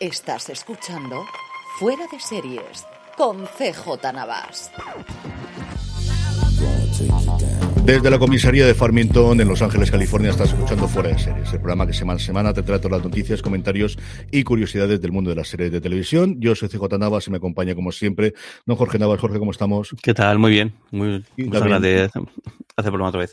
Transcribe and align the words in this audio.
Estás 0.00 0.50
escuchando 0.50 1.24
Fuera 1.78 2.06
de 2.12 2.20
Series 2.20 2.84
con 3.16 3.46
CJ 3.46 4.12
Navas. 4.12 4.70
Desde 7.82 8.10
la 8.10 8.18
comisaría 8.18 8.66
de 8.66 8.74
Farmington 8.74 9.40
en 9.40 9.48
Los 9.48 9.62
Ángeles, 9.62 9.90
California, 9.90 10.32
estás 10.32 10.52
escuchando 10.52 10.86
Fuera 10.86 11.08
de 11.08 11.18
Series, 11.18 11.50
el 11.50 11.60
programa 11.60 11.86
que 11.86 11.94
semana 11.94 12.16
a 12.16 12.22
semana 12.22 12.52
te 12.52 12.62
trae 12.62 12.78
todas 12.78 12.98
las 12.98 13.04
noticias, 13.04 13.40
comentarios 13.40 13.98
y 14.30 14.44
curiosidades 14.44 15.00
del 15.00 15.12
mundo 15.12 15.30
de 15.30 15.36
las 15.36 15.48
series 15.48 15.72
de 15.72 15.80
televisión. 15.80 16.38
Yo 16.40 16.54
soy 16.54 16.68
CJ 16.68 16.98
Navas 16.98 17.26
y 17.28 17.30
me 17.30 17.38
acompaña 17.38 17.74
como 17.74 17.90
siempre 17.90 18.34
don 18.66 18.76
Jorge 18.76 18.98
Navas. 18.98 19.18
Jorge, 19.18 19.38
¿cómo 19.38 19.52
estamos? 19.52 19.96
¿Qué 20.02 20.12
tal? 20.12 20.38
Muy 20.38 20.50
bien. 20.50 20.74
Muy, 20.90 21.24
muchas 21.38 21.62
ganas 21.62 21.80
de 21.80 22.02
hacer 22.02 22.90
programa 22.90 23.08
otra 23.08 23.20
vez. 23.20 23.32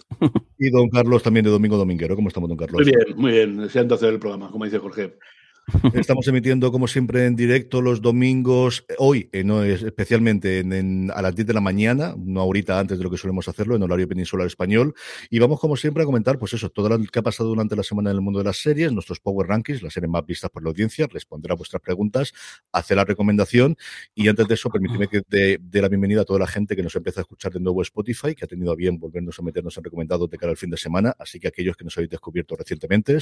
Y 0.58 0.70
don 0.70 0.88
Carlos 0.90 1.24
también 1.24 1.44
de 1.44 1.52
Domingo 1.52 1.76
Dominguero. 1.76 2.16
¿Cómo 2.16 2.30
estamos, 2.30 2.48
don 2.48 2.58
Carlos? 2.58 2.82
Muy 2.82 2.86
bien, 2.86 3.18
muy 3.18 3.32
bien. 3.34 3.58
Deseando 3.58 3.96
hacer 3.96 4.14
el 4.14 4.20
programa, 4.20 4.50
como 4.50 4.64
dice 4.64 4.80
Jorge. 4.80 5.18
Estamos 5.94 6.28
emitiendo, 6.28 6.72
como 6.74 6.88
siempre, 6.88 7.26
en 7.26 7.38
directo 7.38 7.82
los 7.82 8.02
domingos, 8.02 8.86
hoy, 8.98 9.30
eh, 9.32 9.46
no 9.46 9.64
es 9.64 9.82
especialmente 9.82 10.60
en, 10.60 11.10
a 11.14 11.22
las 11.22 11.34
10 11.36 11.48
de 11.48 11.54
la 11.54 11.62
mañana, 11.62 12.16
no 12.18 12.42
ahorita 12.42 12.80
antes 12.80 12.98
de 12.98 13.04
lo 13.04 13.10
que 13.10 13.18
solemos 13.18 13.48
hacerlo, 13.48 13.76
en 13.76 13.84
horario 13.84 14.08
peninsular 14.08 14.46
español. 14.46 14.94
Y 15.30 15.40
vamos, 15.40 15.62
como 15.62 15.78
siempre, 15.78 16.04
a 16.04 16.06
comentar, 16.06 16.38
pues 16.38 16.54
eso, 16.54 16.70
todo 16.70 16.90
lo 16.90 17.00
que 17.00 17.20
ha 17.20 17.22
pasado 17.22 17.48
durante 17.48 17.78
la 17.78 17.84
semana 17.84 18.10
en 18.10 18.18
el 18.18 18.22
mundo 18.22 18.40
de 18.40 18.46
las 18.46 18.58
series, 18.58 18.92
nuestros 18.92 19.22
Power 19.22 19.48
Rankings, 19.48 19.82
las 19.82 19.94
series 19.94 20.12
más 20.12 20.26
vistas 20.26 20.50
por 20.50 20.64
la 20.64 20.70
audiencia, 20.70 21.08
responder 21.08 21.54
a 21.54 21.56
vuestras 21.56 21.82
preguntas, 21.82 22.34
hacer 22.74 22.98
la 22.98 23.06
recomendación. 23.06 23.78
Y 24.14 24.28
antes 24.28 24.48
de 24.50 24.56
eso, 24.56 24.70
permitidme 24.70 25.08
que 25.08 25.22
dé 25.30 25.60
dé 25.62 25.82
la 25.82 25.88
bienvenida 25.88 26.22
a 26.22 26.26
toda 26.26 26.40
la 26.40 26.48
gente 26.48 26.76
que 26.76 26.84
nos 26.84 26.96
empieza 26.96 27.22
a 27.22 27.24
escuchar 27.24 27.54
de 27.54 27.62
nuevo 27.62 27.82
Spotify, 27.82 28.36
que 28.36 28.44
ha 28.44 28.48
tenido 28.48 28.74
a 28.74 28.76
bien 28.76 29.00
volvernos 29.00 29.40
a 29.40 29.42
meternos 29.42 29.78
en 29.78 29.84
recomendados 29.86 30.30
de 30.30 30.38
cara 30.38 30.52
al 30.52 30.58
fin 30.58 30.70
de 30.70 30.78
semana. 30.78 31.16
Así 31.18 31.40
que 31.40 31.48
aquellos 31.48 31.78
que 31.78 31.86
nos 31.86 31.98
habéis 31.98 32.10
descubierto 32.10 32.56
recientemente, 32.58 33.14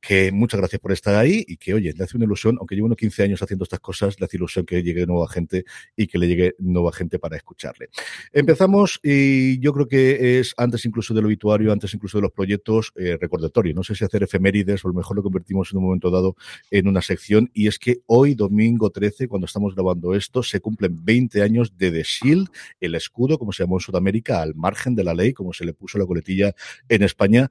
que 0.00 0.32
muchas 0.32 0.60
gracias 0.60 0.80
por 0.80 0.92
estar 0.92 1.14
ahí 1.14 1.44
y 1.46 1.57
que, 1.58 1.74
oye, 1.74 1.92
le 1.96 2.04
hace 2.04 2.16
una 2.16 2.24
ilusión, 2.24 2.56
aunque 2.58 2.74
llevo 2.74 2.86
unos 2.86 2.98
15 2.98 3.24
años 3.24 3.42
haciendo 3.42 3.64
estas 3.64 3.80
cosas, 3.80 4.18
le 4.20 4.26
hace 4.26 4.36
ilusión 4.36 4.64
que 4.64 4.82
llegue 4.82 5.06
nueva 5.06 5.28
gente 5.28 5.64
y 5.96 6.06
que 6.06 6.18
le 6.18 6.28
llegue 6.28 6.54
nueva 6.58 6.92
gente 6.92 7.18
para 7.18 7.36
escucharle. 7.36 7.88
Empezamos 8.32 9.00
y 9.02 9.58
yo 9.60 9.72
creo 9.72 9.88
que 9.88 10.38
es 10.38 10.54
antes 10.56 10.84
incluso 10.84 11.14
del 11.14 11.26
obituario, 11.26 11.72
antes 11.72 11.92
incluso 11.94 12.18
de 12.18 12.22
los 12.22 12.32
proyectos, 12.32 12.92
eh, 12.96 13.16
recordatorio. 13.20 13.74
No 13.74 13.82
sé 13.82 13.94
si 13.94 14.04
hacer 14.04 14.22
efemérides 14.22 14.84
o 14.84 14.88
a 14.88 14.90
lo 14.90 14.96
mejor 14.96 15.16
lo 15.16 15.22
convertimos 15.22 15.72
en 15.72 15.78
un 15.78 15.84
momento 15.84 16.10
dado 16.10 16.36
en 16.70 16.88
una 16.88 17.02
sección 17.02 17.50
y 17.52 17.66
es 17.66 17.78
que 17.78 18.00
hoy, 18.06 18.34
domingo 18.34 18.90
13, 18.90 19.28
cuando 19.28 19.46
estamos 19.46 19.74
grabando 19.74 20.14
esto, 20.14 20.42
se 20.42 20.60
cumplen 20.60 21.04
20 21.04 21.42
años 21.42 21.76
de 21.76 21.90
The 21.90 22.02
Shield, 22.02 22.48
el 22.80 22.94
escudo, 22.94 23.38
como 23.38 23.52
se 23.52 23.62
llamó 23.62 23.76
en 23.76 23.80
Sudamérica, 23.80 24.42
al 24.42 24.54
margen 24.54 24.94
de 24.94 25.04
la 25.04 25.14
ley, 25.14 25.32
como 25.32 25.52
se 25.52 25.64
le 25.64 25.74
puso 25.74 25.98
la 25.98 26.06
coletilla 26.06 26.54
en 26.88 27.02
España. 27.02 27.50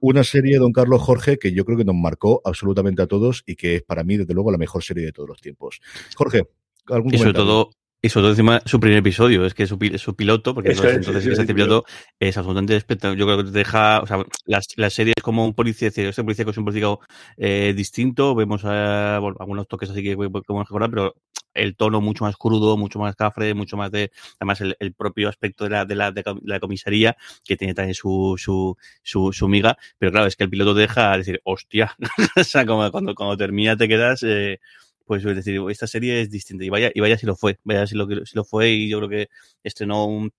Una 0.00 0.24
serie, 0.24 0.58
don 0.58 0.72
Carlos 0.72 1.00
Jorge, 1.00 1.38
que 1.38 1.52
yo 1.52 1.64
creo 1.64 1.78
que 1.78 1.84
nos 1.84 1.94
marcó 1.94 2.42
absolutamente 2.44 3.00
a 3.02 3.06
todos 3.06 3.42
y 3.46 3.56
que 3.56 3.76
es 3.76 3.82
para 3.82 4.04
mí, 4.04 4.16
desde 4.16 4.34
luego, 4.34 4.50
la 4.50 4.58
mejor 4.58 4.82
serie 4.82 5.04
de 5.04 5.12
todos 5.12 5.28
los 5.28 5.40
tiempos. 5.40 5.80
Jorge, 6.14 6.48
¿algún 6.88 7.14
Y 7.14 7.18
sobre 7.18 7.32
comentario? 7.32 7.44
todo, 7.44 7.70
y 8.02 8.08
sobre 8.08 8.22
todo 8.24 8.30
encima 8.32 8.62
su 8.66 8.78
primer 8.78 8.98
episodio, 8.98 9.46
es 9.46 9.54
que 9.54 9.66
su, 9.66 9.78
su 9.96 10.14
piloto, 10.14 10.54
porque 10.54 10.72
Eso 10.72 10.82
entonces, 10.82 11.00
es, 11.00 11.06
entonces 11.08 11.38
ese 11.38 11.54
piloto 11.54 11.84
es 12.20 12.36
absolutamente 12.36 12.76
espectacular. 12.76 13.18
Yo 13.18 13.26
creo 13.26 13.38
que 13.38 13.44
te 13.44 13.50
deja, 13.58 14.00
o 14.00 14.06
sea, 14.06 14.18
la, 14.44 14.60
la 14.76 14.90
serie 14.90 15.14
es 15.16 15.22
como 15.22 15.44
un 15.44 15.54
policía, 15.54 15.88
este 15.88 16.22
policía 16.22 16.44
que 16.44 16.50
es 16.50 16.58
un 16.58 16.64
policía 16.64 16.88
eh, 17.36 17.72
distinto, 17.76 18.34
vemos 18.34 18.62
eh, 18.64 19.18
bueno, 19.20 19.36
algunos 19.40 19.66
toques 19.66 19.90
así 19.90 20.02
que 20.02 20.16
podemos 20.16 20.44
mejorar, 20.48 20.90
pero 20.90 21.14
el 21.56 21.76
tono 21.76 22.00
mucho 22.00 22.24
más 22.24 22.36
crudo, 22.36 22.76
mucho 22.76 22.98
más 22.98 23.16
cafre, 23.16 23.54
mucho 23.54 23.76
más 23.76 23.90
de, 23.90 24.10
además 24.38 24.60
el, 24.60 24.76
el 24.80 24.92
propio 24.94 25.28
aspecto 25.28 25.64
de 25.64 25.70
la, 25.70 25.84
de 25.84 25.94
la, 25.94 26.12
de 26.12 26.24
la 26.44 26.60
comisaría, 26.60 27.16
que 27.44 27.56
tiene 27.56 27.74
también 27.74 27.94
su, 27.94 28.34
su, 28.38 28.76
su, 29.02 29.32
su 29.32 29.48
miga, 29.48 29.76
pero 29.98 30.12
claro, 30.12 30.26
es 30.26 30.36
que 30.36 30.44
el 30.44 30.50
piloto 30.50 30.74
te 30.74 30.80
deja 30.82 31.16
decir, 31.16 31.40
hostia, 31.44 31.96
o 32.36 32.44
sea, 32.44 32.66
como 32.66 32.90
cuando, 32.90 33.14
cuando 33.14 33.36
termina 33.36 33.76
te 33.76 33.88
quedas, 33.88 34.22
eh, 34.22 34.60
pues 35.04 35.24
es 35.24 35.36
decir, 35.36 35.60
esta 35.70 35.86
serie 35.86 36.20
es 36.20 36.30
distinta 36.30 36.64
y 36.64 36.68
vaya, 36.68 36.90
y 36.94 37.00
vaya 37.00 37.16
si 37.16 37.26
lo 37.26 37.36
fue, 37.36 37.58
vaya 37.64 37.86
si 37.86 37.94
lo, 37.94 38.06
si 38.26 38.34
lo 38.36 38.44
fue 38.44 38.70
y 38.70 38.88
yo 38.88 38.98
creo 38.98 39.08
que 39.08 39.28
estrenó 39.62 40.06
un, 40.06 40.32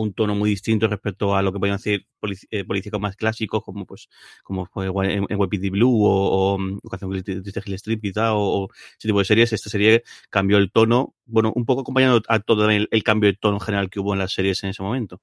un 0.00 0.12
tono 0.14 0.34
muy 0.34 0.50
distinto 0.50 0.86
respecto 0.88 1.34
a 1.36 1.42
lo 1.42 1.52
que 1.52 1.58
podían 1.58 1.78
polici- 1.78 2.46
eh, 2.50 2.64
policíacos 2.64 3.00
más 3.00 3.16
clásicos 3.16 3.62
como 3.64 3.86
pues 3.86 4.08
como 4.42 4.66
fue 4.66 4.86
en, 4.86 5.26
en 5.28 5.38
YPD 5.38 5.70
Blue 5.70 6.04
o, 6.04 6.54
o 6.56 6.88
Canción 6.88 7.10
de 7.12 7.62
Hill 7.66 7.74
Strip 7.74 8.00
quizá 8.00 8.34
o, 8.34 8.68
ese 8.98 9.08
tipo 9.08 9.18
de 9.18 9.24
series. 9.24 9.52
Esta 9.52 9.70
serie 9.70 10.02
cambió 10.30 10.58
el 10.58 10.70
tono 10.70 11.14
bueno 11.24 11.52
un 11.54 11.64
poco 11.64 11.82
acompañando 11.82 12.22
a 12.28 12.40
todo 12.40 12.68
el, 12.70 12.88
cambio 13.04 13.30
de 13.30 13.36
tono 13.36 13.60
general 13.60 13.90
que 13.90 14.00
hubo 14.00 14.12
en 14.12 14.20
las 14.20 14.32
series 14.32 14.62
en 14.64 14.70
ese 14.70 14.82
momento. 14.82 15.20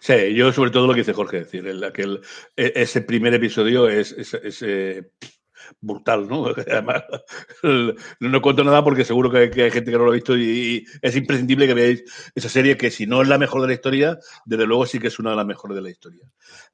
Sí, 0.00 0.34
yo 0.34 0.52
sobre 0.52 0.70
todo 0.70 0.86
lo 0.86 0.92
que 0.94 1.00
dice 1.00 1.12
Jorge, 1.12 1.38
es 1.38 1.44
decir, 1.44 1.66
el, 1.66 1.82
e- 2.56 2.72
ese 2.74 3.00
primer 3.02 3.34
episodio 3.34 3.88
es, 3.88 4.14
eh, 4.62 5.10
brutal, 5.80 6.28
¿no? 6.28 6.46
Además, 6.70 7.04
no 8.20 8.42
cuento 8.42 8.64
nada 8.64 8.82
porque 8.84 9.04
seguro 9.04 9.30
que, 9.30 9.38
hay 9.38 9.70
gente 9.70 9.90
que 9.90 9.98
no 9.98 10.04
lo 10.04 10.10
ha 10.10 10.14
visto 10.14 10.36
y, 10.36 10.84
es 11.02 11.16
imprescindible 11.16 11.66
que 11.66 11.74
veáis 11.74 12.04
esa 12.34 12.48
serie 12.48 12.76
que 12.76 12.90
si 12.90 13.06
no 13.06 13.22
es 13.22 13.28
la 13.28 13.38
mejor 13.38 13.62
de 13.62 13.68
la 13.68 13.74
historia, 13.74 14.18
desde 14.44 14.66
luego 14.66 14.86
sí 14.86 14.98
que 14.98 15.08
es 15.08 15.18
una 15.18 15.30
de 15.30 15.36
las 15.36 15.46
mejores 15.46 15.76
de 15.76 15.82
la 15.82 15.90
historia. 15.90 16.24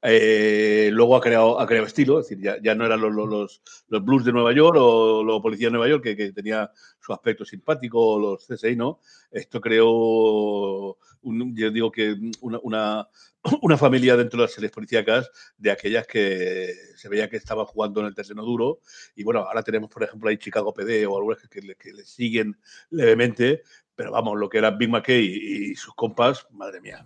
Eh, 0.01 0.89
luego 0.91 1.15
ha 1.15 1.21
creado, 1.21 1.59
ha 1.59 1.65
creado 1.65 1.87
estilo, 1.87 2.19
es 2.19 2.27
decir, 2.27 2.43
ya, 2.43 2.57
ya 2.61 2.75
no 2.75 2.85
eran 2.85 3.01
los, 3.01 3.13
los, 3.13 3.61
los 3.87 4.03
blues 4.03 4.25
de 4.25 4.33
Nueva 4.33 4.53
York 4.53 4.77
o 4.79 5.23
los 5.23 5.41
policías 5.41 5.71
de 5.71 5.77
Nueva 5.77 5.89
York 5.89 6.03
que, 6.03 6.15
que 6.15 6.31
tenía 6.31 6.69
su 7.03 7.13
aspecto 7.13 7.45
simpático, 7.45 8.17
los 8.19 8.45
CSI, 8.45 8.75
¿no? 8.75 8.99
Esto 9.31 9.59
creó, 9.61 10.97
un- 11.21 11.55
yo 11.55 11.71
digo 11.71 11.91
que 11.91 12.15
una, 12.41 12.59
una, 12.63 13.07
una 13.61 13.77
familia 13.77 14.15
dentro 14.15 14.37
de 14.39 14.43
las 14.45 14.53
series 14.53 14.71
policíacas 14.71 15.29
de 15.57 15.71
aquellas 15.71 16.07
que 16.07 16.73
se 16.95 17.09
veía 17.09 17.29
que 17.29 17.37
estaban 17.37 17.65
jugando 17.65 18.01
en 18.01 18.07
el 18.07 18.15
terreno 18.15 18.43
duro. 18.43 18.79
Y 19.15 19.23
bueno, 19.23 19.41
ahora 19.41 19.63
tenemos, 19.63 19.89
por 19.89 20.03
ejemplo, 20.03 20.29
ahí 20.29 20.37
Chicago 20.37 20.73
PD 20.73 21.05
o 21.07 21.17
algunas 21.17 21.39
que, 21.47 21.75
que 21.75 21.93
le 21.93 22.05
siguen 22.05 22.57
levemente. 22.89 23.63
Pero 23.95 24.11
vamos, 24.11 24.39
lo 24.39 24.49
que 24.49 24.57
era 24.57 24.71
Big 24.71 24.89
McKay 24.89 25.23
y, 25.71 25.75
sus 25.75 25.93
compas, 25.95 26.47
madre 26.51 26.81
mía. 26.81 27.05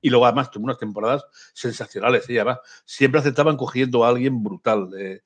Y, 0.00 0.10
luego 0.10 0.26
además 0.26 0.50
tuvo 0.50 0.64
unas 0.64 0.78
temporadas 0.78 1.24
sensacionales. 1.52 2.28
¿eh? 2.28 2.34
Y 2.34 2.38
además 2.38 2.58
siempre 2.84 3.20
aceptaban 3.20 3.56
cogiendo 3.56 4.04
a 4.04 4.08
alguien 4.08 4.42
brutal. 4.42 4.90
Eh, 4.98 5.22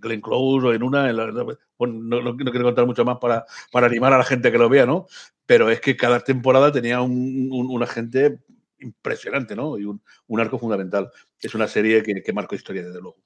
Glenn 0.00 0.20
Close 0.20 0.66
o 0.66 0.72
en 0.74 0.82
una. 0.82 1.08
En 1.10 1.16
la- 1.16 1.56
bueno, 1.78 2.20
no, 2.22 2.36
quiero 2.36 2.62
contar 2.64 2.86
mucho 2.86 3.04
más 3.04 3.18
para, 3.18 3.44
para 3.72 3.86
animar 3.86 4.12
a 4.12 4.18
la 4.18 4.24
gente 4.24 4.52
que 4.52 4.58
lo 4.58 4.68
vea, 4.68 4.86
¿no? 4.86 5.06
Pero 5.46 5.70
es 5.70 5.80
que 5.80 5.96
cada 5.96 6.20
temporada 6.20 6.70
tenía 6.72 7.00
un 7.00 7.82
agente 7.82 8.40
impresionante, 8.80 9.54
¿no? 9.56 9.78
Y 9.78 9.84
un, 9.84 10.02
un 10.26 10.40
arco 10.40 10.58
fundamental. 10.58 11.10
Es 11.40 11.54
una 11.54 11.68
serie 11.68 12.02
que, 12.02 12.22
que 12.22 12.32
marcó 12.32 12.54
historia, 12.54 12.84
desde 12.84 13.00
luego. 13.00 13.18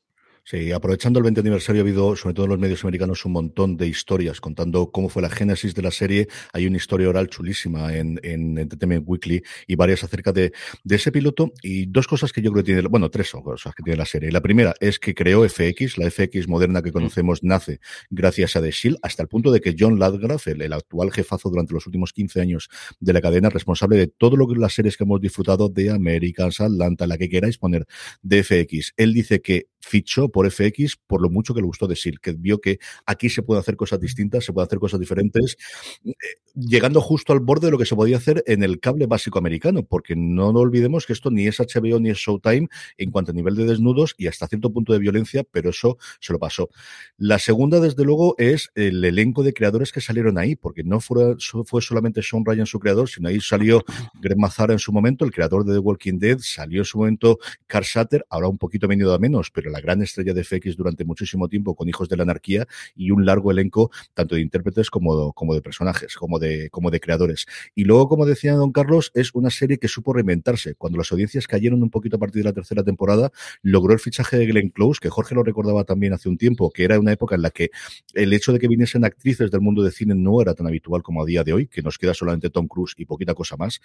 Sí, 0.46 0.72
aprovechando 0.72 1.18
el 1.20 1.22
20 1.22 1.40
aniversario 1.40 1.80
ha 1.80 1.84
habido, 1.84 2.16
sobre 2.16 2.34
todo 2.34 2.44
en 2.44 2.50
los 2.50 2.58
medios 2.58 2.84
americanos, 2.84 3.24
un 3.24 3.32
montón 3.32 3.78
de 3.78 3.86
historias 3.86 4.42
contando 4.42 4.90
cómo 4.92 5.08
fue 5.08 5.22
la 5.22 5.30
génesis 5.30 5.74
de 5.74 5.80
la 5.80 5.90
serie. 5.90 6.28
Hay 6.52 6.66
una 6.66 6.76
historia 6.76 7.08
oral 7.08 7.30
chulísima 7.30 7.96
en, 7.96 8.20
en 8.22 8.58
Entertainment 8.58 9.04
Weekly 9.08 9.42
y 9.66 9.74
varias 9.74 10.04
acerca 10.04 10.32
de, 10.32 10.52
de, 10.82 10.96
ese 10.96 11.10
piloto. 11.12 11.50
Y 11.62 11.86
dos 11.86 12.06
cosas 12.06 12.30
que 12.30 12.42
yo 12.42 12.52
creo 12.52 12.62
que 12.62 12.74
tiene, 12.74 12.86
bueno, 12.88 13.08
tres 13.08 13.30
cosas 13.30 13.74
que 13.74 13.82
tiene 13.82 13.96
la 13.96 14.04
serie. 14.04 14.30
La 14.30 14.42
primera 14.42 14.74
es 14.80 14.98
que 14.98 15.14
creó 15.14 15.48
FX, 15.48 15.96
la 15.96 16.10
FX 16.10 16.46
moderna 16.46 16.82
que 16.82 16.92
conocemos 16.92 17.42
nace 17.42 17.80
gracias 18.10 18.54
a 18.56 18.60
The 18.60 18.70
Shield, 18.70 18.98
hasta 19.00 19.22
el 19.22 19.28
punto 19.28 19.50
de 19.50 19.62
que 19.62 19.74
John 19.78 19.98
Ladgraf, 19.98 20.46
el, 20.48 20.60
el 20.60 20.74
actual 20.74 21.10
jefazo 21.10 21.48
durante 21.48 21.72
los 21.72 21.86
últimos 21.86 22.12
15 22.12 22.42
años 22.42 22.68
de 23.00 23.14
la 23.14 23.22
cadena, 23.22 23.48
responsable 23.48 23.96
de 23.96 24.08
todo 24.08 24.36
lo 24.36 24.46
que 24.46 24.56
las 24.56 24.74
series 24.74 24.98
que 24.98 25.04
hemos 25.04 25.22
disfrutado 25.22 25.70
de 25.70 25.88
Americans, 25.88 26.60
Atlanta, 26.60 27.06
la 27.06 27.16
que 27.16 27.30
queráis 27.30 27.56
poner 27.56 27.86
de 28.20 28.44
FX. 28.44 28.92
Él 28.98 29.14
dice 29.14 29.40
que 29.40 29.68
fichó 29.84 30.28
por 30.28 30.50
FX 30.50 30.96
por 31.06 31.20
lo 31.20 31.30
mucho 31.30 31.54
que 31.54 31.60
le 31.60 31.66
gustó 31.66 31.86
decir, 31.86 32.20
que 32.20 32.32
vio 32.32 32.60
que 32.60 32.78
aquí 33.06 33.28
se 33.28 33.42
puede 33.42 33.60
hacer 33.60 33.76
cosas 33.76 34.00
distintas, 34.00 34.44
se 34.44 34.52
puede 34.52 34.66
hacer 34.66 34.78
cosas 34.78 35.00
diferentes, 35.00 35.56
eh, 36.04 36.12
llegando 36.54 37.00
justo 37.00 37.32
al 37.32 37.40
borde 37.40 37.66
de 37.66 37.72
lo 37.72 37.78
que 37.78 37.86
se 37.86 37.96
podía 37.96 38.16
hacer 38.16 38.42
en 38.46 38.62
el 38.62 38.80
cable 38.80 39.06
básico 39.06 39.38
americano, 39.38 39.84
porque 39.84 40.14
no 40.16 40.52
nos 40.52 40.62
olvidemos 40.62 41.06
que 41.06 41.12
esto 41.12 41.30
ni 41.30 41.46
es 41.46 41.58
HBO 41.58 42.00
ni 42.00 42.10
es 42.10 42.18
Showtime 42.18 42.68
en 42.98 43.10
cuanto 43.10 43.32
a 43.32 43.34
nivel 43.34 43.54
de 43.54 43.64
desnudos 43.64 44.14
y 44.18 44.26
hasta 44.26 44.48
cierto 44.48 44.72
punto 44.72 44.92
de 44.92 44.98
violencia, 44.98 45.44
pero 45.44 45.70
eso 45.70 45.98
se 46.20 46.32
lo 46.32 46.38
pasó. 46.38 46.70
La 47.16 47.38
segunda, 47.38 47.80
desde 47.80 48.04
luego, 48.04 48.34
es 48.38 48.70
el 48.74 49.04
elenco 49.04 49.42
de 49.42 49.52
creadores 49.52 49.92
que 49.92 50.00
salieron 50.00 50.38
ahí, 50.38 50.56
porque 50.56 50.84
no 50.84 51.00
fue, 51.00 51.36
fue 51.64 51.82
solamente 51.82 52.22
Sean 52.22 52.44
Ryan 52.44 52.66
su 52.66 52.78
creador, 52.78 53.08
sino 53.08 53.28
ahí 53.28 53.40
salió 53.40 53.84
Greg 54.20 54.38
Mazara 54.38 54.72
en 54.72 54.78
su 54.78 54.92
momento, 54.92 55.24
el 55.24 55.32
creador 55.32 55.64
de 55.64 55.74
The 55.74 55.78
Walking 55.78 56.18
Dead, 56.18 56.38
salió 56.40 56.80
en 56.80 56.84
su 56.84 56.98
momento 56.98 57.38
Carl 57.66 57.84
Shatter, 57.84 58.24
ahora 58.28 58.48
un 58.48 58.58
poquito 58.58 58.88
venido 58.88 59.12
a 59.14 59.18
menos, 59.18 59.50
pero 59.50 59.70
la 59.74 59.80
gran 59.80 60.00
estrella 60.02 60.32
de 60.32 60.44
FX 60.44 60.76
durante 60.76 61.04
muchísimo 61.04 61.48
tiempo 61.48 61.74
con 61.74 61.88
Hijos 61.88 62.08
de 62.08 62.16
la 62.16 62.22
Anarquía 62.22 62.66
y 62.94 63.10
un 63.10 63.26
largo 63.26 63.50
elenco 63.50 63.90
tanto 64.14 64.36
de 64.36 64.40
intérpretes 64.40 64.88
como, 64.88 65.32
como 65.32 65.52
de 65.52 65.62
personajes, 65.62 66.14
como 66.14 66.38
de, 66.38 66.70
como 66.70 66.92
de 66.92 67.00
creadores. 67.00 67.46
Y 67.74 67.84
luego, 67.84 68.08
como 68.08 68.24
decía 68.24 68.54
don 68.54 68.70
Carlos, 68.70 69.10
es 69.14 69.34
una 69.34 69.50
serie 69.50 69.78
que 69.78 69.88
supo 69.88 70.12
reinventarse. 70.12 70.76
Cuando 70.76 70.98
las 70.98 71.10
audiencias 71.10 71.48
cayeron 71.48 71.82
un 71.82 71.90
poquito 71.90 72.16
a 72.16 72.20
partir 72.20 72.42
de 72.42 72.50
la 72.50 72.52
tercera 72.52 72.84
temporada, 72.84 73.32
logró 73.62 73.92
el 73.92 73.98
fichaje 73.98 74.38
de 74.38 74.46
Glenn 74.46 74.70
Close, 74.70 75.00
que 75.02 75.10
Jorge 75.10 75.34
lo 75.34 75.42
recordaba 75.42 75.82
también 75.82 76.12
hace 76.12 76.28
un 76.28 76.38
tiempo, 76.38 76.70
que 76.70 76.84
era 76.84 77.00
una 77.00 77.10
época 77.10 77.34
en 77.34 77.42
la 77.42 77.50
que 77.50 77.70
el 78.14 78.32
hecho 78.32 78.52
de 78.52 78.60
que 78.60 78.68
viniesen 78.68 79.04
actrices 79.04 79.50
del 79.50 79.60
mundo 79.60 79.82
de 79.82 79.90
cine 79.90 80.14
no 80.14 80.40
era 80.40 80.54
tan 80.54 80.68
habitual 80.68 81.02
como 81.02 81.20
a 81.20 81.26
día 81.26 81.42
de 81.42 81.52
hoy, 81.52 81.66
que 81.66 81.82
nos 81.82 81.98
queda 81.98 82.14
solamente 82.14 82.48
Tom 82.48 82.68
Cruise 82.68 82.94
y 82.96 83.06
poquita 83.06 83.34
cosa 83.34 83.56
más. 83.56 83.80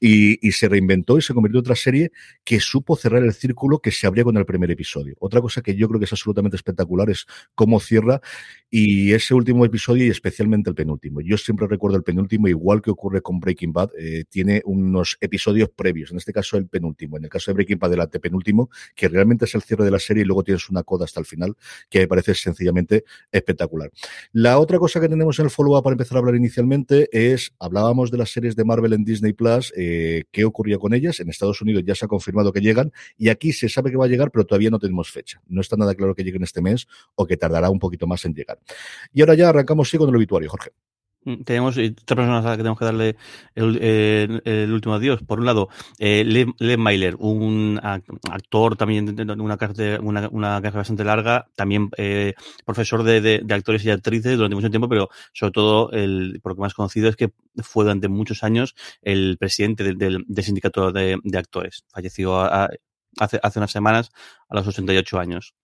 Y, 0.00 0.46
y 0.46 0.52
se 0.52 0.68
reinventó 0.68 1.16
y 1.16 1.22
se 1.22 1.32
convirtió 1.32 1.60
en 1.60 1.60
otra 1.60 1.76
serie 1.76 2.12
que 2.44 2.60
supo 2.60 2.94
cerrar 2.96 3.22
el 3.22 3.32
círculo 3.32 3.78
que 3.78 3.90
se 3.90 4.06
abría 4.06 4.24
con 4.24 4.36
el 4.36 4.44
primer 4.44 4.70
episodio. 4.70 5.16
Otra 5.30 5.40
cosa 5.40 5.62
que 5.62 5.76
yo 5.76 5.86
creo 5.86 6.00
que 6.00 6.06
es 6.06 6.12
absolutamente 6.12 6.56
espectacular 6.56 7.08
es 7.08 7.24
cómo 7.54 7.78
cierra 7.78 8.20
y 8.68 9.12
ese 9.12 9.32
último 9.32 9.64
episodio 9.64 10.04
y 10.06 10.08
especialmente 10.08 10.70
el 10.70 10.74
penúltimo. 10.74 11.20
Yo 11.20 11.36
siempre 11.36 11.68
recuerdo 11.68 11.96
el 11.96 12.02
penúltimo, 12.02 12.48
igual 12.48 12.82
que 12.82 12.90
ocurre 12.90 13.22
con 13.22 13.38
Breaking 13.38 13.72
Bad, 13.72 13.90
eh, 13.96 14.24
tiene 14.28 14.60
unos 14.64 15.16
episodios 15.20 15.70
previos, 15.70 16.10
en 16.10 16.16
este 16.16 16.32
caso 16.32 16.56
el 16.56 16.66
penúltimo, 16.66 17.16
en 17.16 17.24
el 17.24 17.30
caso 17.30 17.52
de 17.52 17.54
Breaking 17.54 17.78
Bad 17.78 17.92
el 17.92 18.00
antepenúltimo, 18.00 18.70
que 18.96 19.06
realmente 19.08 19.44
es 19.44 19.54
el 19.54 19.62
cierre 19.62 19.84
de 19.84 19.92
la 19.92 20.00
serie 20.00 20.22
y 20.22 20.26
luego 20.26 20.42
tienes 20.42 20.68
una 20.68 20.82
coda 20.82 21.04
hasta 21.04 21.20
el 21.20 21.26
final, 21.26 21.56
que 21.88 22.00
me 22.00 22.08
parece 22.08 22.34
sencillamente 22.34 23.04
espectacular. 23.30 23.90
La 24.32 24.58
otra 24.58 24.78
cosa 24.78 25.00
que 25.00 25.08
tenemos 25.08 25.38
en 25.38 25.44
el 25.44 25.50
follow-up 25.50 25.84
para 25.84 25.94
empezar 25.94 26.16
a 26.16 26.18
hablar 26.20 26.34
inicialmente 26.34 27.08
es, 27.12 27.52
hablábamos 27.60 28.10
de 28.10 28.18
las 28.18 28.30
series 28.30 28.56
de 28.56 28.64
Marvel 28.64 28.92
en 28.94 29.04
Disney 29.04 29.32
Plus, 29.32 29.72
eh, 29.76 30.24
qué 30.32 30.44
ocurría 30.44 30.78
con 30.78 30.92
ellas, 30.92 31.20
en 31.20 31.28
Estados 31.28 31.62
Unidos 31.62 31.84
ya 31.86 31.94
se 31.94 32.04
ha 32.04 32.08
confirmado 32.08 32.52
que 32.52 32.60
llegan 32.60 32.92
y 33.16 33.28
aquí 33.28 33.52
se 33.52 33.68
sabe 33.68 33.90
que 33.90 33.96
va 33.96 34.06
a 34.06 34.08
llegar, 34.08 34.30
pero 34.30 34.44
todavía 34.44 34.70
no 34.70 34.78
tenemos 34.78 35.10
fecha. 35.10 35.19
No 35.46 35.60
está 35.60 35.76
nada 35.76 35.94
claro 35.94 36.14
que 36.14 36.24
llegue 36.24 36.36
en 36.36 36.44
este 36.44 36.60
mes 36.60 36.86
o 37.14 37.26
que 37.26 37.36
tardará 37.36 37.70
un 37.70 37.78
poquito 37.78 38.06
más 38.06 38.24
en 38.24 38.34
llegar. 38.34 38.58
Y 39.12 39.20
ahora 39.20 39.34
ya 39.34 39.48
arrancamos 39.48 39.88
sí 39.90 39.98
con 39.98 40.08
el 40.08 40.16
obituario, 40.16 40.50
Jorge. 40.50 40.70
Mm, 41.24 41.42
tenemos 41.42 41.74
tres 41.74 41.92
personas 42.06 42.44
a 42.44 42.48
las 42.48 42.56
que 42.56 42.62
tenemos 42.62 42.78
que 42.78 42.84
darle 42.86 43.16
el, 43.54 44.72
último 44.72 44.94
adiós. 44.94 45.22
Por 45.22 45.40
un 45.40 45.46
lado, 45.46 45.68
eh, 45.98 46.24
Len 46.24 46.80
Mailer, 46.80 47.16
un 47.18 47.78
actor 47.82 48.76
también 48.76 49.14
de 49.14 49.22
una 49.22 49.58
una, 50.00 50.28
una 50.28 50.62
carrera 50.62 50.78
bastante 50.78 51.04
larga, 51.04 51.46
también 51.56 51.90
eh, 51.98 52.34
profesor 52.64 53.02
de, 53.02 53.20
de, 53.20 53.54
actores 53.54 53.84
y 53.84 53.90
actrices 53.90 54.36
durante 54.36 54.56
mucho 54.56 54.70
tiempo, 54.70 54.88
pero 54.88 55.10
sobre 55.32 55.52
todo, 55.52 55.90
el, 55.92 56.40
por 56.42 56.52
lo 56.52 56.56
que 56.56 56.62
más 56.62 56.74
conocido 56.74 57.08
es 57.08 57.16
que 57.16 57.32
fue 57.62 57.84
durante 57.84 58.08
muchos 58.08 58.42
años 58.42 58.74
el 59.02 59.36
presidente 59.38 59.84
del, 59.84 59.98
del, 59.98 60.24
del 60.26 60.44
sindicato 60.44 60.90
de, 60.92 61.18
actores. 61.34 61.84
Falleció 61.88 62.40
a, 62.40 62.70
hace, 63.18 63.40
hace 63.42 63.58
unas 63.58 63.70
semanas 63.70 64.10
a 64.48 64.54
los 64.54 64.66
88 64.66 65.18
años. 65.18 65.54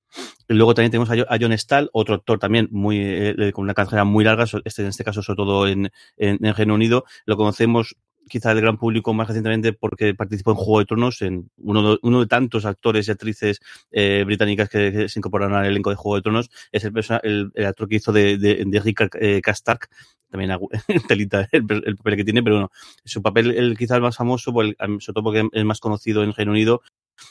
Luego 0.48 0.74
también 0.74 0.90
tenemos 0.90 1.10
a 1.10 1.38
John 1.40 1.56
Stahl, 1.58 1.90
otro 1.92 2.14
actor 2.14 2.38
también 2.38 2.68
muy 2.70 2.98
eh, 3.00 3.52
con 3.52 3.64
una 3.64 3.74
carrera 3.74 4.04
muy 4.04 4.24
larga, 4.24 4.44
este, 4.64 4.82
en 4.82 4.88
este 4.88 5.04
caso 5.04 5.22
sobre 5.22 5.36
todo 5.36 5.66
en, 5.66 5.90
en, 6.16 6.44
en 6.44 6.54
Reino 6.54 6.74
Unido. 6.74 7.04
Lo 7.26 7.36
conocemos 7.36 7.96
quizá 8.28 8.52
el 8.52 8.60
gran 8.60 8.76
público 8.76 9.14
más 9.14 9.28
recientemente 9.28 9.72
porque 9.72 10.14
participó 10.14 10.50
en 10.50 10.56
Juego 10.56 10.78
de 10.80 10.84
Tronos, 10.86 11.22
en 11.22 11.50
uno 11.58 11.90
de, 11.90 11.98
uno 12.02 12.20
de 12.20 12.26
tantos 12.26 12.64
actores 12.64 13.08
y 13.08 13.10
actrices 13.10 13.60
eh, 13.90 14.24
británicas 14.26 14.68
que, 14.68 15.08
se 15.08 15.18
incorporaron 15.18 15.56
al 15.56 15.66
elenco 15.66 15.90
de 15.90 15.96
Juego 15.96 16.16
de 16.16 16.22
Tronos, 16.22 16.50
es 16.72 16.84
el, 16.84 16.92
el, 17.22 17.50
el 17.54 17.66
actor 17.66 17.88
que 17.88 17.96
hizo 17.96 18.12
de, 18.12 18.36
de, 18.38 18.80
Rick 18.80 19.08
eh, 19.20 19.40
Kastark, 19.42 19.88
también 20.30 20.58
telita 21.08 21.48
el, 21.52 21.64
el, 21.84 21.96
papel 21.96 22.16
que 22.16 22.24
tiene, 22.24 22.42
pero 22.42 22.56
bueno, 22.56 22.70
su 23.04 23.22
papel 23.22 23.52
el, 23.52 23.76
quizá 23.76 23.96
el 23.96 24.02
más 24.02 24.16
famoso, 24.16 24.52
sobre 24.52 24.74
todo 24.74 25.22
porque 25.22 25.48
es 25.52 25.64
más 25.64 25.80
conocido 25.80 26.24
en 26.24 26.32
Reino 26.32 26.52
Unido, 26.52 26.82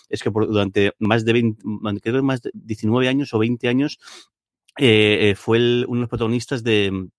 es 0.10 0.22
que 0.22 0.32
por, 0.32 0.48
durante 0.48 0.94
más 1.00 1.26
de 1.26 1.34
20, 1.34 1.64
creo 2.02 2.24
más 2.24 2.42
de 2.42 2.52
19 2.54 3.08
años 3.08 3.34
o 3.34 3.40
20 3.40 3.68
años 3.68 4.00
eh, 4.78 5.30
eh, 5.30 5.36
fue 5.36 5.58
el, 5.58 5.86
uno 5.88 6.00
de 6.00 6.02
los 6.02 6.10
protagonistas 6.10 6.64
de, 6.64 7.10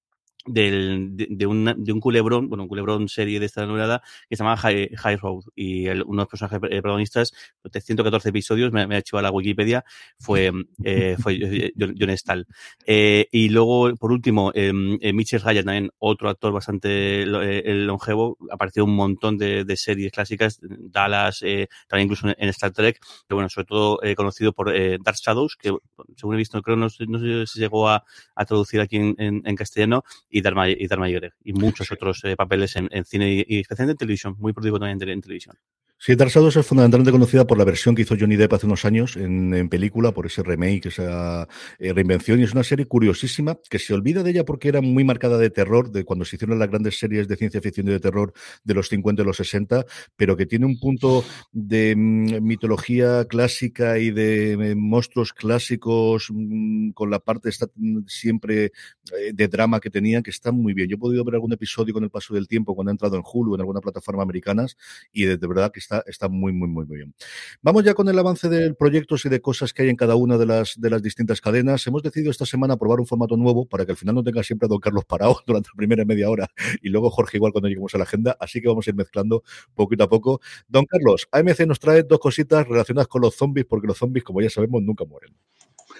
del, 0.46 1.10
de, 1.12 1.46
un, 1.46 1.74
de 1.76 1.92
un 1.92 2.00
culebrón, 2.00 2.48
bueno, 2.48 2.64
un 2.64 2.68
culebrón 2.68 3.08
serie 3.08 3.40
de 3.40 3.46
esta 3.46 3.66
novela 3.66 4.02
que 4.28 4.36
se 4.36 4.42
llama 4.42 4.56
High, 4.56 4.90
High 4.96 5.16
Road 5.16 5.44
y 5.54 5.86
el, 5.86 6.02
uno 6.02 6.18
de 6.18 6.22
los 6.22 6.28
personajes 6.28 6.58
eh, 6.70 6.82
protagonistas 6.82 7.32
de 7.64 7.80
114 7.80 8.28
episodios, 8.28 8.72
me, 8.72 8.86
me 8.86 8.96
ha 8.96 8.98
hecho 8.98 9.18
a 9.18 9.22
la 9.22 9.30
Wikipedia, 9.30 9.84
fue, 10.18 10.52
eh, 10.84 11.16
fue 11.20 11.72
John 11.76 12.16
Stahl. 12.16 12.46
Eh, 12.86 13.28
y 13.30 13.48
luego, 13.48 13.94
por 13.96 14.12
último, 14.12 14.52
eh, 14.54 14.72
Mitchell 14.72 15.40
Ryan, 15.40 15.64
también 15.64 15.90
otro 15.98 16.28
actor 16.28 16.52
bastante 16.52 17.22
eh, 17.22 17.74
longevo, 17.74 18.38
apareció 18.50 18.84
un 18.84 18.94
montón 18.94 19.38
de, 19.38 19.64
de 19.64 19.76
series 19.76 20.12
clásicas, 20.12 20.58
Dallas, 20.62 21.42
eh, 21.42 21.68
también 21.88 22.06
incluso 22.06 22.28
en, 22.28 22.48
Star 22.48 22.72
Trek, 22.72 22.98
pero 23.26 23.36
bueno, 23.36 23.48
sobre 23.48 23.66
todo 23.66 24.02
eh, 24.02 24.14
conocido 24.14 24.52
por 24.52 24.74
eh, 24.74 24.98
Dark 25.02 25.16
Shadows, 25.16 25.56
que 25.56 25.74
según 26.16 26.34
he 26.34 26.38
visto, 26.38 26.60
creo 26.62 26.76
no, 26.76 26.88
no 27.08 27.18
sé 27.18 27.46
si 27.46 27.60
llegó 27.60 27.88
a, 27.88 28.04
a 28.34 28.44
traducir 28.44 28.80
aquí 28.80 28.96
en 28.96 29.56
castellano, 29.56 30.04
y 30.38 30.42
Dharma, 30.42 30.68
y 30.68 31.20
y 31.44 31.52
muchos 31.52 31.90
otros 31.92 32.24
eh, 32.24 32.36
papeles 32.36 32.76
en, 32.76 32.88
en, 32.90 33.04
cine 33.04 33.32
y, 33.32 33.44
y 33.48 33.60
especialmente 33.60 33.92
en 33.92 33.98
televisión, 33.98 34.36
muy 34.38 34.52
productivo 34.52 34.78
también 34.78 35.00
en, 35.02 35.08
en 35.08 35.20
televisión. 35.20 35.56
Sí, 35.98 36.14
Dark 36.14 36.30
Shadows 36.30 36.56
es 36.56 36.66
fundamentalmente 36.66 37.10
conocida 37.10 37.46
por 37.46 37.56
la 37.56 37.64
versión 37.64 37.94
que 37.94 38.02
hizo 38.02 38.16
Johnny 38.20 38.36
Depp 38.36 38.52
hace 38.52 38.66
unos 38.66 38.84
años 38.84 39.16
en, 39.16 39.68
película, 39.70 40.12
por 40.12 40.26
ese 40.26 40.42
remake, 40.42 40.88
esa 40.88 41.48
eh, 41.78 41.92
reinvención, 41.94 42.38
y 42.38 42.42
es 42.42 42.52
una 42.52 42.64
serie 42.64 42.84
curiosísima 42.84 43.58
que 43.70 43.78
se 43.78 43.94
olvida 43.94 44.22
de 44.22 44.30
ella 44.30 44.44
porque 44.44 44.68
era 44.68 44.82
muy 44.82 45.04
marcada 45.04 45.38
de 45.38 45.48
terror, 45.48 45.90
de 45.90 46.04
cuando 46.04 46.26
se 46.26 46.36
hicieron 46.36 46.58
las 46.58 46.68
grandes 46.68 46.98
series 46.98 47.28
de 47.28 47.36
ciencia 47.36 47.62
ficción 47.62 47.88
y 47.88 47.92
de 47.92 48.00
terror 48.00 48.34
de 48.62 48.74
los 48.74 48.90
50 48.90 49.22
y 49.22 49.24
los 49.24 49.38
60, 49.38 49.86
pero 50.16 50.36
que 50.36 50.44
tiene 50.44 50.66
un 50.66 50.78
punto 50.78 51.24
de 51.50 51.96
mm, 51.96 52.42
mitología 52.42 53.24
clásica 53.24 53.98
y 53.98 54.10
de 54.10 54.52
eh, 54.52 54.74
monstruos 54.74 55.32
clásicos 55.32 56.28
mm, 56.30 56.90
con 56.90 57.10
la 57.10 57.20
parte 57.20 57.48
mm, 57.74 58.00
siempre 58.06 58.66
eh, 58.66 59.32
de 59.32 59.48
drama 59.48 59.80
que 59.80 59.88
tenía, 59.88 60.20
que 60.20 60.30
está 60.30 60.52
muy 60.52 60.74
bien. 60.74 60.90
Yo 60.90 60.96
he 60.96 60.98
podido 60.98 61.24
ver 61.24 61.36
algún 61.36 61.54
episodio 61.54 61.94
con 61.94 62.04
el 62.04 62.10
paso 62.10 62.34
del 62.34 62.46
tiempo 62.46 62.74
cuando 62.74 62.90
he 62.90 62.92
entrado 62.92 63.16
en 63.16 63.22
Hulu, 63.24 63.54
en 63.54 63.62
alguna 63.62 63.80
plataforma 63.80 64.22
americanas, 64.22 64.76
y 65.10 65.24
de 65.24 65.38
verdad 65.38 65.72
que 65.72 65.85
está, 65.86 66.04
está 66.06 66.28
muy, 66.28 66.52
muy, 66.52 66.68
muy, 66.68 66.84
muy 66.84 66.96
bien. 66.96 67.14
Vamos 67.62 67.84
ya 67.84 67.94
con 67.94 68.08
el 68.08 68.18
avance 68.18 68.48
de 68.48 68.74
proyectos 68.74 69.24
y 69.24 69.28
de 69.28 69.40
cosas 69.40 69.72
que 69.72 69.82
hay 69.82 69.88
en 69.88 69.96
cada 69.96 70.16
una 70.16 70.36
de 70.36 70.46
las, 70.46 70.74
de 70.78 70.90
las 70.90 71.02
distintas 71.02 71.40
cadenas. 71.40 71.86
Hemos 71.86 72.02
decidido 72.02 72.30
esta 72.30 72.44
semana 72.44 72.76
probar 72.76 73.00
un 73.00 73.06
formato 73.06 73.36
nuevo 73.36 73.66
para 73.66 73.86
que 73.86 73.92
al 73.92 73.96
final 73.96 74.16
no 74.16 74.22
tenga 74.22 74.42
siempre 74.42 74.66
a 74.66 74.68
don 74.68 74.80
Carlos 74.80 75.04
parado 75.04 75.40
durante 75.46 75.68
la 75.72 75.76
primera 75.76 76.04
media 76.04 76.28
hora 76.28 76.48
y 76.82 76.88
luego 76.88 77.10
Jorge 77.10 77.36
igual 77.38 77.52
cuando 77.52 77.68
lleguemos 77.68 77.94
a 77.94 77.98
la 77.98 78.04
agenda. 78.04 78.36
Así 78.40 78.60
que 78.60 78.68
vamos 78.68 78.86
a 78.86 78.90
ir 78.90 78.96
mezclando 78.96 79.42
poquito 79.74 80.04
a 80.04 80.08
poco. 80.08 80.40
Don 80.68 80.84
Carlos, 80.86 81.28
AMC 81.30 81.60
nos 81.66 81.78
trae 81.78 82.02
dos 82.02 82.18
cositas 82.18 82.66
relacionadas 82.66 83.08
con 83.08 83.22
los 83.22 83.36
zombies, 83.36 83.66
porque 83.66 83.86
los 83.86 83.96
zombies, 83.96 84.24
como 84.24 84.40
ya 84.40 84.50
sabemos, 84.50 84.82
nunca 84.82 85.04
mueren. 85.04 85.34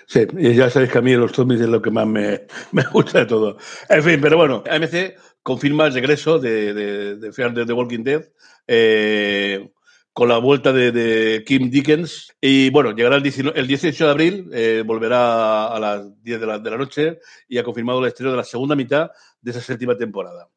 Sí, 0.07 0.27
y 0.39 0.55
ya 0.55 0.71
sabéis 0.71 0.93
que 0.93 0.99
a 0.99 1.03
mí 1.03 1.15
los 1.15 1.33
zombies 1.33 1.61
es 1.61 1.69
lo 1.69 1.81
que 1.81 1.91
más 1.91 2.07
me, 2.07 2.43
me 2.73 2.85
gusta 2.93 3.21
de 3.21 3.27
todo. 3.27 3.57
En 3.89 4.03
fin, 4.03 4.21
pero 4.21 4.37
bueno, 4.37 4.63
AMC 4.69 5.15
confirma 5.47 5.87
el 5.87 5.95
regreso 5.95 6.41
de, 6.41 6.75
de, 6.75 7.17
de 7.19 7.33
Fear 7.33 7.55
The 7.55 7.73
Walking 7.73 8.03
Dead. 8.03 8.25
Eh, 8.67 9.71
con 10.13 10.29
la 10.29 10.39
vuelta 10.39 10.73
de, 10.73 11.45
Kim 11.47 11.71
Dickens. 11.71 12.35
Y 12.41 12.71
bueno, 12.71 12.91
llegará 12.97 13.15
el, 13.15 13.23
19, 13.23 13.61
el 13.61 13.67
18 13.69 14.05
de 14.07 14.11
abril, 14.11 14.51
eh, 14.53 14.83
volverá 14.85 15.69
a 15.69 15.79
las 15.79 16.23
10 16.25 16.41
de 16.41 16.47
la, 16.47 16.59
de 16.59 16.71
la, 16.71 16.77
noche 16.79 17.21
y 17.47 17.59
ha 17.59 17.63
confirmado 17.63 18.01
el 18.01 18.09
estreno 18.09 18.33
de 18.33 18.39
la 18.39 18.43
segunda 18.43 18.75
mitad 18.75 19.11
de 19.41 19.51
esa 19.53 19.61
séptima 19.61 19.97
temporada. 19.97 20.49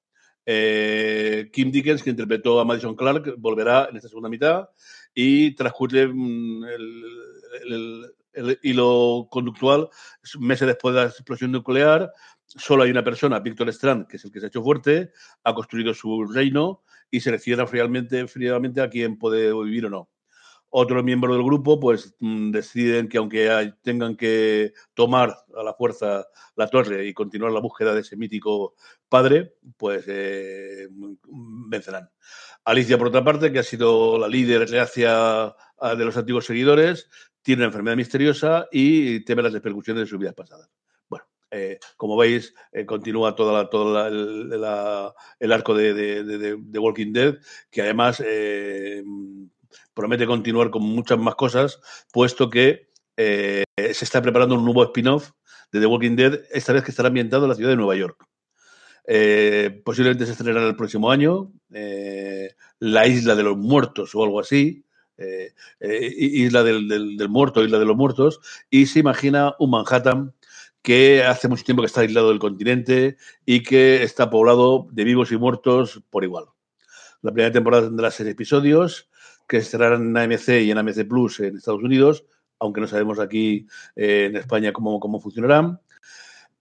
Eh, 0.44 1.52
Kim 1.54 1.70
Dickens, 1.72 2.02
que 2.02 2.10
interpretó 2.10 2.60
a 2.60 2.66
Madison 2.66 2.96
Clark, 2.96 3.36
volverá 3.38 3.90
en 3.92 3.98
esta 3.98 4.08
segunda 4.08 4.30
mitad 4.30 4.70
y 5.14 5.54
transcurre 5.54 6.08
mm, 6.08 6.64
el, 6.64 7.04
el, 7.70 8.14
el 8.34 8.60
hilo 8.64 9.28
conductual, 9.30 9.90
meses 10.40 10.68
después 10.68 10.96
de 10.96 11.02
la 11.02 11.08
explosión 11.08 11.52
nuclear, 11.52 12.12
solo 12.58 12.84
hay 12.84 12.92
una 12.92 13.04
persona, 13.04 13.40
Víctor 13.40 13.70
Strand, 13.70 14.08
que 14.08 14.18
es 14.18 14.26
el 14.26 14.32
que 14.32 14.40
se 14.40 14.48
ha 14.48 14.50
hecho 14.50 14.64
fuerte, 14.64 15.12
ha 15.44 15.54
construido 15.54 15.94
su 15.94 16.26
reino 16.26 16.84
y 17.12 17.20
selecciona 17.20 17.68
fríamente, 17.68 18.28
fríamente 18.28 18.82
a 18.82 18.90
quién 18.90 19.18
puede 19.18 19.54
vivir 19.54 19.86
o 19.86 19.90
no. 19.90 20.10
Otros 20.72 21.04
miembros 21.04 21.36
del 21.36 21.44
grupo 21.44 21.80
pues 21.80 22.16
mm, 22.20 22.52
deciden 22.52 23.08
que 23.08 23.18
aunque 23.18 23.74
tengan 23.82 24.16
que 24.16 24.74
tomar 24.94 25.36
a 25.58 25.64
la 25.64 25.74
fuerza 25.74 26.28
la 26.56 26.68
torre 26.68 27.08
y 27.08 27.14
continuar 27.14 27.52
la 27.52 27.60
búsqueda 27.60 27.96
de 27.96 28.02
ese 28.02 28.16
mítico 28.16 28.76
padre, 29.08 29.56
pues 29.78 30.06
eh, 30.08 30.88
vencerán. 31.70 32.10
Alicia, 32.66 33.00
por 33.00 33.08
otra 33.08 33.24
parte, 33.24 33.52
que 33.52 33.60
ha 33.60 33.64
sido 33.64 34.20
la 34.20 34.28
líder 34.28 34.68
hacia 34.80 35.56
de 35.98 36.06
los 36.06 36.18
antiguos 36.18 36.46
seguidores, 36.46 37.10
tiene 37.42 37.62
una 37.62 37.68
enfermedad 37.68 37.96
misteriosa 37.96 38.68
y 38.72 39.24
teme 39.24 39.42
las 39.42 39.54
repercusiones 39.54 40.02
de 40.04 40.08
sus 40.08 40.20
vidas 40.20 40.36
pasadas. 40.36 40.70
Eh, 41.52 41.80
como 41.98 42.16
veis, 42.16 42.54
eh, 42.72 42.86
continúa 42.86 43.36
todo 43.36 43.68
todo 43.70 44.08
el 44.08 45.52
arco 45.52 45.74
de, 45.74 45.94
de, 45.94 46.80
Walking 46.80 47.12
Dead, 47.12 47.38
que 47.72 47.82
además 47.82 48.22
promete 49.94 50.26
continuar 50.26 50.70
con 50.70 50.84
muchas 50.84 51.18
más 51.20 51.36
cosas, 51.36 51.82
puesto 52.12 52.50
que 52.50 52.90
eh, 53.22 53.66
se 53.94 54.06
está 54.06 54.22
preparando 54.22 54.56
un 54.56 54.64
nuevo 54.64 54.82
spin-off 54.86 55.32
de 55.74 55.82
The 55.82 55.86
Walking 55.86 56.16
Dead, 56.16 56.40
esta 56.52 56.72
vez 56.72 56.84
que 56.84 56.92
estará 56.92 57.08
ambientado 57.08 57.44
en 57.44 57.50
la 57.50 57.56
ciudad 57.56 57.72
de 57.72 57.76
Nueva 57.76 57.98
York. 57.98 58.26
Eh, 59.06 59.82
posiblemente 59.84 60.26
se 60.26 60.32
estrenará 60.32 60.66
el 60.68 60.78
próximo 60.78 61.12
año, 61.12 61.52
eh, 61.74 62.56
La 62.80 63.08
Isla 63.08 63.36
de 63.36 63.44
los 63.44 63.58
Muertos 63.58 64.16
o 64.16 64.24
algo 64.24 64.40
así, 64.40 64.86
Isla 65.82 66.64
del, 66.64 67.28
Muerto, 67.28 67.62
Isla 67.62 67.78
de 67.78 67.86
los 67.86 67.98
Muertos, 67.98 68.40
y 68.70 68.86
se 68.86 69.00
imagina 69.00 69.54
un 69.60 69.72
Manhattan 69.72 70.34
que 70.82 71.24
hace 71.24 71.48
mucho 71.48 71.64
tiempo 71.64 71.82
que 71.82 71.88
está 71.88 72.02
aislado 72.02 72.30
del 72.30 72.40
continente 72.40 73.18
y 73.46 73.64
que 73.64 74.04
está 74.04 74.30
poblado 74.30 74.88
de 74.92 75.04
vivos 75.04 75.32
y 75.32 75.38
muertos 75.38 76.02
por 76.10 76.24
igual. 76.24 76.46
La 77.22 77.32
primera 77.32 77.52
temporada 77.52 77.88
tendrá 77.88 78.12
seis 78.12 78.30
episodios 78.30 79.10
que 79.48 79.58
estarán 79.58 80.16
en 80.16 80.18
AMC 80.18 80.50
y 80.62 80.72
en 80.72 80.78
AMC 80.78 81.08
Plus 81.08 81.40
en 81.42 81.58
Estados 81.58 81.84
Unidos, 81.84 82.24
aunque 82.60 82.82
no 82.82 82.88
sabemos 82.88 83.20
aquí 83.20 83.68
eh, 83.96 84.28
en 84.30 84.36
España 84.38 84.72
cómo, 84.72 85.00
cómo 85.00 85.20
funcionarán. 85.20 85.80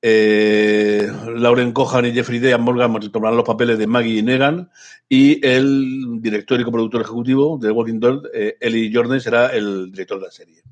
Eh, 0.00 1.10
Lauren 1.34 1.72
Cohan 1.72 2.06
y 2.06 2.12
Jeffrey 2.12 2.38
Dean 2.38 2.62
Morgan 2.62 2.92
tomarán 3.10 3.36
los 3.36 3.44
papeles 3.44 3.78
de 3.78 3.88
Maggie 3.88 4.18
y 4.18 4.22
Negan 4.22 4.70
y 5.08 5.44
el 5.44 6.20
director 6.20 6.60
y 6.60 6.64
coproductor 6.64 7.02
ejecutivo 7.02 7.58
de 7.60 7.72
Walking 7.72 7.98
Dead, 7.98 8.20
eh, 8.32 8.56
Eli 8.60 8.92
Jordan, 8.94 9.20
será 9.20 9.48
el 9.48 9.90
director 9.90 10.20
de 10.20 10.26
la 10.26 10.30
serie. 10.30 10.62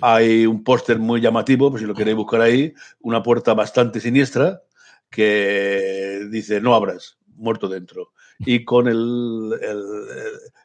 Hay 0.00 0.46
un 0.46 0.64
póster 0.64 0.98
muy 0.98 1.20
llamativo, 1.20 1.70
pues 1.70 1.82
si 1.82 1.86
lo 1.86 1.94
queréis 1.94 2.16
buscar 2.16 2.40
ahí, 2.40 2.72
una 3.00 3.22
puerta 3.22 3.54
bastante 3.54 4.00
siniestra 4.00 4.62
que 5.10 6.26
dice 6.30 6.60
no 6.60 6.74
abras, 6.74 7.18
muerto 7.36 7.68
dentro 7.68 8.12
y 8.38 8.64
con 8.64 8.88
el, 8.88 9.52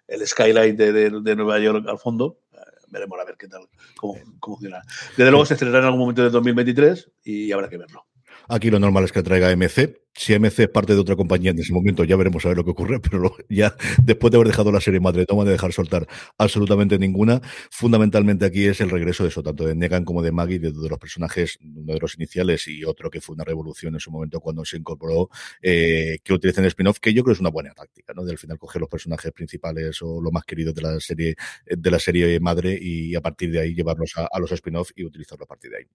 el, 0.07 0.27
skyline 0.27 0.75
de, 0.75 0.91
de, 1.11 1.35
Nueva 1.35 1.59
York 1.59 1.85
al 1.87 1.99
fondo. 1.99 2.39
Eh, 2.53 2.57
veremos 2.89 3.19
a 3.19 3.25
ver 3.25 3.35
qué 3.37 3.47
tal, 3.47 3.67
cómo, 3.95 4.15
cómo 4.39 4.57
funciona. 4.57 4.81
Desde 5.15 5.31
luego 5.31 5.45
se 5.45 5.53
estrenará 5.53 5.79
en 5.79 5.85
algún 5.85 5.99
momento 5.99 6.23
de 6.23 6.29
2023 6.29 7.11
y 7.25 7.51
habrá 7.51 7.69
que 7.69 7.77
verlo. 7.77 8.06
Aquí 8.49 8.69
lo 8.69 8.79
normal 8.79 9.03
es 9.03 9.11
que 9.11 9.23
traiga 9.23 9.51
MC. 9.55 10.01
Si 10.13 10.33
MC 10.33 10.63
es 10.63 10.69
parte 10.69 10.95
de 10.95 10.99
otra 11.01 11.15
compañía 11.15 11.51
en 11.51 11.59
ese 11.59 11.73
momento, 11.73 12.03
ya 12.05 12.15
veremos 12.15 12.45
a 12.45 12.47
ver 12.47 12.57
lo 12.57 12.63
que 12.63 12.71
ocurre, 12.71 12.99
pero 13.11 13.35
ya 13.49 13.75
después 14.03 14.31
de 14.31 14.37
haber 14.37 14.47
dejado 14.47 14.71
la 14.71 14.79
serie 14.79 14.99
madre, 15.01 15.25
toma 15.25 15.43
de 15.43 15.51
dejar 15.51 15.73
soltar 15.73 16.07
absolutamente 16.37 16.97
ninguna. 16.97 17.41
Fundamentalmente 17.69 18.45
aquí 18.45 18.65
es 18.65 18.79
el 18.79 18.89
regreso 18.89 19.23
de 19.23 19.29
eso, 19.29 19.43
tanto 19.43 19.65
de 19.65 19.75
Negan 19.75 20.05
como 20.05 20.21
de 20.21 20.31
Maggie, 20.31 20.59
de, 20.59 20.71
los 20.71 20.97
personajes, 20.97 21.59
uno 21.61 21.93
de 21.93 21.99
los 21.99 22.15
iniciales 22.15 22.67
y 22.67 22.85
otro 22.85 23.09
que 23.09 23.19
fue 23.21 23.35
una 23.35 23.43
revolución 23.43 23.93
en 23.95 23.99
su 23.99 24.11
momento 24.11 24.39
cuando 24.39 24.63
se 24.63 24.77
incorporó, 24.77 25.29
eh, 25.61 26.19
que 26.23 26.33
utilicen 26.33 26.65
spin-off, 26.65 26.99
que 26.99 27.13
yo 27.13 27.23
creo 27.23 27.33
es 27.33 27.39
una 27.41 27.49
buena 27.49 27.73
táctica, 27.73 28.13
¿no? 28.15 28.23
De 28.23 28.31
al 28.31 28.37
final 28.37 28.57
coger 28.57 28.79
los 28.79 28.89
personajes 28.89 29.31
principales 29.33 30.01
o 30.01 30.21
lo 30.21 30.31
más 30.31 30.45
queridos 30.45 30.73
de 30.73 30.81
la 30.81 30.99
serie, 31.01 31.35
de 31.65 31.91
la 31.91 31.99
serie 31.99 32.39
madre 32.39 32.77
y 32.81 33.13
a 33.15 33.21
partir 33.21 33.51
de 33.51 33.59
ahí 33.59 33.75
llevarlos 33.75 34.13
a, 34.15 34.27
a 34.31 34.39
los 34.39 34.51
spin-off 34.53 34.91
y 34.95 35.03
utilizarlo 35.03 35.43
a 35.43 35.47
partir 35.47 35.71
de 35.71 35.77
ahí. 35.77 35.85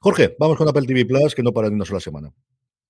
Jorge, 0.00 0.36
vamos 0.38 0.56
con 0.58 0.68
Apple 0.68 0.86
TV 0.86 1.06
Plus, 1.06 1.34
que 1.34 1.42
no 1.42 1.52
para 1.52 1.68
ni 1.68 1.76
una 1.76 1.84
sola 1.84 2.00
semana. 2.00 2.32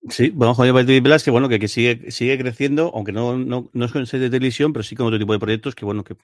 Sí, 0.09 0.33
vamos 0.35 0.57
con 0.57 0.67
TV 0.67 1.01
Plus, 1.01 1.23
que 1.23 1.31
bueno, 1.31 1.49
que, 1.49 1.61
que, 1.61 1.69
sigue, 1.69 2.11
sigue 2.11 2.37
creciendo, 2.37 2.91
aunque 2.93 3.13
no, 3.13 3.39
no, 3.39 3.71
no 3.73 3.85
es 3.85 3.93
con 3.93 4.05
serie 4.05 4.25
de 4.25 4.37
televisión, 4.37 4.73
pero 4.73 4.83
sí 4.83 4.97
con 4.97 5.07
otro 5.07 5.17
tipo 5.17 5.33
de 5.33 5.39
proyectos 5.39 5.77
que 5.77 5.85
bueno, 5.85 6.03
que 6.03 6.17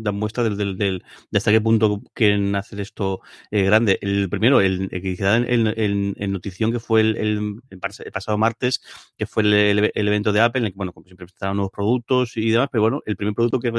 dan 0.00 0.16
muestra 0.16 0.42
del, 0.42 0.56
del, 0.56 1.04
de 1.30 1.38
hasta 1.38 1.52
qué 1.52 1.60
punto 1.60 2.02
quieren 2.14 2.56
hacer 2.56 2.80
esto 2.80 3.20
eh, 3.52 3.62
grande. 3.62 3.96
El 4.02 4.28
primero, 4.28 4.60
el, 4.60 4.88
que 4.88 5.00
quizá 5.00 5.36
en, 5.36 5.46
en, 5.46 6.32
notición 6.32 6.72
que 6.72 6.80
fue 6.80 7.00
el, 7.00 7.16
el, 7.16 7.60
el, 7.70 7.78
pasado 8.10 8.36
martes, 8.38 8.82
que 9.16 9.26
fue 9.26 9.44
el, 9.44 9.92
evento 9.94 10.32
de 10.32 10.40
Apple, 10.40 10.58
en 10.58 10.66
el 10.66 10.72
que 10.72 10.76
bueno, 10.76 10.92
como 10.92 11.06
siempre 11.06 11.26
presentaron 11.26 11.58
nuevos 11.58 11.72
productos 11.72 12.36
y 12.36 12.50
demás, 12.50 12.70
pero 12.72 12.82
bueno, 12.82 13.02
el 13.06 13.16
primer 13.16 13.34
producto 13.34 13.60
que 13.60 13.70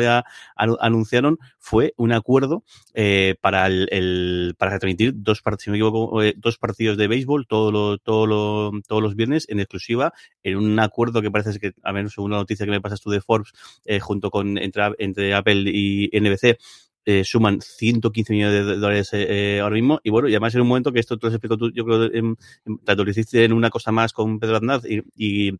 anunciaron 0.55 1.37
fue 1.59 1.93
un 1.97 2.13
acuerdo 2.13 2.63
eh, 2.93 3.35
para 3.41 3.67
el, 3.67 4.55
para 4.57 4.71
retransmitir 4.71 5.11
dos 5.17 5.41
partidos, 5.41 5.63
si 5.63 5.69
me 5.71 5.77
equivoco, 5.77 6.23
eh, 6.23 6.33
dos 6.37 6.57
partidos 6.57 6.95
de 6.95 7.07
béisbol 7.09 7.45
todo 7.45 7.73
lo, 7.73 7.97
todo 7.97 8.25
lo, 8.25 8.71
todos 8.87 9.03
los 9.03 9.15
viernes 9.17 9.32
en 9.49 9.59
exclusiva 9.59 10.13
en 10.43 10.57
un 10.57 10.79
acuerdo 10.79 11.21
que 11.21 11.31
parece 11.31 11.59
que, 11.59 11.73
a 11.83 11.93
menos 11.93 12.13
según 12.13 12.31
la 12.31 12.37
noticia 12.37 12.65
que 12.65 12.71
me 12.71 12.81
pasas 12.81 13.01
tú 13.01 13.09
de 13.09 13.21
Forbes, 13.21 13.51
eh, 13.85 13.99
junto 13.99 14.29
con 14.29 14.57
entre, 14.57 14.83
entre 14.99 15.33
Apple 15.33 15.63
y 15.65 16.09
NBC, 16.13 16.57
eh, 17.05 17.23
suman 17.25 17.59
115 17.61 18.31
millones 18.31 18.65
de 18.65 18.77
dólares 18.77 19.09
eh, 19.13 19.59
ahora 19.61 19.75
mismo. 19.75 19.99
Y 20.03 20.09
bueno, 20.09 20.29
y 20.29 20.31
además 20.31 20.55
en 20.55 20.61
un 20.61 20.67
momento 20.67 20.93
que 20.93 20.99
esto 20.99 21.17
te 21.17 21.27
lo 21.27 21.33
explico 21.33 21.57
tú, 21.57 21.71
yo 21.73 21.83
creo, 21.85 22.05
en, 22.05 22.37
en, 22.65 22.77
tanto 22.79 23.03
en 23.33 23.53
una 23.53 23.69
cosa 23.69 23.91
más 23.91 24.13
con 24.13 24.39
Pedro 24.39 24.57
Aznaz 24.57 24.85
y, 24.85 25.01
y, 25.15 25.59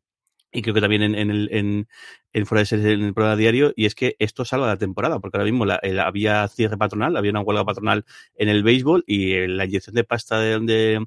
creo 0.62 0.74
que 0.74 0.82
también 0.82 1.01
en, 1.01 1.15
en 1.15 1.32
el 1.32 1.50
en, 1.51 1.88
en 2.32 2.46
fuera 2.46 2.60
de 2.60 2.65
series 2.68 2.88
en 2.88 3.03
el 3.03 3.13
programa 3.13 3.36
diario, 3.36 3.74
y 3.75 3.86
es 3.86 3.96
que 3.96 4.15
esto 4.20 4.46
salva 4.46 4.68
la 4.68 4.77
temporada, 4.77 5.20
porque 5.20 5.38
ahora 5.38 5.50
mismo 5.50 5.65
la, 5.65 5.82
había 6.06 6.48
cierre 6.48 6.77
patronal, 6.77 7.18
había 7.18 7.32
una 7.32 7.42
huelga 7.42 7.65
patronal 7.65 8.06
en 8.36 8.50
el 8.50 8.63
béisbol 8.63 9.03
y 9.08 9.48
la 9.48 9.65
inyección 9.65 9.96
de 9.96 10.03
pasta 10.03 10.39
de, 10.39 10.60
de, 10.60 11.06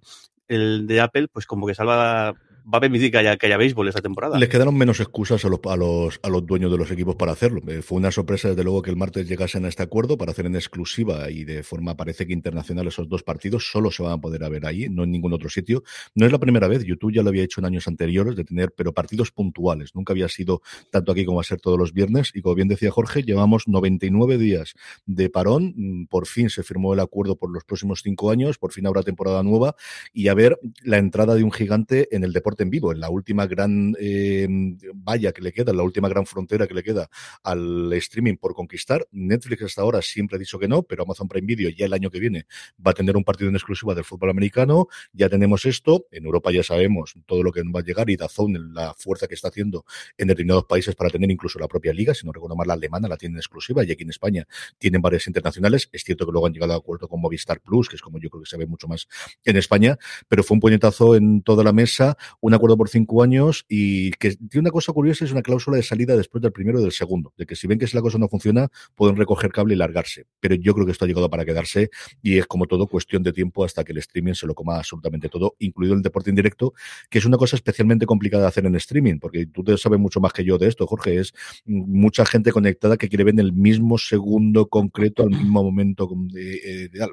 el 0.49 0.87
de 0.87 1.01
Apple, 1.01 1.29
pues 1.29 1.47
como 1.47 1.67
que 1.67 1.75
salva 1.75 2.35
va 2.73 2.79
a 2.79 2.81
permitir 2.81 3.11
que 3.11 3.19
haya, 3.19 3.57
béisbol 3.57 3.89
esta 3.89 4.03
temporada. 4.03 4.39
Les 4.39 4.49
quedaron 4.49 4.77
menos 4.77 5.01
excusas 5.01 5.45
a 5.45 5.49
los, 5.49 5.61
a 5.65 5.77
los, 5.77 6.21
a 6.23 6.29
los 6.29 6.45
dueños 6.45 6.71
de 6.71 6.79
los 6.79 6.91
equipos 6.91 7.15
para 7.15 7.33
hacerlo. 7.33 7.61
Eh, 7.69 7.83
fue 7.83 7.99
una 7.99 8.11
sorpresa, 8.11 8.49
desde 8.49 8.65
luego, 8.65 8.83
que 8.83 8.91
el 8.91 8.97
martes 8.97 9.29
llegasen 9.29 9.65
a 9.65 9.69
este 9.69 9.83
acuerdo 9.83 10.19
para 10.19 10.33
hacer 10.33 10.47
en 10.47 10.57
exclusiva 10.57 11.31
y 11.31 11.45
de 11.45 11.63
forma, 11.63 11.97
parece 11.97 12.27
que 12.27 12.33
internacional, 12.33 12.87
esos 12.89 13.09
dos 13.09 13.23
partidos 13.23 13.71
solo 13.71 13.91
se 13.91 14.03
van 14.03 14.13
a 14.13 14.19
poder 14.19 14.49
ver 14.51 14.67
ahí, 14.67 14.89
no 14.89 15.05
en 15.05 15.13
ningún 15.13 15.33
otro 15.33 15.49
sitio. 15.49 15.83
No 16.15 16.27
es 16.27 16.33
la 16.33 16.39
primera 16.39 16.69
vez, 16.69 16.85
YouTube 16.85 17.13
ya 17.13 17.23
lo 17.23 17.29
había 17.29 17.45
hecho 17.45 17.61
en 17.61 17.67
años 17.67 17.87
anteriores, 17.87 18.35
de 18.37 18.45
tener, 18.45 18.73
pero 18.77 18.93
partidos 18.93 19.31
puntuales. 19.31 19.95
Nunca 19.95 20.13
había 20.13 20.29
sido 20.29 20.61
tanto 20.91 21.13
aquí 21.13 21.25
como 21.25 21.37
va 21.37 21.43
a 21.43 21.45
ser 21.45 21.61
todos 21.61 21.79
los 21.79 21.93
viernes. 21.93 22.33
Y 22.35 22.43
como 22.43 22.57
bien 22.57 22.69
decía 22.69 22.91
Jorge, 22.91 23.23
llevamos 23.23 23.69
99 23.69 24.39
días 24.39 24.75
de 25.07 25.31
parón. 25.31 25.75
Mm, 25.77 26.07
por 26.07 26.27
fin 26.27 26.51
se 26.51 26.63
firmó 26.63 26.95
el 26.95 27.01
acuerdo 27.01 27.37
por 27.37 27.51
los 27.51 27.65
próximos 27.65 28.01
cinco 28.03 28.31
años, 28.31 28.59
por 28.59 28.73
fin 28.73 28.87
habrá 28.87 29.03
temporada 29.03 29.43
nueva 29.43 29.77
y 30.13 30.29
a 30.29 30.35
ver 30.35 30.59
la 30.83 30.99
entrada 30.99 31.35
de 31.35 31.45
un 31.45 31.53
gigante 31.53 32.15
en 32.15 32.25
el 32.25 32.33
deporte 32.33 32.56
en 32.63 32.71
vivo, 32.71 32.93
en 32.93 33.01
la 33.01 33.11
última 33.11 33.47
gran 33.47 33.95
eh, 34.01 34.47
valla 34.95 35.33
que 35.33 35.43
le 35.43 35.53
queda, 35.53 35.71
en 35.71 35.77
la 35.77 35.83
última 35.83 36.09
gran 36.09 36.27
frontera 36.27 36.67
que 36.67 36.75
le 36.75 36.83
queda 36.83 37.09
al 37.43 37.93
streaming 37.95 38.37
por 38.37 38.55
conquistar. 38.55 39.07
Netflix 39.13 39.63
hasta 39.63 39.83
ahora 39.83 40.03
siempre 40.03 40.37
ha 40.37 40.39
dicho 40.39 40.59
que 40.59 40.69
no, 40.69 40.83
pero 40.83 41.03
Amazon 41.05 41.29
Prime 41.29 41.47
Video 41.47 41.71
ya 41.71 41.87
el 41.87 41.93
año 41.93 42.11
que 42.11 42.21
viene 42.21 42.47
va 42.85 42.91
a 42.93 42.95
tener 42.95 43.17
un 43.17 43.25
partido 43.25 43.49
en 43.49 43.57
exclusiva 43.57 43.95
del 43.95 44.05
fútbol 44.05 44.31
americano. 44.31 44.89
Ya 45.13 45.29
tenemos 45.29 45.65
esto. 45.65 46.07
En 46.11 46.25
Europa 46.25 46.51
ya 46.51 46.63
sabemos 46.63 47.15
todo 47.27 47.43
lo 47.43 47.53
que 47.53 47.63
va 47.63 47.81
a 47.81 47.83
llegar 47.83 48.09
y 48.11 48.17
Dazón, 48.17 48.75
la 48.75 48.95
fuerza 48.95 49.27
que 49.27 49.35
está 49.35 49.49
haciendo 49.49 49.85
en 50.17 50.29
determinados 50.29 50.65
países 50.65 50.95
para 50.95 51.11
tener 51.11 51.31
incluso 51.31 51.59
la 51.59 51.69
propia 51.69 51.93
liga. 51.93 52.15
Si 52.15 52.27
no 52.27 52.33
recuerdo 52.33 52.57
mal, 52.57 52.69
la 52.69 52.75
alemana 52.75 53.09
la 53.09 53.17
tienen 53.17 53.39
exclusiva 53.39 53.85
y 53.85 53.93
aquí 53.93 54.03
en 54.03 54.11
España 54.11 54.47
tienen 54.79 55.03
varias 55.03 55.27
internacionales. 55.27 55.89
Es 55.93 56.05
cierto 56.05 56.27
que 56.27 56.33
luego 56.33 56.47
han 56.47 56.53
llegado 56.53 56.73
a 56.73 56.77
acuerdo 56.77 57.09
con 57.09 57.21
Movistar 57.21 57.61
Plus, 57.61 57.89
que 57.89 57.97
es 57.97 58.03
como 58.03 58.19
yo 58.19 58.31
creo 58.31 58.43
que 58.43 58.49
se 58.49 58.57
ve 58.57 58.67
mucho 58.67 58.89
más 58.89 59.09
en 59.45 59.57
España, 59.57 59.99
pero 60.29 60.43
fue 60.43 60.55
un 60.55 60.61
puñetazo 60.61 61.17
en 61.17 61.43
toda 61.43 61.65
la 61.65 61.73
mesa, 61.73 62.17
un 62.47 62.55
acuerdo 62.55 62.77
por 62.77 62.89
cinco 62.89 63.25
años 63.25 63.65
y 63.69 64.13
que 64.13 64.37
tiene 64.37 64.61
una 64.61 64.71
cosa 64.71 64.93
curiosa, 64.93 65.25
es 65.25 65.33
una 65.33 65.43
cláusula 65.43 65.79
de 65.79 65.83
salida 65.83 66.17
después 66.17 66.41
del 66.41 66.53
primero 66.53 66.79
y 66.79 66.83
del 66.83 66.93
segundo, 66.93 67.33
de 67.37 67.45
que 67.45 67.57
si 67.57 67.67
ven 67.67 67.77
que 67.77 67.89
si 67.89 67.97
la 67.97 68.03
cosa 68.03 68.19
no 68.19 68.29
funciona, 68.29 68.69
pueden 68.95 69.17
recoger 69.17 69.51
cable 69.51 69.75
y 69.75 69.77
largarse. 69.77 70.27
Pero 70.39 70.55
yo 70.55 70.73
creo 70.73 70.87
que 70.87 70.93
esto 70.93 71.05
ha 71.05 71.09
llegado 71.09 71.29
para 71.29 71.45
quedarse 71.45 71.91
y 72.23 72.39
es 72.39 72.47
como 72.47 72.67
todo 72.67 72.87
cuestión 72.87 73.25
de 73.25 73.33
tiempo 73.33 73.65
hasta 73.65 73.83
que 73.83 73.91
el 73.91 73.99
streaming 73.99 74.35
se 74.35 74.47
lo 74.47 74.55
coma 74.55 74.77
absolutamente 74.77 75.29
todo, 75.29 75.57
incluido 75.59 75.95
el 75.95 76.03
deporte 76.03 76.31
en 76.31 76.37
directo, 76.37 76.73
que 77.11 77.19
es 77.19 77.25
una 77.25 77.37
cosa 77.37 77.57
especialmente 77.57 78.07
complicada 78.07 78.45
de 78.45 78.49
hacer 78.49 78.65
en 78.65 78.77
streaming, 78.77 79.19
porque 79.19 79.47
tú 79.47 79.65
te 79.65 79.77
sabes 79.77 79.99
mucho 79.99 80.21
más 80.21 80.33
que 80.33 80.45
yo 80.45 80.57
de 80.57 80.69
esto, 80.69 80.87
Jorge, 80.87 81.19
es 81.19 81.33
mucha 81.65 82.25
gente 82.25 82.53
conectada 82.53 82.97
que 82.97 83.09
quiere 83.09 83.25
ver 83.25 83.35
en 83.35 83.41
el 83.41 83.53
mismo 83.53 83.99
segundo 83.99 84.69
concreto 84.69 85.25
al 85.25 85.31
mismo 85.31 85.65
momento 85.65 86.09
ideal. 86.33 87.11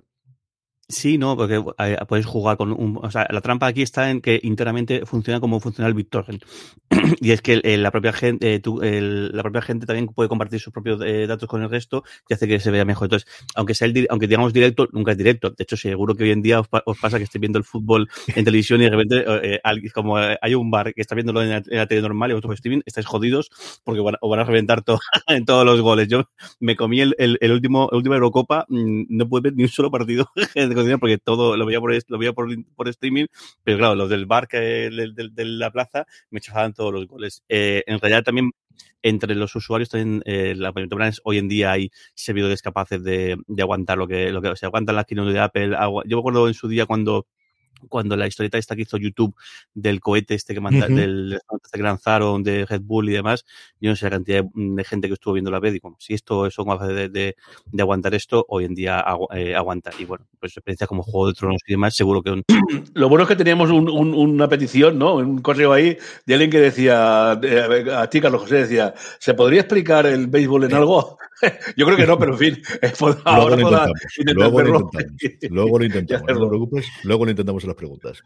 Sí, 0.90 1.18
no, 1.18 1.38
porque 1.38 1.63
eh, 1.80 1.98
puedes 2.10 2.25
jugar 2.25 2.58
con 2.58 2.74
un. 2.74 3.00
O 3.02 3.10
sea, 3.10 3.25
la 3.30 3.40
trampa 3.40 3.68
aquí 3.68 3.82
está 3.82 4.12
en 4.12 4.20
que 4.20 4.40
internamente 4.44 5.06
funciona 5.06 5.40
como 5.40 5.62
funciona 5.62 5.88
el 5.88 5.94
BitTorrent. 5.94 6.44
y 7.22 7.32
es 7.32 7.42
que 7.42 7.62
la 7.78 7.90
propia 7.90 8.12
gente, 8.12 8.56
eh, 8.56 9.02
la 9.02 9.42
propia 9.44 9.62
gente 9.62 9.86
también 9.86 10.08
puede 10.08 10.28
compartir 10.28 10.60
sus 10.60 10.74
propios 10.74 11.02
eh, 11.06 11.25
datos 11.25 11.48
con 11.48 11.63
el 11.63 11.70
resto 11.70 12.04
y 12.28 12.34
hace 12.34 12.50
que 12.50 12.60
se 12.60 12.70
vea 12.70 12.84
mejor. 12.84 13.06
Entonces, 13.06 13.30
aunque 13.56 13.75
sea 13.75 13.88
el, 13.88 14.08
aunque 14.10 14.28
digamos 14.28 14.52
directo, 14.52 14.90
nunca 14.92 15.13
es 15.13 15.18
directo. 15.18 15.52
De 15.52 15.63
hecho, 15.63 15.78
seguro 15.78 16.16
que 16.16 16.25
hoy 16.25 16.32
en 16.32 16.42
día 16.42 16.60
os, 16.60 16.68
pasa 16.68 17.18
que 17.18 17.24
estéis 17.24 17.40
viendo 17.40 17.60
el 17.60 17.63
fútbol 17.63 18.10
en 18.36 18.44
televisión 18.44 18.82
y 18.82 18.84
de 18.84 18.90
repente, 18.90 19.62
como 19.94 20.18
hay 20.18 20.54
un 20.54 20.70
bar 20.70 20.94
que 20.94 21.02
está 21.02 21.16
viéndolo 21.16 21.44
en 21.44 21.63
la, 21.66 21.88
tele 21.88 22.02
normal 22.02 22.32
y 22.32 22.34
vosotros 22.34 22.56
streaming, 22.56 22.82
estáis 22.86 23.08
jodidos 23.08 23.50
porque 23.86 24.02
van, 24.02 24.16
os 24.20 24.30
van 24.30 24.42
a 24.42 24.44
reventar 24.44 24.84
en 25.28 25.46
todos 25.46 25.66
los 25.66 25.80
goles. 25.80 26.10
Yo 26.10 26.30
me 26.60 26.75
comí 26.75 27.00
el, 27.00 27.16
el, 27.18 27.52
último, 27.54 27.88
el 27.90 27.98
último 27.98 28.16
Eurocopa, 28.16 28.66
mm, 28.68 29.06
no 29.08 29.30
pude 29.30 29.44
ver 29.44 29.56
ni 29.56 29.63
un 29.63 29.70
solo 29.70 29.90
partido 29.90 30.30
porque 31.00 31.18
todo 31.18 31.58
lo 31.58 31.65
veía 31.65 31.80
por, 31.80 31.94
lo 32.08 32.18
veía 32.18 32.34
por, 32.34 32.50
por 32.75 32.88
streaming, 32.88 33.25
pero 33.63 33.77
claro, 33.77 33.96
los 33.96 34.10
del 34.10 34.25
bar 34.25 34.48
que 34.48 34.60
de, 34.60 35.46
la 35.46 35.72
plaza 35.72 36.06
me 36.30 36.39
echaban 36.39 36.74
todos 36.74 36.94
los 36.94 37.08
goles. 37.08 37.44
Eh, 37.50 37.84
en 37.88 38.00
realidad 38.00 38.24
también 38.24 38.51
entre 39.01 39.36
los 39.36 39.56
usuarios 39.56 39.89
también 39.89 40.24
eh, 40.25 40.56
la 40.56 40.74
hoy 41.24 41.38
en 41.38 41.48
día 41.48 41.72
hay 41.72 41.92
servidores 42.15 42.62
capaces 42.62 43.03
de, 43.03 43.38
de 43.48 43.62
aguantar 43.62 43.98
lo 43.98 44.08
que, 44.08 44.32
lo 44.32 44.42
que 44.42 44.56
se 44.56 44.65
aguantan 44.65 44.96
las 44.96 45.06
keynote 45.06 45.34
de 45.34 45.39
Apple. 45.39 45.77
Yo 46.06 46.18
me 46.18 46.20
acuerdo 46.20 46.48
en 46.48 46.53
su 46.53 46.68
día 46.68 46.86
cuando 46.86 47.27
cuando 47.88 48.16
la 48.16 48.28
historieta 48.28 48.58
esta 48.58 48.75
que 48.75 48.84
hizo 48.84 48.98
YouTube 48.98 49.36
del 49.74 50.00
cohete 50.00 50.36
este 50.36 50.54
que 50.54 50.62
manda, 50.62 50.88
del 50.88 51.40
este 51.63 51.78
que 51.78 51.84
lanzaron 51.84 52.44
de 52.44 52.66
Red 52.66 52.82
Bull 52.82 53.10
y 53.10 53.13
demás, 53.13 53.46
yo 53.80 53.90
no 53.90 53.96
sé 53.96 54.06
la 54.06 54.12
cantidad 54.12 54.44
de, 54.54 54.84
gente 54.84 55.08
que 55.08 55.13
estuvo 55.13 55.34
viendo 55.34 55.52
la 55.52 55.60
vez 55.60 55.75
y 55.75 55.80
como 55.80 55.98
si 56.00 56.13
esto 56.13 56.46
es 56.46 56.56
capaz 56.56 56.88
de, 56.88 57.10
de, 57.10 57.36
de, 57.72 57.82
aguantar 57.82 58.13
esto, 58.13 58.46
hoy 58.50 58.66
en 58.66 58.75
día 58.75 59.04
eh, 59.34 59.56
aguanta. 59.56 59.92
Y 60.00 60.06
bueno, 60.06 60.25
pues 60.40 60.56
experiencia 60.58 60.88
como 60.88 61.04
Juego 61.04 61.28
de 61.28 61.34
Tronos 61.34 61.62
y 61.68 61.74
demás, 61.74 61.96
seguro 61.96 62.22
que... 62.22 62.44
Lo 62.94 63.10
bueno 63.10 63.24
es 63.24 63.30
que 63.30 63.36
teníamos 63.36 63.70
un, 63.70 63.90
un, 63.90 64.13
una 64.13 64.48
petición, 64.48 64.98
¿no? 64.98 65.16
Un 65.16 65.42
correo 65.42 65.74
ahí 65.74 65.98
de 66.25 66.34
alguien 66.34 66.52
que 66.52 66.60
decía, 66.60 67.32
a 67.32 68.10
ti 68.10 68.22
Carlos 68.22 68.42
José 68.42 68.56
decía, 68.56 68.94
¿se 69.20 69.34
podría 69.34 69.62
explicar 69.62 70.06
el 70.06 70.28
béisbol 70.28 70.66
en 70.66 70.74
algo? 70.74 71.18
Yo 71.78 71.86
creo 71.86 71.98
que 71.98 72.08
no, 72.08 72.18
pero 72.18 72.34
en 72.34 72.38
fin, 72.38 72.62
ahora 73.25 73.56
luego, 73.56 73.72
lo 73.72 73.80
luego, 74.34 74.62
lo 74.62 74.66
intentamos. 74.66 75.50
luego 75.50 75.80
lo 75.80 75.86
intentamos. 75.86 76.28
no 76.28 76.42
te 76.42 76.48
preocupes, 76.48 76.86
luego 77.04 77.25
lo 77.25 77.32
intentamos 77.32 77.63
en 77.63 77.70
preguntas. 77.75 78.24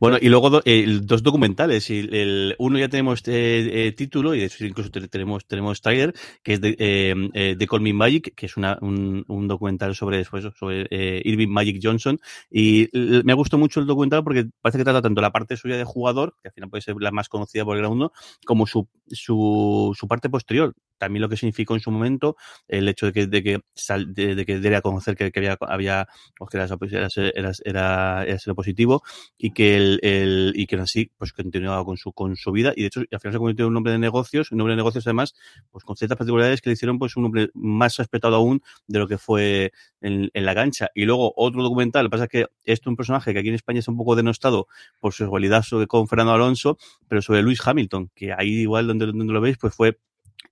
bueno, 0.00 0.18
y 0.20 0.28
luego 0.28 0.50
dos 0.50 1.22
documentales. 1.22 1.90
El, 1.90 2.54
uno 2.58 2.78
ya 2.78 2.88
tenemos 2.88 3.18
este, 3.18 3.86
eh, 3.86 3.92
título 3.92 4.34
y 4.34 4.48
incluso 4.60 4.90
tenemos, 4.90 5.46
tenemos 5.46 5.80
trailer, 5.80 6.14
que 6.42 6.54
es 6.54 6.60
de, 6.60 6.76
eh, 6.78 7.14
eh, 7.34 7.56
de 7.58 7.66
Call 7.66 7.80
Me 7.80 7.92
Magic, 7.92 8.34
que 8.34 8.46
es 8.46 8.56
una, 8.56 8.78
un, 8.80 9.24
documental 9.48 9.94
sobre, 9.94 10.24
pues, 10.24 10.44
sobre 10.58 10.86
eh, 10.90 11.22
Irving 11.24 11.48
Magic 11.48 11.80
Johnson. 11.82 12.18
Y 12.50 12.88
me 12.92 13.32
ha 13.32 13.36
gustado 13.36 13.58
mucho 13.58 13.80
el 13.80 13.86
documental 13.86 14.24
porque 14.24 14.46
parece 14.60 14.78
que 14.78 14.84
trata 14.84 15.02
tanto 15.02 15.20
la 15.20 15.30
parte 15.30 15.56
suya 15.56 15.76
de 15.76 15.84
jugador, 15.84 16.34
que 16.42 16.48
al 16.48 16.54
final 16.54 16.70
puede 16.70 16.82
ser 16.82 16.96
la 16.98 17.10
más 17.10 17.28
conocida 17.28 17.64
por 17.64 17.76
el 17.76 17.88
mundo, 17.88 18.12
como 18.44 18.66
su, 18.66 18.88
su, 19.08 19.94
su 19.96 20.08
parte 20.08 20.28
posterior 20.28 20.74
también 20.98 21.22
lo 21.22 21.28
que 21.28 21.36
significó 21.36 21.74
en 21.74 21.80
su 21.80 21.90
momento 21.90 22.36
el 22.68 22.88
hecho 22.88 23.06
de 23.06 23.12
que 23.12 23.26
de 23.26 23.42
que 23.42 23.60
sal, 23.74 24.14
de, 24.14 24.44
que 24.44 24.58
diera 24.58 24.78
a 24.78 24.82
conocer 24.82 25.16
que, 25.16 25.30
que 25.30 25.38
había 25.40 25.56
había 25.60 26.08
pues 26.36 26.50
que 26.50 26.56
era, 26.56 27.08
era, 27.34 27.52
era, 27.64 28.24
era, 28.24 28.54
positivo 28.54 29.02
y 29.38 29.52
que 29.52 29.76
el, 29.76 30.00
el 30.02 30.52
y 30.54 30.66
que 30.66 30.76
así 30.76 31.10
pues 31.16 31.32
continuaba 31.32 31.84
con 31.84 31.96
su 31.96 32.12
con 32.12 32.36
su 32.36 32.52
vida. 32.52 32.72
Y 32.76 32.82
de 32.82 32.86
hecho 32.88 33.00
al 33.00 33.20
final 33.20 33.32
se 33.32 33.38
convirtió 33.38 33.64
en 33.66 33.70
un 33.72 33.76
hombre 33.78 33.92
de 33.92 33.98
negocios 33.98 34.52
un 34.52 34.60
hombre 34.60 34.72
de 34.72 34.76
negocios 34.76 35.06
además 35.06 35.34
pues 35.70 35.84
con 35.84 35.96
ciertas 35.96 36.18
particularidades 36.18 36.60
que 36.60 36.70
le 36.70 36.74
hicieron 36.74 36.98
pues 36.98 37.16
un 37.16 37.24
hombre 37.24 37.50
más 37.54 37.96
respetado 37.96 38.36
aún 38.36 38.62
de 38.86 38.98
lo 38.98 39.08
que 39.08 39.18
fue 39.18 39.72
en, 40.00 40.30
en 40.32 40.44
la 40.44 40.54
cancha. 40.54 40.88
Y 40.94 41.04
luego 41.04 41.32
otro 41.36 41.62
documental 41.62 42.04
lo 42.04 42.10
que 42.10 42.12
pasa 42.12 42.24
es 42.24 42.30
que 42.30 42.46
esto 42.64 42.82
es 42.84 42.86
un 42.86 42.96
personaje 42.96 43.32
que 43.32 43.40
aquí 43.40 43.48
en 43.48 43.54
España 43.54 43.80
es 43.80 43.88
un 43.88 43.96
poco 43.96 44.16
denostado 44.16 44.66
por 45.00 45.12
su 45.12 45.24
igualdad 45.24 45.64
con 45.88 46.08
Fernando 46.08 46.32
Alonso 46.32 46.78
pero 47.08 47.22
sobre 47.22 47.42
Luis 47.42 47.60
Hamilton 47.66 48.10
que 48.14 48.32
ahí 48.32 48.60
igual 48.60 48.86
donde, 48.86 49.06
donde 49.06 49.32
lo 49.32 49.40
veis 49.40 49.58
pues 49.58 49.74
fue 49.74 49.98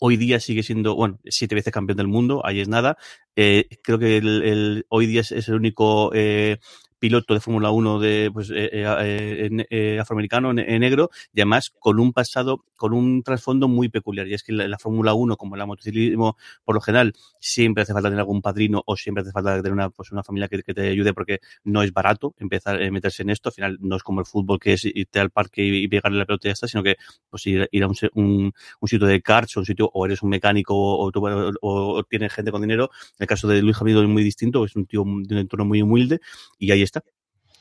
Hoy 0.00 0.16
día 0.16 0.40
sigue 0.40 0.62
siendo, 0.62 0.94
bueno, 0.94 1.18
siete 1.26 1.54
veces 1.54 1.72
campeón 1.72 1.96
del 1.96 2.08
mundo, 2.08 2.44
ahí 2.44 2.60
es 2.60 2.68
nada. 2.68 2.98
Eh, 3.36 3.66
creo 3.82 3.98
que 3.98 4.16
el, 4.16 4.42
el, 4.42 4.86
hoy 4.88 5.06
día 5.06 5.22
es, 5.22 5.32
es 5.32 5.48
el 5.48 5.56
único 5.56 6.12
eh, 6.14 6.58
piloto 7.04 7.34
de 7.34 7.40
Fórmula 7.40 7.70
1 7.70 8.00
de 8.00 8.30
pues 8.32 8.48
eh, 8.48 8.70
eh, 8.72 9.66
eh, 9.68 9.98
afroamericano 10.00 10.54
negro 10.54 11.10
y 11.34 11.40
además 11.40 11.70
con 11.78 12.00
un 12.00 12.14
pasado 12.14 12.64
con 12.78 12.94
un 12.94 13.22
trasfondo 13.22 13.68
muy 13.68 13.90
peculiar 13.90 14.26
y 14.26 14.32
es 14.32 14.42
que 14.42 14.52
la, 14.52 14.66
la 14.68 14.78
Fórmula 14.78 15.12
1 15.12 15.36
como 15.36 15.54
el 15.54 15.66
motociclismo 15.66 16.38
por 16.64 16.74
lo 16.74 16.80
general 16.80 17.12
siempre 17.38 17.82
hace 17.82 17.92
falta 17.92 18.08
tener 18.08 18.20
algún 18.20 18.40
padrino 18.40 18.82
o 18.86 18.96
siempre 18.96 19.20
hace 19.20 19.32
falta 19.32 19.54
tener 19.56 19.72
una 19.74 19.90
pues 19.90 20.12
una 20.12 20.22
familia 20.22 20.48
que, 20.48 20.62
te 20.62 20.88
ayude 20.88 21.12
porque 21.12 21.40
no 21.64 21.82
es 21.82 21.92
barato 21.92 22.34
empezar 22.38 22.82
a 22.82 22.90
meterse 22.90 23.22
en 23.22 23.28
esto. 23.28 23.50
Al 23.50 23.52
final 23.52 23.78
no 23.82 23.96
es 23.96 24.02
como 24.02 24.20
el 24.20 24.26
fútbol 24.26 24.58
que 24.58 24.72
es 24.72 24.86
irte 24.86 25.20
al 25.20 25.28
parque 25.28 25.62
y, 25.62 25.86
pegarle 25.88 26.18
la 26.18 26.24
pelota 26.24 26.48
y 26.48 26.50
ya 26.50 26.52
está 26.54 26.68
sino 26.68 26.82
que 26.82 26.96
pues 27.28 27.46
ir, 27.46 27.68
ir 27.70 27.82
a 27.82 27.86
un, 27.86 27.96
un, 28.14 28.52
un, 28.80 28.88
sitio 28.88 29.06
de 29.06 29.20
karts 29.20 29.58
o 29.58 29.60
un 29.60 29.66
sitio 29.66 29.90
o 29.92 30.06
eres 30.06 30.22
un 30.22 30.30
mecánico 30.30 30.74
o, 30.74 31.10
o, 31.10 31.52
o, 31.60 32.02
tienes 32.04 32.32
gente 32.32 32.50
con 32.50 32.62
dinero 32.62 32.88
el 33.24 33.28
caso 33.28 33.48
de 33.48 33.62
Luis 33.62 33.76
Javier 33.76 33.98
es 33.98 34.08
muy 34.08 34.22
distinto 34.22 34.64
es 34.64 34.76
un 34.76 34.86
tío 34.86 35.04
de 35.04 35.34
un 35.34 35.40
entorno 35.40 35.64
muy 35.64 35.82
humilde 35.82 36.20
y 36.58 36.70
ahí 36.70 36.82
está 36.82 37.02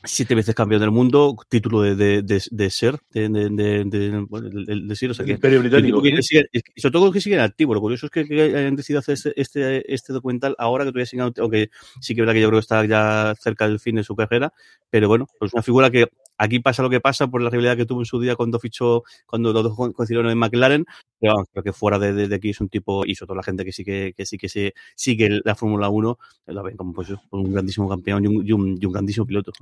siete 0.04 0.34
veces 0.34 0.54
campeón 0.54 0.80
del 0.80 0.90
mundo, 0.90 1.36
título 1.48 1.82
de, 1.82 1.94
de, 1.96 2.22
de, 2.22 2.42
de 2.50 2.70
ser, 2.70 2.98
de, 3.12 3.28
de, 3.28 4.96
ser, 4.96 5.10
o 5.10 5.14
sea 5.14 5.24
que, 5.24 5.32
Imperio 5.32 5.60
Británico. 5.60 6.02
Que, 6.02 6.10
y 6.52 6.80
sobre 6.80 6.92
todo 6.92 7.12
que 7.12 7.20
siguen 7.20 7.40
activos. 7.40 7.74
Lo 7.74 7.80
curioso 7.80 8.06
es 8.06 8.12
que, 8.12 8.26
que 8.26 8.42
hayan 8.42 8.76
decidido 8.76 9.00
hacer 9.00 9.14
este, 9.14 9.40
este, 9.40 9.94
este 9.94 10.12
documental 10.12 10.54
ahora 10.58 10.84
que 10.84 10.90
todavía 10.90 11.06
siguen, 11.06 11.32
aunque 11.38 11.70
sí 12.00 12.14
que 12.14 12.20
es 12.20 12.22
verdad 12.22 12.34
que 12.34 12.40
yo 12.40 12.48
creo 12.48 12.58
que 12.60 12.64
está 12.64 12.84
ya 12.84 13.34
cerca 13.40 13.66
del 13.66 13.80
fin 13.80 13.96
de 13.96 14.04
su 14.04 14.14
carrera, 14.14 14.52
pero 14.90 15.08
bueno, 15.08 15.26
pues 15.38 15.52
una 15.52 15.62
figura 15.62 15.90
que 15.90 16.06
aquí 16.36 16.58
pasa 16.58 16.82
lo 16.82 16.90
que 16.90 17.00
pasa 17.00 17.28
por 17.28 17.40
la 17.40 17.50
rivalidad 17.50 17.76
que 17.76 17.86
tuvo 17.86 18.00
en 18.00 18.06
su 18.06 18.20
día 18.20 18.36
cuando 18.36 18.58
fichó, 18.58 19.04
cuando 19.26 19.52
los 19.52 19.62
dos 19.62 19.92
coincidieron 19.94 20.30
en 20.30 20.38
McLaren, 20.38 20.86
pero 21.24 21.46
creo 21.52 21.64
que 21.64 21.72
fuera 21.72 21.98
de, 21.98 22.12
de, 22.12 22.28
de, 22.28 22.36
aquí 22.36 22.50
es 22.50 22.60
un 22.60 22.68
tipo, 22.68 23.04
y 23.06 23.14
sobre 23.14 23.28
todo 23.28 23.36
la 23.36 23.42
gente 23.42 23.64
que 23.64 23.72
sí 23.72 23.84
que, 23.84 24.12
que 24.16 24.26
sí 24.26 24.36
que 24.38 24.48
se 24.48 24.74
sigue 24.94 25.40
la 25.44 25.54
Fórmula 25.54 25.88
1, 25.88 26.18
lo 26.46 26.62
ven 26.62 26.76
como 26.76 26.92
pues, 26.92 27.08
un 27.30 27.52
grandísimo 27.52 27.88
campeón 27.88 28.24
y 28.24 28.26
un, 28.28 28.46
y 28.46 28.52
un, 28.52 28.78
y 28.80 28.86
un 28.86 28.92
grandísimo 28.92 29.26
piloto. 29.26 29.52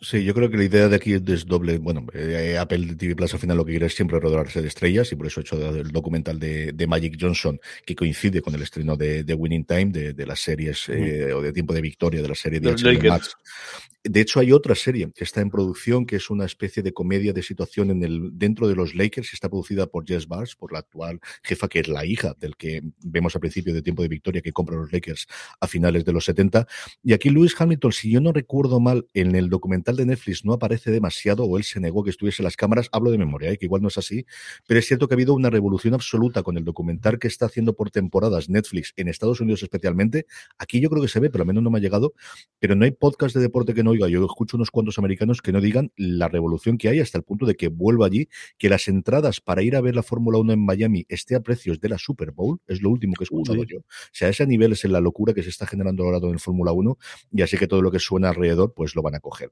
Sí, 0.00 0.24
yo 0.24 0.34
creo 0.34 0.50
que 0.50 0.58
la 0.58 0.64
idea 0.64 0.88
de 0.88 0.96
aquí 0.96 1.14
es 1.14 1.46
doble. 1.46 1.78
Bueno, 1.78 2.06
eh, 2.12 2.58
Apple 2.58 2.96
TV 2.96 3.16
Plus 3.16 3.32
al 3.32 3.40
final 3.40 3.56
lo 3.56 3.64
que 3.64 3.72
quiere 3.72 3.86
es 3.86 3.94
siempre 3.94 4.20
rodearse 4.20 4.60
de 4.60 4.68
estrellas 4.68 5.10
y 5.10 5.16
por 5.16 5.26
eso 5.26 5.40
he 5.40 5.42
hecho 5.42 5.74
el 5.74 5.90
documental 5.90 6.38
de, 6.38 6.72
de 6.72 6.86
Magic 6.86 7.16
Johnson 7.18 7.58
que 7.84 7.96
coincide 7.96 8.42
con 8.42 8.54
el 8.54 8.62
estreno 8.62 8.96
de, 8.96 9.24
de 9.24 9.34
Winning 9.34 9.64
Time, 9.64 9.86
de, 9.86 10.12
de 10.12 10.26
las 10.26 10.40
series 10.40 10.88
eh, 10.90 11.32
o 11.32 11.40
de 11.40 11.52
Tiempo 11.52 11.72
de 11.72 11.80
Victoria 11.80 12.20
de 12.20 12.28
la 12.28 12.34
serie 12.34 12.60
de 12.60 12.72
HBO 12.72 13.08
Max. 13.08 13.36
De 14.08 14.20
hecho, 14.20 14.38
hay 14.38 14.52
otra 14.52 14.74
serie 14.76 15.10
que 15.12 15.24
está 15.24 15.40
en 15.40 15.50
producción, 15.50 16.06
que 16.06 16.16
es 16.16 16.30
una 16.30 16.44
especie 16.44 16.82
de 16.82 16.92
comedia 16.92 17.32
de 17.32 17.42
situación 17.42 17.90
en 17.90 18.04
el, 18.04 18.30
dentro 18.34 18.68
de 18.68 18.76
los 18.76 18.94
Lakers, 18.94 19.32
está 19.32 19.48
producida 19.48 19.86
por 19.86 20.06
Jess 20.06 20.28
Bars, 20.28 20.54
por 20.54 20.72
la 20.72 20.78
actual 20.78 21.18
jefa, 21.42 21.66
que 21.66 21.80
es 21.80 21.88
la 21.88 22.04
hija 22.04 22.36
del 22.38 22.56
que 22.56 22.82
vemos 23.02 23.34
al 23.34 23.40
principio 23.40 23.74
de 23.74 23.82
Tiempo 23.82 24.02
de 24.02 24.08
Victoria, 24.08 24.42
que 24.42 24.52
compra 24.52 24.76
los 24.76 24.92
Lakers 24.92 25.26
a 25.60 25.66
finales 25.66 26.04
de 26.04 26.12
los 26.12 26.24
70. 26.24 26.68
Y 27.02 27.14
aquí 27.14 27.30
Lewis 27.30 27.54
Hamilton, 27.58 27.92
si 27.92 28.10
yo 28.12 28.20
no 28.20 28.32
recuerdo 28.32 28.78
mal, 28.78 29.08
en 29.12 29.34
el 29.34 29.48
documental 29.48 29.85
de 29.94 30.06
Netflix 30.06 30.44
no 30.44 30.52
aparece 30.52 30.90
demasiado, 30.90 31.44
o 31.44 31.56
él 31.56 31.64
se 31.64 31.78
negó 31.78 32.02
que 32.02 32.10
estuviese 32.10 32.42
en 32.42 32.44
las 32.44 32.56
cámaras, 32.56 32.88
hablo 32.90 33.10
de 33.10 33.18
memoria, 33.18 33.50
¿eh? 33.50 33.58
que 33.58 33.66
igual 33.66 33.82
no 33.82 33.88
es 33.88 33.98
así, 33.98 34.26
pero 34.66 34.80
es 34.80 34.86
cierto 34.86 35.06
que 35.06 35.14
ha 35.14 35.16
habido 35.16 35.34
una 35.34 35.50
revolución 35.50 35.94
absoluta 35.94 36.42
con 36.42 36.56
el 36.56 36.64
documental 36.64 37.18
que 37.18 37.28
está 37.28 37.46
haciendo 37.46 37.74
por 37.74 37.90
temporadas 37.90 38.48
Netflix, 38.48 38.92
en 38.96 39.06
Estados 39.08 39.40
Unidos 39.40 39.62
especialmente. 39.62 40.26
Aquí 40.58 40.80
yo 40.80 40.90
creo 40.90 41.02
que 41.02 41.08
se 41.08 41.20
ve, 41.20 41.30
pero 41.30 41.42
al 41.42 41.46
menos 41.46 41.62
no 41.62 41.70
me 41.70 41.78
ha 41.78 41.80
llegado, 41.80 42.14
pero 42.58 42.74
no 42.74 42.84
hay 42.84 42.90
podcast 42.90 43.36
de 43.36 43.42
deporte 43.42 43.74
que 43.74 43.84
no 43.84 43.90
oiga. 43.90 44.08
Yo 44.08 44.24
escucho 44.24 44.56
unos 44.56 44.70
cuantos 44.70 44.98
americanos 44.98 45.42
que 45.42 45.52
no 45.52 45.60
digan 45.60 45.92
la 45.96 46.28
revolución 46.28 46.78
que 46.78 46.88
hay 46.88 47.00
hasta 47.00 47.18
el 47.18 47.24
punto 47.24 47.46
de 47.46 47.54
que 47.54 47.68
vuelva 47.68 48.06
allí, 48.06 48.28
que 48.58 48.68
las 48.68 48.88
entradas 48.88 49.40
para 49.40 49.62
ir 49.62 49.76
a 49.76 49.80
ver 49.80 49.94
la 49.94 50.02
Fórmula 50.02 50.38
1 50.38 50.52
en 50.54 50.64
Miami 50.64 51.04
esté 51.08 51.36
a 51.36 51.40
precios 51.40 51.80
de 51.80 51.88
la 51.88 51.98
Super 51.98 52.32
Bowl, 52.32 52.58
es 52.66 52.82
lo 52.82 52.90
último 52.90 53.14
que 53.14 53.24
he 53.24 53.26
escuchado 53.26 53.60
Uy. 53.60 53.66
yo. 53.68 53.78
O 53.78 53.84
sea, 54.12 54.28
a 54.28 54.30
ese 54.30 54.46
nivel 54.46 54.72
es 54.72 54.84
en 54.84 54.92
la 54.92 55.00
locura 55.00 55.34
que 55.34 55.42
se 55.42 55.50
está 55.50 55.66
generando 55.66 56.04
ahora 56.04 56.18
en 56.22 56.38
Fórmula 56.38 56.72
1 56.72 56.98
y 57.32 57.42
así 57.42 57.56
que 57.56 57.66
todo 57.66 57.82
lo 57.82 57.90
que 57.90 57.98
suena 57.98 58.30
alrededor 58.30 58.72
pues 58.74 58.94
lo 58.94 59.02
van 59.02 59.14
a 59.14 59.20
coger. 59.20 59.50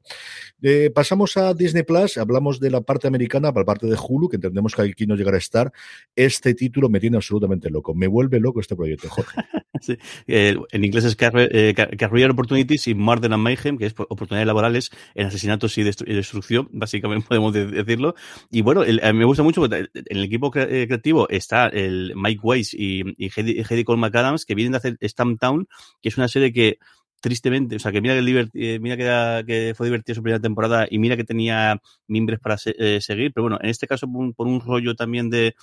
Eh, 0.62 0.90
pasamos 0.94 1.36
a 1.36 1.54
Disney 1.54 1.82
Plus, 1.82 2.16
hablamos 2.16 2.60
de 2.60 2.70
la 2.70 2.80
parte 2.80 3.06
americana, 3.06 3.52
para 3.52 3.62
la 3.62 3.66
parte 3.66 3.86
de 3.86 3.96
Hulu, 3.96 4.28
que 4.28 4.36
entendemos 4.36 4.74
que 4.74 4.82
aquí 4.82 5.06
no 5.06 5.16
llegará 5.16 5.36
a 5.36 5.38
estar. 5.38 5.72
Este 6.16 6.54
título 6.54 6.88
me 6.88 7.00
tiene 7.00 7.16
absolutamente 7.16 7.70
loco, 7.70 7.94
me 7.94 8.06
vuelve 8.06 8.40
loco 8.40 8.60
este 8.60 8.76
proyecto, 8.76 9.08
Jorge. 9.08 9.42
en 10.26 10.84
inglés 10.84 11.04
es 11.04 11.16
Career, 11.16 11.50
eh, 11.52 11.74
Career 11.74 12.30
Opportunities 12.30 12.86
y 12.86 12.94
Murder 12.94 13.32
and 13.32 13.42
Mayhem, 13.42 13.78
que 13.78 13.86
es 13.86 13.94
oportunidades 13.96 14.46
laborales 14.46 14.90
en 15.14 15.26
asesinatos 15.26 15.76
y, 15.78 15.82
destru 15.82 16.10
y 16.10 16.14
destrucción, 16.14 16.68
básicamente 16.72 17.26
podemos 17.28 17.52
de 17.52 17.66
decirlo. 17.66 18.14
Y 18.50 18.62
bueno, 18.62 18.82
me 18.84 19.24
gusta 19.24 19.42
mucho, 19.42 19.64
en 19.66 19.88
el 19.92 20.24
equipo 20.24 20.52
eh, 20.54 20.86
creativo 20.86 21.28
está 21.28 21.66
el 21.68 22.12
Mike 22.16 22.40
Weiss 22.42 22.74
y, 22.74 23.02
y 23.16 23.84
Cole 23.84 24.00
McAdams, 24.00 24.44
que 24.44 24.54
vienen 24.54 24.72
de 24.72 24.78
hacer 24.78 24.98
Stamptown, 25.02 25.68
que 26.00 26.08
es 26.08 26.16
una 26.16 26.28
serie 26.28 26.52
que 26.52 26.78
tristemente, 27.24 27.76
o 27.76 27.78
sea, 27.78 27.90
que 27.90 28.02
mira 28.02 28.14
que, 28.14 28.50
eh, 28.52 28.78
mira 28.78 29.42
fue 29.74 29.86
divertida 29.86 30.14
su 30.14 30.22
primera 30.22 30.42
temporada 30.42 30.86
y 30.90 30.98
mira 30.98 31.16
que 31.16 31.24
tenía 31.24 31.80
mimbres 32.06 32.38
para 32.38 32.58
eh, 32.66 33.00
seguir, 33.00 33.32
pero 33.32 33.44
bueno, 33.44 33.58
en 33.62 33.70
este 33.70 33.86
caso 33.86 34.06
por 34.36 34.46
un, 34.46 34.60
rollo 34.60 34.94
también 34.94 35.30
de, 35.30 35.54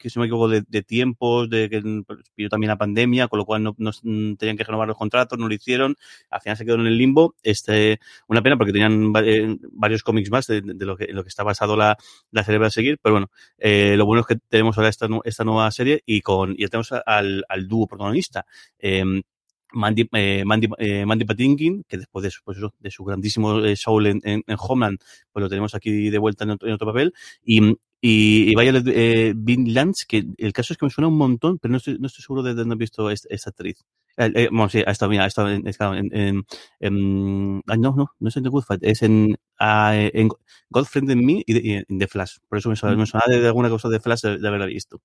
que 0.00 0.10
se 0.10 0.18
me 0.18 0.24
equivoco, 0.24 0.48
de, 0.48 0.82
tiempos, 0.82 1.48
de 1.48 1.70
que 1.70 1.80
pues, 2.04 2.18
pidió 2.34 2.48
también 2.48 2.70
la 2.70 2.76
pandemia, 2.76 3.28
con 3.28 3.38
lo 3.38 3.44
cual 3.44 3.62
no, 3.62 3.76
mm, 3.78 4.34
tenían 4.34 4.56
que 4.56 4.64
renovar 4.64 4.88
los 4.88 4.96
contratos, 4.96 5.38
no 5.38 5.46
lo 5.46 5.54
hicieron, 5.54 5.94
al 6.28 6.40
final 6.40 6.56
se 6.56 6.64
quedó 6.64 6.74
en 6.74 6.88
el 6.88 6.98
limbo, 6.98 7.36
este, 7.44 8.00
una 8.26 8.42
pena 8.42 8.56
porque 8.56 8.72
tenían 8.72 9.12
eh, 9.22 9.56
varios 9.74 10.02
cómics 10.02 10.28
más 10.32 10.48
de, 10.48 10.60
lo 10.64 10.96
que, 10.96 11.06
lo 11.12 11.22
que 11.22 11.28
está 11.28 11.44
basado 11.44 11.76
la, 11.76 11.96
la 12.32 12.42
serie 12.42 12.58
para 12.58 12.70
seguir, 12.70 12.98
pero 13.00 13.14
bueno, 13.14 13.30
eh, 13.58 13.94
lo 13.96 14.06
bueno 14.06 14.22
es 14.22 14.26
que 14.26 14.38
tenemos 14.48 14.76
ahora 14.76 14.88
esta, 14.88 15.06
esta 15.22 15.44
nueva 15.44 15.70
serie 15.70 16.02
y 16.04 16.20
con, 16.20 16.56
y 16.58 16.66
tenemos 16.66 16.90
al, 17.06 17.44
al 17.48 17.68
dúo 17.68 17.86
protagonista. 17.86 18.44
Mandy, 19.72 20.08
eh, 20.12 20.44
Mandy, 20.44 20.68
eh, 20.78 21.04
Mandy 21.04 21.24
Patinkin, 21.24 21.84
que 21.88 21.98
después 21.98 22.22
de 22.22 22.30
su, 22.30 22.42
pues 22.44 22.58
de 22.78 22.90
su 22.90 23.04
grandísimo 23.04 23.64
eh, 23.64 23.74
en, 23.86 24.20
en, 24.24 24.44
en, 24.46 24.56
Homeland, 24.58 24.98
pues 25.32 25.42
lo 25.42 25.48
tenemos 25.48 25.74
aquí 25.74 26.10
de 26.10 26.18
vuelta 26.18 26.44
en 26.44 26.50
otro, 26.50 26.68
en 26.68 26.74
otro 26.74 26.86
papel. 26.86 27.12
Y, 27.44 27.76
y, 28.08 28.52
y 28.52 28.54
vaya 28.54 28.72
eh, 28.86 29.32
Vin 29.34 29.74
Lance, 29.74 30.04
que 30.06 30.24
el 30.38 30.52
caso 30.52 30.72
es 30.72 30.78
que 30.78 30.86
me 30.86 30.90
suena 30.90 31.08
un 31.08 31.18
montón, 31.18 31.58
pero 31.58 31.72
no 31.72 31.78
estoy, 31.78 31.98
no 31.98 32.06
estoy 32.06 32.22
seguro 32.22 32.44
de 32.44 32.54
dónde 32.54 32.76
he 32.76 32.78
visto 32.78 33.10
esta, 33.10 33.26
esta 33.34 33.50
actriz. 33.50 33.84
Eh, 34.16 34.30
eh, 34.32 34.48
bueno, 34.52 34.68
sí, 34.68 34.80
ha 34.86 34.92
estado, 34.92 35.10
mira, 35.10 35.24
ha 35.24 35.26
estado 35.26 35.48
en, 35.48 35.66
en, 35.66 35.74
en, 36.12 36.44
en 36.78 37.62
ah, 37.66 37.76
no, 37.76 37.96
no, 37.96 38.12
no 38.20 38.28
es 38.28 38.36
en 38.36 38.44
The 38.44 38.48
Good 38.48 38.62
Fight, 38.62 38.84
es 38.84 39.02
en, 39.02 39.36
uh, 39.60 39.92
en 39.92 40.28
Godfriend 40.70 41.10
and 41.10 41.22
Me 41.22 41.42
y, 41.44 41.72
en 41.72 41.98
The 41.98 42.06
Flash. 42.06 42.36
Por 42.48 42.58
eso 42.58 42.68
me 42.68 42.76
suena, 42.76 42.96
me 42.96 43.06
suena 43.06 43.24
de, 43.26 43.40
de, 43.40 43.46
alguna 43.48 43.68
cosa 43.70 43.88
de 43.88 43.98
Flash 43.98 44.20
de, 44.20 44.38
de 44.38 44.46
haberla 44.46 44.66
visto. 44.66 45.00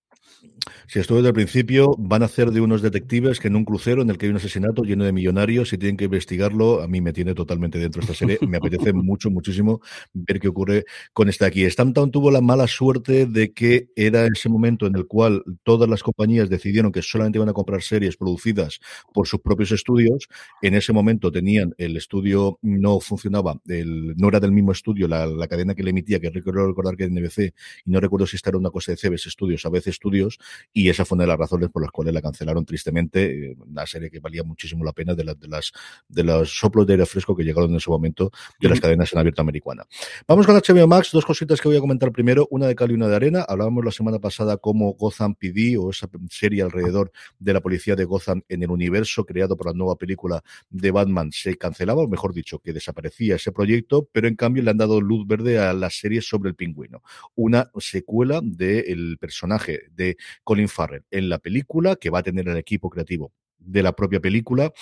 Si 0.88 1.00
esto 1.00 1.16
desde 1.16 1.30
el 1.30 1.34
principio, 1.34 1.96
van 1.98 2.22
a 2.22 2.26
hacer 2.26 2.52
de 2.52 2.62
unos 2.62 2.82
detectives 2.82 3.40
que 3.40 3.48
en 3.48 3.56
un 3.56 3.66
crucero 3.66 4.02
en 4.02 4.10
el 4.10 4.18
que 4.18 4.28
hay 4.28 4.30
un 4.30 4.38
asesinato 4.38 4.84
lleno 4.84 5.06
de 5.06 5.12
millonarios 5.12 5.74
y 5.74 5.78
tienen 5.78 5.98
que 5.98 6.06
investigarlo, 6.06 6.82
a 6.82 6.88
mí 6.88 7.02
me 7.02 7.14
tiene 7.14 7.34
totalmente 7.34 7.80
dentro 7.80 8.02
esta 8.02 8.14
serie. 8.14 8.38
Me 8.48 8.58
apetece 8.58 8.94
mucho, 8.94 9.30
muchísimo 9.30 9.82
ver 10.14 10.40
qué 10.40 10.48
ocurre 10.48 10.86
con 11.14 11.30
esta 11.30 11.46
aquí. 11.48 11.70
Stamptown 11.70 12.12
tuvo 12.12 12.32
la 12.32 12.42
mala 12.42 12.68
suerte 12.68 12.91
de 13.00 13.54
que 13.54 13.90
era 13.96 14.26
ese 14.26 14.50
momento 14.50 14.86
en 14.86 14.96
el 14.96 15.08
cual 15.08 15.44
todas 15.64 15.90
las 15.90 16.04
compañías 16.04 16.50
decidieron 16.50 16.92
que 16.92 17.02
solamente 17.02 17.38
iban 17.38 17.50
a 17.50 17.54
comprar 17.54 17.82
series 17.82 18.18
producidas 18.18 18.80
por 19.14 19.28
sus 19.28 19.40
propios 19.40 19.72
estudios. 19.72 20.28
En 20.62 20.76
ese 20.76 20.94
momento 20.94 21.32
tenían 21.32 21.74
el 21.78 21.98
estudio, 21.98 22.60
no 22.62 23.00
funcionaba, 23.00 23.60
el, 23.68 24.16
no 24.18 24.28
era 24.28 24.40
del 24.40 24.52
mismo 24.52 24.72
estudio 24.72 25.08
la, 25.08 25.26
la 25.26 25.48
cadena 25.48 25.74
que 25.74 25.84
le 25.84 25.92
emitía, 25.92 26.20
que 26.20 26.30
recuerdo 26.30 26.68
recordar 26.68 26.96
que 26.96 27.06
era 27.06 27.14
NBC, 27.14 27.54
y 27.86 27.92
no 27.92 28.00
recuerdo 28.00 28.28
si 28.28 28.36
esta 28.36 28.50
era 28.50 28.58
una 28.58 28.70
cosa 28.70 28.92
de 28.92 28.98
CBS 28.98 29.30
Studios, 29.30 29.66
a 29.66 29.70
veces 29.70 29.96
Studios, 29.96 30.38
y 30.74 30.90
esa 30.90 31.06
fue 31.06 31.16
una 31.16 31.24
de 31.24 31.30
las 31.30 31.40
razones 31.40 31.70
por 31.70 31.82
las 31.82 31.92
cuales 31.92 32.14
la 32.14 32.22
cancelaron 32.22 32.66
tristemente, 32.66 33.56
una 33.60 33.86
serie 33.86 34.10
que 34.10 34.20
valía 34.20 34.44
muchísimo 34.44 34.84
la 34.84 34.94
pena 34.94 35.16
de, 35.16 35.24
la, 35.24 35.34
de 35.34 35.48
las 35.48 35.72
de 36.08 36.24
los 36.24 36.58
soplos 36.58 36.86
de 36.88 36.94
aire 36.94 37.06
fresco 37.06 37.36
que 37.36 37.44
llegaron 37.44 37.72
en 37.72 37.78
ese 37.78 37.90
momento 37.90 38.32
de 38.60 38.70
las 38.70 38.80
cadenas 38.80 39.12
en 39.14 39.20
abierto 39.20 39.42
americana. 39.42 39.86
Vamos 40.28 40.46
con 40.46 40.56
HBO 40.56 40.88
Max, 40.88 41.10
dos 41.12 41.26
cositas 41.26 41.62
que 41.62 41.68
voy 41.68 41.78
a 41.78 41.80
comentar 41.80 42.12
primero, 42.12 42.48
una 42.50 42.68
de 42.68 42.76
cal 42.82 42.92
y 42.92 42.96
una 42.96 43.08
de 43.08 43.16
arena. 43.16 43.46
Hablábamos 43.48 43.86
la 43.86 43.92
semana 43.92 44.18
pasada 44.18 44.58
cómo 44.58 44.94
Gotham 44.94 45.36
PD 45.36 45.78
o 45.78 45.92
esa 45.92 46.10
serie 46.32 46.64
alrededor 46.64 47.12
de 47.38 47.54
la 47.54 47.62
policía 47.62 47.96
de 47.96 48.06
Gotham 48.06 48.42
en 48.50 48.64
el 48.64 48.72
universo 48.72 49.24
creado 49.24 49.56
por 49.56 49.68
la 49.68 49.74
nueva 49.74 49.98
película 49.98 50.44
de 50.72 50.90
Batman 50.90 51.32
se 51.32 51.58
cancelaba, 51.58 52.02
o 52.02 52.08
mejor 52.08 52.34
dicho, 52.34 52.58
que 52.58 52.74
desaparecía 52.74 53.36
ese 53.36 53.52
proyecto, 53.52 54.10
pero 54.12 54.28
en 54.28 54.36
cambio 54.36 54.64
le 54.64 54.72
han 54.72 54.78
dado 54.78 55.00
luz 55.00 55.28
verde 55.28 55.60
a 55.60 55.74
la 55.74 55.92
serie 55.92 56.22
sobre 56.22 56.50
el 56.50 56.56
pingüino. 56.56 57.04
Una 57.36 57.70
secuela 57.78 58.42
del 58.44 59.20
personaje 59.20 59.82
de 59.92 60.18
Colin 60.44 60.68
Farrell 60.68 61.06
en 61.12 61.30
la 61.30 61.38
película, 61.38 61.98
que 61.98 62.10
va 62.10 62.20
a 62.20 62.24
tener 62.24 62.50
el 62.50 62.58
equipo 62.58 62.90
creativo 62.90 63.32
de 63.60 63.84
la 63.84 63.92
propia 63.92 64.20
película 64.20 64.74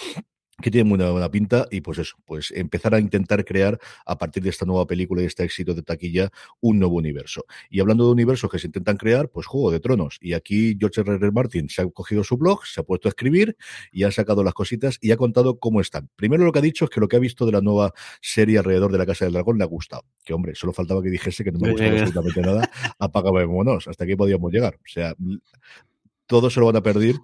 que 0.62 0.72
tiene 0.72 0.88
muy 0.88 0.98
buena 0.98 1.30
pinta 1.30 1.68
y 1.72 1.82
pues 1.82 2.00
eso, 2.00 2.16
pues 2.26 2.52
empezar 2.52 2.94
a 2.94 3.00
intentar 3.00 3.46
crear 3.46 3.80
a 4.06 4.18
partir 4.18 4.44
de 4.44 4.50
esta 4.50 4.66
nueva 4.66 4.86
película 4.86 5.22
y 5.22 5.26
este 5.26 5.44
éxito 5.44 5.74
de 5.74 5.84
taquilla 5.84 6.30
un 6.62 6.80
nuevo 6.80 6.96
universo. 6.96 7.46
Y 7.70 7.80
hablando 7.80 8.06
de 8.06 8.12
universos 8.12 8.50
que 8.50 8.60
se 8.60 8.68
intentan 8.68 8.98
crear, 8.98 9.30
pues 9.30 9.48
Juego 9.48 9.72
de 9.72 9.80
Tronos. 9.80 10.18
Y 10.22 10.34
aquí 10.34 10.76
George 10.80 11.02
R. 11.02 11.16
R. 11.16 11.32
Martin 11.32 11.70
se 11.70 11.82
ha 11.82 11.90
cogido 11.90 12.24
su 12.24 12.38
blog, 12.38 12.66
se 12.66 12.82
ha 12.82 12.84
puesto 12.84 13.08
a 13.08 13.10
escribir 13.10 13.56
y 13.92 14.04
ha 14.04 14.12
sacado 14.12 14.44
las 14.44 14.54
cositas 14.54 14.98
y 15.02 15.12
ha 15.12 15.18
contado 15.18 15.60
cómo 15.60 15.82
están. 15.82 16.10
Primero 16.16 16.44
lo 16.44 16.52
que 16.52 16.60
ha 16.60 16.64
dicho 16.64 16.86
es 16.86 16.92
que 16.92 17.00
lo 17.00 17.08
que 17.08 17.16
ha 17.16 17.20
visto 17.20 17.46
de 17.46 17.52
la 17.54 17.62
nueva 17.62 17.94
serie 18.22 18.58
alrededor 18.58 18.92
de 18.92 18.98
la 18.98 19.06
Casa 19.06 19.26
del 19.26 19.34
Dragón 19.34 19.58
le 19.58 19.64
ha 19.64 19.68
gustado. 19.68 20.04
Que 20.24 20.34
hombre, 20.34 20.56
solo 20.56 20.74
faltaba 20.74 21.02
que 21.02 21.10
dijese 21.10 21.44
que 21.44 21.52
no 21.52 21.60
me 21.60 21.72
gustaba 21.72 21.92
absolutamente 21.92 22.42
nada, 22.42 22.72
apagámonos, 23.00 23.88
hasta 23.88 24.04
aquí 24.04 24.16
podíamos 24.16 24.52
llegar. 24.52 24.76
O 24.76 24.88
sea, 24.88 25.16
todos 26.28 26.54
se 26.54 26.60
lo 26.60 26.68
van 26.68 26.76
a 26.76 26.84
perder 26.84 27.16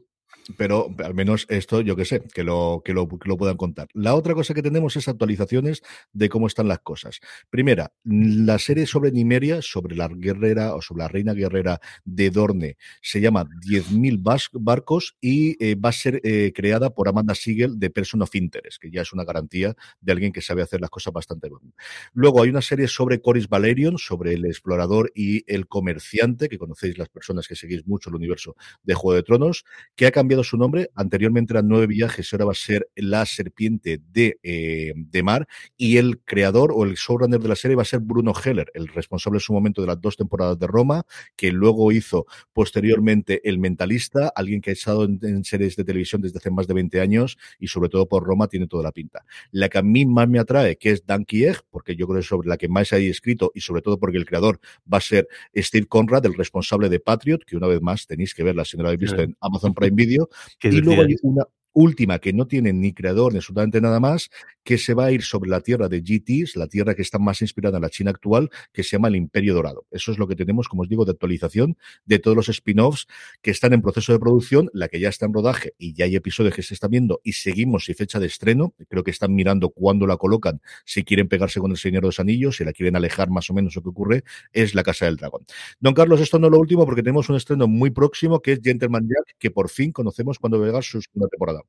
pero 0.57 0.93
al 1.03 1.13
menos 1.13 1.45
esto 1.49 1.81
yo 1.81 1.95
que 1.95 2.05
sé, 2.05 2.21
que 2.33 2.43
lo, 2.43 2.81
que 2.85 2.93
lo, 2.93 3.07
que 3.07 3.27
lo 3.27 3.37
puedan 3.37 3.57
contar. 3.57 3.87
La 3.93 4.15
otra 4.15 4.33
cosa 4.33 4.53
que 4.53 4.61
tenemos 4.61 4.95
es 4.95 5.07
actualizaciones 5.07 5.81
de 6.13 6.29
cómo 6.29 6.47
están 6.47 6.67
las 6.67 6.79
cosas. 6.79 7.19
Primera, 7.49 7.91
la 8.03 8.59
serie 8.59 8.85
sobre 8.85 9.11
Nimeria, 9.11 9.61
sobre 9.61 9.95
la 9.95 10.07
guerrera 10.07 10.75
o 10.75 10.81
sobre 10.81 11.03
la 11.03 11.07
reina 11.07 11.33
guerrera 11.33 11.79
de 12.03 12.29
Dorne, 12.29 12.77
se 13.01 13.21
llama 13.21 13.45
10.000 13.45 14.21
barcos 14.53 15.17
y 15.19 15.63
eh, 15.63 15.75
va 15.75 15.89
a 15.89 15.93
ser 15.93 16.21
eh, 16.23 16.51
creada 16.53 16.91
por 16.91 17.07
Amanda 17.07 17.35
Siegel 17.35 17.79
de 17.79 17.89
Person 17.89 18.21
of 18.21 18.35
Interest, 18.35 18.81
que 18.81 18.91
ya 18.91 19.01
es 19.01 19.13
una 19.13 19.23
garantía 19.23 19.75
de 20.01 20.11
alguien 20.11 20.31
que 20.31 20.41
sabe 20.41 20.61
hacer 20.61 20.81
las 20.81 20.89
cosas 20.89 21.13
bastante 21.13 21.49
bien. 21.49 21.73
Luego 22.13 22.43
hay 22.43 22.49
una 22.49 22.61
serie 22.61 22.87
sobre 22.87 23.21
Coris 23.21 23.47
Valerion, 23.47 23.97
sobre 23.97 24.33
el 24.33 24.45
explorador 24.45 25.11
y 25.15 25.43
el 25.51 25.67
comerciante, 25.67 26.49
que 26.49 26.57
conocéis 26.57 26.97
las 26.97 27.09
personas 27.09 27.47
que 27.47 27.55
seguís 27.55 27.87
mucho 27.87 28.09
el 28.09 28.15
universo 28.15 28.55
de 28.83 28.93
Juego 28.93 29.15
de 29.15 29.23
Tronos, 29.23 29.65
que 29.95 30.05
ha 30.05 30.11
cambiado 30.11 30.34
su 30.43 30.57
nombre. 30.57 30.89
Anteriormente 30.95 31.53
eran 31.53 31.67
nueve 31.67 31.87
viajes, 31.87 32.31
ahora 32.33 32.45
va 32.45 32.51
a 32.51 32.55
ser 32.55 32.89
La 32.95 33.25
Serpiente 33.25 33.99
de, 34.11 34.39
eh, 34.43 34.93
de 34.95 35.23
Mar. 35.23 35.47
Y 35.77 35.97
el 35.97 36.19
creador 36.19 36.71
o 36.73 36.83
el 36.83 36.95
showrunner 36.95 37.39
de 37.39 37.49
la 37.49 37.55
serie 37.55 37.75
va 37.75 37.83
a 37.83 37.85
ser 37.85 37.99
Bruno 37.99 38.33
Heller, 38.33 38.71
el 38.73 38.87
responsable 38.87 39.37
en 39.37 39.41
su 39.41 39.53
momento 39.53 39.81
de 39.81 39.87
las 39.87 40.01
dos 40.01 40.17
temporadas 40.17 40.59
de 40.59 40.67
Roma, 40.67 41.05
que 41.35 41.51
luego 41.51 41.91
hizo 41.91 42.25
posteriormente 42.53 43.47
El 43.47 43.59
Mentalista, 43.59 44.31
alguien 44.35 44.61
que 44.61 44.71
ha 44.71 44.73
estado 44.73 45.05
en, 45.05 45.19
en 45.21 45.43
series 45.43 45.75
de 45.75 45.83
televisión 45.83 46.21
desde 46.21 46.37
hace 46.39 46.51
más 46.51 46.67
de 46.67 46.73
20 46.73 47.01
años 47.01 47.37
y 47.59 47.67
sobre 47.67 47.89
todo 47.89 48.07
por 48.07 48.23
Roma 48.23 48.47
tiene 48.47 48.67
toda 48.67 48.83
la 48.83 48.91
pinta. 48.91 49.25
La 49.51 49.69
que 49.69 49.77
a 49.77 49.81
mí 49.81 50.05
más 50.05 50.27
me 50.27 50.39
atrae, 50.39 50.77
que 50.77 50.91
es 50.91 51.05
Dan 51.05 51.25
Kieg, 51.25 51.61
porque 51.69 51.95
yo 51.95 52.07
creo 52.07 52.15
que 52.15 52.21
es 52.21 52.27
sobre 52.27 52.47
la 52.47 52.57
que 52.57 52.67
más 52.67 52.93
hay 52.93 53.09
escrito 53.09 53.51
y 53.53 53.61
sobre 53.61 53.81
todo 53.81 53.99
porque 53.99 54.17
el 54.17 54.25
creador 54.25 54.59
va 54.91 54.97
a 54.97 55.01
ser 55.01 55.27
Steve 55.55 55.87
Conrad, 55.87 56.25
el 56.25 56.33
responsable 56.33 56.89
de 56.89 56.99
Patriot, 56.99 57.43
que 57.45 57.57
una 57.57 57.67
vez 57.67 57.81
más 57.81 58.07
tenéis 58.07 58.33
que 58.33 58.43
verla 58.43 58.65
si 58.65 58.77
no 58.77 58.83
la 58.83 58.89
habéis 58.89 59.11
visto 59.11 59.21
en 59.21 59.35
Amazon 59.41 59.73
Prime 59.73 59.95
Video. 59.95 60.24
Y 60.61 60.81
luego 60.81 61.03
hay 61.03 61.15
una 61.23 61.45
última 61.75 62.19
que 62.19 62.33
no 62.33 62.47
tiene 62.47 62.73
ni 62.73 62.93
creador 62.93 63.33
ni 63.33 63.37
absolutamente 63.37 63.81
nada 63.81 63.99
más, 63.99 64.31
que 64.63 64.79
se 64.79 64.95
va 64.95 65.05
a 65.05 65.11
ir 65.11 65.21
sobre 65.21 65.49
la 65.49 65.61
tierra 65.61 65.89
de 65.89 66.01
GTs, 66.01 66.55
la 66.55 66.67
tierra 66.67 66.95
que 66.95 67.03
está 67.03 67.19
más 67.19 67.41
inspirada 67.41 67.77
en 67.77 67.83
la 67.83 67.89
China 67.89 68.09
actual, 68.09 68.49
que 68.73 68.81
se 68.81 68.91
llama 68.91 69.09
el 69.09 69.15
Imperio 69.15 69.53
Dorado. 69.53 69.85
Eso 69.91 70.11
es 70.11 70.17
lo 70.17 70.27
que 70.27 70.35
tenemos, 70.35 70.67
como 70.67 70.81
os 70.81 70.89
digo, 70.89 71.05
de 71.05 71.11
actualización 71.11 71.77
de 72.05 72.17
todos 72.17 72.35
los 72.35 72.49
spin-offs 72.49 73.07
que 73.41 73.51
están 73.51 73.73
en 73.73 73.81
proceso 73.81 74.13
de 74.13 74.19
producción, 74.19 74.69
la 74.73 74.87
que 74.87 74.99
ya 74.99 75.09
está 75.09 75.25
en 75.25 75.33
rodaje 75.33 75.73
y 75.77 75.93
ya 75.93 76.05
hay 76.05 76.15
episodios 76.15 76.55
que 76.55 76.63
se 76.63 76.73
están 76.73 76.91
viendo 76.91 77.21
y 77.23 77.33
seguimos 77.33 77.85
sin 77.85 77.95
fecha 77.95 78.19
de 78.19 78.27
estreno. 78.27 78.73
Creo 78.89 79.03
que 79.03 79.11
están 79.11 79.35
mirando 79.35 79.69
cuándo 79.69 80.07
la 80.07 80.17
colocan, 80.17 80.61
si 80.85 81.03
quieren 81.03 81.27
pegarse 81.27 81.59
con 81.59 81.71
el 81.71 81.77
Señor 81.77 82.01
de 82.03 82.07
los 82.07 82.19
Anillos, 82.19 82.57
si 82.57 82.63
la 82.63 82.73
quieren 82.73 82.95
alejar 82.95 83.29
más 83.29 83.49
o 83.49 83.53
menos 83.53 83.75
lo 83.75 83.83
que 83.83 83.89
ocurre, 83.89 84.23
es 84.53 84.73
la 84.73 84.83
Casa 84.83 85.05
del 85.05 85.17
Dragón. 85.17 85.45
Don 85.79 85.93
Carlos, 85.93 86.21
esto 86.21 86.39
no 86.39 86.47
es 86.47 86.51
lo 86.51 86.59
último 86.59 86.85
porque 86.85 87.03
tenemos 87.03 87.29
un 87.29 87.35
estreno 87.35 87.67
muy 87.67 87.91
próximo 87.91 88.41
que 88.41 88.53
es 88.53 88.59
Gentleman 88.63 89.07
Jack, 89.07 89.35
que 89.37 89.51
por 89.51 89.69
fin 89.69 89.91
conocemos 89.91 90.39
cuando 90.39 90.57
va 90.57 90.65
a 90.65 90.67
llegar 90.67 90.83
su 90.83 91.01
segunda 91.01 91.27
temporada. 91.27 91.64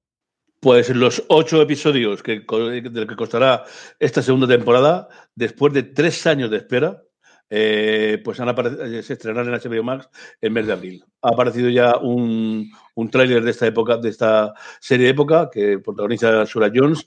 Pues 0.60 0.88
los 0.90 1.22
ocho 1.28 1.60
episodios 1.60 2.22
que, 2.22 2.40
del 2.40 3.06
que 3.06 3.16
costará 3.16 3.64
esta 3.98 4.22
segunda 4.22 4.48
temporada, 4.48 5.08
después 5.34 5.72
de 5.72 5.82
tres 5.82 6.26
años 6.26 6.50
de 6.50 6.56
espera, 6.56 7.02
eh, 7.48 8.20
pues 8.24 8.40
han 8.40 8.54
se 9.02 9.12
estrenarán 9.12 9.54
en 9.54 9.60
HBO 9.60 9.84
Max 9.84 10.08
en 10.40 10.52
mes 10.52 10.66
de 10.66 10.72
abril. 10.72 11.04
Ha 11.22 11.28
aparecido 11.28 11.68
ya 11.68 11.96
un, 11.96 12.70
un 12.94 13.10
tráiler 13.10 13.44
de 13.44 13.50
esta 13.50 13.66
época, 13.66 13.98
de 13.98 14.08
esta 14.08 14.54
serie 14.80 15.10
época, 15.10 15.48
que 15.52 15.78
protagoniza 15.78 16.44
Sura 16.46 16.72
Jones, 16.74 17.06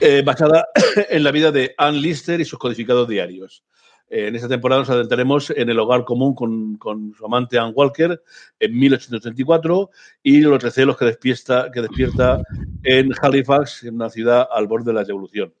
eh, 0.00 0.22
basada 0.24 0.68
en 1.10 1.24
la 1.24 1.32
vida 1.32 1.50
de 1.50 1.74
Ann 1.76 2.00
Lister 2.00 2.40
y 2.40 2.44
sus 2.44 2.58
codificados 2.58 3.08
diarios. 3.08 3.64
Eh, 4.14 4.28
en 4.28 4.36
esta 4.36 4.46
temporada 4.46 4.82
nos 4.82 4.90
adentraremos 4.90 5.50
en 5.50 5.68
el 5.68 5.78
hogar 5.80 6.04
común 6.04 6.36
con, 6.36 6.76
con 6.76 7.12
su 7.14 7.26
amante 7.26 7.58
Ann 7.58 7.72
Walker 7.74 8.22
en 8.60 8.78
1834 8.78 9.90
y 10.22 10.40
los 10.42 10.62
recelos 10.62 10.96
que 10.96 11.06
despierta, 11.06 11.68
que 11.72 11.80
despierta 11.80 12.40
en 12.84 13.10
Halifax, 13.20 13.82
en 13.82 13.96
una 13.96 14.08
ciudad 14.10 14.46
al 14.52 14.68
borde 14.68 14.92
de 14.92 14.92
la 14.92 15.02
revolución. 15.02 15.52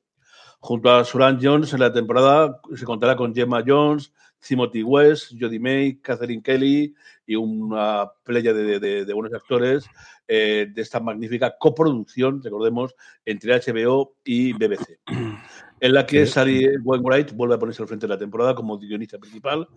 Junto 0.60 0.88
a 0.88 1.04
Suran 1.04 1.40
Jones, 1.42 1.72
en 1.72 1.80
la 1.80 1.92
temporada 1.92 2.60
se 2.76 2.84
contará 2.84 3.16
con 3.16 3.34
Gemma 3.34 3.64
Jones, 3.66 4.12
Timothy 4.38 4.84
West, 4.84 5.32
Jodie 5.36 5.58
May, 5.58 5.96
Catherine 5.96 6.40
Kelly 6.42 6.94
y 7.26 7.34
una 7.34 8.08
playa 8.22 8.52
de, 8.52 8.78
de, 8.78 9.04
de 9.04 9.14
buenos 9.14 9.34
actores 9.34 9.84
eh, 10.26 10.68
de 10.72 10.80
esta 10.80 11.00
magnífica 11.00 11.54
coproducción, 11.58 12.42
recordemos, 12.42 12.94
entre 13.26 13.60
HBO 13.60 14.14
y 14.24 14.54
BBC, 14.54 15.00
en 15.80 15.92
la 15.92 16.06
que 16.06 16.26
Sally 16.26 16.66
Wainwright 16.82 17.32
vuelve 17.32 17.56
a 17.56 17.58
ponerse 17.58 17.82
al 17.82 17.88
frente 17.88 18.06
de 18.06 18.12
la 18.12 18.18
temporada 18.18 18.54
como 18.54 18.78
guionista 18.78 19.18
principal 19.18 19.68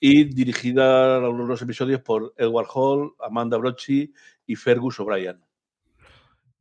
y 0.00 0.24
dirigida 0.24 1.16
algunos 1.16 1.60
episodios 1.62 2.00
por 2.00 2.34
Edward 2.36 2.68
Hall, 2.74 3.12
Amanda 3.20 3.56
Brocci 3.56 4.12
y 4.46 4.56
Fergus 4.56 4.98
O'Brien. 5.00 5.40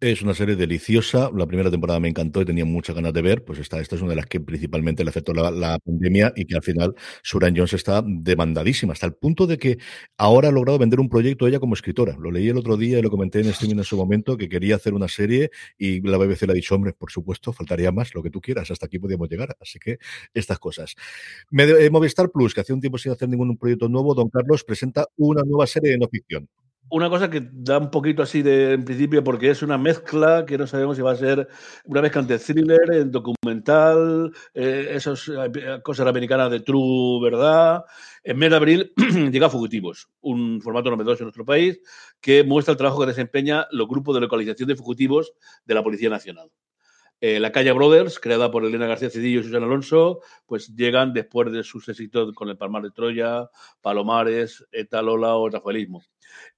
Es 0.03 0.23
una 0.23 0.33
serie 0.33 0.55
deliciosa. 0.55 1.29
La 1.31 1.45
primera 1.45 1.69
temporada 1.69 1.99
me 1.99 2.07
encantó 2.07 2.41
y 2.41 2.45
tenía 2.45 2.65
muchas 2.65 2.95
ganas 2.95 3.13
de 3.13 3.21
ver. 3.21 3.45
Pues 3.45 3.59
esta, 3.59 3.79
esta 3.79 3.95
es 3.95 4.01
una 4.01 4.09
de 4.09 4.15
las 4.15 4.25
que 4.25 4.39
principalmente 4.39 5.03
le 5.03 5.11
afectó 5.11 5.31
la, 5.31 5.77
pandemia 5.77 6.33
y 6.35 6.45
que 6.45 6.55
al 6.55 6.63
final 6.63 6.95
Suran 7.21 7.55
Jones 7.55 7.73
está 7.73 8.01
demandadísima, 8.03 8.93
hasta 8.93 9.05
el 9.05 9.13
punto 9.13 9.45
de 9.45 9.59
que 9.59 9.77
ahora 10.17 10.47
ha 10.49 10.51
logrado 10.51 10.79
vender 10.79 10.99
un 10.99 11.07
proyecto 11.07 11.45
ella 11.47 11.59
como 11.59 11.75
escritora. 11.75 12.17
Lo 12.19 12.31
leí 12.31 12.49
el 12.49 12.57
otro 12.57 12.77
día 12.77 12.97
y 12.97 13.03
lo 13.03 13.11
comenté 13.11 13.41
en 13.41 13.49
streaming 13.49 13.77
en 13.77 13.83
su 13.83 13.95
momento, 13.95 14.37
que 14.37 14.49
quería 14.49 14.75
hacer 14.75 14.95
una 14.95 15.07
serie 15.07 15.51
y 15.77 16.01
la 16.01 16.17
BBC 16.17 16.47
le 16.47 16.53
ha 16.53 16.55
dicho, 16.55 16.73
hombre, 16.73 16.93
por 16.93 17.11
supuesto, 17.11 17.53
faltaría 17.53 17.91
más, 17.91 18.15
lo 18.15 18.23
que 18.23 18.31
tú 18.31 18.41
quieras, 18.41 18.71
hasta 18.71 18.87
aquí 18.87 18.97
podíamos 18.97 19.29
llegar. 19.29 19.55
Así 19.61 19.77
que 19.77 19.99
estas 20.33 20.57
cosas. 20.57 20.95
Eh, 21.55 21.89
Movistar 21.91 22.31
Plus, 22.31 22.55
que 22.55 22.61
hace 22.61 22.73
un 22.73 22.81
tiempo 22.81 22.97
sin 22.97 23.11
hacer 23.11 23.29
ningún 23.29 23.55
proyecto 23.55 23.87
nuevo, 23.87 24.15
Don 24.15 24.29
Carlos 24.29 24.63
presenta 24.63 25.05
una 25.17 25.43
nueva 25.43 25.67
serie 25.67 25.91
de 25.91 25.99
no 25.99 26.07
ficción 26.07 26.49
una 26.91 27.09
cosa 27.09 27.29
que 27.29 27.41
da 27.51 27.77
un 27.77 27.89
poquito 27.89 28.21
así 28.21 28.41
de 28.41 28.73
en 28.73 28.83
principio 28.83 29.23
porque 29.23 29.49
es 29.49 29.63
una 29.63 29.77
mezcla 29.77 30.45
que 30.45 30.57
no 30.57 30.67
sabemos 30.67 30.97
si 30.97 31.01
va 31.01 31.11
a 31.11 31.15
ser 31.15 31.47
una 31.85 32.01
mezcla 32.01 32.21
entre 32.21 32.37
thriller, 32.37 33.09
documental, 33.09 34.31
eh, 34.53 34.89
esas 34.91 35.29
eh, 35.29 35.79
cosas 35.83 36.05
americanas 36.05 36.51
de 36.51 36.59
true, 36.59 37.21
¿verdad? 37.23 37.85
En 38.23 38.37
mes 38.37 38.49
de 38.49 38.55
abril 38.55 38.93
llega 39.31 39.49
Fugitivos, 39.49 40.09
un 40.19 40.61
formato 40.61 40.91
novedoso 40.91 41.23
en 41.23 41.27
nuestro 41.27 41.45
país 41.45 41.79
que 42.19 42.43
muestra 42.43 42.73
el 42.73 42.77
trabajo 42.77 42.99
que 42.99 43.07
desempeña 43.07 43.67
los 43.71 43.87
grupos 43.87 44.13
de 44.15 44.21
localización 44.21 44.67
de 44.67 44.75
fugitivos 44.75 45.33
de 45.65 45.73
la 45.73 45.83
Policía 45.83 46.09
Nacional. 46.09 46.51
Eh, 47.21 47.39
la 47.39 47.51
Calle 47.51 47.71
Brothers, 47.71 48.19
creada 48.19 48.49
por 48.49 48.65
Elena 48.65 48.87
García 48.87 49.11
Cedillo 49.11 49.41
y 49.41 49.43
Susana 49.43 49.67
Alonso, 49.67 50.21
pues 50.47 50.75
llegan 50.75 51.13
después 51.13 51.51
de 51.51 51.63
sus 51.63 51.87
éxitos 51.87 52.33
con 52.33 52.49
El 52.49 52.57
Palmar 52.57 52.81
de 52.81 52.89
Troya, 52.89 53.47
Palomares, 53.79 54.65
Eta 54.71 55.03
Lola 55.03 55.35
o 55.35 55.47
Rafaelismo. 55.47 56.03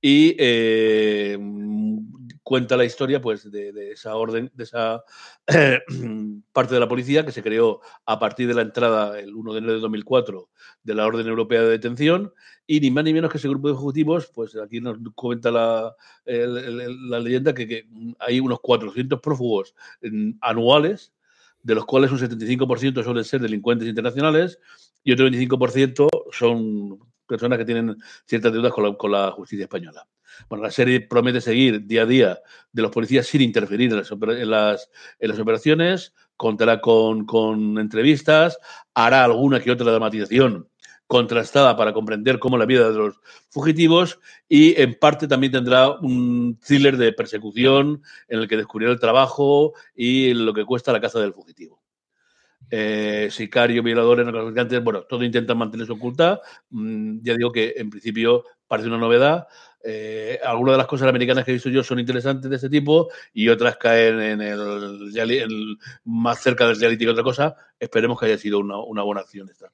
Y 0.01 0.35
eh, 0.37 1.37
cuenta 2.43 2.77
la 2.77 2.85
historia 2.85 3.21
pues, 3.21 3.49
de, 3.49 3.91
esa 3.91 4.15
orden, 4.15 4.51
de 4.53 4.63
esa 4.63 5.03
parte 6.51 6.73
de 6.73 6.79
la 6.79 6.87
policía 6.87 7.25
que 7.25 7.31
se 7.31 7.41
creó 7.41 7.81
a 8.05 8.19
partir 8.19 8.47
de 8.47 8.53
la 8.53 8.61
entrada 8.61 9.19
el 9.19 9.33
1 9.33 9.53
de 9.53 9.57
enero 9.59 9.73
de 9.73 9.79
2004 9.79 10.49
de 10.83 10.93
la 10.93 11.05
Orden 11.05 11.27
Europea 11.27 11.61
de 11.61 11.69
Detención 11.69 12.33
y 12.67 12.79
ni 12.79 12.91
más 12.91 13.03
ni 13.03 13.13
menos 13.13 13.31
que 13.31 13.37
ese 13.37 13.49
grupo 13.49 13.67
de 13.67 13.73
ejecutivos, 13.73 14.31
pues 14.33 14.55
aquí 14.55 14.79
nos 14.79 14.97
cuenta 15.15 15.51
la, 15.51 15.95
la 16.25 17.19
leyenda 17.19 17.53
que, 17.53 17.87
hay 18.19 18.39
unos 18.39 18.59
400 18.61 19.19
prófugos 19.19 19.75
anuales, 20.41 21.13
de 21.61 21.75
los 21.75 21.85
cuales 21.85 22.11
un 22.11 22.19
75% 22.19 23.03
suelen 23.03 23.23
ser 23.23 23.41
delincuentes 23.41 23.87
internacionales 23.87 24.59
y 25.03 25.13
otro 25.13 25.27
25% 25.27 26.09
son 26.31 26.99
personas 27.27 27.57
que 27.57 27.65
tienen 27.65 27.97
ciertas 28.25 28.53
deudas 28.53 28.73
con 28.73 29.11
la, 29.11 29.31
justicia 29.31 29.63
española. 29.63 30.07
Bueno, 30.49 30.63
la 30.63 30.71
serie 30.71 31.01
promete 31.01 31.41
seguir 31.41 31.85
día 31.85 32.03
a 32.03 32.05
día 32.05 32.39
de 32.71 32.81
los 32.81 32.91
policías 32.91 33.27
sin 33.27 33.41
interferir 33.41 33.91
en 33.91 33.97
las, 33.97 34.11
en 34.11 34.49
las, 34.49 34.89
en 35.19 35.29
las 35.29 35.39
operaciones, 35.39 36.13
contará 36.37 36.81
con, 36.81 37.25
con, 37.25 37.77
entrevistas, 37.77 38.57
hará 38.93 39.23
alguna 39.23 39.59
que 39.59 39.71
otra 39.71 39.91
dramatización 39.91 40.67
contrastada 41.07 41.77
para 41.77 41.93
comprender 41.93 42.39
cómo 42.39 42.57
la 42.57 42.65
vida 42.65 42.89
de 42.89 42.97
los 42.97 43.19
fugitivos 43.49 44.19
y 44.49 44.81
en 44.81 44.95
parte 44.95 45.27
también 45.27 45.51
tendrá 45.51 45.91
un 45.91 46.57
thriller 46.65 46.97
de 46.97 47.13
persecución 47.13 48.01
en 48.27 48.39
el 48.39 48.47
que 48.47 48.57
descubrirá 48.57 48.91
el 48.91 48.99
trabajo 48.99 49.73
y 49.93 50.33
lo 50.33 50.53
que 50.53 50.65
cuesta 50.65 50.91
la 50.91 51.01
casa 51.01 51.19
del 51.19 51.33
fugitivo. 51.33 51.82
Eh, 52.75 53.27
sicario, 53.29 53.83
violadores, 53.83 54.25
narcotraficantes, 54.25 54.83
bueno, 54.83 55.03
todo 55.03 55.23
intentan 55.23 55.59
mantenerse 55.59 55.93
oculta. 55.93 56.41
Mm, 56.71 57.19
ya 57.21 57.35
digo 57.35 57.51
que 57.51 57.75
en 57.77 57.91
principio 57.91 58.45
parece 58.67 58.87
una 58.89 58.97
novedad. 58.97 59.45
Eh, 59.83 60.39
algunas 60.43 60.73
de 60.73 60.77
las 60.79 60.87
cosas 60.87 61.07
americanas 61.07 61.45
que 61.45 61.51
he 61.51 61.53
visto 61.53 61.69
yo 61.69 61.83
son 61.83 61.99
interesantes 61.99 62.49
de 62.49 62.55
ese 62.55 62.71
tipo 62.71 63.09
y 63.31 63.49
otras 63.49 63.77
caen 63.77 64.19
en 64.19 64.41
el, 64.41 65.77
más 66.05 66.41
cerca 66.41 66.65
del 66.65 66.79
reality 66.79 67.05
que 67.05 67.11
otra 67.11 67.23
cosa. 67.23 67.55
Esperemos 67.79 68.19
que 68.19 68.25
haya 68.25 68.39
sido 68.39 68.57
una, 68.57 68.79
una 68.79 69.03
buena 69.03 69.21
acción 69.21 69.47
esta. 69.51 69.71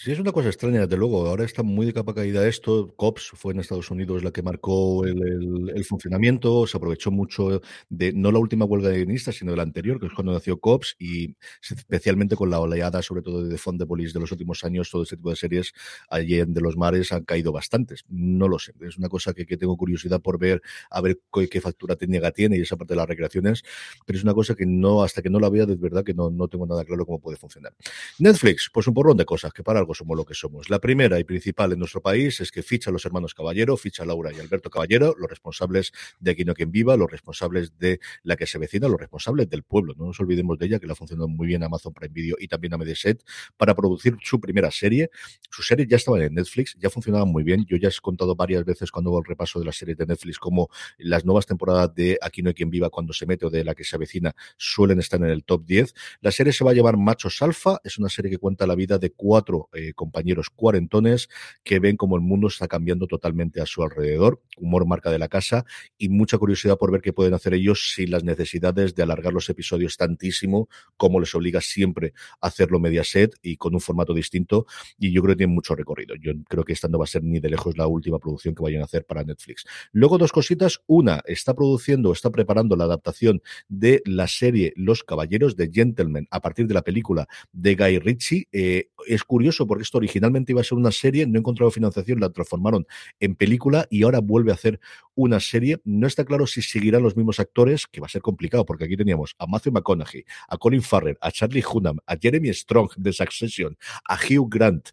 Sí, 0.00 0.12
es 0.12 0.20
una 0.20 0.30
cosa 0.30 0.46
extraña, 0.46 0.82
desde 0.82 0.96
luego. 0.96 1.26
Ahora 1.26 1.44
está 1.44 1.64
muy 1.64 1.84
de 1.84 1.92
capa 1.92 2.14
caída 2.14 2.46
esto. 2.46 2.94
COPS 2.94 3.32
fue 3.34 3.52
en 3.52 3.58
Estados 3.58 3.90
Unidos 3.90 4.22
la 4.22 4.30
que 4.30 4.44
marcó 4.44 5.04
el, 5.04 5.84
funcionamiento. 5.84 6.68
Se 6.68 6.76
aprovechó 6.76 7.10
mucho 7.10 7.60
de 7.88 8.12
no 8.12 8.30
la 8.30 8.38
última 8.38 8.64
huelga 8.64 8.90
de 8.90 8.98
guionistas, 8.98 9.34
sino 9.34 9.50
de 9.50 9.56
la 9.56 9.64
anterior, 9.64 9.98
que 9.98 10.06
es 10.06 10.12
cuando 10.12 10.32
nació 10.32 10.60
COPS, 10.60 10.94
y 11.00 11.34
especialmente 11.68 12.36
con 12.36 12.48
la 12.48 12.60
oleada, 12.60 13.02
sobre 13.02 13.22
todo 13.22 13.42
de 13.42 13.50
The 13.50 13.58
Fond 13.58 13.82
de 13.82 14.20
los 14.20 14.30
últimos 14.30 14.62
años, 14.62 14.88
todo 14.88 15.02
este 15.02 15.16
tipo 15.16 15.30
de 15.30 15.36
series 15.36 15.72
allí 16.08 16.38
en 16.38 16.54
de 16.54 16.60
los 16.60 16.76
mares 16.76 17.10
han 17.10 17.24
caído 17.24 17.50
bastantes. 17.50 18.04
No 18.08 18.46
lo 18.46 18.60
sé. 18.60 18.74
Es 18.82 18.98
una 18.98 19.08
cosa 19.08 19.34
que, 19.34 19.44
tengo 19.56 19.76
curiosidad 19.76 20.20
por 20.20 20.38
ver, 20.38 20.62
a 20.90 21.00
ver 21.00 21.18
qué, 21.50 21.60
factura 21.60 21.96
técnica 21.96 22.30
tiene 22.30 22.56
y 22.56 22.60
esa 22.60 22.76
parte 22.76 22.94
de 22.94 22.98
las 22.98 23.08
recreaciones, 23.08 23.64
pero 24.06 24.16
es 24.16 24.22
una 24.22 24.32
cosa 24.32 24.54
que 24.54 24.64
no, 24.64 25.02
hasta 25.02 25.22
que 25.22 25.28
no 25.30 25.40
la 25.40 25.50
vea, 25.50 25.66
de 25.66 25.74
verdad 25.74 26.04
que 26.04 26.14
no, 26.14 26.30
no 26.30 26.46
tengo 26.46 26.66
nada 26.66 26.84
claro 26.84 27.04
cómo 27.04 27.18
puede 27.18 27.36
funcionar. 27.36 27.74
Netflix, 28.20 28.70
pues 28.72 28.86
un 28.86 28.94
porrón 28.94 29.16
de 29.16 29.24
cosas 29.24 29.52
que 29.52 29.64
para 29.64 29.87
somos 29.94 30.16
lo 30.16 30.24
que 30.24 30.34
somos. 30.34 30.70
La 30.70 30.78
primera 30.78 31.18
y 31.18 31.24
principal 31.24 31.72
en 31.72 31.78
nuestro 31.78 32.00
país 32.00 32.40
es 32.40 32.50
que 32.50 32.62
ficha 32.62 32.90
a 32.90 32.92
los 32.92 33.04
hermanos 33.04 33.34
Caballero, 33.34 33.76
ficha 33.76 34.02
a 34.02 34.06
Laura 34.06 34.32
y 34.32 34.40
Alberto 34.40 34.70
Caballero, 34.70 35.14
los 35.18 35.28
responsables 35.28 35.92
de 36.20 36.32
Aquí 36.32 36.44
no 36.44 36.54
quien 36.54 36.70
viva, 36.70 36.96
los 36.96 37.10
responsables 37.10 37.78
de 37.78 38.00
la 38.22 38.36
que 38.36 38.46
se 38.46 38.58
vecina, 38.58 38.88
los 38.88 39.00
responsables 39.00 39.48
del 39.48 39.62
pueblo. 39.62 39.94
No 39.96 40.06
nos 40.06 40.20
olvidemos 40.20 40.58
de 40.58 40.66
ella, 40.66 40.78
que 40.78 40.86
le 40.86 40.92
ha 40.92 40.96
funcionado 40.96 41.28
muy 41.28 41.46
bien 41.46 41.62
Amazon 41.62 41.92
Prime 41.92 42.12
Video 42.12 42.36
y 42.38 42.48
también 42.48 42.74
a 42.74 42.78
Mediaset 42.78 43.22
para 43.56 43.74
producir 43.74 44.16
su 44.22 44.40
primera 44.40 44.70
serie. 44.70 45.10
Sus 45.50 45.66
series 45.66 45.88
ya 45.88 45.96
estaban 45.96 46.22
en 46.22 46.34
Netflix, 46.34 46.76
ya 46.78 46.90
funcionaban 46.90 47.28
muy 47.28 47.42
bien. 47.42 47.64
Yo 47.68 47.76
ya 47.76 47.88
he 47.88 47.92
contado 48.00 48.34
varias 48.36 48.64
veces 48.64 48.90
cuando 48.90 49.10
hago 49.10 49.20
el 49.20 49.24
repaso 49.24 49.58
de 49.58 49.64
las 49.64 49.76
series 49.76 49.96
de 49.98 50.06
Netflix 50.06 50.38
como 50.38 50.68
las 50.98 51.24
nuevas 51.24 51.46
temporadas 51.46 51.94
de 51.94 52.18
Aquí 52.20 52.42
no 52.42 52.48
hay 52.48 52.54
quien 52.54 52.70
viva 52.70 52.90
cuando 52.90 53.12
se 53.12 53.26
mete 53.26 53.46
o 53.46 53.50
de 53.50 53.64
la 53.64 53.74
que 53.74 53.84
se 53.84 53.96
avecina 53.96 54.34
suelen 54.56 54.98
estar 54.98 55.20
en 55.20 55.28
el 55.28 55.44
top 55.44 55.64
10. 55.64 55.94
La 56.20 56.30
serie 56.30 56.52
se 56.52 56.64
va 56.64 56.72
a 56.72 56.74
llamar 56.74 56.96
Machos 56.96 57.40
Alfa, 57.42 57.80
es 57.84 57.98
una 57.98 58.08
serie 58.08 58.30
que 58.30 58.38
cuenta 58.38 58.66
la 58.66 58.74
vida 58.74 58.98
de 58.98 59.10
cuatro 59.10 59.68
eh, 59.78 59.92
compañeros 59.94 60.50
cuarentones 60.50 61.28
que 61.62 61.78
ven 61.78 61.96
como 61.96 62.16
el 62.16 62.22
mundo 62.22 62.48
está 62.48 62.66
cambiando 62.66 63.06
totalmente 63.06 63.60
a 63.60 63.66
su 63.66 63.82
alrededor, 63.82 64.42
humor 64.56 64.86
marca 64.86 65.10
de 65.10 65.18
la 65.18 65.28
casa 65.28 65.64
y 65.96 66.08
mucha 66.08 66.36
curiosidad 66.36 66.76
por 66.78 66.90
ver 66.90 67.00
qué 67.00 67.12
pueden 67.12 67.34
hacer 67.34 67.54
ellos 67.54 67.92
sin 67.94 68.10
las 68.10 68.24
necesidades 68.24 68.94
de 68.94 69.04
alargar 69.04 69.32
los 69.32 69.48
episodios 69.48 69.96
tantísimo 69.96 70.68
como 70.96 71.20
les 71.20 71.32
obliga 71.34 71.60
siempre 71.60 72.12
a 72.40 72.48
hacerlo 72.48 72.80
Mediaset 72.80 73.34
y 73.40 73.56
con 73.56 73.74
un 73.74 73.80
formato 73.80 74.14
distinto 74.14 74.66
y 74.98 75.12
yo 75.12 75.22
creo 75.22 75.34
que 75.34 75.38
tiene 75.38 75.52
mucho 75.52 75.76
recorrido. 75.76 76.16
Yo 76.16 76.32
creo 76.48 76.64
que 76.64 76.72
esta 76.72 76.88
no 76.88 76.98
va 76.98 77.04
a 77.04 77.08
ser 77.08 77.22
ni 77.22 77.38
de 77.38 77.50
lejos 77.50 77.78
la 77.78 77.86
última 77.86 78.18
producción 78.18 78.54
que 78.54 78.62
vayan 78.62 78.82
a 78.82 78.86
hacer 78.86 79.04
para 79.04 79.22
Netflix. 79.22 79.64
Luego 79.92 80.18
dos 80.18 80.32
cositas, 80.32 80.80
una 80.86 81.22
está 81.26 81.54
produciendo, 81.54 82.12
está 82.12 82.30
preparando 82.30 82.74
la 82.76 82.84
adaptación 82.84 83.42
de 83.68 84.02
la 84.04 84.26
serie 84.26 84.72
Los 84.76 85.04
Caballeros 85.04 85.56
de 85.56 85.70
Gentleman 85.72 86.26
a 86.30 86.40
partir 86.40 86.66
de 86.66 86.74
la 86.74 86.82
película 86.82 87.28
de 87.52 87.74
Guy 87.74 87.98
Ritchie. 87.98 88.48
Eh, 88.52 88.90
es 89.06 89.24
curioso 89.24 89.57
porque 89.66 89.82
esto 89.82 89.98
originalmente 89.98 90.52
iba 90.52 90.60
a 90.60 90.64
ser 90.64 90.78
una 90.78 90.92
serie, 90.92 91.26
no 91.26 91.36
he 91.36 91.38
encontrado 91.38 91.70
financiación, 91.70 92.20
la 92.20 92.30
transformaron 92.30 92.86
en 93.20 93.34
película 93.34 93.86
y 93.90 94.02
ahora 94.02 94.20
vuelve 94.20 94.50
a 94.50 94.54
hacer 94.54 94.80
una 95.14 95.40
serie. 95.40 95.80
No 95.84 96.06
está 96.06 96.24
claro 96.24 96.46
si 96.46 96.62
seguirán 96.62 97.02
los 97.02 97.16
mismos 97.16 97.40
actores, 97.40 97.86
que 97.86 98.00
va 98.00 98.06
a 98.06 98.10
ser 98.10 98.22
complicado, 98.22 98.64
porque 98.64 98.84
aquí 98.84 98.96
teníamos 98.96 99.34
a 99.38 99.46
Matthew 99.46 99.72
McConaughey, 99.72 100.24
a 100.48 100.56
Colin 100.58 100.82
Farrell, 100.82 101.18
a 101.20 101.30
Charlie 101.30 101.64
Hunnam, 101.64 101.98
a 102.06 102.16
Jeremy 102.16 102.52
Strong 102.52 102.90
de 102.96 103.12
Succession, 103.12 103.76
a 104.08 104.16
Hugh 104.16 104.48
Grant. 104.48 104.90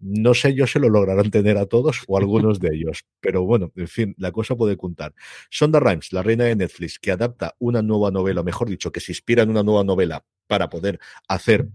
No 0.00 0.34
sé 0.34 0.54
yo 0.54 0.66
si 0.66 0.78
lo 0.78 0.88
lograrán 0.88 1.30
tener 1.30 1.56
a 1.56 1.66
todos 1.66 2.02
o 2.06 2.18
algunos 2.18 2.60
de 2.60 2.74
ellos, 2.74 3.04
pero 3.20 3.44
bueno, 3.44 3.72
en 3.74 3.88
fin, 3.88 4.14
la 4.18 4.32
cosa 4.32 4.54
puede 4.54 4.76
contar. 4.76 5.14
Sonda 5.50 5.80
Rhimes, 5.80 6.12
la 6.12 6.22
reina 6.22 6.44
de 6.44 6.56
Netflix, 6.56 6.98
que 6.98 7.10
adapta 7.10 7.54
una 7.58 7.80
nueva 7.82 8.10
novela, 8.10 8.42
mejor 8.42 8.68
dicho, 8.68 8.92
que 8.92 9.00
se 9.00 9.12
inspira 9.12 9.42
en 9.42 9.50
una 9.50 9.62
nueva 9.62 9.82
novela 9.82 10.24
para 10.46 10.68
poder 10.68 11.00
hacer 11.26 11.68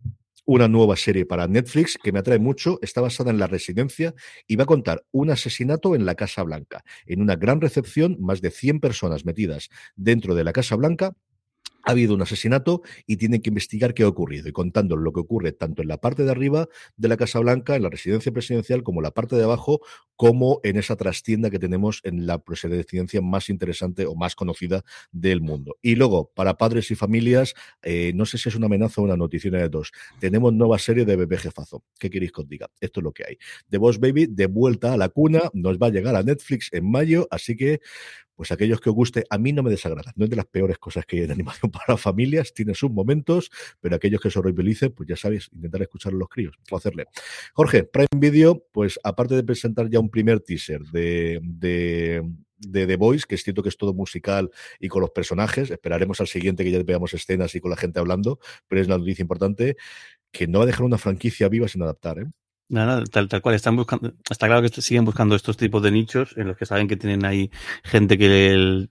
una 0.52 0.68
nueva 0.68 0.96
serie 0.96 1.28
para 1.28 1.48
Netflix 1.48 1.96
que 2.02 2.12
me 2.12 2.18
atrae 2.18 2.40
mucho. 2.40 2.80
Está 2.82 3.02
basada 3.02 3.30
en 3.30 3.38
la 3.38 3.46
residencia 3.46 4.16
y 4.48 4.56
va 4.56 4.64
a 4.64 4.66
contar 4.66 5.06
un 5.12 5.30
asesinato 5.30 5.94
en 5.94 6.08
la 6.08 6.16
Casa 6.16 6.42
Blanca. 6.42 6.84
En 7.06 7.22
una 7.22 7.36
gran 7.36 7.62
recepción, 7.62 8.18
más 8.20 8.42
de 8.42 8.50
100 8.50 8.80
personas 8.80 9.26
metidas 9.26 9.70
dentro 9.96 10.34
de 10.34 10.44
la 10.44 10.52
Casa 10.52 10.76
Blanca 10.76 11.14
ha 11.84 11.92
habido 11.92 12.14
un 12.14 12.22
asesinato 12.22 12.82
y 13.06 13.18
tienen 13.18 13.42
que 13.42 13.50
investigar 13.50 13.94
qué 13.94 14.04
ha 14.04 14.08
ocurrido 14.08 14.50
y 14.50 14.52
contando 14.52 14.96
lo 14.96 15.12
que 15.14 15.20
ocurre 15.20 15.52
tanto 15.52 15.82
en 15.82 15.88
la 15.88 15.98
parte 15.98 16.24
de 16.24 16.32
arriba 16.32 16.68
de 16.98 17.08
la 17.08 17.18
Casa 17.18 17.40
Blanca, 17.40 17.76
en 17.76 17.84
la 17.84 17.90
residencia 17.90 18.32
presidencial, 18.32 18.84
como 18.84 19.00
en 19.00 19.04
la 19.04 19.12
parte 19.12 19.36
de 19.36 19.44
abajo, 19.44 19.82
como 20.16 20.60
en 20.64 20.78
esa 20.78 20.96
trastienda 20.96 21.50
que 21.50 21.60
tenemos 21.60 22.02
en 22.04 22.28
la 22.28 22.40
presidencia 22.40 23.22
más 23.22 23.50
interesante 23.50 24.06
o 24.06 24.16
más 24.16 24.36
conocida 24.36 24.84
del 25.12 25.42
mundo. 25.42 25.78
Y 25.82 25.96
luego, 25.96 26.32
para 26.36 26.58
padres 26.58 26.92
y 26.92 26.96
familias, 26.96 27.54
eh, 27.82 28.12
no 28.16 28.26
sé 28.26 28.38
si 28.38 28.50
es 28.50 28.56
una 28.56 28.66
amenaza 28.66 29.02
o 29.02 29.06
una 29.06 29.16
noticia 29.16 29.50
de 29.50 29.70
dos, 29.70 29.92
tenemos 30.20 30.54
nueva 30.54 30.78
serie 30.78 31.06
de 31.06 31.16
Bebé 31.16 31.38
Jefazo. 31.38 31.84
¿Qué 31.98 32.10
queréis 32.10 32.32
que 32.32 32.42
os 32.42 32.48
diga? 32.50 32.70
Esto 32.82 33.00
es 33.00 33.04
lo 33.04 33.14
que 33.14 33.24
hay. 33.26 33.38
The 33.70 33.78
Boss 33.78 34.00
Baby, 34.00 34.28
de 34.28 34.48
vuelta 34.48 34.94
a 34.94 34.98
la 34.98 35.10
cuna, 35.10 35.42
nos 35.54 35.78
va 35.78 35.88
a 35.88 35.92
llegar 35.92 36.16
a 36.16 36.24
Netflix 36.24 36.70
en 36.74 36.90
mayo, 36.90 37.28
así 37.32 37.56
que 37.56 37.80
pues 38.40 38.54
aquellos 38.54 38.80
que 38.80 38.90
os 38.90 38.96
guste, 38.96 39.26
a 39.30 39.38
mí 39.38 39.52
no 39.52 39.64
me 39.64 39.70
desagrada. 39.70 40.14
No 40.16 40.24
es 40.24 40.30
de 40.30 40.38
las 40.38 40.46
peores 40.46 40.78
cosas 40.78 41.06
que 41.06 41.18
hay 41.18 41.24
en 41.24 41.32
animación 41.32 41.72
para 41.86 41.98
familias, 41.98 42.54
tiene 42.54 42.74
sus 42.74 42.90
momentos, 42.90 43.52
pero 43.82 43.98
aquellos 43.98 44.22
que 44.22 44.32
se 44.32 44.40
horribilicen, 44.40 44.94
pues 44.94 45.10
ya 45.10 45.18
sabéis, 45.18 45.50
intentar 45.52 45.82
escuchar 45.82 46.14
a 46.14 46.16
los 46.16 46.30
críos, 46.30 46.56
o 46.72 46.78
hacerle. 46.78 47.08
Jorge, 47.54 47.84
Prime 47.84 48.08
Video, 48.16 48.66
pues 48.72 48.98
aparte 49.04 49.36
de 49.36 49.44
presentar 49.44 49.90
ya 49.90 50.00
un 50.00 50.10
primer 50.10 50.40
teaser 50.40 50.84
de, 50.84 51.42
de 51.42 52.88
The 52.88 52.96
Voice, 52.96 53.26
que 53.28 53.36
es 53.36 53.44
cierto 53.44 53.62
que 53.62 53.68
es 53.68 53.76
todo 53.76 53.94
musical 53.94 54.50
y 54.80 54.88
con 54.88 55.02
los 55.02 55.10
personajes. 55.10 55.70
Esperaremos 55.70 56.22
al 56.22 56.28
siguiente 56.28 56.64
que 56.64 56.72
ya 56.72 56.82
veamos 56.82 57.14
escenas 57.14 57.54
y 57.56 57.60
con 57.60 57.72
la 57.72 57.76
gente 57.76 58.00
hablando, 58.00 58.40
pero 58.70 58.80
es 58.80 58.88
una 58.88 59.00
noticia 59.00 59.22
importante 59.22 59.76
que 60.32 60.48
no 60.48 60.60
va 60.60 60.64
a 60.64 60.68
dejar 60.68 60.84
una 60.84 60.98
franquicia 60.98 61.50
viva 61.50 61.68
sin 61.68 61.82
adaptar, 61.82 62.20
¿eh? 62.20 62.26
Nada, 62.70 63.04
tal, 63.06 63.28
tal 63.28 63.42
cual. 63.42 63.56
Están 63.56 63.76
buscando, 63.76 64.14
está 64.30 64.46
claro 64.46 64.62
que 64.62 64.82
siguen 64.82 65.04
buscando 65.04 65.36
estos 65.36 65.58
tipos 65.58 65.82
de 65.82 65.90
nichos 65.90 66.36
en 66.38 66.48
los 66.48 66.56
que 66.56 66.68
saben 66.68 66.88
que 66.88 66.98
tienen 66.98 67.26
ahí 67.26 67.50
gente 67.84 68.16
que 68.16 68.52
el, 68.52 68.90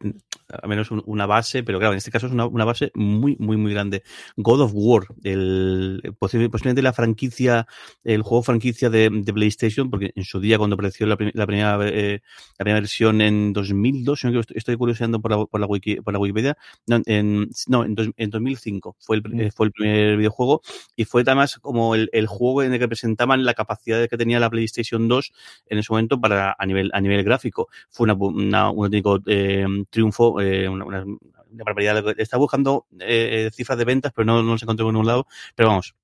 al 0.48 0.68
menos 0.68 0.90
una 0.90 1.26
base, 1.26 1.62
pero 1.62 1.78
claro, 1.78 1.92
en 1.92 1.98
este 1.98 2.10
caso 2.10 2.26
es 2.26 2.32
una, 2.32 2.46
una, 2.46 2.64
base 2.64 2.90
muy, 2.96 3.36
muy, 3.38 3.56
muy 3.56 3.72
grande. 3.72 4.02
God 4.36 4.62
of 4.62 4.72
War, 4.74 5.04
el, 5.22 6.02
posiblemente 6.18 6.82
la 6.82 6.92
franquicia, 6.92 7.68
el 8.02 8.22
juego 8.22 8.42
franquicia 8.42 8.90
de, 8.90 9.10
de 9.12 9.32
PlayStation, 9.32 9.90
porque 9.90 10.10
en 10.12 10.24
su 10.24 10.40
día 10.40 10.58
cuando 10.58 10.74
apareció 10.74 11.06
la, 11.06 11.16
la 11.34 11.46
primera, 11.46 11.78
eh, 11.82 12.20
la 12.58 12.64
primera 12.64 12.80
versión 12.80 13.20
en 13.20 13.52
2002, 13.52 14.24
estoy 14.56 14.76
curioseando 14.76 15.20
por 15.20 15.30
la, 15.30 15.46
por 15.46 15.60
la, 15.60 15.66
Wiki, 15.68 16.00
por 16.00 16.12
la 16.12 16.18
Wikipedia, 16.18 16.56
no, 16.88 17.00
en, 17.06 17.48
no, 17.68 17.84
en, 17.84 17.94
dos, 17.94 18.08
en 18.16 18.30
2005 18.30 18.96
fue 18.98 19.18
el, 19.18 19.22
mm. 19.22 19.50
fue 19.54 19.66
el 19.66 19.72
primer 19.72 20.16
videojuego 20.16 20.62
y 20.96 21.04
fue 21.04 21.22
además 21.22 21.60
como 21.60 21.94
el, 21.94 22.10
el 22.12 22.26
juego 22.26 22.64
en 22.64 22.72
el 22.72 22.80
que 22.80 22.88
presentaban 22.88 23.44
la 23.44 23.54
capacidad 23.54 23.67
capacidades 23.68 24.08
que 24.08 24.16
tenía 24.16 24.40
la 24.40 24.50
PlayStation 24.50 25.08
2 25.08 25.32
en 25.66 25.78
ese 25.78 25.92
momento 25.92 26.20
para 26.20 26.56
a 26.58 26.66
nivel 26.66 26.90
a 26.94 27.00
nivel 27.00 27.22
gráfico. 27.22 27.68
Fue 27.90 28.04
una, 28.04 28.14
una, 28.14 28.70
un 28.70 28.84
auténtico 28.84 29.20
eh, 29.26 29.66
triunfo, 29.90 30.40
eh, 30.40 30.68
una, 30.68 30.84
una, 30.84 31.04
barbaridad. 31.50 32.14
Estaba 32.18 32.40
buscando 32.40 32.86
eh, 33.00 33.50
cifras 33.52 33.78
de 33.78 33.84
ventas, 33.84 34.12
pero 34.14 34.24
no, 34.24 34.42
no 34.42 34.52
los 34.52 34.62
encontré 34.62 34.86
en 34.86 34.92
ningún 34.92 35.06
lado. 35.06 35.26
Pero 35.54 35.68
vamos, 35.68 35.94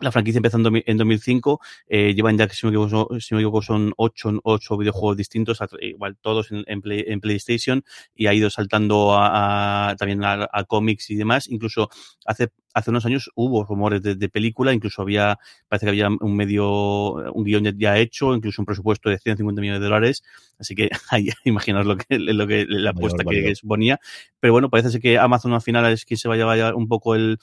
la 0.00 0.12
franquicia 0.12 0.38
empezó 0.38 0.58
en 0.58 0.96
2005, 0.98 1.60
eh, 1.88 2.12
llevan 2.14 2.36
ya, 2.36 2.48
si 2.50 2.66
me 2.66 2.70
equivoco, 2.70 3.18
si 3.18 3.34
me 3.34 3.40
equivoco 3.40 3.62
son 3.62 3.94
ocho, 3.96 4.30
ocho 4.42 4.76
videojuegos 4.76 5.16
distintos, 5.16 5.58
igual 5.80 6.18
todos 6.20 6.52
en, 6.52 6.64
en, 6.66 6.82
Play, 6.82 7.04
en 7.06 7.20
PlayStation, 7.20 7.82
y 8.14 8.26
ha 8.26 8.34
ido 8.34 8.50
saltando 8.50 9.14
a, 9.14 9.90
a 9.90 9.96
también 9.96 10.22
a, 10.22 10.48
a, 10.52 10.64
cómics 10.64 11.08
y 11.08 11.16
demás. 11.16 11.48
Incluso 11.48 11.88
hace, 12.26 12.48
hace 12.74 12.90
unos 12.90 13.06
años 13.06 13.30
hubo 13.36 13.64
rumores 13.64 14.02
de, 14.02 14.16
de, 14.16 14.28
película, 14.28 14.74
incluso 14.74 15.00
había, 15.00 15.38
parece 15.66 15.86
que 15.86 15.90
había 15.90 16.08
un 16.08 16.36
medio, 16.36 17.32
un 17.32 17.44
guion 17.44 17.64
ya, 17.78 17.96
hecho, 17.96 18.34
incluso 18.34 18.60
un 18.60 18.66
presupuesto 18.66 19.08
de 19.08 19.18
150 19.18 19.62
millones 19.62 19.80
de 19.80 19.86
dólares. 19.86 20.22
Así 20.58 20.74
que 20.74 20.90
ahí 21.10 21.30
imaginaos 21.44 21.86
lo 21.86 21.96
que, 21.96 22.18
lo 22.18 22.46
que 22.46 22.66
la 22.68 22.90
apuesta 22.90 23.24
que, 23.24 23.42
que, 23.42 23.54
suponía. 23.54 23.98
Pero 24.40 24.52
bueno, 24.52 24.68
parece 24.68 24.90
ser 24.90 25.00
que 25.00 25.18
Amazon 25.18 25.54
al 25.54 25.62
final 25.62 25.90
es 25.90 26.04
quien 26.04 26.18
se 26.18 26.28
vaya 26.28 26.50
a 26.50 26.54
llevar 26.54 26.74
un 26.74 26.86
poco 26.86 27.14
el, 27.14 27.38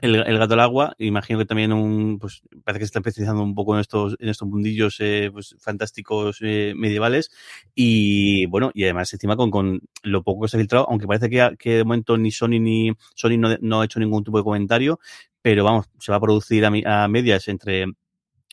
el, 0.00 0.16
el, 0.16 0.38
gato 0.38 0.54
al 0.54 0.60
agua. 0.60 0.94
Imagino 0.98 1.38
que 1.38 1.44
también 1.44 1.72
un, 1.72 2.18
pues, 2.18 2.42
parece 2.64 2.80
que 2.80 2.84
se 2.84 2.90
está 2.90 2.98
especializando 3.00 3.42
un 3.42 3.54
poco 3.54 3.74
en 3.74 3.80
estos, 3.80 4.16
en 4.18 4.28
estos 4.28 4.48
mundillos 4.48 4.96
eh, 5.00 5.30
pues, 5.32 5.56
fantásticos 5.58 6.38
eh, 6.42 6.72
medievales. 6.76 7.30
Y 7.74 8.46
bueno, 8.46 8.70
y 8.74 8.84
además 8.84 9.12
encima 9.12 9.36
con, 9.36 9.50
con 9.50 9.80
lo 10.02 10.22
poco 10.22 10.42
que 10.42 10.48
se 10.48 10.56
ha 10.56 10.60
filtrado, 10.60 10.86
aunque 10.88 11.06
parece 11.06 11.28
que, 11.30 11.56
que 11.58 11.76
de 11.76 11.84
momento 11.84 12.16
ni 12.16 12.30
Sony 12.30 12.60
ni 12.60 12.92
Sony 13.14 13.38
no, 13.38 13.56
no, 13.60 13.80
ha 13.80 13.84
hecho 13.84 14.00
ningún 14.00 14.24
tipo 14.24 14.38
de 14.38 14.44
comentario, 14.44 15.00
pero 15.42 15.64
vamos, 15.64 15.86
se 15.98 16.12
va 16.12 16.16
a 16.18 16.20
producir 16.20 16.64
a, 16.64 17.04
a 17.04 17.08
medias 17.08 17.48
entre 17.48 17.86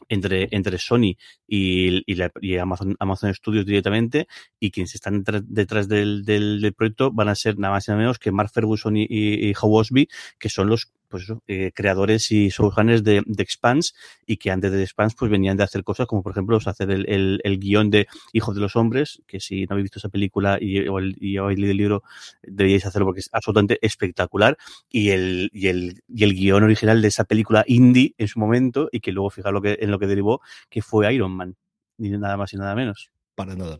entre, 0.09 0.47
entre 0.51 0.77
Sony 0.77 1.17
y, 1.47 2.03
y, 2.05 2.15
la, 2.15 2.31
y, 2.41 2.57
Amazon, 2.57 2.95
Amazon 2.99 3.33
Studios 3.33 3.65
directamente 3.65 4.27
y 4.59 4.71
quienes 4.71 4.95
están 4.95 5.23
detrás, 5.23 5.87
del, 5.87 6.23
del, 6.23 6.61
del, 6.61 6.73
proyecto 6.73 7.11
van 7.11 7.29
a 7.29 7.35
ser 7.35 7.57
nada 7.57 7.73
más 7.73 7.87
y 7.87 7.91
nada 7.91 8.01
menos 8.01 8.19
que 8.19 8.31
Mark 8.31 8.51
Ferguson 8.53 8.95
y, 8.95 9.05
y, 9.09 9.49
y 9.49 9.53
Osby, 9.59 10.07
que 10.39 10.49
son 10.49 10.69
los 10.69 10.91
pues 11.07 11.23
eso, 11.23 11.41
eh, 11.47 11.71
creadores 11.73 12.31
y 12.31 12.49
showrunners 12.49 13.03
de, 13.03 13.23
de 13.25 13.43
Expanse 13.43 13.93
y 14.25 14.37
que 14.37 14.51
antes 14.51 14.71
de 14.71 14.83
Expanse 14.83 15.15
pues 15.17 15.31
venían 15.31 15.57
de 15.57 15.63
hacer 15.63 15.83
cosas 15.83 16.07
como 16.07 16.23
por 16.23 16.31
ejemplo 16.31 16.57
hacer 16.65 16.91
el, 16.91 17.07
el, 17.09 17.39
el 17.43 17.59
guion 17.59 17.89
de 17.89 18.07
Hijos 18.33 18.55
de 18.55 18.61
los 18.61 18.75
Hombres, 18.75 19.21
que 19.27 19.39
si 19.39 19.65
no 19.65 19.73
habéis 19.73 19.85
visto 19.85 19.99
esa 19.99 20.09
película 20.09 20.57
y, 20.59 20.87
o 20.87 20.99
el, 20.99 21.15
y 21.19 21.37
habéis 21.37 21.59
leído 21.59 21.71
el 21.71 21.77
libro 21.77 22.03
deberíais 22.43 22.85
hacerlo 22.85 23.05
porque 23.05 23.21
es 23.21 23.29
absolutamente 23.31 23.79
espectacular 23.81 24.57
y 24.89 25.09
el, 25.09 25.49
y 25.53 25.67
el, 25.67 26.03
y 26.07 26.23
el 26.23 26.33
guion 26.33 26.63
original 26.63 27.01
de 27.01 27.07
esa 27.07 27.23
película 27.23 27.63
indie 27.67 28.13
en 28.17 28.27
su 28.27 28.39
momento 28.39 28.89
y 28.91 28.99
que 28.99 29.11
luego 29.11 29.29
fijaros 29.29 29.53
lo 29.53 29.61
que, 29.61 29.77
en 29.79 29.91
lo 29.91 29.99
que 29.99 30.07
derivó 30.07 30.41
que 30.69 30.81
fue 30.81 31.13
Iron 31.13 31.31
Man, 31.31 31.55
ni 31.97 32.09
nada 32.09 32.37
más 32.37 32.53
y 32.53 32.57
nada 32.57 32.75
menos. 32.75 33.11
Para 33.35 33.55
nada. 33.55 33.79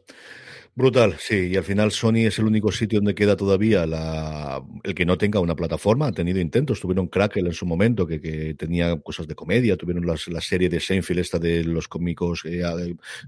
Brutal, 0.78 1.16
sí, 1.18 1.48
y 1.48 1.56
al 1.56 1.64
final 1.64 1.92
Sony 1.92 2.28
es 2.28 2.38
el 2.38 2.46
único 2.46 2.72
sitio 2.72 3.00
donde 3.00 3.16
queda 3.16 3.36
todavía 3.36 3.88
la, 3.88 4.64
el 4.84 4.94
que 4.94 5.08
no 5.08 5.18
tenga 5.18 5.40
una 5.40 5.56
plataforma. 5.56 6.06
Ha 6.06 6.12
tenido 6.12 6.40
intentos, 6.40 6.80
tuvieron 6.80 7.08
Crackle 7.08 7.48
en 7.48 7.54
su 7.54 7.66
momento, 7.66 8.06
que, 8.06 8.22
que 8.22 8.54
tenía 8.54 8.96
cosas 9.02 9.28
de 9.28 9.34
comedia, 9.34 9.76
tuvieron 9.76 10.06
las, 10.06 10.28
la 10.28 10.40
serie 10.40 10.70
de 10.70 10.80
Seinfeld, 10.80 11.18
esta 11.18 11.40
de 11.40 11.64
los 11.64 11.88
cómicos 11.88 12.44
eh, 12.46 12.62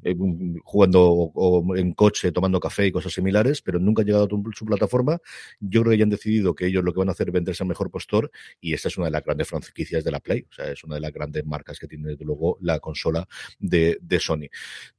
eh, 0.04 0.16
jugando 0.64 1.10
o, 1.12 1.76
en 1.76 1.94
coche, 1.94 2.32
tomando 2.32 2.60
café 2.60 2.86
y 2.86 2.92
cosas 2.92 3.14
similares, 3.14 3.64
pero 3.64 3.80
nunca 3.80 4.04
ha 4.04 4.06
llegado 4.06 4.26
a 4.26 4.56
su 4.56 4.66
plataforma. 4.68 5.18
Yo 5.60 5.82
creo 5.82 5.94
que 5.94 5.98
ya 5.98 6.04
han 6.04 6.12
decidido 6.12 6.54
que 6.54 6.68
ellos 6.68 6.84
lo 6.84 6.94
que 6.94 7.00
van 7.00 7.10
a 7.10 7.14
hacer 7.14 7.30
es 7.30 7.34
venderse 7.34 7.64
al 7.64 7.70
mejor 7.70 7.90
postor, 7.90 8.30
y 8.62 8.74
esta 8.76 8.90
es 8.90 8.98
una 9.00 9.08
de 9.08 9.12
las 9.14 9.24
grandes 9.24 9.48
franquicias 9.48 10.04
de 10.04 10.12
la 10.12 10.20
Play, 10.20 10.46
o 10.52 10.54
sea, 10.54 10.72
es 10.72 10.84
una 10.84 10.94
de 10.94 11.02
las 11.02 11.12
grandes 11.12 11.44
marcas 11.48 11.80
que 11.80 11.88
tiene 11.88 12.16
luego 12.20 12.60
la 12.62 12.80
consola 12.80 13.28
de, 13.58 13.98
de 14.04 14.20
Sony. 14.20 14.50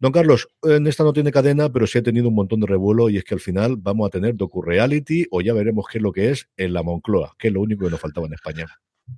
Don 0.00 0.10
Carlos, 0.10 0.48
en 0.64 0.88
esta 0.88 1.04
no 1.04 1.12
tiene 1.12 1.30
cadena, 1.30 1.70
pero 1.72 1.86
sí 1.86 1.98
ha 1.98 2.02
tenido 2.02 2.26
un 2.26 2.39
montón 2.40 2.60
de 2.60 2.66
revuelo 2.66 3.08
y 3.08 3.16
es 3.16 3.24
que 3.24 3.34
al 3.34 3.40
final 3.40 3.76
vamos 3.78 4.06
a 4.06 4.10
tener 4.10 4.36
docu-reality 4.36 5.26
o 5.30 5.40
ya 5.40 5.54
veremos 5.54 5.86
qué 5.90 5.98
es 5.98 6.02
lo 6.02 6.12
que 6.12 6.30
es 6.30 6.48
en 6.56 6.72
la 6.72 6.82
Moncloa, 6.82 7.34
que 7.38 7.48
es 7.48 7.54
lo 7.54 7.60
único 7.60 7.84
que 7.84 7.90
nos 7.90 8.00
faltaba 8.00 8.26
en 8.26 8.34
España. 8.34 8.66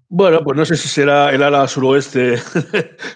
Bueno, 0.08 0.42
pues 0.44 0.56
no 0.56 0.64
sé 0.64 0.76
si 0.76 0.88
será 0.88 1.32
el 1.32 1.42
ala 1.42 1.66
suroeste 1.68 2.36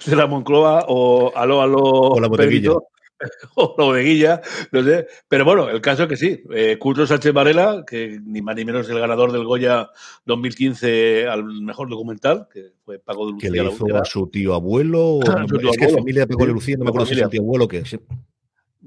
de 0.06 0.16
la 0.16 0.26
Moncloa 0.26 0.86
o 0.88 1.32
aló, 1.36 1.62
aló, 1.62 1.82
o 1.82 2.20
la 2.20 2.28
bodeguilla. 2.28 2.72
o 3.54 3.74
la 3.78 3.84
bodeguilla, 3.84 4.42
no 4.72 4.82
sé. 4.82 5.06
Pero 5.28 5.44
bueno, 5.44 5.68
el 5.68 5.80
caso 5.80 6.04
es 6.04 6.08
que 6.08 6.16
sí. 6.16 6.42
Eh, 6.52 6.76
Curro 6.78 7.06
Sánchez 7.06 7.32
Varela, 7.32 7.84
que 7.86 8.20
ni 8.24 8.42
más 8.42 8.56
ni 8.56 8.64
menos 8.64 8.88
el 8.88 8.98
ganador 8.98 9.32
del 9.32 9.44
Goya 9.44 9.90
2015 10.26 11.26
al 11.28 11.44
mejor 11.44 11.88
documental, 11.88 12.48
que 12.52 12.72
fue 12.84 12.98
Paco 12.98 13.26
de 13.26 13.32
Lucía. 13.32 13.50
Que 13.50 13.62
le 13.62 13.70
hizo 13.70 13.96
a 13.96 14.04
su 14.04 14.28
tío 14.28 14.54
abuelo, 14.54 15.16
o 15.16 15.20
no, 15.24 15.48
su 15.48 15.58
tío 15.58 15.70
es 15.70 15.76
que 15.78 15.88
familia 15.88 16.22
de 16.22 16.28
Paco 16.28 16.46
de 16.46 16.52
Lucía, 16.52 16.76
no 16.78 16.84
me 16.84 16.90
acuerdo 16.90 17.06
si 17.06 17.14
es 17.14 17.20
su 17.20 17.28
tío 17.28 17.42
abuelo 17.42 17.68
que 17.68 17.84
sí. 17.84 17.98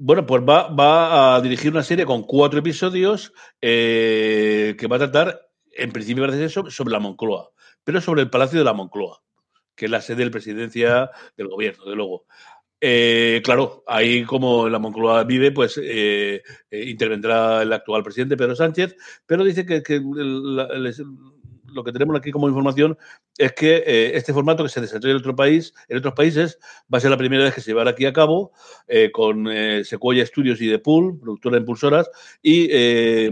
Bueno, 0.02 0.24
pues 0.24 0.42
va, 0.42 0.68
va, 0.68 1.36
a 1.36 1.42
dirigir 1.42 1.70
una 1.70 1.82
serie 1.82 2.06
con 2.06 2.22
cuatro 2.22 2.60
episodios 2.60 3.34
eh, 3.60 4.74
que 4.78 4.86
va 4.86 4.96
a 4.96 5.00
tratar, 5.00 5.50
en 5.72 5.92
principio 5.92 6.24
parece 6.24 6.48
ser 6.48 6.72
sobre 6.72 6.92
la 6.92 7.00
Moncloa, 7.00 7.50
pero 7.84 8.00
sobre 8.00 8.22
el 8.22 8.30
Palacio 8.30 8.58
de 8.58 8.64
la 8.64 8.72
Moncloa, 8.72 9.20
que 9.76 9.84
es 9.84 9.90
la 9.90 10.00
sede 10.00 10.20
de 10.20 10.24
la 10.24 10.30
presidencia 10.30 11.10
del 11.36 11.48
gobierno, 11.48 11.84
de 11.84 11.96
luego. 11.96 12.24
Eh, 12.80 13.42
claro, 13.44 13.84
ahí 13.86 14.24
como 14.24 14.70
la 14.70 14.78
Moncloa 14.78 15.24
vive, 15.24 15.52
pues 15.52 15.76
eh, 15.76 16.42
eh, 16.70 16.84
intervendrá 16.88 17.60
el 17.60 17.70
actual 17.70 18.02
presidente 18.02 18.38
Pedro 18.38 18.56
Sánchez, 18.56 18.96
pero 19.26 19.44
dice 19.44 19.66
que, 19.66 19.82
que 19.82 20.00
lo 21.72 21.84
que 21.84 21.92
tenemos 21.92 22.16
aquí 22.16 22.30
como 22.30 22.48
información 22.48 22.96
es 23.36 23.52
que 23.52 23.82
eh, 23.86 24.12
este 24.14 24.32
formato 24.32 24.62
que 24.62 24.68
se 24.68 24.80
desarrolla 24.80 25.12
en 25.12 25.16
otro 25.16 25.36
país, 25.36 25.74
en 25.88 25.98
otros 25.98 26.14
países, 26.14 26.58
va 26.92 26.98
a 26.98 27.00
ser 27.00 27.10
la 27.10 27.16
primera 27.16 27.44
vez 27.44 27.54
que 27.54 27.60
se 27.60 27.70
llevará 27.70 27.90
aquí 27.90 28.06
a 28.06 28.12
cabo 28.12 28.52
eh, 28.88 29.10
con 29.12 29.48
eh, 29.50 29.84
Sequoia 29.84 30.26
Studios 30.26 30.60
y 30.60 30.68
The 30.68 30.78
Pool, 30.78 31.18
productora 31.18 31.54
de 31.54 31.60
impulsoras, 31.60 32.10
y 32.42 32.68
eh, 32.70 33.30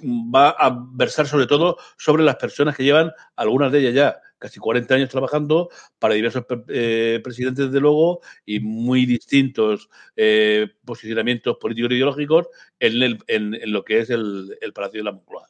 va 0.00 0.50
a 0.50 0.76
versar 0.92 1.26
sobre 1.26 1.46
todo 1.46 1.76
sobre 1.96 2.22
las 2.24 2.36
personas 2.36 2.76
que 2.76 2.84
llevan, 2.84 3.12
algunas 3.36 3.72
de 3.72 3.80
ellas 3.80 3.94
ya, 3.94 4.20
casi 4.38 4.60
40 4.60 4.94
años 4.94 5.08
trabajando 5.08 5.68
para 5.98 6.14
diversos 6.14 6.44
presidentes, 6.46 7.66
desde 7.66 7.80
luego, 7.80 8.20
y 8.46 8.60
muy 8.60 9.06
distintos 9.06 9.88
eh, 10.16 10.68
posicionamientos 10.84 11.56
políticos 11.58 11.90
e 11.90 11.94
ideológicos 11.94 12.46
en, 12.78 13.02
el, 13.02 13.18
en, 13.26 13.54
en, 13.54 13.72
lo 13.72 13.84
que 13.84 13.98
es 13.98 14.10
el, 14.10 14.56
el 14.60 14.72
Palacio 14.72 15.00
de 15.00 15.04
la 15.04 15.12
Moncloa. 15.12 15.48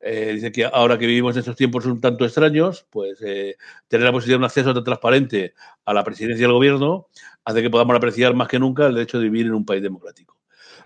Eh, 0.00 0.32
dice 0.34 0.52
que 0.52 0.64
ahora 0.64 0.96
que 0.98 1.06
vivimos 1.06 1.34
en 1.34 1.40
estos 1.40 1.56
tiempos 1.56 1.84
un 1.86 2.00
tanto 2.00 2.24
extraños, 2.24 2.86
pues 2.90 3.20
eh, 3.22 3.56
tener 3.88 4.06
la 4.06 4.12
posibilidad 4.12 4.36
de 4.36 4.40
un 4.40 4.44
acceso 4.44 4.72
tan 4.74 4.84
transparente 4.84 5.54
a 5.84 5.92
la 5.92 6.04
presidencia 6.04 6.46
del 6.46 6.54
gobierno 6.54 7.08
hace 7.44 7.62
que 7.62 7.70
podamos 7.70 7.96
apreciar 7.96 8.34
más 8.34 8.48
que 8.48 8.58
nunca 8.60 8.86
el 8.86 8.94
derecho 8.94 9.18
de 9.18 9.24
vivir 9.24 9.46
en 9.46 9.54
un 9.54 9.64
país 9.64 9.82
democrático. 9.82 10.37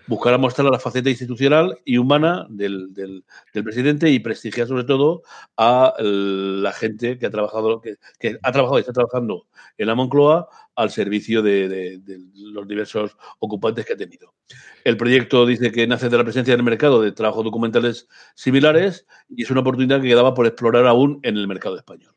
Buscará 0.07 0.37
mostrar 0.37 0.69
la 0.69 0.79
faceta 0.79 1.09
institucional 1.09 1.79
y 1.85 1.97
humana 1.97 2.45
del, 2.49 2.93
del, 2.93 3.23
presidente 3.63 4.09
y 4.09 4.19
prestigiar 4.19 4.67
sobre 4.67 4.83
todo 4.83 5.23
a 5.57 5.93
la 5.99 6.71
gente 6.73 7.17
que 7.17 7.25
ha 7.25 7.29
trabajado, 7.29 7.81
que, 7.81 7.97
ha 8.41 8.51
trabajado 8.51 8.77
y 8.77 8.81
está 8.81 8.93
trabajando 8.93 9.47
en 9.77 9.87
la 9.87 9.95
Moncloa 9.95 10.49
al 10.75 10.89
servicio 10.91 11.41
de, 11.41 11.69
de, 11.69 11.97
de, 11.99 12.19
los 12.35 12.67
diversos 12.67 13.15
ocupantes 13.39 13.85
que 13.85 13.93
ha 13.93 13.97
tenido. 13.97 14.33
El 14.83 14.97
proyecto 14.97 15.45
dice 15.45 15.71
que 15.71 15.87
nace 15.87 16.09
de 16.09 16.17
la 16.17 16.23
presencia 16.23 16.53
en 16.53 16.59
el 16.59 16.65
mercado 16.65 17.01
de 17.01 17.11
trabajos 17.11 17.45
documentales 17.45 18.07
similares 18.35 19.07
y 19.29 19.43
es 19.43 19.51
una 19.51 19.61
oportunidad 19.61 20.01
que 20.01 20.09
quedaba 20.09 20.33
por 20.33 20.45
explorar 20.47 20.85
aún 20.87 21.19
en 21.23 21.37
el 21.37 21.47
mercado 21.47 21.77
español. 21.77 22.12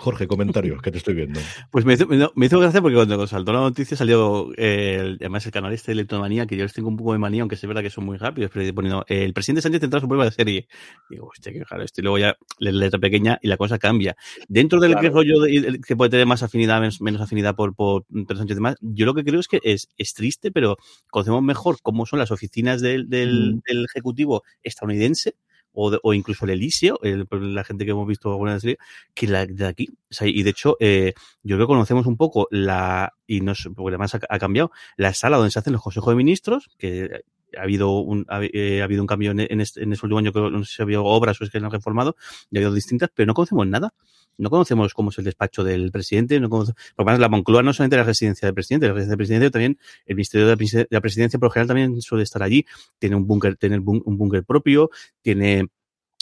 Jorge, 0.00 0.28
comentario, 0.28 0.78
que 0.78 0.92
te 0.92 0.98
estoy 0.98 1.14
viendo. 1.14 1.40
Pues 1.72 1.84
me 1.84 1.94
hizo, 1.94 2.06
me 2.34 2.46
hizo 2.46 2.60
gracia 2.60 2.80
porque 2.80 2.94
cuando 2.94 3.26
saltó 3.26 3.52
la 3.52 3.58
noticia 3.60 3.96
salió 3.96 4.50
eh, 4.56 5.16
además 5.20 5.44
el 5.44 5.52
canal 5.52 5.72
este 5.72 5.88
de 5.90 5.94
Electromanía, 5.94 6.46
que 6.46 6.56
yo 6.56 6.62
les 6.62 6.72
tengo 6.72 6.88
un 6.88 6.96
poco 6.96 7.12
de 7.12 7.18
manía, 7.18 7.42
aunque 7.42 7.56
es 7.56 7.66
verdad 7.66 7.82
que 7.82 7.90
son 7.90 8.04
muy 8.04 8.16
rápidos, 8.16 8.50
pero 8.54 8.72
poniendo 8.74 9.04
eh, 9.08 9.24
el 9.24 9.32
presidente 9.34 9.60
Sánchez 9.62 9.80
tendrá 9.80 10.00
su 10.00 10.06
prueba 10.06 10.24
de 10.24 10.30
serie. 10.30 10.68
Digo, 11.10 11.26
hostia, 11.26 11.52
qué 11.52 11.64
raro 11.64 11.82
esto. 11.82 12.00
Y 12.00 12.04
luego 12.04 12.18
ya 12.18 12.36
la 12.58 12.70
letra 12.70 12.98
pequeña 13.00 13.38
y 13.42 13.48
la 13.48 13.56
cosa 13.56 13.78
cambia. 13.78 14.16
Dentro 14.48 14.78
del 14.80 14.92
Claro. 14.92 15.10
rollo 15.10 15.40
de- 15.40 15.80
que 15.86 15.96
puede 15.96 16.10
tener 16.10 16.26
más 16.26 16.42
afinidad, 16.42 16.80
menos, 16.80 17.00
menos 17.00 17.20
afinidad 17.20 17.54
por, 17.56 17.74
por 17.74 18.04
Pedro 18.06 18.36
Sánchez 18.36 18.52
y 18.52 18.54
demás, 18.54 18.76
yo 18.80 19.04
lo 19.04 19.14
que 19.14 19.24
creo 19.24 19.40
es 19.40 19.48
que 19.48 19.60
es, 19.64 19.88
es 19.98 20.14
triste, 20.14 20.50
pero 20.52 20.76
conocemos 21.10 21.42
mejor 21.42 21.78
cómo 21.82 22.06
son 22.06 22.18
las 22.20 22.30
oficinas 22.30 22.80
del, 22.80 23.08
del, 23.08 23.56
Mm. 23.56 23.60
del 23.66 23.84
Ejecutivo 23.84 24.42
estadounidense 24.62 25.34
o, 25.80 26.14
incluso 26.14 26.44
el 26.44 26.50
Elíseo, 26.52 26.98
el- 27.02 27.26
la 27.54 27.64
gente 27.64 27.84
que 27.84 27.92
hemos 27.92 28.06
visto 28.06 28.30
alguna 28.30 28.54
vez, 28.58 28.76
que 29.14 29.26
la 29.26 29.46
de 29.46 29.66
aquí. 29.66 29.88
Y 30.20 30.42
de 30.42 30.50
hecho, 30.50 30.76
eh, 30.80 31.12
yo 31.42 31.56
creo 31.56 31.66
que 31.66 31.72
conocemos 31.72 32.06
un 32.06 32.16
poco 32.16 32.48
la, 32.50 33.14
y 33.26 33.40
no 33.40 33.54
sé, 33.54 33.70
porque 33.70 33.90
además 33.94 34.14
ha 34.14 34.38
cambiado, 34.38 34.70
la 34.96 35.14
sala 35.14 35.36
donde 35.36 35.50
se 35.50 35.58
hacen 35.58 35.72
los 35.72 35.82
consejos 35.82 36.10
de 36.12 36.16
ministros, 36.16 36.68
que 36.78 37.22
ha 37.56 37.62
habido 37.62 38.00
un, 38.00 38.24
ha, 38.28 38.40
eh, 38.42 38.80
ha 38.80 38.84
habido 38.84 39.02
un 39.02 39.06
cambio 39.06 39.30
en, 39.30 39.40
en 39.40 39.60
este, 39.60 39.82
en 39.82 39.92
este 39.92 40.06
último 40.06 40.18
año, 40.18 40.32
que 40.32 40.40
no 40.40 40.64
sé 40.64 40.82
ha 40.82 40.84
habido 40.84 41.04
obras 41.04 41.40
o 41.40 41.44
es 41.44 41.50
que 41.50 41.60
lo 41.60 41.66
han 41.66 41.72
reformado, 41.72 42.16
y 42.50 42.56
ha 42.56 42.60
habido 42.60 42.74
distintas, 42.74 43.10
pero 43.14 43.26
no 43.26 43.34
conocemos 43.34 43.66
nada. 43.66 43.94
No 44.40 44.50
conocemos 44.50 44.94
cómo 44.94 45.10
es 45.10 45.18
el 45.18 45.24
despacho 45.24 45.64
del 45.64 45.90
presidente, 45.90 46.38
no 46.38 46.48
conocemos, 46.48 46.80
porque 46.94 47.10
además 47.10 47.20
la 47.20 47.28
Moncloa 47.28 47.64
no 47.64 47.72
solamente 47.72 47.96
la 47.96 48.04
residencia 48.04 48.46
del 48.46 48.54
presidente, 48.54 48.86
la 48.86 48.92
residencia 48.92 49.10
del 49.10 49.16
presidente 49.18 49.50
también, 49.50 49.78
el 50.06 50.14
Ministerio 50.14 50.46
de 50.46 50.52
la, 50.52 50.56
Presi- 50.56 50.76
de 50.76 50.86
la 50.90 51.00
Presidencia 51.00 51.38
por 51.40 51.48
lo 51.48 51.50
general 51.50 51.66
también 51.66 52.00
suele 52.02 52.22
estar 52.22 52.44
allí, 52.44 52.64
tiene 53.00 53.16
un 53.16 53.26
búnker, 53.26 53.56
tiene 53.56 53.80
bún- 53.80 54.00
un 54.04 54.16
búnker 54.16 54.44
propio, 54.44 54.90
tiene 55.22 55.66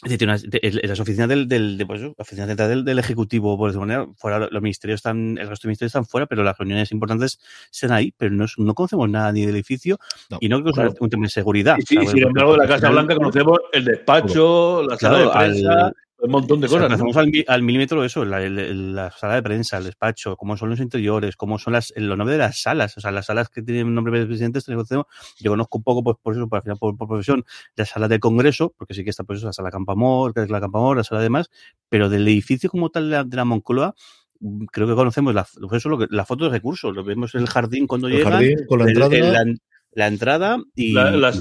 es 0.06 0.18
decir, 0.18 0.50
de- 0.50 0.86
las 0.88 1.00
oficinas 1.00 1.28
del, 1.28 1.48
del, 1.48 1.76
de, 1.78 1.84
pues, 1.86 2.00
oficina 2.16 2.46
central 2.46 2.68
del, 2.68 2.84
del 2.84 2.98
Ejecutivo, 2.98 3.58
por 3.58 3.70
decirlo 3.70 3.86
de 3.86 3.92
manera, 3.98 4.12
fuera, 4.16 4.38
los 4.50 4.62
ministerios 4.62 4.98
están, 4.98 5.36
el 5.38 5.48
resto 5.48 5.66
de 5.66 5.70
ministerios 5.70 5.90
están 5.90 6.06
fuera, 6.06 6.26
pero 6.26 6.44
las 6.44 6.56
reuniones 6.56 6.92
importantes 6.92 7.40
se 7.70 7.88
dan 7.88 7.96
ahí, 7.96 8.14
pero 8.16 8.30
no, 8.32 8.44
es- 8.44 8.58
no 8.58 8.74
conocemos 8.74 9.08
nada 9.10 9.32
ni 9.32 9.44
del 9.44 9.54
edificio 9.54 9.98
No, 10.30 10.38
y 10.40 10.48
no 10.48 10.56
creo 10.62 10.66
que 10.66 10.72
claro. 10.76 10.90
sea 10.92 10.98
un 11.00 11.10
tema 11.10 11.24
de 11.24 11.30
seguridad. 11.30 11.76
Y, 11.78 11.82
sí, 11.82 11.96
sin 12.06 12.22
embargo, 12.22 12.52
de 12.52 12.58
la 12.58 12.66
Casa 12.68 12.88
Blanca 12.90 13.16
conocemos 13.16 13.58
el 13.72 13.84
despacho, 13.84 14.82
la 14.88 14.96
sala 14.96 15.16
Claro, 15.16 15.30
de 15.30 15.36
prensa, 15.52 15.86
al- 15.86 15.94
un 16.18 16.30
montón 16.30 16.60
de 16.60 16.66
o 16.66 16.70
sea, 16.70 16.88
cosas. 16.88 17.16
al, 17.16 17.28
mi- 17.30 17.44
al 17.46 17.62
milímetro 17.62 18.02
eso, 18.04 18.24
la, 18.24 18.40
la 18.48 19.10
sala 19.10 19.34
de 19.34 19.42
prensa, 19.42 19.76
el 19.78 19.84
despacho, 19.84 20.36
cómo 20.36 20.56
son 20.56 20.70
los 20.70 20.80
interiores, 20.80 21.36
cómo 21.36 21.58
son 21.58 21.74
las, 21.74 21.92
los 21.96 22.16
nombres 22.16 22.38
de 22.38 22.44
las 22.44 22.60
salas, 22.62 22.96
o 22.96 23.00
sea, 23.00 23.10
las 23.10 23.26
salas 23.26 23.50
que 23.50 23.62
tienen 23.62 23.94
nombre 23.94 24.18
de 24.18 24.26
presidentes, 24.26 24.64
yo 24.66 25.50
conozco 25.50 25.78
un 25.78 25.84
poco 25.84 26.02
pues, 26.02 26.16
por 26.22 26.34
eso, 26.34 26.48
por, 26.48 26.56
al 26.58 26.62
final, 26.62 26.78
por, 26.78 26.96
por 26.96 27.06
profesión, 27.08 27.44
la 27.76 27.84
sala 27.84 28.08
del 28.08 28.20
Congreso, 28.20 28.74
porque 28.78 28.94
sí 28.94 29.04
que 29.04 29.10
está 29.10 29.24
pues 29.24 29.38
eso, 29.38 29.46
la 29.46 29.52
sala 29.52 29.70
Campamor, 29.70 30.32
que 30.32 30.42
es 30.42 30.50
la 30.50 30.60
Campamor, 30.60 30.96
la 30.96 31.04
sala 31.04 31.20
de 31.20 31.28
más, 31.30 31.50
pero 31.88 32.08
del 32.08 32.26
edificio 32.26 32.70
como 32.70 32.88
tal 32.90 33.10
de 33.10 33.16
la, 33.16 33.24
de 33.24 33.36
la 33.36 33.44
Moncloa, 33.44 33.94
mm, 34.40 34.64
creo 34.72 34.86
que 34.86 34.94
conocemos 34.94 35.34
la, 35.34 35.46
pues 35.60 35.72
eso, 35.74 35.88
lo 35.90 35.98
que, 35.98 36.06
la 36.10 36.24
foto 36.24 36.44
de 36.44 36.50
recursos, 36.50 36.94
lo 36.94 37.04
vemos 37.04 37.34
en 37.34 37.42
el 37.42 37.46
jardín 37.48 37.86
cuando 37.86 38.08
El 38.08 38.14
llegan, 38.16 38.32
jardín 38.32 38.58
con 38.66 38.78
la 38.78 38.88
entrada. 38.88 39.16
el- 39.16 39.32
la, 39.32 39.44
la 39.92 40.06
entrada 40.08 40.58
y, 40.74 40.92
La, 40.92 41.10
la, 41.10 41.32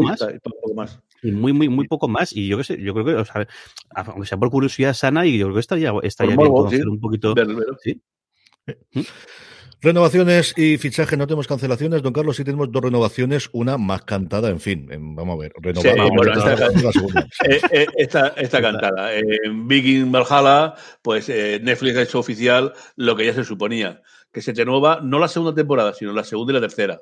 más. 0.00 0.20
y 0.34 0.38
poco 0.40 0.74
más. 0.74 1.00
Y 1.26 1.32
muy, 1.32 1.52
muy, 1.52 1.68
muy 1.68 1.88
poco 1.88 2.08
más. 2.08 2.32
Y 2.32 2.46
yo 2.46 2.58
qué 2.58 2.64
sé, 2.64 2.80
yo 2.80 2.94
creo 2.94 3.04
que, 3.04 3.14
o 3.14 3.24
sea, 3.24 3.46
aunque 3.94 4.26
sea 4.26 4.38
por 4.38 4.50
curiosidad 4.50 4.94
sana, 4.94 5.26
y 5.26 5.38
yo 5.38 5.46
creo 5.46 5.54
que 5.54 5.60
estaría, 5.60 5.92
estaría 6.02 6.36
bien 6.36 6.38
morbo, 6.38 6.64
conocer 6.64 6.80
sí. 6.80 6.86
un 6.86 7.00
poquito. 7.00 7.34
Sí. 7.82 8.02
Renovaciones 9.82 10.54
y 10.56 10.78
fichaje, 10.78 11.18
no 11.18 11.26
tenemos 11.26 11.46
cancelaciones, 11.46 12.02
don 12.02 12.12
Carlos, 12.12 12.36
sí 12.36 12.44
tenemos 12.44 12.72
dos 12.72 12.82
renovaciones, 12.82 13.50
una 13.52 13.76
más 13.76 14.02
cantada, 14.02 14.48
en 14.48 14.58
fin, 14.58 14.88
vamos 15.14 15.34
a 15.36 15.42
ver, 15.42 15.52
renovada. 15.60 15.94
Sí, 15.94 16.10
bueno, 16.16 16.32
esta-. 16.32 16.66
Eh, 17.48 17.60
eh, 17.70 17.86
esta, 17.96 18.28
esta 18.28 18.62
cantada. 18.62 19.14
En 19.14 19.68
Viking 19.68 20.10
Valhalla, 20.10 20.74
pues 21.02 21.28
eh, 21.28 21.60
Netflix 21.62 21.96
ha 21.98 22.02
hecho 22.02 22.18
oficial 22.18 22.72
lo 22.96 23.14
que 23.14 23.26
ya 23.26 23.34
se 23.34 23.44
suponía, 23.44 24.02
que 24.32 24.40
se 24.40 24.54
renueva 24.54 25.00
no 25.02 25.18
la 25.18 25.28
segunda 25.28 25.54
temporada, 25.54 25.92
sino 25.92 26.12
la 26.12 26.24
segunda 26.24 26.52
y 26.52 26.54
la 26.54 26.60
tercera. 26.62 27.00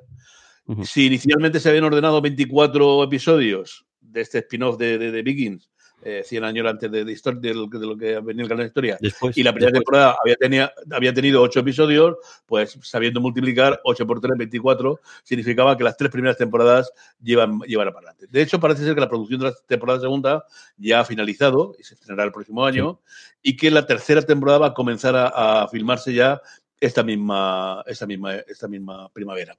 Si 0.83 1.07
inicialmente 1.07 1.61
se 1.61 1.69
habían 1.69 1.85
ordenado 1.85 2.21
24 2.23 3.05
episodios 3.05 3.87
de 4.15 4.21
este 4.23 4.39
spin-off 4.39 4.79
de, 4.79 4.97
de, 4.97 5.11
de 5.11 5.23
Vikings, 5.23 5.69
eh, 6.03 6.23
100 6.25 6.45
años 6.45 6.67
antes 6.67 6.91
de, 6.91 7.05
de, 7.05 7.13
histor- 7.13 7.41
de 7.41 7.55
lo, 7.55 7.69
que- 7.69 7.79
de 7.79 7.87
lo 7.87 7.97
que 7.97 8.21
venía 8.21 8.43
el 8.43 8.49
canal 8.49 8.65
de 8.65 8.69
historia, 8.69 8.99
Después, 9.01 9.37
y 9.39 9.43
la 9.43 9.53
primera 9.53 9.71
después- 9.73 9.85
temporada 9.85 10.17
había, 10.23 10.37
tenía, 10.37 10.73
había 10.91 11.15
tenido 11.15 11.41
8 11.41 11.61
episodios, 11.61 12.17
pues 12.47 12.79
sabiendo 12.83 13.21
multiplicar 13.21 13.81
8 13.85 14.07
por 14.07 14.21
3, 14.21 14.37
24, 14.37 15.01
significaba 15.23 15.77
que 15.77 15.85
las 15.85 15.97
tres 15.97 16.11
primeras 16.11 16.37
temporadas 16.37 16.93
llevan, 17.23 17.59
llevan 17.61 17.87
para 17.89 17.99
adelante. 18.11 18.27
De 18.29 18.43
hecho, 18.43 18.61
parece 18.61 18.85
ser 18.85 18.95
que 18.95 19.01
la 19.01 19.09
producción 19.09 19.41
de 19.41 19.47
la 19.47 19.55
temporada 19.67 20.01
segunda 20.01 20.45
ya 20.77 21.01
ha 21.01 21.05
finalizado 21.05 21.75
y 21.79 21.85
se 21.85 21.95
estrenará 21.95 22.25
el 22.25 22.33
próximo 22.33 22.65
año, 22.67 23.01
y 23.43 23.57
que 23.57 23.71
la 23.71 23.87
tercera 23.87 24.21
temporada 24.23 24.59
va 24.59 24.67
a 24.69 24.75
comenzar 24.75 25.17
a, 25.17 25.63
a 25.63 25.69
filmarse 25.69 26.13
ya 26.13 26.41
esta 26.81 27.03
misma, 27.03 27.83
esta 27.87 28.05
misma, 28.07 28.35
esta 28.35 28.69
misma 28.69 29.09
primavera. 29.11 29.57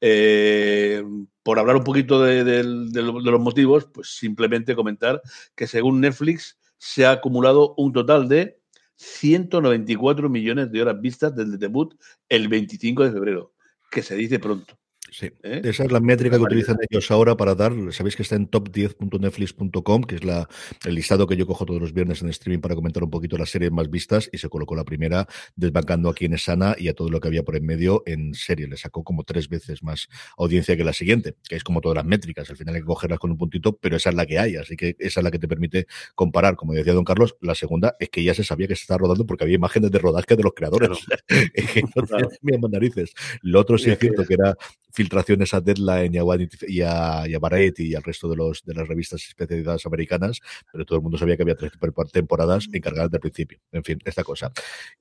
Eh, 0.00 1.02
por 1.42 1.58
hablar 1.58 1.76
un 1.76 1.84
poquito 1.84 2.22
de, 2.22 2.44
de- 2.44 2.62
de 2.90 3.02
lo- 3.02 3.20
de 3.22 3.30
los 3.30 3.40
motivos, 3.40 3.86
pues 3.92 4.16
simplemente 4.16 4.74
comentar 4.74 5.20
que 5.56 5.66
según 5.66 6.00
Netflix 6.00 6.58
se 6.78 7.06
ha 7.06 7.12
acumulado 7.12 7.74
un 7.76 7.92
total 7.92 8.28
de 8.28 8.60
194 8.96 10.28
millones 10.28 10.70
de 10.70 10.82
horas 10.82 11.00
vistas 11.00 11.34
desde 11.34 11.52
el 11.54 11.58
debut 11.58 11.94
el 12.28 12.48
25 12.48 13.04
de 13.04 13.12
febrero, 13.12 13.52
que 13.90 14.02
se 14.02 14.14
dice 14.16 14.38
pronto. 14.38 14.76
Sí. 15.12 15.26
¿eh? 15.42 15.60
Esa 15.62 15.84
es 15.84 15.92
la 15.92 16.00
métrica 16.00 16.38
que 16.38 16.42
utilizan 16.42 16.78
ellos 16.88 17.10
ahora 17.10 17.36
para 17.36 17.54
dar, 17.54 17.72
sabéis 17.92 18.16
que 18.16 18.22
está 18.22 18.34
en 18.34 18.50
top10.netflix.com, 18.50 20.04
que 20.04 20.14
es 20.14 20.24
la, 20.24 20.48
el 20.86 20.94
listado 20.94 21.26
que 21.26 21.36
yo 21.36 21.46
cojo 21.46 21.66
todos 21.66 21.82
los 21.82 21.92
viernes 21.92 22.22
en 22.22 22.30
streaming 22.30 22.62
para 22.62 22.74
comentar 22.74 23.04
un 23.04 23.10
poquito 23.10 23.36
las 23.36 23.50
series 23.50 23.70
más 23.70 23.90
vistas 23.90 24.30
y 24.32 24.38
se 24.38 24.48
colocó 24.48 24.74
la 24.74 24.84
primera 24.84 25.28
desbancando 25.54 26.08
a 26.08 26.14
quien 26.14 26.32
es 26.32 26.44
sana 26.44 26.76
y 26.78 26.88
a 26.88 26.94
todo 26.94 27.10
lo 27.10 27.20
que 27.20 27.28
había 27.28 27.42
por 27.42 27.56
en 27.56 27.66
medio 27.66 28.02
en 28.06 28.32
serie. 28.32 28.66
Le 28.66 28.78
sacó 28.78 29.04
como 29.04 29.22
tres 29.22 29.50
veces 29.50 29.82
más 29.82 30.08
audiencia 30.38 30.78
que 30.78 30.84
la 30.84 30.94
siguiente, 30.94 31.36
que 31.46 31.56
es 31.56 31.62
como 31.62 31.82
todas 31.82 31.96
las 31.96 32.06
métricas. 32.06 32.48
Al 32.48 32.56
final 32.56 32.76
hay 32.76 32.80
que 32.80 32.86
cogerlas 32.86 33.18
con 33.18 33.30
un 33.30 33.36
puntito, 33.36 33.76
pero 33.76 33.98
esa 33.98 34.08
es 34.08 34.16
la 34.16 34.24
que 34.24 34.38
hay, 34.38 34.56
así 34.56 34.76
que 34.76 34.96
esa 34.98 35.20
es 35.20 35.24
la 35.24 35.30
que 35.30 35.38
te 35.38 35.46
permite 35.46 35.86
comparar. 36.14 36.56
Como 36.56 36.72
decía 36.72 36.94
don 36.94 37.04
Carlos, 37.04 37.36
la 37.42 37.54
segunda 37.54 37.96
es 38.00 38.08
que 38.08 38.24
ya 38.24 38.32
se 38.32 38.44
sabía 38.44 38.66
que 38.66 38.76
se 38.76 38.82
estaba 38.82 38.98
rodando 38.98 39.26
porque 39.26 39.44
había 39.44 39.56
imágenes 39.56 39.90
de 39.90 39.98
rodaje 39.98 40.36
de 40.36 40.42
los 40.42 40.54
creadores. 40.54 40.88
Claro. 41.04 41.22
tenía 42.40 42.58
más 42.58 42.70
narices. 42.70 43.12
Lo 43.42 43.60
otro 43.60 43.76
sí 43.76 43.90
es 43.90 43.98
cierto 43.98 44.24
que 44.24 44.34
era 44.34 44.56
filtraciones 45.02 45.52
a 45.54 45.60
Deadline 45.60 46.14
y 46.14 46.18
a, 46.18 46.22
Vanity- 46.24 46.66
y 46.68 46.80
a, 46.82 47.24
y 47.26 47.34
a 47.34 47.38
Variety 47.38 47.88
y 47.88 47.94
al 47.94 48.02
resto 48.02 48.28
de 48.28 48.36
los 48.36 48.62
de 48.64 48.74
las 48.74 48.86
revistas 48.86 49.22
especializadas 49.26 49.84
americanas, 49.86 50.40
pero 50.72 50.84
todo 50.84 50.96
el 50.98 51.02
mundo 51.02 51.18
sabía 51.18 51.36
que 51.36 51.42
había 51.42 51.56
tres 51.56 51.72
temporadas 52.12 52.68
encargadas 52.72 53.10
del 53.10 53.20
principio. 53.20 53.58
En 53.72 53.82
fin, 53.84 53.98
esta 54.04 54.22
cosa. 54.24 54.52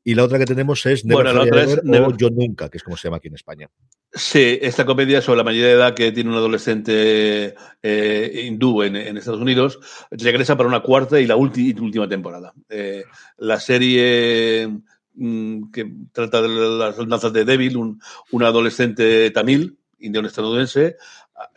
Y 0.04 0.16
la 0.16 0.24
otra 0.24 0.40
que 0.40 0.46
tenemos 0.46 0.86
es 0.86 1.06
Never 1.06 1.24
Bueno, 1.24 1.40
la 1.40 1.42
Say 1.42 1.50
otra 1.50 1.64
es 1.64 1.70
Ever 1.72 1.80
o 1.80 1.84
Never- 1.92 2.18
Yo 2.18 2.30
Nunca, 2.30 2.70
que 2.70 2.78
es 2.78 2.84
como 2.84 2.98
se 2.98 3.08
llama 3.08 3.18
aquí 3.18 3.28
en 3.28 3.36
España. 3.36 3.70
Sí, 4.14 4.60
esta 4.62 4.86
comedia 4.86 5.22
sobre 5.22 5.38
la 5.38 5.44
mayoría 5.44 5.68
de 5.68 5.74
edad 5.74 5.94
que 5.94 6.12
tiene 6.12 6.30
un 6.32 6.36
adolescente 6.36 7.56
eh, 7.82 8.42
hindú 8.46 8.84
en, 8.84 8.96
en 8.96 9.18
Estados 9.18 9.40
Unidos 9.40 9.80
regresa 10.12 10.58
para 10.58 10.68
una 10.68 10.82
cuarta 10.82 11.20
y 11.22 11.28
la 11.28 11.38
ulti- 11.38 11.80
última 11.80 12.10
temporada. 12.10 12.54
Eh, 12.70 13.04
la 13.38 13.60
serie 13.60 14.68
mm, 15.14 15.72
que 15.72 15.92
trata 16.12 16.42
de 16.42 16.50
las 16.50 16.98
danzas 17.08 17.32
de 17.34 17.46
Devil, 17.46 17.78
un, 17.78 18.02
un 18.32 18.44
adolescente 18.44 19.32
tamil, 19.32 19.78
indio-estadounidense. 20.02 20.98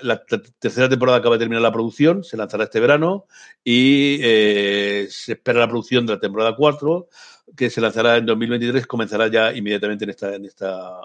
La 0.00 0.24
ter- 0.24 0.42
tercera 0.58 0.88
temporada 0.88 1.18
acaba 1.18 1.34
de 1.36 1.40
terminar 1.40 1.62
la 1.62 1.72
producción, 1.72 2.24
se 2.24 2.36
lanzará 2.36 2.64
este 2.64 2.80
verano 2.80 3.26
y 3.62 4.18
eh, 4.22 5.06
se 5.10 5.32
espera 5.32 5.60
la 5.60 5.68
producción 5.68 6.06
de 6.06 6.14
la 6.14 6.20
temporada 6.20 6.56
4, 6.56 7.08
que 7.56 7.68
se 7.70 7.80
lanzará 7.80 8.16
en 8.16 8.26
2023, 8.26 8.86
comenzará 8.86 9.28
ya 9.28 9.52
inmediatamente 9.52 10.04
en 10.04 10.10
esta, 10.10 10.34
en 10.34 10.44
esta, 10.46 11.00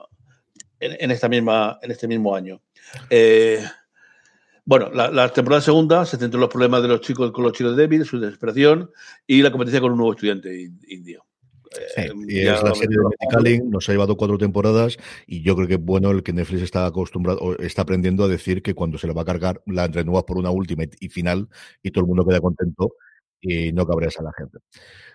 en, 0.79 1.11
esta 1.11 1.27
misma, 1.27 1.77
en 1.81 1.91
este 1.91 2.07
mismo 2.07 2.33
año. 2.35 2.61
Eh, 3.09 3.63
bueno, 4.63 4.89
la, 4.93 5.09
la 5.09 5.29
temporada 5.29 5.61
segunda 5.61 6.05
se 6.05 6.17
centró 6.17 6.37
en 6.37 6.41
los 6.41 6.49
problemas 6.49 6.81
de 6.81 6.87
los 6.87 7.01
chicos 7.01 7.31
con 7.31 7.43
los 7.43 7.53
chicos 7.53 7.75
débiles, 7.75 8.07
su 8.07 8.19
desesperación 8.19 8.91
y 9.25 9.41
la 9.41 9.51
competencia 9.51 9.81
con 9.81 9.91
un 9.91 9.97
nuevo 9.97 10.13
estudiante 10.13 10.61
in- 10.61 10.79
indio. 10.87 11.25
Sí, 11.71 12.01
Eh, 12.01 12.11
y 12.27 12.39
es 12.39 12.63
la 12.63 12.73
serie 12.73 12.97
de. 12.97 13.03
Medicaling, 13.19 13.69
nos 13.69 13.87
ha 13.87 13.91
llevado 13.91 14.17
cuatro 14.17 14.37
temporadas 14.37 14.97
y 15.27 15.41
yo 15.43 15.55
creo 15.55 15.67
que 15.67 15.75
es 15.75 15.81
bueno 15.81 16.09
el 16.11 16.23
que 16.23 16.33
Netflix 16.33 16.63
está 16.63 16.85
acostumbrado, 16.85 17.39
o 17.39 17.55
está 17.57 17.83
aprendiendo 17.83 18.23
a 18.23 18.27
decir 18.27 18.61
que 18.63 18.73
cuando 18.73 18.97
se 18.97 19.07
la 19.07 19.13
va 19.13 19.21
a 19.21 19.25
cargar 19.25 19.61
la 19.67 19.87
renuevas 19.87 20.23
por 20.23 20.37
una 20.37 20.49
última 20.49 20.83
y, 20.83 20.89
y 20.99 21.09
final 21.09 21.47
y 21.83 21.91
todo 21.91 22.03
el 22.03 22.07
mundo 22.07 22.25
queda 22.25 22.41
contento 22.41 22.93
y 23.41 23.71
no 23.71 23.85
cabreas 23.85 24.19
a 24.19 24.23
la 24.23 24.31
gente. 24.37 24.57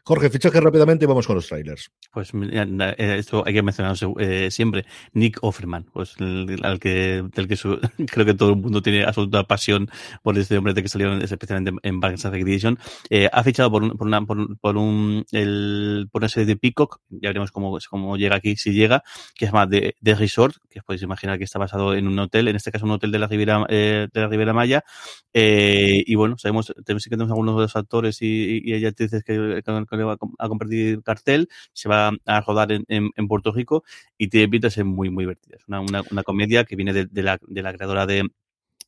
Jorge, 0.06 0.28
fichaje 0.28 0.60
rápidamente 0.60 1.06
y 1.06 1.08
vamos 1.08 1.26
con 1.26 1.36
los 1.36 1.46
trailers. 1.48 1.90
Pues 2.12 2.30
eh, 2.34 3.16
esto 3.18 3.42
hay 3.46 3.54
que 3.54 3.62
mencionar 3.62 3.96
eh, 4.18 4.50
siempre. 4.50 4.84
Nick 5.14 5.38
Offerman, 5.40 5.84
pues 5.84 6.14
el, 6.18 6.60
al 6.62 6.78
que, 6.78 7.24
del 7.34 7.48
que 7.48 7.56
su- 7.56 7.80
creo 8.12 8.26
que 8.26 8.34
todo 8.34 8.50
el 8.50 8.56
mundo 8.56 8.82
tiene 8.82 9.02
absoluta 9.04 9.44
pasión 9.44 9.88
por 10.22 10.36
este 10.36 10.58
hombre 10.58 10.74
de 10.74 10.82
que 10.82 10.88
salió 10.90 11.10
especialmente 11.14 11.72
en 11.82 12.00
Parks 12.00 12.26
and 12.26 12.34
Recreation. 12.34 12.78
Eh, 13.08 13.30
ha 13.32 13.42
fichado 13.42 13.70
por, 13.70 13.82
un, 13.82 13.96
por, 13.96 14.06
una, 14.06 14.20
por, 14.26 14.58
por 14.58 14.76
un, 14.76 15.24
el, 15.32 16.06
por 16.12 16.20
una 16.20 16.28
serie 16.28 16.46
de 16.48 16.56
Peacock, 16.56 17.00
ya 17.08 17.30
veremos 17.30 17.50
cómo, 17.50 17.78
cómo 17.88 18.18
llega 18.18 18.36
aquí, 18.36 18.56
si 18.56 18.74
llega, 18.74 19.02
que 19.34 19.46
se 19.46 19.52
llama 19.52 19.66
The, 19.70 19.94
Resort, 20.16 20.56
que 20.68 20.82
podéis 20.82 21.02
imaginar 21.02 21.38
que 21.38 21.44
está 21.44 21.58
basado 21.58 21.94
en 21.94 22.08
un 22.08 22.18
hotel, 22.18 22.48
en 22.48 22.56
este 22.56 22.70
caso 22.70 22.84
un 22.84 22.90
hotel 22.92 23.10
de 23.10 23.18
la 23.20 23.26
Riviera, 23.26 23.64
eh, 23.70 24.08
de 24.12 24.20
la 24.20 24.28
Riviera 24.28 24.52
Maya. 24.52 24.84
Eh, 25.32 26.02
y 26.06 26.14
bueno, 26.14 26.36
sabemos, 26.36 26.74
tenemos, 26.84 27.04
que 27.04 27.10
tenemos 27.10 27.30
algunos 27.30 27.56
de 27.56 27.62
los 27.62 27.74
actores 27.76 28.20
y, 28.20 28.60
y, 28.62 28.74
y 28.74 28.84
actrices 28.84 29.24
que, 29.24 29.62
que 29.96 30.04
va 30.04 30.16
a 30.38 30.48
compartir 30.48 31.02
cartel. 31.02 31.48
Se 31.72 31.88
va 31.88 32.12
a 32.24 32.40
rodar 32.40 32.72
en, 32.72 32.84
en, 32.88 33.10
en 33.16 33.28
Puerto 33.28 33.52
Rico 33.52 33.84
y 34.18 34.28
tiene 34.28 34.48
pinta 34.48 34.68
de 34.68 34.72
ser 34.72 34.84
muy, 34.84 35.10
muy 35.10 35.24
divertida. 35.24 35.56
Es 35.56 35.64
una, 35.68 35.80
una, 35.80 36.22
comedia 36.22 36.64
que 36.64 36.76
viene 36.76 36.92
de, 36.92 37.06
de, 37.06 37.22
la, 37.22 37.38
de 37.46 37.62
la 37.62 37.72
creadora 37.72 38.06
de, 38.06 38.28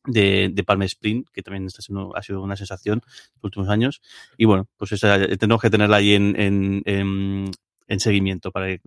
de, 0.06 0.50
de 0.52 0.64
Palm 0.64 0.82
Sprint, 0.82 1.28
que 1.32 1.42
también 1.42 1.66
está 1.66 1.82
siendo, 1.82 2.16
ha 2.16 2.22
sido 2.22 2.42
una 2.42 2.56
sensación 2.56 3.02
en 3.04 3.32
los 3.34 3.44
últimos 3.44 3.68
años. 3.68 4.00
Y 4.36 4.44
bueno, 4.44 4.68
pues 4.76 4.92
esa, 4.92 5.18
tenemos 5.36 5.60
que 5.60 5.70
tenerla 5.70 5.96
ahí 5.98 6.14
en, 6.14 6.38
en, 6.40 6.82
en, 6.84 7.50
en 7.88 8.00
seguimiento 8.00 8.50
para 8.50 8.78
que, 8.78 8.80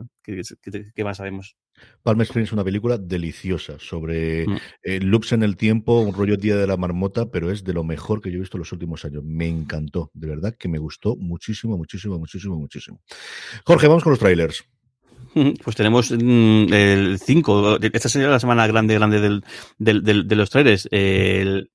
que, 0.62 0.92
que, 0.94 1.04
más 1.04 1.18
sabemos. 1.18 1.56
Palm 2.04 2.22
Springs 2.22 2.50
es 2.50 2.54
una 2.54 2.64
película 2.64 2.98
deliciosa 2.98 3.78
sobre 3.80 4.46
mm. 4.46 4.58
eh, 4.84 5.00
loops 5.00 5.32
en 5.32 5.44
el 5.44 5.56
tiempo, 5.56 6.00
un 6.02 6.14
rollo 6.14 6.38
Día 6.38 6.58
de 6.58 6.68
la 6.68 6.78
Marmota, 6.78 7.30
pero 7.30 7.52
es 7.52 7.64
de 7.64 7.74
lo 7.74 7.84
mejor 7.84 8.22
que 8.22 8.30
yo 8.30 8.38
he 8.38 8.42
visto 8.42 8.58
en 8.58 8.60
los 8.60 8.72
últimos 8.72 9.06
años. 9.06 9.24
Me 9.24 9.48
encantó, 9.48 10.12
de 10.14 10.28
verdad 10.28 10.56
que 10.58 10.68
me 10.68 10.80
gustó 10.80 11.16
muchísimo, 11.16 11.78
muchísimo, 11.78 12.20
muchísimo, 12.20 12.56
muchísimo. 12.58 13.02
Jorge, 13.64 13.88
vamos 13.88 14.04
con 14.04 14.12
los 14.12 14.20
trailers. 14.20 14.64
Pues 15.64 15.76
tenemos 15.76 16.10
mm, 16.10 16.74
el 16.74 17.20
5. 17.20 17.78
Esta 17.82 18.10
sería 18.10 18.30
la 18.30 18.40
semana 18.40 18.66
grande, 18.66 18.96
grande 18.96 19.22
del, 19.22 19.44
del, 19.78 20.02
del 20.04 20.28
de 20.28 20.36
los 20.36 20.50
trailers. 20.50 20.88
El, 20.92 21.70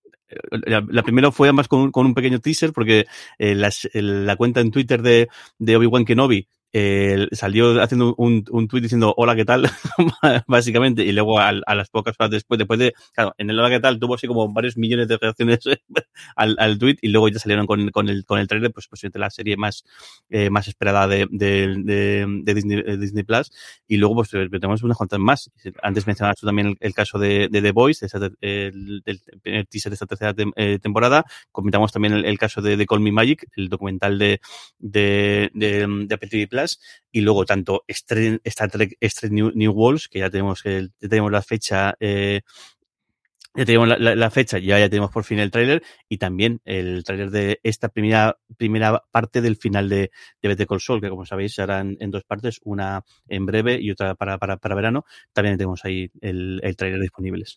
la, 0.51 0.85
la, 0.89 1.03
primera 1.03 1.31
fue 1.31 1.49
además 1.49 1.69
con, 1.69 1.91
con, 1.93 2.07
un 2.07 2.15
pequeño 2.15 2.41
teaser 2.41 2.73
porque 2.73 3.07
eh, 3.39 3.55
las, 3.55 3.89
el, 3.93 4.27
la 4.27 4.37
cuenta 4.37 4.61
en 4.61 4.71
Twitter 4.71 5.03
de, 5.03 5.29
de 5.59 5.77
Obi-Wan 5.77 6.05
Kenobi 6.05 6.49
eh, 6.77 7.29
salió 7.31 7.81
haciendo 7.81 8.17
un, 8.19 8.45
un 8.51 8.67
tuit 8.67 8.83
diciendo 8.83 9.15
hola, 9.17 9.37
¿qué 9.37 9.45
tal? 9.45 9.71
Básicamente, 10.49 11.05
y 11.05 11.13
luego 11.13 11.39
a, 11.39 11.51
a, 11.51 11.75
las 11.77 11.89
pocas 11.89 12.17
horas 12.19 12.33
después, 12.33 12.59
después 12.59 12.81
de, 12.81 12.93
claro, 13.15 13.33
en 13.39 13.49
el 13.49 13.61
hola, 13.61 13.71
¿qué 13.71 13.79
tal? 13.79 14.01
tuvo 14.01 14.17
así 14.17 14.27
como 14.27 14.53
varios 14.53 14.77
millones 14.77 15.07
de 15.07 15.17
reacciones 15.17 15.61
al, 16.37 16.57
al 16.59 16.77
tuit 16.77 16.99
y 17.01 17.09
luego 17.09 17.29
ya 17.29 17.39
salieron 17.39 17.69
con, 17.69 17.91
con 17.91 18.09
el, 18.09 18.25
con 18.25 18.41
el 18.41 18.49
trailer, 18.49 18.73
pues 18.73 18.89
posiblemente 18.89 19.21
la 19.21 19.31
serie 19.31 19.57
más, 19.57 19.85
eh, 20.31 20.51
más 20.51 20.67
esperada 20.67 21.07
de, 21.07 21.29
de, 21.31 21.77
de, 21.79 22.55
Disney, 22.55 22.83
Disney, 22.99 23.23
Plus. 23.23 23.53
Y 23.87 23.97
luego, 23.99 24.17
pues 24.17 24.31
tenemos 24.31 24.83
unas 24.83 24.97
cuantas 24.97 25.21
más. 25.21 25.53
Antes 25.81 26.09
mencionabas 26.09 26.41
tú 26.41 26.47
también 26.47 26.77
el, 26.81 26.93
caso 26.93 27.21
de, 27.21 27.49
The 27.53 27.71
Voice, 27.71 28.05
el, 28.41 29.03
el, 29.05 29.67
teaser 29.69 29.91
de 29.91 29.95
esta 29.95 30.07
tercera 30.07 30.35
eh, 30.57 30.81
temporada. 30.81 31.25
Comentamos 31.53 31.93
también 31.93 32.15
el, 32.15 32.37
caso 32.37 32.61
de, 32.61 32.85
Call 32.85 32.99
Me 32.99 33.13
Magic, 33.13 33.47
el 33.55 33.69
documental 33.69 34.19
de, 34.19 34.41
de, 34.81 35.53
de 35.55 36.15
Apple 36.15 36.29
TV 36.29 36.49
Plus 36.49 36.64
y 37.11 37.21
luego 37.21 37.45
tanto 37.45 37.85
Star 37.87 39.31
New, 39.31 39.53
New 39.55 39.73
Worlds, 39.73 40.09
que 40.09 40.21
ya 40.21 40.31
tenemos, 40.31 40.63
ya 40.65 41.09
tenemos 41.09 41.33
la 41.33 41.43
fecha 41.43 41.95
eh, 42.01 42.43
ya 43.57 43.65
tenemos 43.65 43.89
la, 44.01 44.31
fecha, 44.31 44.59
ya, 44.59 44.81
ya 44.81 44.89
tenemos 44.89 45.13
por 45.13 45.23
fin 45.23 45.39
el 45.39 45.53
tráiler 45.53 45.83
y 46.09 46.19
también 46.19 46.61
el 46.65 47.05
tráiler 47.05 47.31
de 47.31 47.61
esta 47.63 47.89
primera, 47.89 48.37
primera 48.57 49.05
parte 49.13 49.41
del 49.41 49.57
final 49.57 49.89
de, 49.89 50.11
de 50.43 50.49
Better 50.49 50.67
Call 50.67 50.81
Saul, 50.81 51.01
que 51.01 51.09
como 51.09 51.25
sabéis 51.25 51.55
será 51.55 51.79
en, 51.79 51.97
en, 52.01 52.11
dos 52.11 52.25
partes, 52.25 52.59
una 52.65 53.05
en 53.29 53.47
breve 53.47 53.79
y 53.81 53.93
otra 53.93 54.17
para, 54.17 54.39
para, 54.39 54.57
para 54.57 54.75
verano. 54.75 55.05
También 55.33 55.57
tenemos 55.57 55.85
ahí 55.85 56.11
el, 56.21 56.61
el 56.65 56.75
tráiler 56.75 57.01
disponibles. 57.01 57.57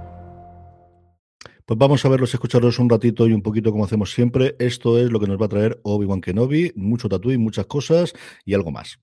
Pues 1.65 1.77
vamos 1.77 2.03
a 2.05 2.09
verlos, 2.09 2.33
escucharlos 2.33 2.79
un 2.79 2.89
ratito 2.89 3.27
y 3.27 3.33
un 3.33 3.41
poquito 3.41 3.71
como 3.71 3.85
hacemos 3.85 4.11
siempre. 4.11 4.55
Esto 4.59 4.97
es 4.99 5.11
lo 5.11 5.19
que 5.19 5.27
nos 5.27 5.39
va 5.39 5.45
a 5.45 5.49
traer 5.49 5.79
Obi-Wan 5.83 6.21
Kenobi, 6.21 6.71
mucho 6.75 7.07
tatuí, 7.07 7.37
muchas 7.37 7.65
cosas 7.65 8.13
y 8.45 8.53
algo 8.53 8.71
más. 8.71 8.99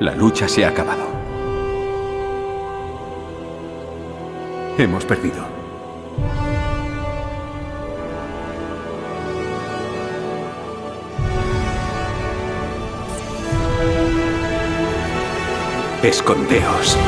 La 0.00 0.14
lucha 0.14 0.48
se 0.48 0.64
ha 0.64 0.68
acabado. 0.68 1.06
Hemos 4.76 5.04
perdido. 5.04 5.53
Escondeos. 16.04 16.98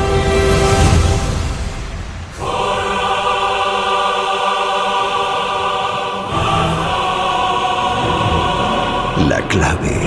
La 9.29 9.39
clave 9.49 10.01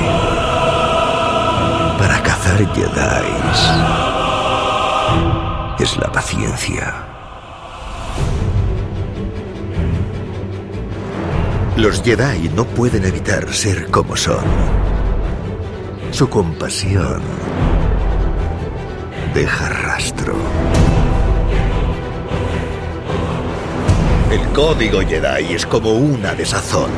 para 2.01 2.21
cazar 2.25 2.59
Jedi 2.75 3.31
es 5.79 5.97
la 5.97 6.11
paciencia. 6.11 6.93
Los 11.77 12.03
Jedi 12.03 12.49
no 12.57 12.65
pueden 12.65 13.05
evitar 13.05 13.53
ser 13.53 13.89
como 13.89 14.17
son. 14.17 14.45
Su 16.11 16.29
compasión 16.29 17.23
deja 19.41 19.71
rastro. 19.71 20.35
El 24.31 24.43
código 24.53 25.01
Jedi 25.01 25.55
es 25.55 25.65
como 25.65 25.93
una 25.93 26.35
desazón. 26.35 26.91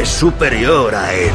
Es 0.00 0.08
superior 0.08 0.94
a 0.94 1.12
él. 1.12 1.32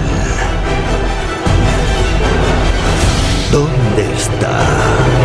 ¿Dónde 3.51 4.13
está? 4.15 5.22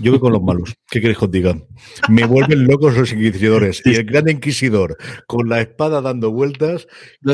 Yo 0.00 0.12
voy 0.12 0.20
con 0.20 0.32
los 0.32 0.42
malos. 0.42 0.74
¿Qué 0.90 1.00
queréis 1.00 1.18
que 1.18 1.24
os 1.26 1.30
diga? 1.30 1.54
Me 2.10 2.24
vuelven 2.26 2.64
locos 2.66 2.96
los 2.96 3.12
inquisidores. 3.12 3.82
Y 3.84 3.94
el 3.94 4.04
gran 4.04 4.28
inquisidor 4.28 4.96
con 5.26 5.48
la 5.48 5.60
espada 5.60 6.00
dando 6.00 6.30
vueltas, 6.30 6.86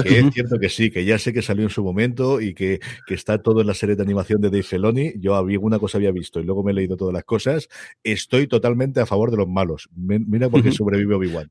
que 0.02 0.18
es 0.20 0.34
cierto 0.34 0.58
que 0.58 0.68
sí, 0.68 0.90
que 0.90 1.04
ya 1.04 1.18
sé 1.18 1.32
que 1.32 1.42
salió 1.42 1.64
en 1.64 1.70
su 1.70 1.82
momento 1.82 2.40
y 2.40 2.54
que, 2.54 2.80
que 3.06 3.14
está 3.14 3.38
todo 3.42 3.60
en 3.60 3.66
la 3.66 3.74
serie 3.74 3.96
de 3.96 4.02
animación 4.02 4.40
de 4.40 4.50
Dave 4.50 4.62
Feloni. 4.62 5.12
Yo 5.18 5.34
había 5.34 5.58
una 5.58 5.78
cosa 5.78 5.98
había 5.98 6.10
visto 6.12 6.40
y 6.40 6.44
luego 6.44 6.62
me 6.62 6.72
he 6.72 6.74
leído 6.74 6.96
todas 6.96 7.14
las 7.14 7.24
cosas. 7.24 7.68
Estoy 8.04 8.46
totalmente 8.46 9.00
a 9.00 9.06
favor 9.06 9.30
de 9.30 9.38
los 9.38 9.48
malos. 9.48 9.88
Mira 9.96 10.48
por 10.48 10.62
qué 10.62 10.72
sobrevive 10.72 11.14
Obi-Wan. 11.14 11.50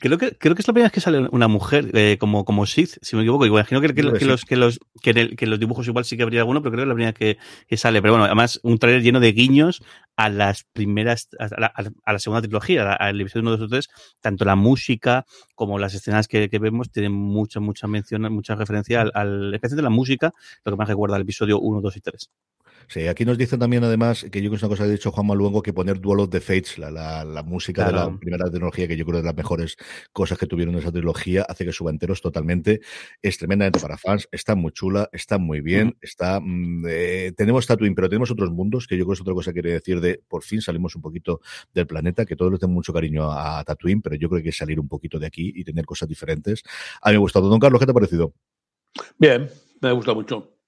Creo 0.00 0.18
que, 0.18 0.36
creo 0.36 0.54
que 0.54 0.62
es 0.62 0.68
la 0.68 0.74
primera 0.74 0.86
vez 0.86 0.92
que 0.92 1.00
sale 1.00 1.28
una 1.32 1.48
mujer 1.48 1.90
eh, 1.94 2.16
como, 2.18 2.44
como 2.44 2.66
Sith, 2.66 2.96
si 3.02 3.16
me 3.16 3.22
equivoco. 3.22 3.46
Imagino 3.46 3.80
que, 3.80 3.88
que, 3.88 3.94
que 3.94 4.02
los, 4.24 4.44
que, 4.44 4.56
los, 4.56 4.80
que, 5.02 5.10
en 5.10 5.18
el- 5.18 5.36
que 5.36 5.44
en 5.46 5.50
los 5.50 5.60
dibujos 5.60 5.86
igual 5.88 6.04
sí 6.04 6.16
que 6.16 6.22
habría 6.22 6.40
alguno, 6.40 6.62
pero 6.62 6.72
creo 6.72 6.82
que 6.84 6.84
es 6.84 6.88
la 6.88 6.94
primera 6.94 7.12
que, 7.12 7.38
que 7.66 7.76
sale. 7.76 8.00
Pero 8.00 8.12
bueno, 8.14 8.24
además, 8.26 8.60
un 8.62 8.78
trailer 8.78 9.02
lleno 9.02 9.20
de 9.20 9.32
guiños 9.32 9.82
a 10.16 10.28
las 10.28 10.64
primeras, 10.72 11.28
a 11.38 11.48
la, 11.60 11.72
a 12.04 12.12
la 12.12 12.18
segunda 12.18 12.42
trilogía, 12.42 12.59
a 12.78 12.84
la- 12.84 12.92
al 12.94 13.20
episodio 13.20 13.42
1, 13.42 13.50
2 13.52 13.60
o 13.62 13.68
3. 13.68 13.88
Tanto 14.20 14.44
la 14.44 14.56
música 14.56 15.24
como 15.54 15.78
las 15.78 15.94
escenas 15.94 16.28
que, 16.28 16.48
que 16.48 16.58
vemos 16.58 16.90
tienen 16.90 17.12
mucha, 17.12 17.60
mucha 17.60 17.86
mención, 17.88 18.22
mucha 18.32 18.54
referencia 18.54 19.00
al, 19.02 19.10
al 19.14 19.54
especialmente 19.54 19.82
la 19.84 19.90
música, 19.90 20.32
lo 20.64 20.72
que 20.72 20.76
más 20.76 20.88
recuerda 20.88 21.16
al 21.16 21.22
episodio 21.22 21.58
1, 21.60 21.80
2 21.80 21.96
y 21.96 22.00
3. 22.00 22.30
Sí, 22.90 23.06
aquí 23.06 23.24
nos 23.24 23.38
dicen 23.38 23.60
también, 23.60 23.84
además, 23.84 24.26
que 24.32 24.42
yo 24.42 24.50
creo 24.50 24.50
que 24.50 24.56
es 24.56 24.62
una 24.64 24.68
cosa 24.70 24.82
que 24.82 24.88
ha 24.88 24.92
dicho 24.92 25.12
Juan 25.12 25.28
Maluengo, 25.28 25.62
que 25.62 25.72
poner 25.72 26.00
Duel 26.00 26.18
of 26.18 26.30
the 26.30 26.40
Fates, 26.40 26.76
la, 26.76 26.90
la, 26.90 27.24
la 27.24 27.44
música 27.44 27.86
de 27.86 27.92
la 27.92 28.18
primera 28.18 28.50
trilogía, 28.50 28.88
que 28.88 28.96
yo 28.96 29.04
creo 29.04 29.12
que 29.12 29.18
es 29.18 29.22
de 29.22 29.28
las 29.28 29.36
mejores 29.36 29.76
cosas 30.12 30.36
que 30.38 30.48
tuvieron 30.48 30.74
esa 30.74 30.90
trilogía, 30.90 31.46
hace 31.48 31.64
que 31.64 31.70
suba 31.70 31.92
enteros 31.92 32.20
totalmente. 32.20 32.80
Es 33.22 33.38
tremendamente 33.38 33.78
para 33.78 33.96
fans, 33.96 34.28
está 34.32 34.56
muy 34.56 34.72
chula, 34.72 35.08
está 35.12 35.38
muy 35.38 35.60
bien, 35.60 35.96
está. 36.00 36.40
mm, 36.40 36.84
eh, 36.88 37.32
tenemos 37.36 37.64
Tatooine, 37.64 37.94
pero 37.94 38.08
tenemos 38.08 38.32
otros 38.32 38.50
mundos, 38.50 38.88
que 38.88 38.96
yo 38.96 39.04
creo 39.04 39.12
que 39.12 39.18
es 39.18 39.20
otra 39.20 39.34
cosa 39.34 39.52
que 39.52 39.60
quiere 39.60 39.74
decir 39.74 40.00
de 40.00 40.20
por 40.26 40.42
fin 40.42 40.60
salimos 40.60 40.96
un 40.96 41.02
poquito 41.02 41.40
del 41.72 41.86
planeta, 41.86 42.26
que 42.26 42.34
todos 42.34 42.50
le 42.50 42.58
tenemos 42.58 42.74
mucho 42.74 42.92
cariño 42.92 43.30
a, 43.30 43.60
a 43.60 43.64
Tatooine, 43.64 44.02
pero 44.02 44.16
yo 44.16 44.28
creo 44.28 44.42
que 44.42 44.48
hay 44.48 44.50
que 44.50 44.58
salir 44.58 44.80
un 44.80 44.88
poquito 44.88 45.20
de 45.20 45.28
aquí 45.28 45.52
y 45.54 45.62
tener 45.62 45.84
cosas 45.84 46.08
diferentes. 46.08 46.64
A 47.02 47.10
mí 47.10 47.12
me 47.12 47.18
ha 47.18 47.20
gustado. 47.20 47.48
Don 47.48 47.60
Carlos, 47.60 47.78
¿qué 47.78 47.86
te 47.86 47.92
ha 47.92 47.94
parecido? 47.94 48.34
Bien, 49.16 49.48
me 49.80 49.90
ha 49.90 49.92
gustado 49.92 50.16
mucho. 50.16 50.59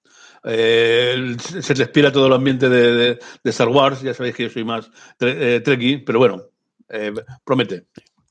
Eh, 0.45 1.35
se 1.37 1.73
respira 1.73 2.11
todo 2.11 2.27
el 2.27 2.33
ambiente 2.33 2.67
de, 2.69 2.91
de- 2.93 3.19
de 3.43 3.49
Star 3.49 3.69
Wars. 3.69 4.01
Ya 4.01 4.13
sabéis 4.13 4.35
que 4.35 4.43
yo 4.43 4.49
soy 4.49 4.63
más 4.63 4.89
tre- 5.19 5.35
eh, 5.39 5.59
Trekkie, 5.61 5.99
pero 5.99 6.19
bueno, 6.19 6.41
eh, 6.89 7.13
promete. 7.43 7.85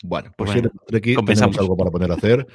Bueno, 0.05 0.33
pues 0.37 0.49
Bueno, 0.51 0.53
si 0.53 0.59
eres 0.77 0.87
Trekkie, 0.87 1.15
compensamos. 1.15 1.57
tenemos 1.57 1.71
algo 1.71 1.77
para 1.77 1.91
poner 1.91 2.11
a 2.11 2.15
hacer. 2.15 2.47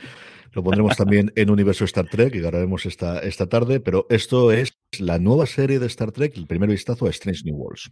Lo 0.54 0.64
pondremos 0.64 0.96
también 0.98 1.32
en 1.36 1.50
Universo 1.52 1.86
Star 1.86 2.08
Trek, 2.10 2.32
que 2.34 2.40
grabaremos 2.42 2.86
esta, 2.86 3.20
esta 3.20 3.48
tarde, 3.48 3.80
pero 3.80 4.06
esto 4.10 4.52
es 4.52 4.74
la 5.00 5.20
nueva 5.20 5.46
serie 5.46 5.78
de 5.80 5.86
Star 5.88 6.12
Trek, 6.12 6.36
el 6.38 6.48
primer 6.48 6.70
vistazo 6.70 7.06
a 7.06 7.10
Strange 7.10 7.42
New 7.46 7.56
Worlds. 7.56 7.92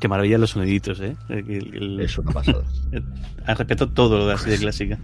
Qué 0.00 0.06
maravilla 0.08 0.38
los 0.38 0.50
soniditos, 0.50 1.00
¿eh? 1.00 1.16
El- 1.28 1.74
el- 1.74 2.00
Es 2.00 2.16
una 2.18 2.30
pasada. 2.32 2.62
Al 3.46 3.56
respeto 3.56 3.88
todo 3.90 4.18
lo 4.18 4.26
de 4.26 4.32
la 4.34 4.38
serie 4.38 4.58
clásica. 4.58 4.98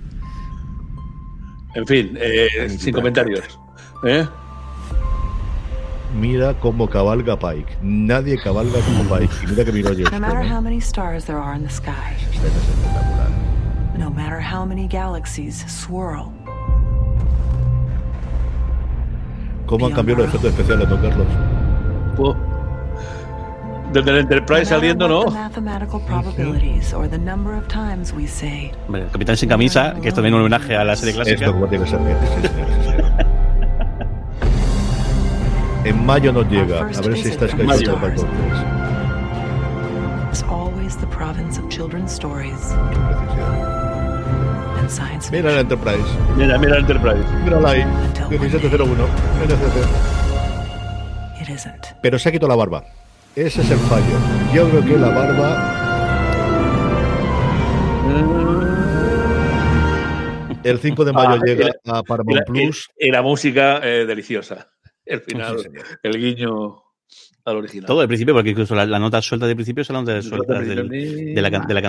En 1.74 1.86
fin, 1.86 2.16
eh, 2.20 2.68
sin 2.78 2.94
comentarios. 2.94 3.58
¿Eh? 4.06 4.26
Mira 6.20 6.54
cómo 6.60 6.88
cabalga 6.88 7.36
Pike. 7.36 7.78
Nadie 7.82 8.38
cabalga 8.40 8.78
como 8.80 9.02
Pike. 9.18 9.34
Y 9.42 9.46
mira 9.48 9.64
que 9.64 9.72
miro 9.72 9.92
yo. 9.92 10.08
No 10.12 10.20
matter 10.20 10.44
how 10.48 10.60
many 10.60 10.78
stars 10.80 11.24
there 11.24 11.38
are 11.38 11.56
in 11.56 11.64
the 11.64 11.70
sky, 11.72 12.14
no 13.98 14.10
matter 14.10 14.40
how 14.40 14.64
many 14.64 14.86
galaxies 14.86 15.64
swirl, 15.66 16.30
¿Cómo 19.66 19.86
han 19.86 19.92
cambiado 19.92 20.22
los 20.22 20.28
efectos 20.28 20.50
especiales, 20.52 20.88
don 20.88 21.00
Carlos? 21.00 21.26
Oh. 22.18 22.36
Desde 23.94 24.10
el 24.10 24.18
Enterprise 24.18 24.64
saliendo, 24.64 25.06
¿no? 25.06 25.20
Hombre, 25.20 25.40
el 29.02 29.10
Capitán 29.12 29.36
sin 29.36 29.48
camisa, 29.48 29.94
que 30.02 30.08
es 30.08 30.14
también 30.14 30.34
un 30.34 30.40
homenaje 30.40 30.76
a 30.76 30.82
la 30.82 30.96
serie 30.96 31.14
clásica. 31.14 31.44
Esto 31.44 31.52
como 31.52 31.68
tiene 31.68 31.84
que 31.84 31.90
ser. 31.90 32.00
señor. 32.00 32.16
En 35.84 36.04
mayo 36.04 36.32
nos 36.32 36.50
llega. 36.50 36.80
A 36.80 36.84
ver 36.84 37.16
si 37.16 37.28
está 37.28 37.44
escrito 37.44 37.94
para 37.94 38.14
entonces. 38.14 38.28
it's 40.30 40.42
always 40.44 40.96
the 40.96 41.06
province 41.06 41.60
of 41.60 41.68
children's 41.70 42.10
stories 42.10 42.72
and 44.78 44.90
science 44.90 45.30
Mira 45.30 45.52
el 45.52 45.58
Enterprise. 45.58 46.02
Mira, 46.36 46.58
mira 46.58 46.78
el 46.78 46.80
Enterprise. 46.80 47.24
Mírala 47.44 47.70
ahí. 47.70 47.84
1701. 48.28 49.04
NCC. 49.44 49.76
It 51.42 51.48
isn't. 51.48 51.86
Pero 52.00 52.18
se 52.18 52.28
ha 52.28 52.32
quitado 52.32 52.48
la 52.48 52.56
barba. 52.56 52.82
Ese 53.36 53.60
es 53.62 53.70
el 53.70 53.78
fallo. 53.78 54.16
Yo 54.54 54.68
creo 54.70 54.84
que 54.84 54.96
la 54.98 55.08
barba. 55.08 55.80
El 60.62 60.78
5 60.78 61.04
de 61.04 61.12
mayo 61.12 61.30
Ah, 61.30 61.40
llega 61.44 61.68
la- 61.84 61.98
a 61.98 62.00
y 62.00 62.02
Paramount 62.04 62.38
la- 62.38 62.44
Plus. 62.46 62.88
Y, 62.98 63.10
la 63.10 63.22
música 63.22 63.80
eh, 63.82 64.06
deliciosa. 64.06 64.70
El 65.04 65.20
final, 65.20 65.58
Sí, 65.58 65.68
el 66.02 66.18
guiño 66.18 66.82
al 67.44 67.56
original. 67.58 67.86
Todo 67.86 68.00
al 68.00 68.08
principio, 68.08 68.32
porque 68.32 68.50
incluso 68.50 68.74
la, 68.74 68.86
la 68.86 68.98
nota 68.98 69.20
suelta 69.20 69.46
de 69.46 69.54
principio 69.54 69.82
es 69.82 69.90
la 69.90 70.00
nota 70.00 70.22
suelta 70.22 70.60
de 70.60 70.74
la, 70.76 70.82
de 70.84 71.74
la, 71.74 71.82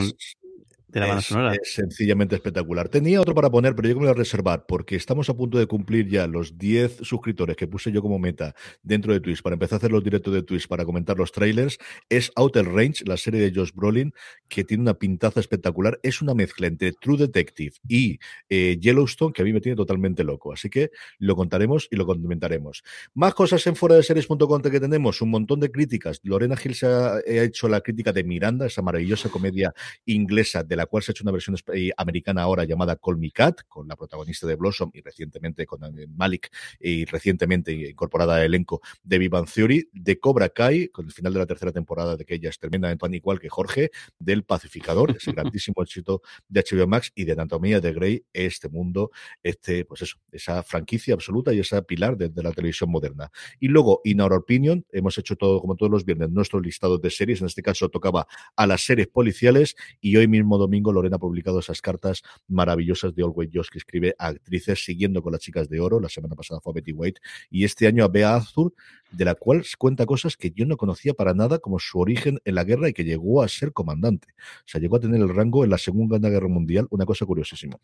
de 0.95 1.01
la 1.01 1.07
banda 1.07 1.19
Es, 1.19 1.25
sonora. 1.25 1.53
es 1.61 1.73
sencillamente 1.73 2.35
espectacular. 2.35 2.87
Tenía 2.87 3.19
otro 3.19 3.35
para 3.35 3.49
poner, 3.49 3.75
pero 3.75 3.89
yo 3.89 3.95
me 3.95 4.01
lo 4.01 4.07
voy 4.07 4.11
a 4.11 4.17
reservar 4.17 4.65
porque 4.65 4.95
estamos 4.95 5.29
a 5.29 5.35
punto 5.35 5.59
de 5.59 5.67
cumplir 5.67 6.07
ya 6.07 6.25
los 6.25 6.57
10 6.57 6.99
suscriptores 7.01 7.57
que 7.57 7.67
puse 7.67 7.91
yo 7.91 8.01
como 8.01 8.17
meta 8.17 8.55
dentro 8.81 9.11
de 9.11 9.19
Twitch 9.19 9.41
para 9.41 9.55
empezar 9.55 9.75
a 9.75 9.77
hacer 9.79 9.91
los 9.91 10.03
directos 10.05 10.33
de 10.33 10.41
Twitch 10.41 10.67
para 10.69 10.85
comentar 10.85 11.17
los 11.17 11.33
trailers. 11.33 11.77
Es 12.07 12.31
Outer 12.37 12.65
Range, 12.65 13.03
la 13.05 13.17
serie 13.17 13.41
de 13.41 13.51
Josh 13.53 13.71
Brolin, 13.73 14.13
que 14.47 14.63
tiene 14.63 14.83
una 14.83 14.93
pintaza 14.93 15.41
espectacular. 15.41 15.99
Es 16.01 16.21
una 16.21 16.33
mezcla 16.33 16.67
entre 16.67 16.93
True 16.93 17.17
Detective 17.17 17.75
y 17.89 18.19
eh, 18.47 18.77
Yellowstone 18.79 19.33
que 19.33 19.41
a 19.41 19.45
mí 19.45 19.51
me 19.51 19.59
tiene 19.59 19.75
totalmente 19.75 20.23
loco. 20.23 20.53
Así 20.53 20.69
que 20.69 20.91
lo 21.19 21.35
contaremos 21.35 21.89
y 21.91 21.97
lo 21.97 22.05
comentaremos. 22.05 22.83
Más 23.13 23.33
cosas 23.33 23.67
en 23.67 23.75
fuera 23.75 23.95
de 23.95 24.03
series.com 24.03 24.61
que 24.61 24.79
tenemos, 24.79 25.21
un 25.21 25.29
montón 25.29 25.59
de 25.59 25.69
críticas. 25.69 26.21
Lorena 26.23 26.55
Gil 26.55 26.73
se 26.73 26.87
ha, 26.87 27.15
ha 27.15 27.21
hecho 27.25 27.67
la 27.67 27.81
crítica 27.81 28.13
de 28.13 28.23
Miranda, 28.23 28.65
esa 28.65 28.81
maravillosa 28.81 29.27
comedia 29.27 29.73
inglesa 30.05 30.63
de 30.63 30.75
la 30.77 30.84
cual 30.85 31.03
se 31.03 31.11
ha 31.11 31.13
hecho 31.13 31.23
una 31.23 31.31
versión 31.31 31.55
eh, 31.73 31.91
americana 31.97 32.43
ahora 32.43 32.63
llamada 32.63 32.95
Call 32.95 33.17
Me 33.17 33.31
Cat, 33.31 33.61
con 33.67 33.87
la 33.87 33.95
protagonista 33.95 34.47
de 34.47 34.55
Blossom 34.55 34.91
y 34.93 35.01
recientemente 35.01 35.65
con 35.65 35.83
eh, 35.83 36.07
Malik 36.07 36.51
y 36.79 37.05
recientemente 37.05 37.71
incorporada 37.71 38.37
al 38.37 38.43
elenco 38.43 38.81
de 39.03 39.17
Vivan 39.17 39.45
Theory, 39.45 39.89
de 39.93 40.19
Cobra 40.19 40.49
Kai, 40.49 40.89
con 40.89 41.05
el 41.05 41.11
final 41.11 41.33
de 41.33 41.39
la 41.39 41.45
tercera 41.45 41.71
temporada 41.71 42.15
de 42.15 42.25
que 42.25 42.35
ella 42.35 42.49
es 42.49 42.59
tremendamente 42.59 43.01
tan 43.01 43.13
igual 43.13 43.39
que 43.39 43.49
Jorge, 43.49 43.91
del 44.19 44.43
Pacificador, 44.43 45.15
ese 45.15 45.31
grandísimo 45.33 45.81
éxito 45.81 46.21
de 46.47 46.63
HBO 46.63 46.87
Max 46.87 47.11
y 47.15 47.25
de 47.25 47.33
Anatomía 47.33 47.79
de 47.79 47.93
Grey, 47.93 48.25
este 48.33 48.69
mundo, 48.69 49.11
este, 49.43 49.85
pues 49.85 50.01
eso, 50.01 50.17
esa 50.31 50.63
franquicia 50.63 51.13
absoluta 51.13 51.53
y 51.53 51.59
esa 51.59 51.81
pilar 51.81 52.17
de, 52.17 52.29
de 52.29 52.43
la 52.43 52.51
televisión 52.51 52.89
moderna. 52.89 53.31
Y 53.59 53.67
luego, 53.67 54.01
in 54.03 54.21
our 54.21 54.33
opinion, 54.33 54.85
hemos 54.91 55.17
hecho 55.17 55.35
todo, 55.35 55.61
como 55.61 55.75
todos 55.75 55.91
los 55.91 56.05
viernes, 56.05 56.29
nuestro 56.29 56.59
listado 56.59 56.97
de 56.97 57.09
series. 57.09 57.41
En 57.41 57.47
este 57.47 57.61
caso 57.61 57.89
tocaba 57.89 58.27
a 58.55 58.67
las 58.67 58.81
series 58.81 59.07
policiales 59.07 59.75
y 60.01 60.15
hoy 60.17 60.27
mismo 60.27 60.57
domingo 60.65 60.91
Lorena 60.91 61.15
ha 61.15 61.19
publicado 61.19 61.59
esas 61.59 61.81
cartas 61.81 62.23
maravillosas 62.47 63.13
de 63.15 63.23
Always 63.23 63.49
Joss 63.53 63.69
que 63.69 63.77
escribe 63.77 64.15
a 64.17 64.27
actrices 64.27 64.83
siguiendo 64.83 65.21
con 65.21 65.31
las 65.31 65.41
chicas 65.41 65.69
de 65.69 65.79
oro. 65.79 65.99
La 65.99 66.09
semana 66.09 66.35
pasada 66.35 66.59
fue 66.59 66.71
a 66.71 66.75
Betty 66.75 66.91
White 66.91 67.21
y 67.49 67.63
este 67.63 67.87
año 67.87 68.03
a 68.03 68.07
Bea 68.07 68.35
Azur, 68.35 68.73
de 69.11 69.25
la 69.25 69.35
cual 69.35 69.63
cuenta 69.77 70.05
cosas 70.05 70.35
que 70.37 70.51
yo 70.51 70.65
no 70.65 70.77
conocía 70.77 71.13
para 71.13 71.33
nada, 71.33 71.59
como 71.59 71.79
su 71.79 71.99
origen 71.99 72.39
en 72.43 72.55
la 72.55 72.63
guerra 72.63 72.89
y 72.89 72.93
que 72.93 73.03
llegó 73.03 73.41
a 73.41 73.47
ser 73.47 73.71
comandante. 73.71 74.27
O 74.59 74.67
sea, 74.67 74.81
llegó 74.81 74.97
a 74.97 74.99
tener 74.99 75.21
el 75.21 75.29
rango 75.29 75.63
en 75.63 75.69
la 75.69 75.77
Segunda 75.77 76.17
Guerra 76.29 76.47
Mundial, 76.47 76.87
una 76.89 77.05
cosa 77.05 77.25
curiosísima. 77.25 77.77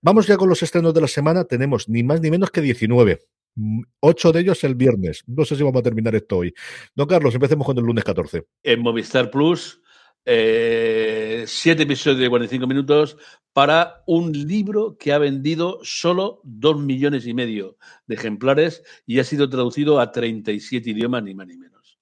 Vamos 0.00 0.26
ya 0.26 0.36
con 0.36 0.48
los 0.48 0.62
estrenos 0.62 0.94
de 0.94 1.00
la 1.00 1.08
semana. 1.08 1.44
Tenemos 1.44 1.88
ni 1.88 2.02
más 2.02 2.20
ni 2.20 2.30
menos 2.30 2.50
que 2.50 2.60
19. 2.60 3.20
Mm, 3.56 3.82
Ocho 4.00 4.32
de 4.32 4.40
ellos 4.40 4.62
el 4.64 4.74
viernes. 4.74 5.24
No 5.26 5.44
sé 5.44 5.56
si 5.56 5.62
vamos 5.62 5.80
a 5.80 5.82
terminar 5.82 6.14
esto 6.14 6.38
hoy. 6.38 6.54
Don 6.94 7.06
Carlos, 7.06 7.34
empecemos 7.34 7.66
con 7.66 7.76
el 7.78 7.84
lunes 7.84 8.04
14. 8.04 8.44
En 8.62 8.80
Movistar 8.80 9.30
Plus, 9.30 9.80
eh, 10.28 11.44
siete 11.46 11.84
episodios 11.84 12.18
de 12.20 12.28
45 12.28 12.66
minutos 12.66 13.16
para 13.52 14.02
un 14.06 14.32
libro 14.32 14.98
que 14.98 15.12
ha 15.12 15.18
vendido 15.18 15.78
solo 15.84 16.40
dos 16.42 16.80
millones 16.80 17.28
y 17.28 17.32
medio 17.32 17.78
de 18.08 18.16
ejemplares 18.16 18.82
y 19.06 19.20
ha 19.20 19.24
sido 19.24 19.48
traducido 19.48 20.00
a 20.00 20.10
37 20.10 20.90
idiomas, 20.90 21.22
ni 21.22 21.32
más 21.32 21.46
ni 21.46 21.56
menos. 21.56 22.00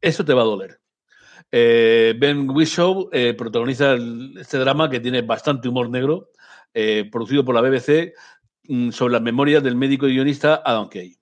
Eso 0.00 0.24
te 0.24 0.32
va 0.32 0.40
a 0.40 0.46
doler. 0.46 0.80
Eh, 1.52 2.14
ben 2.18 2.48
Whishaw 2.48 3.10
eh, 3.12 3.34
protagoniza 3.34 3.94
este 4.40 4.56
drama 4.56 4.88
que 4.88 5.00
tiene 5.00 5.20
bastante 5.20 5.68
humor 5.68 5.90
negro, 5.90 6.30
producido 7.12 7.44
por 7.44 7.54
la 7.54 7.60
BBC, 7.60 8.14
mm, 8.68 8.90
sobre 8.90 9.12
las 9.12 9.22
memorias 9.22 9.62
del 9.62 9.76
médico 9.76 10.08
y 10.08 10.14
guionista 10.14 10.62
Adam 10.64 10.88
Kay. 10.88 11.16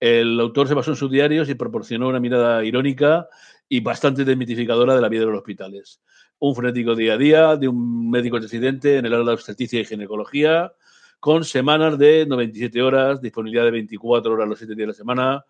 El 0.00 0.38
autor 0.38 0.68
se 0.68 0.74
basó 0.74 0.92
en 0.92 0.96
sus 0.96 1.10
diarios 1.10 1.48
y 1.48 1.54
proporcionó 1.54 2.08
una 2.08 2.20
mirada 2.20 2.64
irónica 2.64 3.28
y 3.68 3.80
bastante 3.80 4.24
desmitificadora 4.24 4.94
de 4.94 5.00
la 5.00 5.08
vida 5.08 5.20
de 5.20 5.26
los 5.26 5.38
hospitales. 5.38 6.00
un 6.40 6.54
frenético 6.54 6.94
día 6.94 7.14
a 7.14 7.18
día 7.18 7.56
de 7.56 7.66
un 7.68 8.10
médico 8.10 8.38
residente 8.38 8.96
en 8.96 9.06
el 9.06 9.12
área 9.12 9.26
de 9.26 9.32
obstetricia 9.32 9.80
y 9.80 9.84
ginecología, 9.84 10.72
con 11.20 11.44
semanas 11.44 11.98
de 11.98 12.26
97 12.26 12.80
horas, 12.80 13.20
disponibilidad 13.20 13.64
de 13.64 13.72
24 13.72 14.32
horas 14.32 14.48
los 14.48 14.58
7 14.58 14.74
días 14.74 14.84
de 14.84 14.86
la 14.86 14.94
semana, 14.94 15.44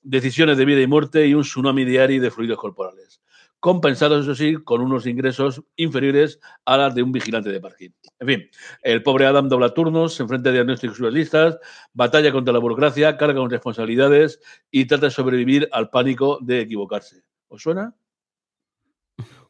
decisiones 0.00 0.56
de 0.56 0.64
vida 0.64 0.80
y 0.80 0.86
muerte 0.86 1.26
y 1.26 1.34
un 1.34 1.42
tsunami 1.42 1.84
diario 1.84 2.22
de 2.22 2.30
fluidos 2.30 2.58
corporales 2.58 3.20
compensados, 3.60 4.22
eso 4.22 4.34
sí, 4.34 4.56
con 4.56 4.80
unos 4.80 5.06
ingresos 5.06 5.62
inferiores 5.76 6.40
a 6.64 6.76
las 6.76 6.94
de 6.94 7.02
un 7.02 7.12
vigilante 7.12 7.50
de 7.50 7.60
parking. 7.60 7.90
En 8.20 8.26
fin, 8.26 8.50
el 8.82 9.02
pobre 9.02 9.26
Adam 9.26 9.48
dobla 9.48 9.74
turnos, 9.74 10.14
se 10.14 10.22
enfrenta 10.22 10.50
a 10.50 10.52
diagnósticos 10.52 10.96
surrealistas, 10.96 11.58
batalla 11.92 12.32
contra 12.32 12.52
la 12.52 12.60
burocracia, 12.60 13.16
carga 13.16 13.40
con 13.40 13.50
responsabilidades 13.50 14.40
y 14.70 14.86
trata 14.86 15.06
de 15.06 15.10
sobrevivir 15.10 15.68
al 15.72 15.90
pánico 15.90 16.38
de 16.40 16.60
equivocarse. 16.60 17.27
¿Os 17.48 17.62
suena? 17.62 17.94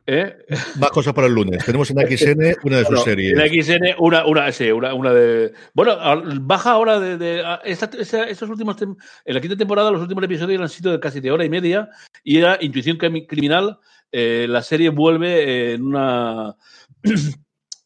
¿Eh? 0.07 0.35
Más 0.79 0.91
cosas 0.91 1.13
para 1.15 1.25
el 1.25 1.33
lunes. 1.33 1.65
Tenemos 1.65 1.89
en 1.89 1.97
XN 1.97 2.57
una 2.63 2.77
de 2.77 2.83
sus 2.85 2.89
Bueno, 2.89 3.03
series. 3.03 3.39
En 3.39 3.63
XN, 3.63 3.95
una, 3.97 4.23
una, 4.27 4.51
sí, 4.51 4.69
una, 4.71 4.93
una 4.93 5.11
de. 5.11 5.51
Bueno, 5.73 5.97
baja 6.41 6.71
ahora 6.73 6.99
de. 6.99 7.17
de- 7.17 7.43
a- 7.43 7.55
esta- 7.63 7.89
esta- 7.97 8.25
estos 8.29 8.47
últimos. 8.49 8.77
tem- 8.77 8.95
En 9.25 9.33
la 9.33 9.41
quinta 9.41 9.57
temporada, 9.57 9.89
los 9.89 10.01
últimos 10.01 10.23
episodios 10.23 10.61
han 10.61 10.69
sido 10.69 10.91
de 10.91 10.99
casi 10.99 11.21
de 11.21 11.31
hora 11.31 11.43
y 11.43 11.49
media. 11.49 11.89
Y 12.23 12.37
era 12.37 12.59
Intuición 12.61 12.97
Crimi- 12.99 13.25
Criminal. 13.27 13.79
eh, 14.11 14.45
la 14.47 14.61
serie 14.61 14.89
vuelve 14.89 15.73
en 15.73 15.81
una. 15.83 16.55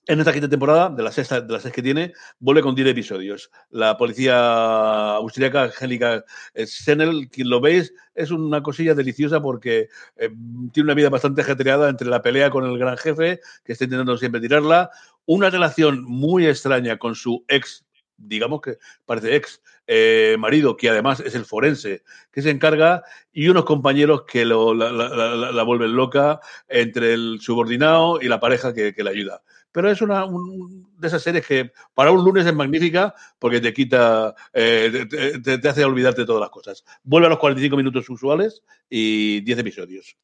En 0.10 0.20
esta 0.20 0.34
quinta 0.34 0.49
temporada, 0.49 0.89
de 0.89 1.03
las, 1.03 1.14
sexta, 1.14 1.39
de 1.39 1.53
las 1.53 1.62
seis 1.62 1.72
que 1.72 1.84
tiene, 1.84 2.14
vuelve 2.39 2.64
con 2.64 2.74
10 2.74 2.88
episodios. 2.88 3.51
La 3.70 3.95
policía 3.95 5.18
austríaca, 5.18 5.66
Angélica 5.66 6.24
Senel, 6.66 7.30
quien 7.30 7.47
lo 7.47 7.62
veis, 7.62 7.93
es 8.16 8.32
una 8.32 8.64
cosilla 8.64 8.95
deliciosa 8.95 9.39
porque 9.39 9.88
eh, 10.18 10.32
tiene 10.74 10.88
una 10.88 10.95
vida 10.95 11.10
bastante 11.12 11.41
ajetreada 11.41 11.89
entre 11.89 12.07
la 12.07 12.24
pelea 12.24 12.49
con 12.49 12.66
el 12.66 12.80
gran 12.80 12.97
jefe, 12.97 13.39
que 13.64 13.74
está 13.74 13.84
intentando 13.84 14.18
siempre 14.18 14.41
tirarla, 14.41 14.89
una 15.28 15.51
relación 15.51 16.03
muy 16.03 16.47
extraña 16.47 16.97
con 16.97 17.14
su 17.14 17.45
ex, 17.47 17.86
digamos 18.18 18.62
que 18.62 18.78
parece 19.05 19.36
ex 19.36 19.62
eh, 19.86 20.38
marido, 20.39 20.76
que 20.76 20.89
además 20.89 21.20
es 21.20 21.36
el 21.36 21.45
forense, 21.45 22.01
que 22.32 22.41
se 22.41 22.49
encarga, 22.49 23.03
y 23.32 23.47
unos 23.49 23.66
compañeros 23.66 24.24
que 24.24 24.43
lo- 24.43 24.74
la, 24.74 24.91
la- 24.91 25.10
la- 25.36 25.51
la 25.51 25.64
vuelven 25.64 25.95
loca 25.95 26.39
entre 26.68 27.14
el 27.14 27.38
subordinado 27.41 28.20
y 28.20 28.28
la 28.28 28.39
pareja 28.39 28.74
que, 28.74 28.95
que 28.95 29.03
le 29.03 29.12
ayuda. 29.12 29.43
Pero 29.72 29.89
es 29.91 30.01
una 30.01 30.26
un- 30.26 30.88
de 30.97 31.07
esas 31.07 31.22
series 31.22 31.45
que 31.45 31.72
para 31.93 32.11
un 32.11 32.24
lunes 32.24 32.45
es 32.45 32.53
magnífica 32.53 33.13
porque 33.38 33.61
te 33.61 33.74
quita, 33.74 34.34
eh, 34.53 35.05
te, 35.09 35.39
te- 35.39 35.57
te 35.57 35.70
hace 35.70 35.86
olvidarte 35.86 36.22
de 36.22 36.28
todas 36.28 36.41
las 36.41 36.49
cosas. 36.49 36.84
Vuelve 37.03 37.28
a 37.28 37.30
los 37.30 37.39
45 37.39 37.78
minutos 37.78 38.09
usuales 38.09 38.63
y 38.89 39.41
10 39.41 39.59
episodios. 39.59 40.17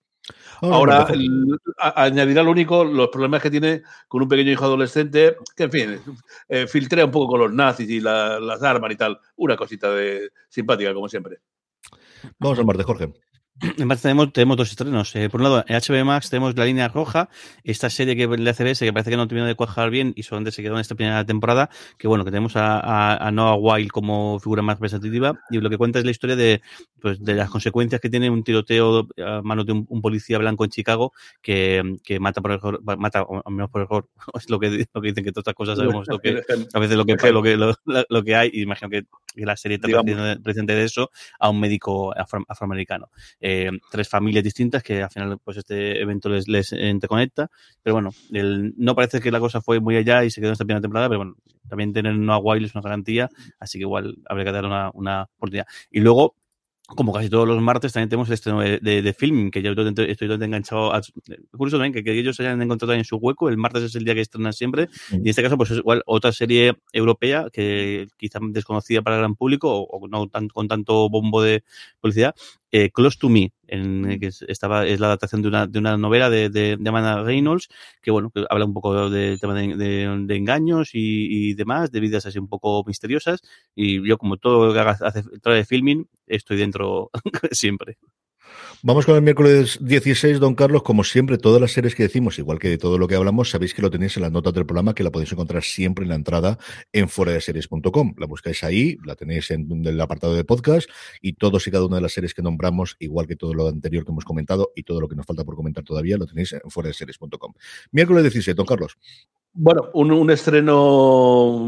Ahora, 0.61 0.75
Ahora, 0.75 0.97
mejor. 0.99 1.15
el- 1.15 1.57
a- 1.77 2.03
añadirá 2.05 2.41
lo 2.41 2.49
único, 2.49 2.83
los 2.83 3.09
problemas 3.09 3.43
que 3.43 3.51
tiene 3.51 3.83
con 4.07 4.23
un 4.23 4.27
pequeño 4.27 4.51
hijo 4.51 4.65
adolescente, 4.65 5.35
que 5.55 5.63
en 5.63 5.71
fin, 5.71 5.99
eh, 6.49 6.65
filtrea 6.67 7.05
un 7.05 7.11
poco 7.11 7.27
con 7.33 7.39
los 7.41 7.53
nazis 7.53 7.87
y 7.89 7.99
la- 7.99 8.39
las 8.39 8.63
armas 8.63 8.91
y 8.91 8.95
tal. 8.95 9.19
Una 9.35 9.55
cosita 9.55 9.91
de 9.93 10.31
simpática, 10.49 10.93
como 10.95 11.07
siempre. 11.07 11.37
Vamos 12.39 12.57
al 12.57 12.65
martes, 12.65 12.85
Jorge. 12.87 13.13
En 13.77 13.87
parte 13.87 14.01
tenemos, 14.03 14.33
tenemos 14.33 14.57
dos 14.57 14.69
estrenos. 14.69 15.15
Eh, 15.15 15.29
por 15.29 15.39
un 15.39 15.45
lado, 15.45 15.63
en 15.67 15.75
HBO 15.77 16.03
Max 16.05 16.29
tenemos 16.29 16.55
La 16.57 16.65
Línea 16.65 16.87
Roja, 16.89 17.29
esta 17.63 17.89
serie 17.89 18.15
que 18.15 18.27
de 18.27 18.53
CBS 18.53 18.83
que 18.85 18.91
parece 18.91 19.11
que 19.11 19.17
no 19.17 19.27
terminó 19.27 19.47
de 19.47 19.55
cuajar 19.55 19.89
bien 19.89 20.11
y 20.15 20.23
solamente 20.23 20.51
se 20.51 20.61
quedó 20.61 20.73
en 20.75 20.81
esta 20.81 20.95
primera 20.95 21.25
temporada, 21.25 21.69
que 21.97 22.07
bueno, 22.07 22.25
que 22.25 22.31
tenemos 22.31 22.55
a, 22.57 22.79
a- 22.79 23.15
a 23.27 23.31
Noah 23.31 23.55
Wild 23.55 23.91
como 23.91 24.39
figura 24.39 24.61
más 24.61 24.75
representativa 24.75 25.39
y 25.49 25.59
lo 25.59 25.69
que 25.69 25.77
cuenta 25.77 25.99
es 25.99 26.05
la 26.05 26.11
historia 26.11 26.35
de, 26.35 26.61
pues, 27.01 27.23
de 27.23 27.33
las 27.35 27.49
consecuencias 27.49 28.01
que 28.01 28.09
tiene 28.09 28.29
un 28.29 28.43
tiroteo 28.43 29.07
a 29.25 29.41
manos 29.41 29.65
de 29.65 29.71
un, 29.71 29.85
un 29.89 30.01
policía 30.01 30.37
blanco 30.37 30.65
en 30.65 30.71
Chicago 30.71 31.13
que, 31.41 31.95
que 32.03 32.19
mata 32.19 32.41
por 32.41 32.51
error, 32.51 32.81
mata, 32.97 33.23
o 33.23 33.41
al 33.45 33.53
menos 33.53 33.69
por 33.69 33.81
error, 33.83 34.09
es 34.37 34.49
lo 34.49 34.59
que, 34.59 34.85
lo 34.93 35.01
que 35.01 35.07
dicen 35.09 35.23
que 35.23 35.31
todas 35.31 35.43
estas 35.43 35.53
cosas 35.55 35.77
sabemos 35.77 36.07
lo 36.09 36.19
que, 36.19 36.41
a 36.73 36.79
veces 36.79 36.97
lo 36.97 37.05
que, 37.05 37.31
lo 37.31 37.41
que, 37.41 37.55
lo, 37.55 37.73
lo 38.09 38.23
que 38.23 38.35
hay 38.35 38.49
y 38.51 38.63
imagino 38.63 38.89
que, 38.89 39.03
que 39.33 39.45
la 39.45 39.55
serie 39.55 39.77
Digamos. 39.81 40.37
presente 40.43 40.75
de 40.75 40.83
eso 40.83 41.09
a 41.39 41.49
un 41.49 41.59
médico 41.59 42.13
afro- 42.15 42.45
afroamericano 42.47 43.09
eh, 43.47 43.69
tres 43.91 44.09
familias 44.09 44.43
distintas 44.43 44.81
que 44.81 45.03
al 45.03 45.09
final 45.11 45.37
pues 45.43 45.57
este 45.57 46.01
evento 46.01 46.29
les, 46.29 46.47
les 46.47 46.71
interconecta. 46.71 47.49
Pero 47.83 47.93
bueno, 47.95 48.09
el- 48.31 48.73
no 48.77 48.95
parece 48.95 49.19
que 49.21 49.29
la 49.31 49.39
cosa 49.39 49.61
fue 49.61 49.79
muy 49.79 49.95
allá 49.97 50.23
y 50.23 50.31
se 50.31 50.41
quedó 50.41 50.49
en 50.49 50.53
esta 50.53 50.65
primera 50.65 50.81
temporada, 50.81 51.07
pero 51.09 51.19
bueno, 51.19 51.35
también 51.69 51.93
tener 51.93 52.15
Noah 52.15 52.39
Wild 52.39 52.65
es 52.65 52.75
una 52.75 52.81
garantía, 52.81 53.29
así 53.59 53.77
que 53.77 53.83
igual 53.83 54.15
habría 54.27 54.45
que 54.45 54.51
darle 54.51 54.69
una, 54.69 54.89
una 54.93 55.23
oportunidad. 55.37 55.67
Y 55.91 55.99
luego, 55.99 56.35
como 56.87 57.11
casi 57.13 57.29
todos 57.29 57.47
los 57.47 57.59
martes, 57.59 57.93
también 57.93 58.09
tenemos 58.09 58.29
estreno 58.29 58.61
de, 58.61 58.77
de, 58.79 59.01
de 59.01 59.13
filming, 59.13 59.49
que 59.49 59.63
yo 59.63 59.71
estoy 59.71 59.83
totalmente 59.93 60.45
enganchado. 60.45 60.93
A, 60.93 61.01
curioso 61.57 61.77
también 61.77 61.93
que, 61.93 62.03
que 62.03 62.11
ellos 62.19 62.39
hayan 62.39 62.61
encontrado 62.61 62.91
también 62.91 63.05
su 63.05 63.15
hueco. 63.17 63.49
El 63.49 63.57
martes 63.57 63.81
es 63.81 63.95
el 63.95 64.03
día 64.05 64.13
que 64.13 64.21
estrenan 64.21 64.53
siempre. 64.53 64.87
Y 65.11 65.15
en 65.15 65.27
este 65.27 65.41
caso, 65.41 65.57
pues 65.57 65.71
es 65.71 65.79
igual 65.79 66.03
otra 66.05 66.31
serie 66.31 66.73
europea 66.93 67.47
que 67.51 68.07
quizá 68.17 68.37
desconocida 68.49 69.01
para 69.01 69.15
el 69.15 69.21
gran 69.23 69.35
público 69.35 69.67
o, 69.75 69.97
o 69.97 70.07
no 70.07 70.27
tan, 70.27 70.47
con 70.47 70.67
tanto 70.67 71.09
bombo 71.09 71.41
de 71.41 71.63
publicidad. 71.99 72.35
Eh, 72.77 72.91
Close 72.91 73.17
to 73.17 73.29
Me, 73.29 73.53
en, 73.67 74.19
que 74.19 74.27
es, 74.27 74.41
estaba, 74.49 74.85
es 74.85 74.99
la 74.99 75.07
adaptación 75.07 75.41
de 75.41 75.47
una, 75.47 75.65
de 75.65 75.79
una 75.79 75.95
novela 75.95 76.29
de, 76.29 76.49
de, 76.49 76.75
de 76.77 76.89
Amanda 76.89 77.23
Reynolds, 77.23 77.69
que 78.01 78.11
bueno, 78.11 78.31
que 78.31 78.45
habla 78.49 78.65
un 78.65 78.73
poco 78.73 79.09
del 79.09 79.39
tema 79.39 79.53
de, 79.53 79.77
de, 79.77 80.35
engaños 80.35 80.89
y, 80.93 81.51
y, 81.51 81.53
demás, 81.53 81.89
de 81.93 82.01
vidas 82.01 82.25
así 82.25 82.37
un 82.37 82.49
poco 82.49 82.83
misteriosas. 82.85 83.39
Y 83.75 84.05
yo, 84.05 84.17
como 84.17 84.35
todo 84.35 84.65
lo 84.65 84.73
que 84.73 84.79
haga, 84.81 84.97
hace, 84.99 85.23
trae 85.41 85.63
filming, 85.63 86.05
estoy 86.27 86.57
dentro 86.57 87.11
siempre. 87.51 87.97
Vamos 88.87 89.05
con 89.05 89.15
el 89.15 89.21
miércoles 89.21 89.79
16, 89.81 90.39
don 90.39 90.53
Carlos. 90.53 90.83
Como 90.83 91.03
siempre, 91.03 91.37
todas 91.37 91.59
las 91.59 91.71
series 91.71 91.95
que 91.95 92.03
decimos, 92.03 92.37
igual 92.37 92.59
que 92.59 92.69
de 92.69 92.77
todo 92.77 92.97
lo 92.97 93.07
que 93.07 93.15
hablamos, 93.15 93.49
sabéis 93.49 93.73
que 93.73 93.81
lo 93.81 93.89
tenéis 93.89 94.15
en 94.17 94.23
las 94.23 94.31
notas 94.31 94.53
del 94.53 94.65
programa, 94.65 94.93
que 94.93 95.03
la 95.03 95.11
podéis 95.11 95.31
encontrar 95.31 95.63
siempre 95.63 96.03
en 96.03 96.09
la 96.09 96.15
entrada 96.15 96.59
en 96.93 97.09
foradeseries.com. 97.09 98.13
La 98.17 98.27
buscáis 98.27 98.63
ahí, 98.63 98.97
la 99.03 99.15
tenéis 99.15 99.49
en 99.51 99.85
el 99.85 99.99
apartado 99.99 100.35
de 100.35 100.43
podcast 100.43 100.87
y 101.21 101.33
todos 101.33 101.65
y 101.65 101.71
cada 101.71 101.85
una 101.85 101.95
de 101.95 102.03
las 102.03 102.13
series 102.13 102.33
que 102.33 102.43
nombramos, 102.43 102.95
igual 102.99 103.25
que 103.25 103.35
todo 103.35 103.53
lo 103.53 103.67
anterior 103.67 104.05
que 104.05 104.11
hemos 104.11 104.25
comentado 104.25 104.71
y 104.75 104.83
todo 104.83 105.01
lo 105.01 105.07
que 105.07 105.15
nos 105.15 105.25
falta 105.25 105.43
por 105.43 105.55
comentar 105.55 105.83
todavía, 105.83 106.17
lo 106.17 106.27
tenéis 106.27 106.53
en 106.53 106.69
foradeseries.com. 106.69 107.53
Miércoles 107.91 108.23
16, 108.23 108.55
don 108.55 108.65
Carlos. 108.65 108.97
Bueno, 109.57 109.89
un, 109.93 110.29
estreno 110.31 111.65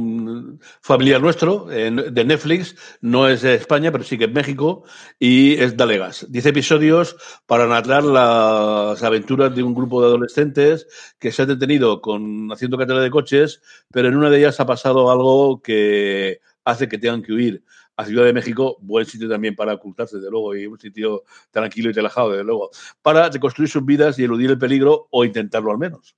familiar 0.81 1.21
nuestro 1.21 1.67
de 1.67 2.25
Netflix, 2.25 2.75
no 2.99 3.29
es 3.29 3.43
de 3.43 3.55
España, 3.55 3.93
pero 3.93 4.03
sí 4.03 4.17
que 4.17 4.25
es 4.25 4.31
México, 4.31 4.83
y 5.19 5.53
es 5.53 5.77
Dalegas. 5.77 6.25
Diez 6.29 6.45
episodios 6.47 7.15
para 7.45 7.65
narrar 7.65 8.03
las 8.03 9.01
aventuras 9.03 9.55
de 9.55 9.63
un 9.63 9.73
grupo 9.73 10.01
de 10.01 10.07
adolescentes 10.07 10.85
que 11.17 11.31
se 11.31 11.43
han 11.43 11.47
detenido 11.47 12.01
con, 12.01 12.51
haciendo 12.51 12.77
carrera 12.77 12.99
de 12.99 13.09
coches, 13.09 13.61
pero 13.89 14.09
en 14.09 14.17
una 14.17 14.29
de 14.29 14.39
ellas 14.39 14.59
ha 14.59 14.65
pasado 14.65 15.09
algo 15.09 15.61
que 15.61 16.41
hace 16.65 16.89
que 16.89 16.97
tengan 16.97 17.21
que 17.23 17.31
huir 17.31 17.63
a 17.95 18.03
Ciudad 18.03 18.25
de 18.25 18.33
México, 18.33 18.77
buen 18.81 19.05
sitio 19.05 19.29
también 19.29 19.55
para 19.55 19.73
ocultarse, 19.73 20.17
desde 20.17 20.29
luego, 20.29 20.53
y 20.57 20.65
un 20.67 20.77
sitio 20.77 21.23
tranquilo 21.51 21.89
y 21.89 21.93
relajado, 21.93 22.31
desde 22.31 22.43
luego, 22.43 22.69
para 23.01 23.29
reconstruir 23.29 23.69
sus 23.69 23.85
vidas 23.85 24.19
y 24.19 24.25
eludir 24.25 24.51
el 24.51 24.57
peligro 24.57 25.07
o 25.09 25.23
intentarlo 25.23 25.71
al 25.71 25.77
menos. 25.77 26.17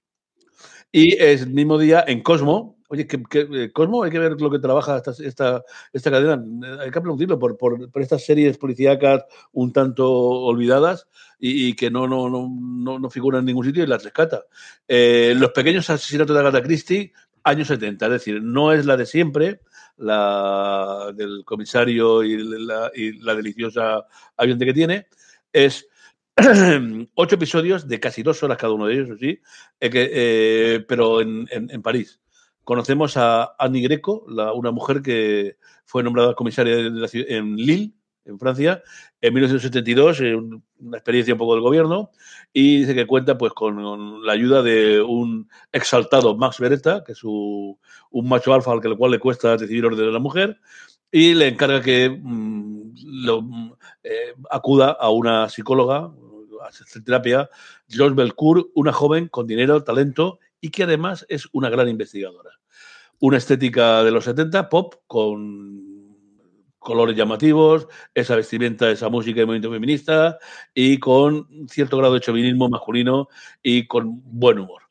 Y 0.91 1.21
el 1.21 1.47
mismo 1.51 1.77
día 1.77 2.03
en 2.07 2.21
Cosmo, 2.21 2.79
oye, 2.87 3.05
que, 3.05 3.21
que, 3.23 3.71
Cosmo 3.71 4.03
hay 4.03 4.11
que 4.11 4.19
ver 4.19 4.41
lo 4.41 4.49
que 4.49 4.59
trabaja 4.59 4.97
esta, 4.97 5.11
esta, 5.23 5.63
esta 5.93 6.11
cadena, 6.11 6.43
hay 6.81 6.89
que 6.89 6.99
aplaudirlo 6.99 7.37
por, 7.37 7.57
por, 7.57 7.89
estas 7.95 8.25
series 8.25 8.57
policíacas 8.57 9.25
un 9.51 9.71
tanto 9.71 10.11
olvidadas 10.11 11.07
y, 11.37 11.67
y 11.67 11.75
que 11.75 11.91
no, 11.91 12.07
no, 12.07 12.27
no, 12.29 12.49
no, 12.49 12.97
no 12.97 13.09
figuran 13.09 13.41
en 13.41 13.45
ningún 13.45 13.65
sitio 13.65 13.83
y 13.83 13.87
las 13.87 14.03
rescata. 14.03 14.45
Eh, 14.87 15.35
los 15.37 15.51
pequeños 15.51 15.89
asesinatos 15.89 16.33
de 16.33 16.39
Agatha 16.41 16.63
Christie, 16.63 17.13
años 17.43 17.67
70, 17.67 18.05
es 18.07 18.11
decir, 18.11 18.41
no 18.41 18.73
es 18.73 18.85
la 18.85 18.97
de 18.97 19.05
siempre, 19.05 19.61
la 19.97 21.11
del 21.15 21.43
comisario 21.45 22.23
y 22.23 22.37
la, 22.37 22.91
y 22.95 23.19
la 23.19 23.35
deliciosa 23.35 24.07
ayudante 24.37 24.65
que 24.65 24.73
tiene, 24.73 25.07
es 25.53 25.88
ocho 27.15 27.35
episodios 27.35 27.87
de 27.87 27.99
casi 27.99 28.23
dos 28.23 28.41
horas 28.43 28.57
cada 28.57 28.73
uno 28.73 28.87
de 28.87 28.93
ellos, 28.93 29.19
sí, 29.19 29.39
eh, 29.79 29.89
que, 29.89 30.09
eh, 30.11 30.85
pero 30.87 31.21
en, 31.21 31.47
en, 31.51 31.81
París. 31.81 32.21
Conocemos 32.63 33.17
a 33.17 33.55
Annie 33.57 33.81
Greco, 33.81 34.25
la, 34.27 34.53
una 34.53 34.71
mujer 34.71 35.01
que 35.01 35.57
fue 35.85 36.03
nombrada 36.03 36.35
comisaria 36.35 36.75
en 36.77 37.55
Lille, 37.55 37.93
en 38.25 38.39
Francia, 38.39 38.83
en 39.21 39.33
1972, 39.33 40.21
eh, 40.21 40.35
una 40.35 40.97
experiencia 40.97 41.33
un 41.33 41.39
poco 41.39 41.55
del 41.55 41.63
gobierno, 41.63 42.11
y 42.53 42.81
dice 42.81 42.95
que 42.95 43.07
cuenta 43.07 43.37
pues 43.37 43.53
con, 43.53 44.23
la 44.25 44.33
ayuda 44.33 44.61
de 44.61 45.01
un 45.01 45.49
exaltado 45.71 46.37
Max 46.37 46.59
Beretta, 46.59 47.03
que 47.03 47.13
es 47.13 47.17
su, 47.17 47.77
un 48.11 48.29
macho 48.29 48.53
alfa 48.53 48.71
al 48.71 48.97
cual 48.97 49.11
le 49.11 49.19
cuesta 49.19 49.57
decidir 49.57 49.85
orden 49.85 50.05
de 50.05 50.11
la 50.11 50.19
mujer, 50.19 50.59
y 51.11 51.33
le 51.33 51.47
encarga 51.47 51.81
que 51.81 52.09
mmm, 52.09 52.93
lo, 53.23 53.43
eh, 54.03 54.35
acuda 54.49 54.91
a 54.91 55.09
una 55.09 55.49
psicóloga, 55.49 56.11
hacer 56.67 57.03
terapia, 57.03 57.49
George 57.87 58.15
Belcourt, 58.15 58.67
una 58.73 58.93
joven 58.93 59.27
con 59.27 59.47
dinero, 59.47 59.83
talento 59.83 60.39
y 60.61 60.69
que 60.69 60.83
además 60.83 61.25
es 61.29 61.47
una 61.51 61.69
gran 61.69 61.87
investigadora. 61.87 62.51
Una 63.19 63.37
estética 63.37 64.03
de 64.03 64.11
los 64.11 64.25
70, 64.25 64.69
pop, 64.69 64.95
con 65.07 65.89
colores 66.79 67.15
llamativos, 67.15 67.87
esa 68.13 68.35
vestimenta, 68.35 68.89
esa 68.89 69.09
música 69.09 69.41
de 69.41 69.45
movimiento 69.45 69.71
feminista 69.71 70.39
y 70.73 70.97
con 70.97 71.67
cierto 71.69 71.97
grado 71.97 72.13
de 72.13 72.21
chauvinismo 72.21 72.69
masculino 72.69 73.27
y 73.61 73.85
con 73.87 74.21
buen 74.23 74.59
humor. 74.59 74.83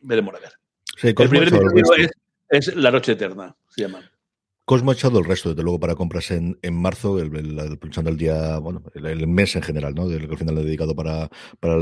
Veremos 0.00 0.34
a 0.34 0.40
ver. 0.40 0.52
Sí, 0.96 1.08
El 1.08 1.14
primer 1.14 1.48
es, 1.48 2.10
es 2.48 2.76
La 2.76 2.90
Noche 2.90 3.12
Eterna, 3.12 3.54
se 3.68 3.82
llama. 3.82 4.10
Cosmo 4.68 4.90
ha 4.90 4.94
echado 4.94 5.20
el 5.20 5.24
resto, 5.24 5.50
desde 5.50 5.62
luego, 5.62 5.78
para 5.78 5.94
compras 5.94 6.28
en, 6.32 6.58
en 6.60 6.74
marzo, 6.74 7.20
el, 7.20 7.36
el- 7.36 7.56
el- 7.60 8.16
día, 8.16 8.58
bueno, 8.58 8.82
el, 8.96 9.26
mes 9.28 9.54
en 9.54 9.62
general, 9.62 9.94
¿no? 9.94 10.08
Del 10.08 10.26
que 10.26 10.32
al 10.32 10.38
final 10.38 10.58
he 10.58 10.64
dedicado 10.64 10.92
para, 10.96 11.30
para 11.60 11.76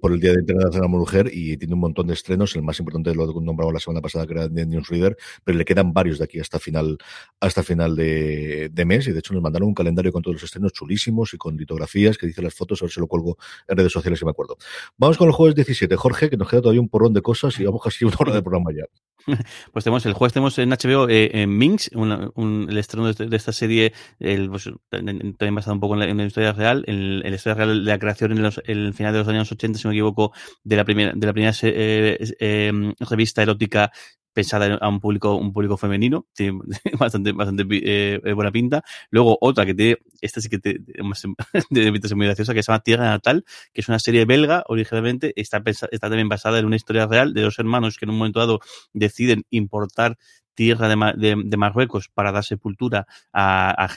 por 0.00 0.12
el 0.12 0.20
Día 0.20 0.32
de 0.32 0.40
Internacional 0.40 0.70
de 0.72 0.80
la 0.80 0.88
Mujer 0.88 1.30
y 1.30 1.58
tiene 1.58 1.74
un 1.74 1.80
montón 1.80 2.06
de 2.06 2.14
estrenos. 2.14 2.56
El 2.56 2.62
más 2.62 2.78
importante 2.78 3.14
lo 3.14 3.26
nombramos 3.42 3.74
la 3.74 3.78
semana 3.80 4.00
pasada, 4.00 4.26
que 4.26 4.32
era 4.32 4.48
de 4.48 4.64
Newsreader, 4.64 5.18
pero 5.44 5.58
le 5.58 5.66
quedan 5.66 5.92
varios 5.92 6.16
de 6.16 6.24
aquí 6.24 6.40
hasta 6.40 6.58
final, 6.58 6.96
hasta 7.40 7.62
final 7.62 7.94
de, 7.94 8.70
de 8.72 8.84
mes. 8.86 9.06
Y 9.08 9.12
de 9.12 9.18
hecho 9.18 9.34
nos 9.34 9.42
mandaron 9.42 9.68
un 9.68 9.74
calendario 9.74 10.10
con 10.10 10.22
todos 10.22 10.36
los 10.36 10.44
estrenos 10.44 10.72
chulísimos 10.72 11.34
y 11.34 11.36
con 11.36 11.58
litografías 11.58 12.16
que 12.16 12.26
dice 12.26 12.40
las 12.40 12.54
fotos, 12.54 12.80
a 12.80 12.86
ver 12.86 12.92
si 12.92 13.00
lo 13.00 13.06
cuelgo 13.06 13.36
en 13.68 13.76
redes 13.76 13.92
sociales 13.92 14.18
si 14.18 14.24
me 14.24 14.30
acuerdo. 14.30 14.56
Vamos 14.96 15.18
con 15.18 15.26
el 15.28 15.34
jueves 15.34 15.56
17, 15.56 15.94
Jorge, 15.96 16.30
que 16.30 16.38
nos 16.38 16.48
queda 16.48 16.62
todavía 16.62 16.80
un 16.80 16.88
porrón 16.88 17.12
de 17.12 17.20
cosas 17.20 17.60
y 17.60 17.64
vamos 17.64 17.82
casi 17.84 18.06
una 18.06 18.16
hora 18.18 18.32
de 18.32 18.40
programa 18.42 18.70
ya. 18.74 18.84
Pues 19.72 19.84
tenemos 19.84 20.06
el 20.06 20.14
jueves 20.14 20.32
tenemos 20.32 20.58
en 20.58 20.70
HBO 20.70 21.06
eh, 21.10 21.30
en 21.42 21.56
Minx, 21.58 21.90
una- 21.94 22.29
el 22.36 22.78
estreno 22.78 23.06
de, 23.06 23.12
este- 23.12 23.36
esta 23.36 23.52
serie, 23.52 23.92
pues, 24.18 24.70
también 24.88 25.54
basado 25.54 25.74
un 25.74 25.80
poco 25.80 25.94
en 25.94 26.00
la, 26.00 26.06
en 26.06 26.16
la 26.18 26.24
historia 26.24 26.52
real, 26.52 26.84
el, 26.86 27.22
el 27.24 27.34
historia 27.34 27.54
real 27.54 27.84
de 27.84 27.90
la 27.90 27.98
creación 27.98 28.32
en, 28.32 28.42
los, 28.42 28.60
en 28.64 28.78
el 28.78 28.94
final 28.94 29.12
de 29.12 29.18
los 29.20 29.28
años 29.28 29.50
80, 29.52 29.78
si 29.78 29.84
no 29.84 29.90
me 29.90 29.96
equivoco, 29.96 30.32
de 30.64 30.76
la 30.76 30.84
primera, 30.84 31.12
de 31.14 31.26
la 31.26 31.32
primera 31.32 31.52
eh, 31.62 32.18
eh, 32.40 32.72
revista 33.00 33.42
erótica 33.42 33.90
pensada 34.32 34.76
a 34.80 34.88
un 34.88 35.00
público 35.00 35.34
un 35.34 35.52
público 35.52 35.76
femenino. 35.76 36.26
Tiene 36.34 36.60
bastante 36.98 37.32
bastante 37.32 37.64
eh, 37.70 38.32
buena 38.34 38.52
pinta. 38.52 38.82
Luego 39.10 39.36
otra 39.40 39.66
que 39.66 39.74
tiene 39.74 39.98
esta 40.20 40.40
sí 40.40 40.48
que 40.48 40.58
te, 40.58 40.78
de, 41.70 42.14
muy 42.14 42.26
graciosa 42.26 42.54
que 42.54 42.62
se 42.62 42.70
llama 42.70 42.80
Tierra 42.82 43.04
Natal 43.08 43.44
que 43.72 43.80
es 43.80 43.88
una 43.88 43.98
serie 43.98 44.24
belga 44.24 44.64
originalmente 44.68 45.32
está 45.36 45.62
está 45.66 45.88
también 46.08 46.28
basada 46.28 46.58
en 46.58 46.66
una 46.66 46.76
historia 46.76 47.06
real 47.06 47.34
de 47.34 47.42
dos 47.42 47.58
hermanos 47.58 47.96
que 47.96 48.04
en 48.04 48.10
un 48.10 48.18
momento 48.18 48.40
dado 48.40 48.60
deciden 48.92 49.44
importar 49.50 50.16
tierra 50.60 50.90
de, 51.16 51.42
de, 51.42 51.56
Marruecos 51.56 52.10
para 52.12 52.32
dar 52.32 52.44
sepultura 52.44 53.06
a, 53.32 53.88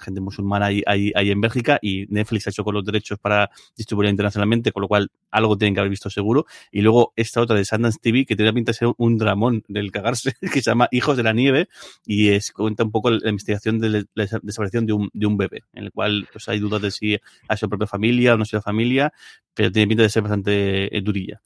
gente 0.00 0.20
musulmana 0.20 0.66
ahí, 0.66 1.12
en 1.14 1.40
Bélgica 1.40 1.78
y 1.80 2.06
Netflix 2.08 2.48
ha 2.48 2.50
hecho 2.50 2.64
con 2.64 2.74
los 2.74 2.84
derechos 2.84 3.20
para 3.20 3.50
distribuirla 3.76 4.10
internacionalmente, 4.10 4.72
con 4.72 4.80
lo 4.80 4.88
cual 4.88 5.12
algo 5.30 5.56
tienen 5.56 5.74
que 5.74 5.80
haber 5.80 5.90
visto 5.90 6.10
seguro. 6.10 6.44
Y 6.72 6.80
luego 6.80 7.12
esta 7.14 7.40
otra 7.40 7.54
de 7.54 7.64
Sundance 7.64 8.00
TV 8.02 8.26
que 8.26 8.34
tiene 8.34 8.50
la 8.50 8.52
pinta 8.52 8.72
de 8.72 8.78
ser 8.78 8.88
un 8.96 9.16
dramón 9.16 9.62
del 9.68 9.92
cagarse, 9.92 10.34
que 10.40 10.60
se 10.60 10.72
llama 10.72 10.88
Hijos 10.90 11.16
de 11.16 11.22
la 11.22 11.32
Nieve 11.32 11.68
y 12.04 12.30
es, 12.30 12.50
cuenta 12.50 12.82
un 12.82 12.90
poco 12.90 13.10
la 13.10 13.30
investigación 13.30 13.78
de 13.78 13.88
la 13.88 13.98
desa- 14.16 14.40
desaparición 14.42 14.86
de 14.86 14.94
un, 14.94 15.10
de 15.12 15.24
un 15.24 15.36
bebé, 15.36 15.62
en 15.72 15.84
el 15.84 15.92
cual 15.92 16.26
pues, 16.32 16.48
hay 16.48 16.58
dudas 16.58 16.82
de 16.82 16.90
si 16.90 17.16
ha 17.46 17.56
sido 17.56 17.68
propia 17.68 17.86
familia 17.86 18.34
o 18.34 18.36
no 18.36 18.42
ha 18.42 18.46
sido 18.46 18.60
familia, 18.60 19.12
pero 19.54 19.70
tiene 19.70 19.86
pinta 19.86 20.02
de 20.02 20.08
ser 20.08 20.24
bastante 20.24 20.96
eh, 20.96 21.00
durilla. 21.00 21.40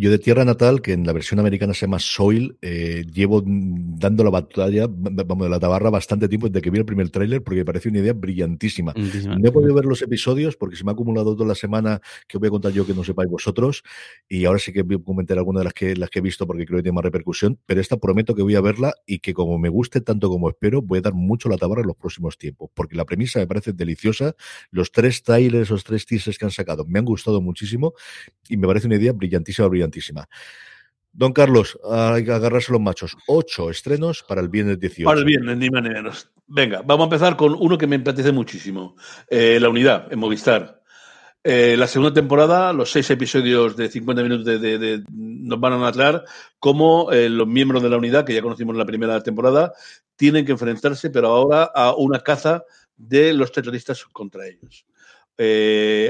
Yo 0.00 0.12
de 0.12 0.20
Tierra 0.20 0.44
Natal, 0.44 0.80
que 0.80 0.92
en 0.92 1.04
la 1.04 1.12
versión 1.12 1.40
americana 1.40 1.74
se 1.74 1.80
llama 1.80 1.98
Soil, 1.98 2.56
eh, 2.62 3.04
llevo 3.12 3.42
dando 3.44 4.22
la 4.22 4.30
batalla, 4.30 4.86
vamos, 4.88 5.44
de 5.44 5.50
la 5.50 5.58
tabarra 5.58 5.90
bastante 5.90 6.28
tiempo 6.28 6.48
desde 6.48 6.62
que 6.62 6.70
vi 6.70 6.78
el 6.78 6.84
primer 6.84 7.10
tráiler 7.10 7.42
porque 7.42 7.58
me 7.58 7.64
parece 7.64 7.88
una 7.88 7.98
idea 7.98 8.12
brillantísima. 8.12 8.92
Brillantísima. 8.92 9.36
No 9.36 9.48
he 9.48 9.50
podido 9.50 9.74
ver 9.74 9.86
los 9.86 10.00
episodios 10.00 10.56
porque 10.56 10.76
se 10.76 10.84
me 10.84 10.92
ha 10.92 10.94
acumulado 10.94 11.34
toda 11.34 11.48
la 11.48 11.56
semana 11.56 12.00
que 12.28 12.38
voy 12.38 12.46
a 12.46 12.50
contar 12.50 12.70
yo 12.70 12.86
que 12.86 12.94
no 12.94 13.02
sepáis 13.02 13.28
vosotros 13.28 13.82
y 14.28 14.44
ahora 14.44 14.60
sí 14.60 14.72
que 14.72 14.82
voy 14.82 14.98
a 15.00 15.04
comentar 15.04 15.36
algunas 15.36 15.62
de 15.62 15.64
las 15.64 15.74
que, 15.74 15.96
las 15.96 16.10
que 16.10 16.20
he 16.20 16.22
visto 16.22 16.46
porque 16.46 16.64
creo 16.64 16.78
que 16.78 16.84
tiene 16.84 16.94
más 16.94 17.02
repercusión, 17.02 17.58
pero 17.66 17.80
esta 17.80 17.96
prometo 17.96 18.36
que 18.36 18.42
voy 18.42 18.54
a 18.54 18.60
verla 18.60 18.94
y 19.04 19.18
que 19.18 19.34
como 19.34 19.58
me 19.58 19.68
guste 19.68 20.00
tanto 20.00 20.28
como 20.28 20.48
espero, 20.48 20.80
voy 20.80 21.00
a 21.00 21.02
dar 21.02 21.14
mucho 21.14 21.48
la 21.48 21.56
tabarra 21.56 21.80
en 21.80 21.88
los 21.88 21.96
próximos 21.96 22.38
tiempos 22.38 22.70
porque 22.72 22.94
la 22.94 23.04
premisa 23.04 23.40
me 23.40 23.48
parece 23.48 23.72
deliciosa. 23.72 24.36
Los 24.70 24.92
tres 24.92 25.24
trailers, 25.24 25.70
los 25.70 25.82
tres 25.82 26.06
teasers 26.06 26.38
que 26.38 26.44
han 26.44 26.52
sacado 26.52 26.84
me 26.86 27.00
han 27.00 27.04
gustado 27.04 27.40
muchísimo 27.40 27.94
y 28.48 28.56
me 28.56 28.68
parece 28.68 28.86
una 28.86 28.94
idea 28.94 29.12
brillantísima, 29.12 29.66
brillantísima. 29.66 29.87
Don 31.12 31.32
Carlos, 31.32 31.78
hay 31.90 32.24
que 32.24 32.32
agarrarse 32.32 32.70
los 32.70 32.80
machos. 32.80 33.16
Ocho 33.26 33.70
estrenos 33.70 34.22
para 34.22 34.40
el 34.40 34.48
viernes 34.48 34.78
18. 34.78 35.04
Para 35.06 35.18
el 35.18 35.24
viernes, 35.24 35.56
ni 35.56 35.68
más 35.70 35.82
ni 35.82 35.88
menos. 35.90 36.30
Venga, 36.46 36.82
vamos 36.84 37.04
a 37.04 37.08
empezar 37.08 37.36
con 37.36 37.54
uno 37.58 37.76
que 37.76 37.86
me 37.86 37.96
apetece 37.96 38.30
muchísimo. 38.30 38.94
Eh, 39.28 39.58
la 39.60 39.68
unidad, 39.68 40.12
en 40.12 40.18
Movistar. 40.18 40.80
Eh, 41.42 41.76
la 41.78 41.86
segunda 41.86 42.12
temporada, 42.12 42.72
los 42.72 42.90
seis 42.90 43.08
episodios 43.10 43.76
de 43.76 43.88
50 43.88 44.22
minutos 44.22 44.44
de, 44.44 44.78
de- 44.78 45.04
nos 45.10 45.58
van 45.58 45.72
a 45.74 45.78
narrar 45.78 46.24
cómo 46.58 47.10
eh, 47.10 47.28
los 47.28 47.46
miembros 47.46 47.82
de 47.82 47.88
la 47.88 47.96
unidad, 47.96 48.24
que 48.24 48.34
ya 48.34 48.42
conocimos 48.42 48.74
en 48.74 48.78
la 48.78 48.86
primera 48.86 49.20
temporada, 49.22 49.72
tienen 50.14 50.44
que 50.44 50.52
enfrentarse, 50.52 51.10
pero 51.10 51.28
ahora 51.28 51.70
a 51.74 51.94
una 51.96 52.20
caza 52.20 52.64
de 52.96 53.32
los 53.32 53.50
terroristas 53.50 54.04
contra 54.04 54.46
ellos. 54.46 54.84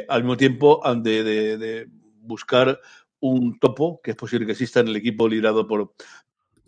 Al 0.08 0.22
mismo 0.22 0.36
tiempo, 0.36 0.82
de- 1.02 1.24
de 1.58 1.86
buscar 2.20 2.80
un 3.20 3.58
topo, 3.58 4.00
que 4.02 4.12
es 4.12 4.16
posible 4.16 4.46
que 4.46 4.52
exista 4.52 4.80
en 4.80 4.88
el 4.88 4.96
equipo 4.96 5.28
liderado 5.28 5.66
por, 5.66 5.92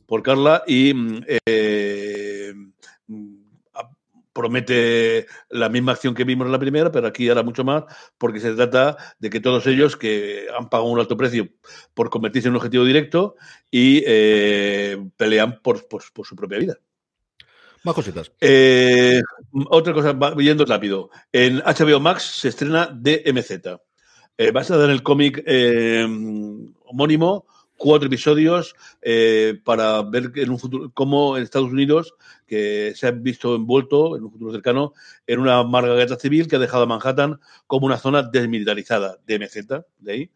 por 0.06 0.22
Carla, 0.22 0.62
y 0.66 0.92
mm, 0.94 1.24
eh, 1.46 2.52
mm, 3.06 3.34
promete 4.32 5.26
la 5.50 5.68
misma 5.68 5.92
acción 5.92 6.14
que 6.14 6.24
vimos 6.24 6.46
en 6.46 6.52
la 6.52 6.58
primera, 6.58 6.90
pero 6.92 7.06
aquí 7.08 7.28
ahora 7.28 7.42
mucho 7.42 7.64
más, 7.64 7.84
porque 8.16 8.38
se 8.40 8.54
trata 8.54 8.96
de 9.18 9.28
que 9.28 9.40
todos 9.40 9.66
ellos 9.66 9.96
que 9.96 10.46
han 10.56 10.68
pagado 10.70 10.88
un 10.88 11.00
alto 11.00 11.16
precio 11.16 11.48
por 11.94 12.10
convertirse 12.10 12.46
en 12.48 12.52
un 12.52 12.58
objetivo 12.58 12.84
directo 12.84 13.34
y 13.70 14.02
eh, 14.06 14.96
pelean 15.16 15.60
por, 15.62 15.86
por- 15.88 16.04
por 16.12 16.26
su 16.26 16.36
propia 16.36 16.58
vida. 16.58 16.78
Más 17.82 17.94
cositas. 17.94 18.30
Eh, 18.40 19.20
otra 19.70 19.92
cosa, 19.92 20.12
va- 20.12 20.34
yendo 20.36 20.64
rápido. 20.64 21.10
En 21.32 21.58
HBO 21.64 21.98
Max 21.98 22.22
se 22.22 22.48
estrena 22.48 22.86
DMZ. 22.86 23.80
Eh, 24.38 24.50
basada 24.52 24.86
en 24.86 24.90
el 24.90 25.02
cómic 25.02 25.42
eh, 25.46 26.02
homónimo, 26.86 27.46
cuatro 27.80 28.08
episodios 28.08 28.74
eh, 29.00 29.58
para 29.64 30.02
ver 30.02 30.32
en 30.34 30.50
un 30.50 30.58
futuro 30.58 30.90
cómo 30.92 31.36
en 31.36 31.42
Estados 31.42 31.70
Unidos 31.70 32.14
que 32.46 32.92
se 32.94 33.06
ha 33.06 33.10
visto 33.10 33.54
envuelto 33.54 34.16
en 34.16 34.24
un 34.24 34.30
futuro 34.30 34.52
cercano 34.52 34.92
en 35.26 35.40
una 35.40 35.58
amarga 35.58 35.94
guerra 35.94 36.16
civil 36.16 36.46
que 36.46 36.56
ha 36.56 36.58
dejado 36.58 36.82
a 36.82 36.86
Manhattan 36.86 37.40
como 37.66 37.86
una 37.86 37.96
zona 37.96 38.22
desmilitarizada, 38.22 39.18
DMZ, 39.26 39.66
de 39.98 40.12
ahí, 40.12 40.30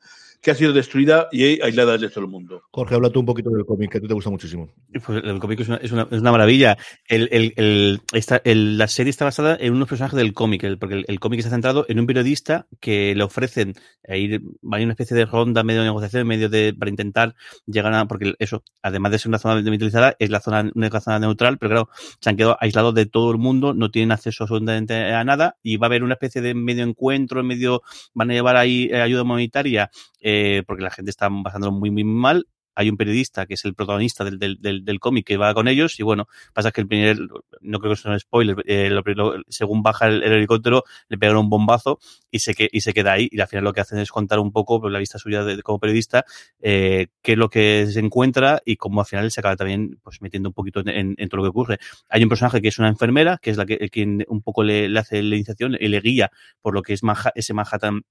que 0.44 0.50
ha 0.50 0.54
sido 0.54 0.74
destruida 0.74 1.28
y 1.32 1.60
aislada 1.62 1.92
del 1.92 2.02
resto 2.02 2.20
del 2.20 2.28
mundo. 2.28 2.62
Jorge, 2.70 2.94
habla 2.94 3.08
tú 3.08 3.20
un 3.20 3.26
poquito 3.26 3.48
del 3.50 3.64
cómic, 3.64 3.90
que 3.90 3.98
a 3.98 4.00
ti 4.02 4.06
te 4.06 4.12
gusta 4.14 4.28
muchísimo. 4.28 4.68
Pues 4.92 5.24
el 5.24 5.38
cómic 5.38 5.60
es 5.60 5.68
una, 5.68 5.76
es 5.78 5.90
una, 5.90 6.02
es 6.10 6.20
una 6.20 6.30
maravilla. 6.32 6.76
El, 7.08 7.28
el, 7.32 7.54
el, 7.56 8.00
esta, 8.12 8.42
el- 8.44 8.76
la 8.76 8.86
serie 8.86 9.08
está 9.08 9.24
basada 9.24 9.56
en 9.58 9.72
unos 9.72 9.88
personajes 9.88 10.18
del 10.18 10.34
cómic, 10.34 10.62
el- 10.64 10.78
porque 10.78 10.96
el, 10.96 11.04
el 11.08 11.18
cómic 11.18 11.38
está 11.38 11.50
centrado 11.50 11.86
en 11.88 11.98
un 11.98 12.06
periodista 12.06 12.66
que 12.78 13.14
le 13.14 13.24
ofrecen 13.24 13.74
eh, 14.04 14.18
ir, 14.18 14.42
hay 14.70 14.84
una 14.84 14.92
especie 14.92 15.16
de 15.16 15.24
ronda, 15.24 15.64
medio 15.64 15.80
de 15.80 15.86
negociación, 15.86 16.26
medio 16.26 16.50
de, 16.50 16.74
para 16.78 16.90
intentar 16.90 17.34
llegar 17.66 17.94
a, 17.94 18.04
porque 18.04 18.34
eso, 18.38 18.62
además 18.82 19.12
de 19.12 19.18
ser 19.20 19.30
una 19.30 19.38
zona 19.38 19.56
demilitarizada, 19.62 20.14
es 20.18 20.28
la 20.28 20.40
zona, 20.40 20.70
una 20.74 21.00
zona 21.00 21.20
neutral, 21.20 21.56
pero 21.56 21.70
claro, 21.70 21.88
se 22.20 22.28
han 22.28 22.36
quedado 22.36 22.58
aislados 22.60 22.94
de 22.94 23.06
todo 23.06 23.30
el 23.32 23.38
mundo, 23.38 23.72
no 23.72 23.90
tienen 23.90 24.12
acceso 24.12 24.44
absolutamente 24.44 24.94
a 24.94 25.24
nada, 25.24 25.56
y 25.62 25.78
va 25.78 25.86
a 25.86 25.88
haber 25.88 26.02
una 26.02 26.14
especie 26.14 26.42
de 26.42 26.52
medio 26.52 26.84
encuentro, 26.84 27.42
medio, 27.42 27.82
van 28.12 28.30
a 28.30 28.34
llevar 28.34 28.56
ahí 28.58 28.90
eh, 28.92 29.00
ayuda 29.00 29.22
humanitaria, 29.22 29.90
eh, 30.20 30.33
porque 30.66 30.82
la 30.82 30.90
gente 30.90 31.10
está 31.10 31.28
pasándolo 31.42 31.72
muy, 31.72 31.90
muy 31.90 32.04
mal. 32.04 32.46
Hay 32.74 32.90
un 32.90 32.96
periodista 32.96 33.46
que 33.46 33.54
es 33.54 33.64
el 33.64 33.74
protagonista 33.74 34.24
del, 34.24 34.38
del, 34.38 34.84
del, 34.84 35.00
cómic 35.00 35.26
que 35.26 35.36
va 35.36 35.54
con 35.54 35.68
ellos 35.68 35.98
y 36.00 36.02
bueno, 36.02 36.26
pasa 36.52 36.72
que 36.72 36.80
el 36.80 36.88
primer, 36.88 37.18
no 37.60 37.78
creo 37.78 37.92
que 37.92 38.00
sea 38.00 38.12
un 38.12 38.18
spoiler, 38.18 38.56
eh, 38.66 38.90
según 39.48 39.82
baja 39.82 40.08
el, 40.08 40.22
el 40.22 40.32
helicóptero 40.32 40.82
le 41.08 41.18
pegan 41.18 41.36
un 41.36 41.48
bombazo 41.48 42.00
y 42.30 42.40
se, 42.40 42.54
que, 42.54 42.68
y 42.72 42.80
se 42.80 42.92
queda 42.92 43.12
ahí 43.12 43.28
y 43.30 43.40
al 43.40 43.46
final 43.46 43.64
lo 43.64 43.72
que 43.72 43.80
hacen 43.80 43.98
es 43.98 44.10
contar 44.10 44.40
un 44.40 44.50
poco 44.50 44.80
por 44.80 44.90
la 44.90 44.98
vista 44.98 45.18
suya 45.18 45.44
de, 45.44 45.62
como 45.62 45.78
periodista 45.78 46.24
eh, 46.60 47.08
qué 47.22 47.32
es 47.32 47.38
lo 47.38 47.48
que 47.48 47.86
se 47.88 48.00
encuentra 48.00 48.60
y 48.64 48.76
cómo 48.76 49.00
al 49.00 49.06
final 49.06 49.30
se 49.30 49.40
acaba 49.40 49.54
también 49.54 50.00
pues 50.02 50.20
metiendo 50.20 50.48
un 50.48 50.52
poquito 50.52 50.82
en, 50.84 51.14
todo 51.28 51.38
lo 51.38 51.42
que 51.44 51.50
ocurre. 51.50 51.78
Hay 52.08 52.22
un 52.22 52.28
personaje 52.28 52.60
que 52.60 52.68
es 52.68 52.78
una 52.78 52.88
enfermera, 52.88 53.38
que 53.40 53.50
es 53.50 53.56
la 53.56 53.66
que 53.66 53.88
quien 53.88 54.24
un 54.28 54.42
poco 54.42 54.64
le, 54.64 54.86
hace 54.98 55.22
la 55.22 55.36
iniciación 55.36 55.76
y 55.78 55.88
le 55.88 56.00
guía 56.00 56.30
por 56.60 56.74
lo 56.74 56.82
que 56.82 56.94
es 56.94 57.02
ese 57.34 57.54
Manhattan 57.54 58.02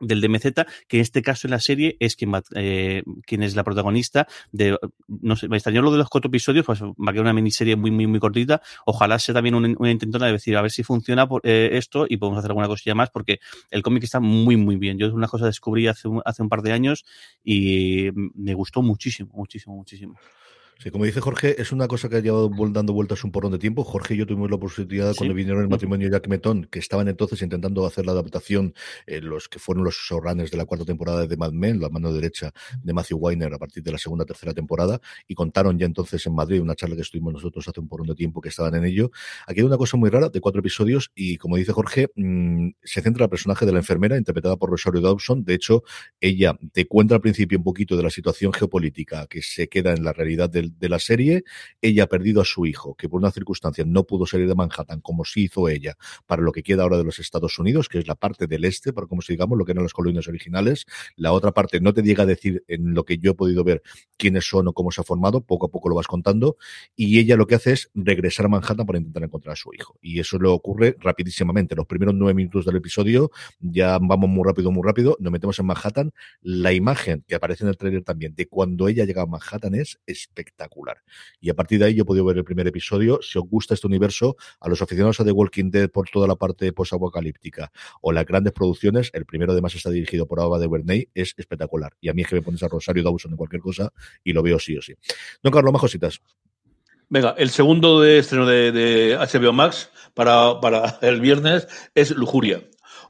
del 0.00 0.20
DMZ, 0.20 0.52
que 0.88 0.98
en 0.98 1.02
este 1.02 1.22
caso 1.22 1.46
en 1.46 1.52
la 1.52 1.60
serie 1.60 1.96
es 2.00 2.16
quien, 2.16 2.32
va, 2.32 2.42
eh, 2.54 3.02
quien 3.24 3.42
es 3.42 3.56
la 3.56 3.64
protagonista 3.64 4.26
de, 4.52 4.78
no 5.08 5.36
sé, 5.36 5.48
me 5.48 5.56
extrañó 5.56 5.82
lo 5.82 5.92
de 5.92 5.98
los 5.98 6.08
cuatro 6.08 6.28
episodios, 6.28 6.64
pues 6.64 6.82
va 6.82 6.92
a 7.08 7.12
quedar 7.12 7.24
una 7.24 7.32
miniserie 7.32 7.76
muy, 7.76 7.90
muy, 7.90 8.06
muy 8.06 8.20
cortita. 8.20 8.60
Ojalá 8.84 9.18
sea 9.18 9.34
también 9.34 9.54
una, 9.54 9.90
intentona 9.90 10.26
de 10.26 10.32
decir, 10.32 10.56
a 10.56 10.62
ver 10.62 10.70
si 10.70 10.82
funciona 10.82 11.26
por, 11.26 11.40
eh, 11.44 11.70
esto 11.72 12.06
y 12.08 12.16
podemos 12.16 12.38
hacer 12.38 12.50
alguna 12.50 12.68
cosilla 12.68 12.94
más, 12.94 13.10
porque 13.10 13.40
el 13.70 13.82
cómic 13.82 14.04
está 14.04 14.20
muy, 14.20 14.56
muy 14.56 14.76
bien. 14.76 14.98
Yo 14.98 15.06
es 15.06 15.12
una 15.12 15.28
cosa 15.28 15.46
descubrí 15.46 15.86
hace 15.86 16.08
un, 16.08 16.22
hace 16.24 16.42
un 16.42 16.48
par 16.48 16.62
de 16.62 16.72
años 16.72 17.04
y 17.44 18.10
me 18.14 18.54
gustó 18.54 18.82
muchísimo, 18.82 19.30
muchísimo, 19.34 19.76
muchísimo. 19.76 20.16
Sí, 20.78 20.90
como 20.90 21.06
dice 21.06 21.22
Jorge, 21.22 21.60
es 21.60 21.72
una 21.72 21.88
cosa 21.88 22.10
que 22.10 22.16
ha 22.16 22.20
llevado 22.20 22.50
dando 22.70 22.92
vueltas 22.92 23.24
un 23.24 23.32
porrón 23.32 23.50
de 23.50 23.58
tiempo. 23.58 23.82
Jorge 23.82 24.12
y 24.14 24.18
yo 24.18 24.26
tuvimos 24.26 24.50
la 24.50 24.56
oportunidad 24.56 25.12
Sí. 25.12 25.16
cuando 25.18 25.34
vinieron 25.34 25.62
el 25.62 25.68
matrimonio 25.70 26.10
Jack 26.10 26.28
Metón, 26.28 26.68
que 26.70 26.78
estaban 26.80 27.08
entonces 27.08 27.40
intentando 27.40 27.86
hacer 27.86 28.04
la 28.04 28.12
adaptación, 28.12 28.74
eh, 29.06 29.22
los 29.22 29.48
que 29.48 29.58
fueron 29.58 29.84
los 29.84 29.94
showrunners 29.94 30.50
de 30.50 30.58
la 30.58 30.66
cuarta 30.66 30.84
temporada 30.84 31.26
de 31.26 31.34
Mad 31.38 31.52
Men, 31.52 31.80
la 31.80 31.88
mano 31.88 32.12
derecha 32.12 32.52
de 32.82 32.92
Matthew 32.92 33.16
Weiner 33.16 33.54
a 33.54 33.58
partir 33.58 33.82
de 33.82 33.90
la 33.90 33.96
segunda 33.96 34.26
tercera 34.26 34.52
temporada, 34.52 35.00
y 35.26 35.34
contaron 35.34 35.78
ya 35.78 35.86
entonces 35.86 36.26
en 36.26 36.34
Madrid 36.34 36.60
una 36.60 36.74
charla 36.74 36.94
que 36.94 37.02
estuvimos 37.02 37.32
nosotros 37.32 37.66
hace 37.66 37.80
un 37.80 37.88
porrón 37.88 38.08
de 38.08 38.14
tiempo 38.14 38.42
que 38.42 38.50
estaban 38.50 38.74
en 38.74 38.84
ello. 38.84 39.10
Aquí 39.46 39.60
hay 39.60 39.66
una 39.66 39.78
cosa 39.78 39.96
muy 39.96 40.10
rara 40.10 40.28
de 40.28 40.40
cuatro 40.42 40.60
episodios 40.60 41.10
y, 41.14 41.38
como 41.38 41.56
dice 41.56 41.72
Jorge, 41.72 42.08
mm, 42.14 42.68
se 42.84 43.00
centra 43.00 43.24
el 43.24 43.30
personaje 43.30 43.64
de 43.64 43.72
la 43.72 43.78
enfermera 43.78 44.18
interpretada 44.18 44.56
por 44.58 44.68
Rosario 44.68 45.00
Dawson. 45.00 45.42
De 45.42 45.54
hecho, 45.54 45.84
ella 46.20 46.54
te 46.74 46.86
cuenta 46.86 47.14
al 47.14 47.22
principio 47.22 47.56
un 47.56 47.64
poquito 47.64 47.96
de 47.96 48.02
la 48.02 48.10
situación 48.10 48.52
geopolítica 48.52 49.26
que 49.26 49.40
se 49.40 49.68
queda 49.68 49.94
en 49.94 50.04
la 50.04 50.12
realidad 50.12 50.50
del- 50.50 50.65
de, 50.78 50.88
la 50.88 50.98
serie. 50.98 51.44
Ella 51.80 52.04
ha 52.04 52.06
perdido 52.06 52.40
a 52.40 52.44
su 52.44 52.66
hijo, 52.66 52.94
que 52.94 53.08
por 53.08 53.20
una 53.20 53.30
circunstancia 53.30 53.84
no 53.84 54.04
pudo 54.04 54.26
salir 54.26 54.48
de 54.48 54.54
Manhattan 54.54 55.00
como 55.00 55.24
sí 55.24 55.44
hizo 55.44 55.68
ella 55.68 55.96
para 56.26 56.42
lo 56.42 56.52
que 56.52 56.62
queda 56.62 56.82
ahora 56.82 56.98
de 56.98 57.04
los 57.04 57.18
Estados 57.18 57.58
Unidos, 57.58 57.88
que 57.88 57.98
es 57.98 58.06
la 58.06 58.14
parte 58.14 58.46
del 58.46 58.64
este, 58.64 58.92
para 58.92 59.06
como 59.06 59.22
si 59.22 59.32
digamos 59.32 59.58
lo 59.58 59.64
que 59.64 59.72
eran 59.72 59.84
las 59.84 59.92
colonias 59.92 60.28
originales. 60.28 60.86
La 61.16 61.32
otra 61.32 61.52
parte 61.52 61.80
no 61.80 61.92
te 61.92 62.02
llega 62.02 62.22
a 62.22 62.26
decir 62.26 62.64
en 62.68 62.94
lo 62.94 63.04
que 63.04 63.18
yo 63.18 63.32
he 63.32 63.34
podido 63.34 63.64
ver 63.64 63.82
quiénes 64.16 64.48
son 64.48 64.68
o 64.68 64.72
cómo 64.72 64.90
se 64.90 65.00
ha 65.00 65.04
formado, 65.04 65.40
poco 65.40 65.66
a 65.66 65.70
poco 65.70 65.88
lo 65.88 65.96
vas 65.96 66.06
contando. 66.06 66.56
Y 66.94 67.18
ella 67.18 67.36
lo 67.36 67.46
que 67.46 67.56
hace 67.56 67.72
es 67.72 67.90
regresar 67.94 68.46
a 68.46 68.48
Manhattan 68.48 68.86
para 68.86 68.98
intentar 68.98 69.22
encontrar 69.22 69.54
a 69.54 69.56
su 69.56 69.72
hijo. 69.74 69.98
Y 70.00 70.20
eso 70.20 70.38
le 70.38 70.48
ocurre 70.48 70.96
rapidísimamente. 71.00 71.74
Los 71.74 71.86
primeros 71.86 72.14
nueve 72.14 72.34
minutos 72.34 72.64
del 72.64 72.76
episodio 72.76 73.30
ya 73.60 73.98
vamos 74.00 74.28
muy 74.28 74.44
rápido, 74.44 74.70
muy 74.70 74.82
rápido. 74.84 75.16
Nos 75.20 75.32
metemos 75.32 75.58
en 75.58 75.66
Manhattan. 75.66 76.12
La 76.40 76.72
imagen 76.72 77.24
que 77.26 77.34
aparece 77.34 77.64
en 77.64 77.68
el 77.68 77.76
trailer 77.76 78.02
también 78.02 78.34
de 78.34 78.46
cuando 78.46 78.88
ella 78.88 79.04
llega 79.04 79.22
a 79.22 79.26
Manhattan 79.26 79.74
es 79.74 80.00
espectacular. 80.06 80.55
Y 81.40 81.50
a 81.50 81.54
partir 81.54 81.78
de 81.78 81.86
ahí 81.86 81.94
yo 81.94 82.02
he 82.02 82.04
podido 82.04 82.24
ver 82.24 82.38
el 82.38 82.44
primer 82.44 82.66
episodio. 82.66 83.20
Si 83.22 83.38
os 83.38 83.44
gusta 83.48 83.74
este 83.74 83.86
universo, 83.86 84.36
a 84.60 84.68
los 84.68 84.80
aficionados 84.82 85.20
a 85.20 85.24
The 85.24 85.32
Walking 85.32 85.70
Dead 85.70 85.90
por 85.90 86.08
toda 86.08 86.26
la 86.26 86.36
parte 86.36 86.72
post-apocalíptica 86.72 87.70
o 88.00 88.12
las 88.12 88.24
grandes 88.24 88.52
producciones, 88.52 89.10
el 89.12 89.26
primero 89.26 89.52
además 89.52 89.74
está 89.74 89.90
dirigido 89.90 90.26
por 90.26 90.40
Ava 90.40 90.58
de 90.58 90.68
Bernay, 90.68 91.08
es 91.14 91.34
espectacular. 91.36 91.92
Y 92.00 92.08
a 92.08 92.14
mí 92.14 92.22
es 92.22 92.28
que 92.28 92.36
me 92.36 92.42
pones 92.42 92.62
a 92.62 92.68
Rosario 92.68 93.02
Dawson 93.02 93.32
en 93.32 93.36
cualquier 93.36 93.62
cosa 93.62 93.92
y 94.24 94.32
lo 94.32 94.42
veo 94.42 94.58
sí 94.58 94.76
o 94.76 94.82
sí. 94.82 94.94
Don 95.42 95.52
Carlos, 95.52 95.72
más 95.72 95.80
cositas. 95.80 96.20
Venga, 97.08 97.36
el 97.38 97.50
segundo 97.50 98.00
de 98.00 98.18
estreno 98.18 98.46
de, 98.46 98.72
de 98.72 99.16
HBO 99.16 99.52
Max 99.52 99.90
para, 100.14 100.60
para 100.60 100.98
el 101.02 101.20
viernes 101.20 101.68
es 101.94 102.10
Lujuria. 102.10 102.62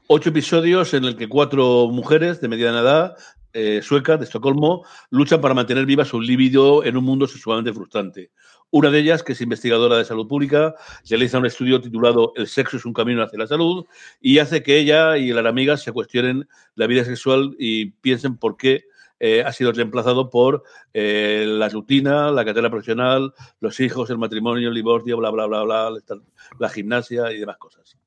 Ocho 0.07 0.29
episodios 0.29 0.93
en 0.93 1.03
el 1.03 1.17
que 1.17 1.27
cuatro 1.27 1.89
mujeres 1.91 2.39
de 2.39 2.47
mediana 2.47 2.79
edad, 2.79 3.17
eh, 3.59 3.81
suecas, 3.81 4.19
de 4.19 4.25
Estocolmo, 4.25 4.85
luchan 5.09 5.41
para 5.41 5.55
mantener 5.55 5.87
viva 5.87 6.05
su 6.05 6.21
libido 6.21 6.83
en 6.83 6.95
un 6.95 7.03
mundo 7.03 7.27
sexualmente 7.27 7.73
frustrante. 7.73 8.29
Una 8.69 8.91
de 8.91 8.99
ellas, 8.99 9.23
que 9.23 9.31
es 9.31 9.41
investigadora 9.41 9.97
de 9.97 10.05
salud 10.05 10.27
pública, 10.27 10.75
realiza 11.09 11.39
un 11.39 11.47
estudio 11.47 11.81
titulado 11.81 12.33
El 12.35 12.45
sexo 12.45 12.77
es 12.77 12.85
un 12.85 12.93
camino 12.93 13.23
hacia 13.23 13.39
la 13.39 13.47
salud 13.47 13.85
y 14.21 14.37
hace 14.37 14.61
que 14.61 14.77
ella 14.77 15.17
y 15.17 15.33
las 15.33 15.43
amigas 15.43 15.81
se 15.81 15.91
cuestionen 15.91 16.47
la 16.75 16.85
vida 16.85 17.03
sexual 17.03 17.55
y 17.57 17.87
piensen 17.87 18.37
por 18.37 18.57
qué 18.57 18.83
eh, 19.19 19.41
ha 19.43 19.51
sido 19.53 19.71
reemplazado 19.71 20.29
por 20.29 20.63
eh, 20.93 21.45
la 21.47 21.67
rutina, 21.69 22.29
la 22.29 22.45
carrera 22.45 22.69
profesional, 22.69 23.33
los 23.59 23.79
hijos, 23.79 24.11
el 24.11 24.19
matrimonio, 24.19 24.69
el 24.69 24.75
divorcio, 24.75 25.17
bla, 25.17 25.31
bla, 25.31 25.47
bla, 25.47 25.63
bla, 25.63 25.89
la, 25.89 26.21
la 26.59 26.69
gimnasia 26.69 27.31
y 27.31 27.39
demás 27.39 27.57
cosas. 27.57 27.97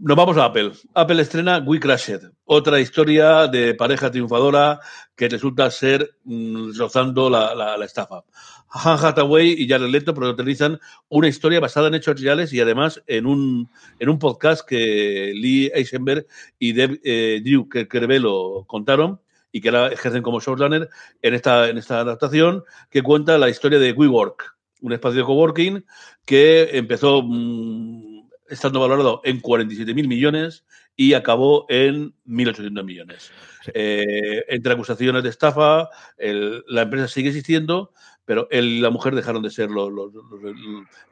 Nos 0.00 0.16
vamos 0.16 0.36
a 0.36 0.44
Apple. 0.44 0.70
Apple 0.94 1.22
estrena 1.22 1.58
We 1.58 1.80
Crashed, 1.80 2.20
otra 2.44 2.78
historia 2.78 3.48
de 3.48 3.74
pareja 3.74 4.12
triunfadora 4.12 4.78
que 5.16 5.28
resulta 5.28 5.68
ser 5.72 6.08
mm, 6.22 6.78
rozando 6.78 7.28
la, 7.28 7.52
la, 7.52 7.84
estafa. 7.84 8.22
Han 8.70 8.96
Hathaway 9.04 9.56
y 9.58 9.68
Jared 9.68 9.88
Leto 9.88 10.14
protagonizan 10.14 10.78
una 11.08 11.26
historia 11.26 11.58
basada 11.58 11.88
en 11.88 11.96
hechos 11.96 12.20
reales 12.20 12.52
y 12.52 12.60
además 12.60 13.02
en 13.08 13.26
un, 13.26 13.70
en 13.98 14.08
un 14.08 14.20
podcast 14.20 14.64
que 14.64 15.32
Lee 15.34 15.72
Eisenberg 15.74 16.28
y 16.60 16.74
Deb, 16.74 17.00
eh, 17.02 17.40
Drew 17.42 17.68
Kervelo 17.68 18.66
contaron 18.68 19.20
y 19.50 19.60
que 19.60 19.70
ahora 19.70 19.88
ejercen 19.88 20.22
como 20.22 20.38
showrunner 20.38 20.88
en 21.22 21.34
esta, 21.34 21.68
en 21.68 21.76
esta 21.76 21.98
adaptación 21.98 22.62
que 22.88 23.02
cuenta 23.02 23.36
la 23.36 23.48
historia 23.48 23.80
de 23.80 23.90
WeWork, 23.90 24.58
un 24.80 24.92
espacio 24.92 25.22
de 25.22 25.26
coworking 25.26 25.84
que 26.24 26.68
empezó 26.78 27.20
mmm, 27.20 28.07
estando 28.48 28.80
valorado 28.80 29.20
en 29.24 29.40
47 29.40 29.94
mil 29.94 30.08
millones 30.08 30.64
y 30.96 31.14
acabó 31.14 31.66
en 31.68 32.14
1.800 32.26 32.84
millones. 32.84 33.30
Sí. 33.64 33.70
Eh, 33.74 34.44
entre 34.48 34.72
acusaciones 34.72 35.22
de 35.22 35.28
estafa, 35.28 35.88
el, 36.16 36.64
la 36.66 36.82
empresa 36.82 37.08
sigue 37.08 37.28
existiendo, 37.28 37.92
pero 38.28 38.46
él 38.50 38.66
y 38.66 38.80
la 38.80 38.90
mujer 38.90 39.14
dejaron 39.14 39.42
de 39.42 39.48
ser 39.48 39.70
los, 39.70 39.90
los, 39.90 40.12
los, 40.12 40.24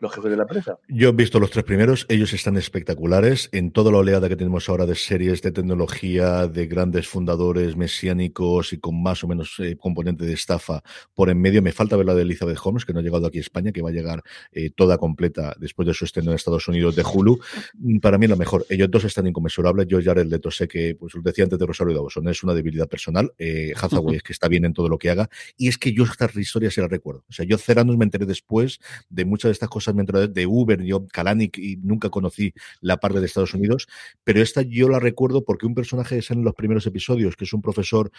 los, 0.00 0.14
jefes 0.14 0.30
de 0.30 0.36
la 0.36 0.42
empresa. 0.42 0.78
Yo 0.86 1.08
he 1.08 1.12
visto 1.12 1.40
los 1.40 1.50
tres 1.50 1.64
primeros, 1.64 2.04
ellos 2.10 2.34
están 2.34 2.58
espectaculares 2.58 3.48
en 3.52 3.70
toda 3.70 3.90
la 3.90 3.96
oleada 3.96 4.28
que 4.28 4.36
tenemos 4.36 4.68
ahora 4.68 4.84
de 4.84 4.94
series 4.96 5.40
de 5.40 5.50
tecnología, 5.50 6.46
de 6.46 6.66
grandes 6.66 7.08
fundadores 7.08 7.74
mesiánicos 7.74 8.74
y 8.74 8.78
con 8.78 9.02
más 9.02 9.24
o 9.24 9.28
menos 9.28 9.54
eh, 9.60 9.78
componente 9.78 10.26
de 10.26 10.34
estafa 10.34 10.82
por 11.14 11.30
en 11.30 11.40
medio. 11.40 11.62
Me 11.62 11.72
falta 11.72 11.96
ver 11.96 12.04
la 12.04 12.14
de 12.14 12.20
Elizabeth 12.20 12.58
Holmes, 12.62 12.84
que 12.84 12.92
no 12.92 13.00
ha 13.00 13.02
llegado 13.02 13.26
aquí 13.26 13.38
a 13.38 13.40
España, 13.40 13.72
que 13.72 13.80
va 13.80 13.88
a 13.88 13.92
llegar 13.92 14.22
eh, 14.52 14.68
toda 14.68 14.98
completa 14.98 15.56
después 15.58 15.88
de 15.88 15.94
su 15.94 16.04
estreno 16.04 16.32
en 16.32 16.34
Estados 16.34 16.68
Unidos 16.68 16.96
de 16.96 17.02
Hulu. 17.02 17.40
Para 18.02 18.18
mí 18.18 18.26
la 18.26 18.36
mejor. 18.36 18.66
Ellos 18.68 18.90
dos 18.90 19.04
están 19.04 19.26
inconmensurables. 19.26 19.86
Yo, 19.88 20.02
Jared 20.02 20.26
Leto, 20.26 20.50
sé 20.50 20.68
que, 20.68 20.94
pues 20.94 21.14
lo 21.14 21.22
decía 21.22 21.44
antes 21.44 21.58
de 21.58 21.64
Rosario 21.64 21.94
Dawson, 21.94 22.28
es 22.28 22.42
una 22.42 22.52
debilidad 22.52 22.88
personal. 22.88 23.32
Eh, 23.38 23.72
Hathaway 23.74 24.16
es 24.16 24.22
que 24.22 24.34
está 24.34 24.48
bien 24.48 24.66
en 24.66 24.74
todo 24.74 24.90
lo 24.90 24.98
que 24.98 25.08
haga. 25.08 25.30
Y 25.56 25.68
es 25.68 25.78
que 25.78 25.94
yo 25.94 26.04
estas 26.04 26.36
historias 26.36 26.74
se 26.74 26.82
las 26.82 26.90
recuerdo. 26.90 27.05
O 27.14 27.32
sea, 27.32 27.46
yo 27.46 27.58
Ceranos 27.58 27.96
me 27.96 28.04
enteré 28.04 28.26
después 28.26 28.80
de 29.08 29.24
muchas 29.24 29.50
de 29.50 29.52
estas 29.52 29.68
cosas, 29.68 29.94
me 29.94 30.02
enteré 30.02 30.28
de 30.28 30.46
Uber, 30.46 30.82
yo 30.82 31.06
Kalanick 31.06 31.56
y 31.58 31.76
nunca 31.76 32.10
conocí 32.10 32.52
la 32.80 32.96
parte 32.96 33.20
de 33.20 33.26
Estados 33.26 33.54
Unidos, 33.54 33.86
pero 34.24 34.42
esta 34.42 34.62
yo 34.62 34.88
la 34.88 34.98
recuerdo 34.98 35.44
porque 35.44 35.66
un 35.66 35.74
personaje 35.74 36.18
es 36.18 36.30
en 36.30 36.42
los 36.42 36.54
primeros 36.54 36.86
episodios, 36.86 37.36
que 37.36 37.44
es 37.44 37.52
un 37.52 37.62
profesor 37.62 38.10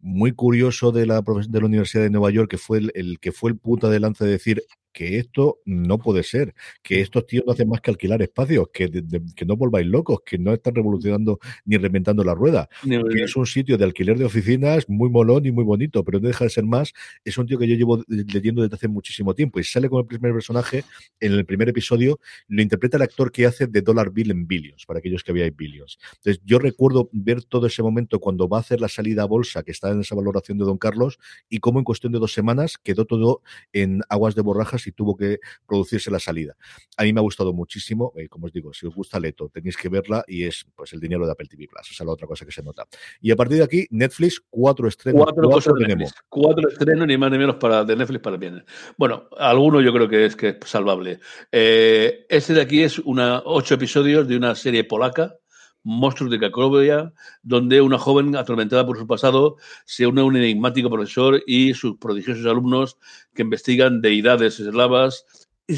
muy 0.00 0.32
curioso 0.32 0.92
de 0.92 1.06
la, 1.06 1.22
de 1.22 1.60
la 1.60 1.66
Universidad 1.66 2.02
de 2.02 2.10
Nueva 2.10 2.30
York, 2.30 2.50
que 2.50 2.58
fue 2.58 2.78
el, 2.92 3.18
que 3.20 3.32
fue 3.32 3.50
el 3.50 3.58
puta 3.58 3.88
de 3.88 4.00
lanza 4.00 4.24
de 4.24 4.32
decir 4.32 4.64
que 4.92 5.18
esto 5.18 5.58
no 5.64 5.98
puede 5.98 6.22
ser, 6.22 6.54
que 6.82 7.00
estos 7.00 7.26
tíos 7.26 7.44
no 7.46 7.52
hacen 7.52 7.68
más 7.68 7.80
que 7.80 7.90
alquilar 7.90 8.22
espacios, 8.22 8.68
que, 8.72 8.88
de, 8.88 9.02
de, 9.02 9.22
que 9.34 9.44
no 9.44 9.56
volváis 9.56 9.86
locos, 9.86 10.20
que 10.24 10.38
no 10.38 10.52
están 10.52 10.74
revolucionando 10.74 11.38
ni 11.64 11.76
reinventando 11.76 12.22
la 12.24 12.34
rueda, 12.34 12.68
que 12.82 13.22
es 13.22 13.36
un 13.36 13.46
sitio 13.46 13.78
de 13.78 13.84
alquiler 13.84 14.18
de 14.18 14.24
oficinas 14.24 14.88
muy 14.88 15.10
molón 15.10 15.46
y 15.46 15.52
muy 15.52 15.64
bonito, 15.64 16.04
pero 16.04 16.20
no 16.20 16.28
deja 16.28 16.44
de 16.44 16.50
ser 16.50 16.64
más, 16.64 16.92
es 17.24 17.38
un 17.38 17.46
tío 17.46 17.58
que 17.58 17.66
yo 17.66 17.76
llevo 17.76 18.04
leyendo 18.08 18.62
desde 18.62 18.76
hace 18.76 18.88
muchísimo 18.88 19.34
tiempo 19.34 19.58
y 19.58 19.64
sale 19.64 19.88
con 19.88 20.00
el 20.00 20.06
primer 20.06 20.32
personaje 20.32 20.84
en 21.20 21.32
el 21.32 21.44
primer 21.44 21.68
episodio, 21.68 22.20
lo 22.48 22.62
interpreta 22.62 22.96
el 22.96 23.02
actor 23.02 23.32
que 23.32 23.46
hace 23.46 23.66
de 23.66 23.80
Dollar 23.80 24.10
Bill 24.10 24.30
en 24.30 24.46
Billions, 24.46 24.86
para 24.86 24.98
aquellos 24.98 25.24
que 25.24 25.32
veáis 25.32 25.56
Billions. 25.56 25.98
Entonces 26.16 26.42
yo 26.44 26.58
recuerdo 26.58 27.08
ver 27.12 27.44
todo 27.44 27.66
ese 27.66 27.82
momento 27.82 28.20
cuando 28.20 28.48
va 28.48 28.58
a 28.58 28.60
hacer 28.60 28.80
la 28.80 28.88
salida 28.88 29.22
a 29.22 29.26
bolsa, 29.26 29.62
que 29.62 29.70
está 29.70 29.90
en 29.90 30.00
esa 30.00 30.14
valoración 30.14 30.58
de 30.58 30.64
Don 30.64 30.78
Carlos, 30.78 31.18
y 31.48 31.58
cómo 31.58 31.78
en 31.78 31.84
cuestión 31.84 32.12
de 32.12 32.18
dos 32.18 32.32
semanas 32.32 32.78
quedó 32.78 33.04
todo 33.04 33.42
en 33.72 34.02
aguas 34.08 34.34
de 34.34 34.42
borrajas 34.42 34.81
y 34.86 34.92
tuvo 34.92 35.16
que 35.16 35.38
producirse 35.66 36.10
la 36.10 36.18
salida. 36.18 36.56
A 36.96 37.04
mí 37.04 37.12
me 37.12 37.20
ha 37.20 37.22
gustado 37.22 37.52
muchísimo, 37.52 38.12
eh, 38.16 38.28
como 38.28 38.46
os 38.46 38.52
digo, 38.52 38.72
si 38.72 38.86
os 38.86 38.94
gusta 38.94 39.18
Leto, 39.18 39.48
tenéis 39.48 39.76
que 39.76 39.88
verla 39.88 40.24
y 40.26 40.44
es 40.44 40.66
pues 40.74 40.92
el 40.92 41.00
dinero 41.00 41.26
de 41.26 41.32
Apple 41.32 41.48
TV 41.48 41.66
Plus, 41.68 41.90
esa 41.90 42.04
es 42.04 42.06
la 42.06 42.12
otra 42.12 42.26
cosa 42.26 42.44
que 42.44 42.52
se 42.52 42.62
nota. 42.62 42.86
Y 43.20 43.30
a 43.30 43.36
partir 43.36 43.58
de 43.58 43.64
aquí, 43.64 43.86
Netflix, 43.90 44.42
cuatro 44.50 44.88
estrenos, 44.88 45.24
Cuatro 45.24 45.48
cosas 45.50 45.74
de 45.74 45.80
tenemos. 45.80 46.10
Netflix. 46.10 46.24
Cuatro 46.28 46.68
estrenos, 46.68 47.06
ni 47.06 47.16
más 47.16 47.30
ni 47.30 47.38
menos 47.38 47.56
para, 47.56 47.84
de 47.84 47.96
Netflix 47.96 48.22
para 48.22 48.36
viernes. 48.36 48.64
Bueno, 48.96 49.28
alguno 49.36 49.80
yo 49.80 49.92
creo 49.92 50.08
que 50.08 50.26
es, 50.26 50.36
que 50.36 50.48
es 50.48 50.56
salvable. 50.64 51.20
Eh, 51.50 52.26
este 52.28 52.54
de 52.54 52.60
aquí 52.60 52.82
es 52.82 52.98
una, 52.98 53.42
ocho 53.44 53.74
episodios 53.74 54.26
de 54.28 54.36
una 54.36 54.54
serie 54.54 54.84
polaca, 54.84 55.36
Monstruos 55.84 56.30
de 56.30 56.38
Cracovia, 56.38 57.12
donde 57.42 57.80
una 57.80 57.98
joven 57.98 58.36
atormentada 58.36 58.86
por 58.86 58.98
su 58.98 59.06
pasado 59.06 59.56
se 59.84 60.06
une 60.06 60.20
a 60.20 60.24
un 60.24 60.36
enigmático 60.36 60.90
profesor 60.90 61.42
y 61.46 61.74
sus 61.74 61.96
prodigiosos 61.98 62.46
alumnos 62.46 62.98
que 63.34 63.42
investigan 63.42 64.00
deidades 64.00 64.60
eslavas 64.60 65.26
y, 65.66 65.76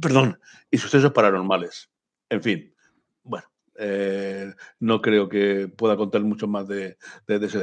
perdón, 0.00 0.38
y 0.70 0.78
sucesos 0.78 1.12
paranormales. 1.12 1.90
En 2.30 2.42
fin, 2.42 2.74
bueno, 3.22 3.46
eh, 3.78 4.52
no 4.80 5.00
creo 5.02 5.28
que 5.28 5.68
pueda 5.68 5.96
contar 5.96 6.22
mucho 6.22 6.46
más 6.46 6.66
de, 6.68 6.96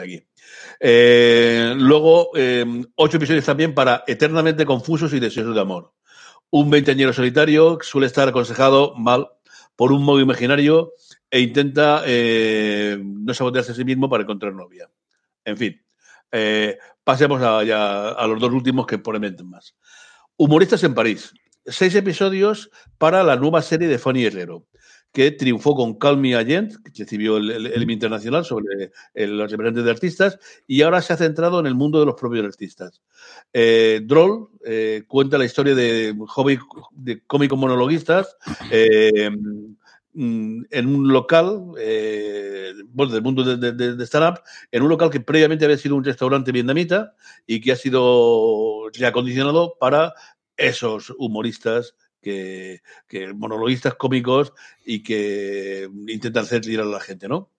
aquí. 0.01 0.23
Eh, 0.79 1.73
luego, 1.77 2.31
eh, 2.35 2.65
ocho 2.95 3.17
episodios 3.17 3.45
también 3.45 3.73
para 3.73 4.03
Eternamente 4.05 4.65
Confusos 4.65 5.13
y 5.13 5.19
Deseosos 5.19 5.55
de 5.55 5.61
Amor. 5.61 5.93
Un 6.51 6.69
veinteañero 6.69 7.13
solitario 7.13 7.77
suele 7.81 8.07
estar 8.07 8.27
aconsejado 8.27 8.95
mal 8.95 9.29
por 9.75 9.91
un 9.91 10.03
modo 10.03 10.19
imaginario 10.19 10.93
e 11.31 11.39
intenta 11.39 12.03
eh, 12.05 12.97
no 13.01 13.33
sabotearse 13.33 13.71
a 13.71 13.75
sí 13.75 13.85
mismo 13.85 14.09
para 14.09 14.23
encontrar 14.23 14.53
novia. 14.53 14.89
En 15.45 15.57
fin, 15.57 15.81
eh, 16.31 16.77
pasemos 17.03 17.41
a, 17.41 17.63
ya 17.63 18.09
a 18.09 18.27
los 18.27 18.39
dos 18.39 18.51
últimos 18.51 18.85
que 18.87 18.97
prometen 18.97 19.49
más. 19.49 19.75
Humoristas 20.37 20.83
en 20.83 20.93
París. 20.93 21.33
Seis 21.65 21.93
episodios 21.95 22.71
para 22.97 23.23
la 23.23 23.35
nueva 23.35 23.61
serie 23.61 23.87
de 23.87 23.99
Fanny 23.99 24.25
Herrero. 24.25 24.65
que 25.11 25.31
triunfó 25.31 25.75
con 25.75 25.97
Call 25.97 26.17
Me 26.17 26.35
Agent, 26.35 26.75
que 26.83 27.03
recibió 27.03 27.37
el, 27.37 27.49
el, 27.49 27.89
Internacional 27.89 28.45
sobre 28.45 28.91
el- 29.15 29.37
los 29.37 29.49
representantes 29.49 29.83
de 29.83 29.91
artistas, 29.91 30.39
y 30.67 30.83
ahora 30.83 31.01
se 31.01 31.13
ha 31.13 31.17
centrado 31.17 31.59
en 31.59 31.65
el 31.65 31.73
mundo 31.73 31.99
de 31.99 32.05
los 32.05 32.15
propios 32.15 32.45
artistas. 32.45 33.01
Eh, 33.51 34.01
Droll 34.03 34.49
cuenta 35.07 35.37
la 35.37 35.45
historia 35.45 35.73
de 35.73 36.15
hobby 36.27 36.59
de 36.91 37.25
cómicos 37.25 37.57
monologuistas 37.57 38.37
mm, 40.13 40.63
en 40.69 40.87
un 40.87 41.11
local, 41.11 41.73
eh, 41.79 42.73
bueno, 42.89 43.13
del 43.13 43.21
mundo 43.21 43.43
de, 43.43 44.05
stand-up, 44.05 44.41
en 44.71 44.83
un 44.83 44.89
local 44.89 45.09
que 45.09 45.19
previamente 45.19 45.65
había 45.65 45.77
sido 45.77 45.95
un 45.95 46.03
restaurante 46.03 46.51
vietnamita 46.51 47.13
y 47.47 47.61
que 47.61 47.71
ha 47.71 47.75
sido 47.75 48.89
reacondicionado 48.93 49.75
para 49.79 50.13
esos 50.57 51.13
humoristas 51.17 51.95
que, 52.21 52.81
que 53.07 53.33
monologuistas 53.33 53.95
cómicos 53.95 54.53
y 54.85 55.03
que 55.03 55.89
intentan 56.07 56.43
hacer 56.43 56.63
reír 56.63 56.81
a 56.81 56.85
la 56.85 56.99
gente, 56.99 57.27
¿no? 57.27 57.51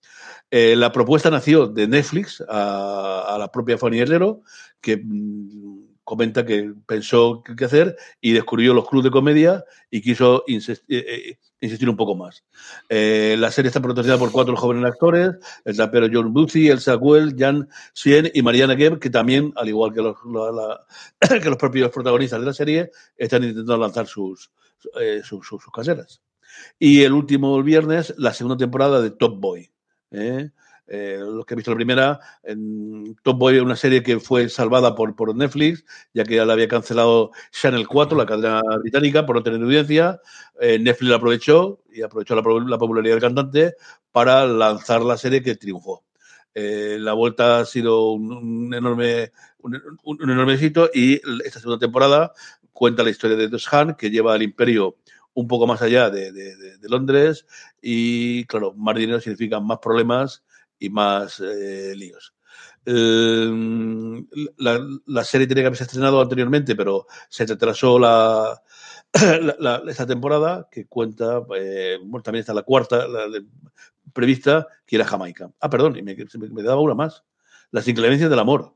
Eh, 0.50 0.74
la 0.76 0.90
propuesta 0.92 1.30
nació 1.30 1.66
de 1.68 1.86
Netflix 1.86 2.42
a, 2.48 3.36
la 3.38 3.50
propia 3.52 3.78
Fanny 3.78 4.00
Herrero, 4.00 4.42
que 4.80 4.96
mm, 4.96 5.90
comenta 6.02 6.44
que 6.44 6.72
pensó 6.86 7.42
qué 7.44 7.64
hacer 7.64 7.96
y 8.20 8.32
descubrió 8.32 8.74
los 8.74 8.88
clubes 8.88 9.04
de 9.04 9.10
comedia 9.10 9.64
y 9.90 10.02
quiso 10.02 10.44
insis- 10.46 10.82
eh, 10.88 11.04
eh, 11.06 11.38
insistir 11.60 11.88
un 11.88 11.96
poco 11.96 12.14
más. 12.14 12.44
Eh, 12.88 13.36
la 13.38 13.50
serie 13.50 13.68
está 13.68 13.80
protagonizada 13.80 14.18
por 14.18 14.32
cuatro 14.32 14.56
jóvenes 14.56 14.84
actores, 14.84 15.36
el 15.64 15.76
rapero 15.76 16.08
John 16.12 16.32
Busey, 16.32 16.68
Elsa 16.68 16.96
Well, 16.96 17.34
Jan 17.38 17.68
Sien 17.92 18.30
y 18.32 18.42
Mariana 18.42 18.76
Gebb, 18.76 18.98
que 18.98 19.10
también, 19.10 19.52
al 19.56 19.68
igual 19.68 19.92
que 19.92 20.02
los, 20.02 20.16
que 21.42 21.50
los 21.50 21.56
propios 21.56 21.90
protagonistas 21.90 22.40
de 22.40 22.46
la 22.46 22.54
serie, 22.54 22.90
están 23.16 23.44
intentando 23.44 23.76
lanzar 23.76 24.06
sus, 24.06 24.50
eh, 25.00 25.22
sus, 25.22 25.48
caseras. 25.72 26.22
Y 26.78 27.02
el 27.02 27.12
último 27.12 27.62
viernes, 27.62 28.14
la 28.18 28.32
segunda 28.32 28.56
temporada 28.56 29.00
de 29.00 29.10
Top 29.10 29.38
Boy. 29.38 29.70
¿eh? 30.10 30.50
Eh, 30.92 31.18
los 31.20 31.46
que 31.46 31.54
han 31.54 31.58
visto 31.58 31.70
la 31.70 31.76
primera, 31.76 32.18
en 32.42 33.14
Top 33.22 33.38
Boy 33.38 33.60
una 33.60 33.76
serie 33.76 34.02
que 34.02 34.18
fue 34.18 34.48
salvada 34.48 34.96
por, 34.96 35.14
por 35.14 35.32
Netflix, 35.36 35.84
ya 36.12 36.24
que 36.24 36.34
ya 36.34 36.44
la 36.44 36.54
había 36.54 36.66
cancelado 36.66 37.30
Channel 37.52 37.86
4, 37.86 38.18
la 38.18 38.26
cadena 38.26 38.60
británica, 38.80 39.24
por 39.24 39.36
no 39.36 39.42
tener 39.44 39.62
audiencia. 39.62 40.20
Eh, 40.60 40.80
Netflix 40.80 41.10
la 41.10 41.16
aprovechó 41.16 41.78
y 41.92 42.02
aprovechó 42.02 42.34
la, 42.34 42.42
popularidad 42.42 43.14
del 43.14 43.22
cantante 43.22 43.74
para 44.10 44.44
lanzar 44.46 45.02
la 45.02 45.16
serie 45.16 45.44
que 45.44 45.54
triunfó. 45.54 46.02
Eh, 46.54 46.96
la 46.98 47.12
vuelta 47.12 47.60
ha 47.60 47.64
sido 47.66 48.10
un, 48.10 48.74
enorme, 48.74 49.30
un, 49.60 49.80
un- 50.02 50.28
enorme 50.28 50.54
éxito 50.54 50.90
y 50.92 51.20
esta 51.44 51.60
segunda 51.60 51.78
temporada 51.78 52.32
cuenta 52.72 53.04
la 53.04 53.10
historia 53.10 53.36
de 53.36 53.46
Dos 53.46 53.72
Han, 53.72 53.94
que 53.94 54.10
lleva 54.10 54.34
al 54.34 54.42
imperio 54.42 54.96
un 55.34 55.46
poco 55.46 55.68
más 55.68 55.82
allá 55.82 56.10
de- 56.10 56.32
de 56.32 56.88
Londres 56.88 57.46
y, 57.80 58.44
claro, 58.46 58.74
más 58.74 58.96
dinero 58.96 59.20
significa 59.20 59.60
más 59.60 59.78
problemas 59.78 60.42
y 60.80 60.90
más 60.90 61.38
eh, 61.40 61.92
líos. 61.94 62.34
Eh, 62.84 64.24
la, 64.56 64.80
la 65.06 65.24
serie 65.24 65.46
tenía 65.46 65.62
que 65.62 65.66
haberse 65.68 65.84
estrenado 65.84 66.20
anteriormente, 66.20 66.74
pero 66.74 67.06
se 67.28 67.46
retrasó 67.46 67.98
la, 68.00 68.60
la- 69.58 69.82
esta 69.88 70.06
temporada, 70.06 70.68
que 70.70 70.86
cuenta, 70.86 71.42
eh, 71.56 71.98
bueno, 72.02 72.22
también 72.22 72.40
está 72.40 72.54
la 72.54 72.62
cuarta 72.62 73.06
de- 73.06 73.44
prevista, 74.12 74.66
que 74.86 74.96
era 74.96 75.04
Jamaica. 75.04 75.52
Ah, 75.60 75.70
perdón, 75.70 75.96
y 75.96 76.02
me, 76.02 76.16
daba 76.62 76.80
una 76.80 76.94
más. 76.94 77.22
Las 77.70 77.86
inclemencias 77.86 78.28
del 78.30 78.38
amor. 78.40 78.74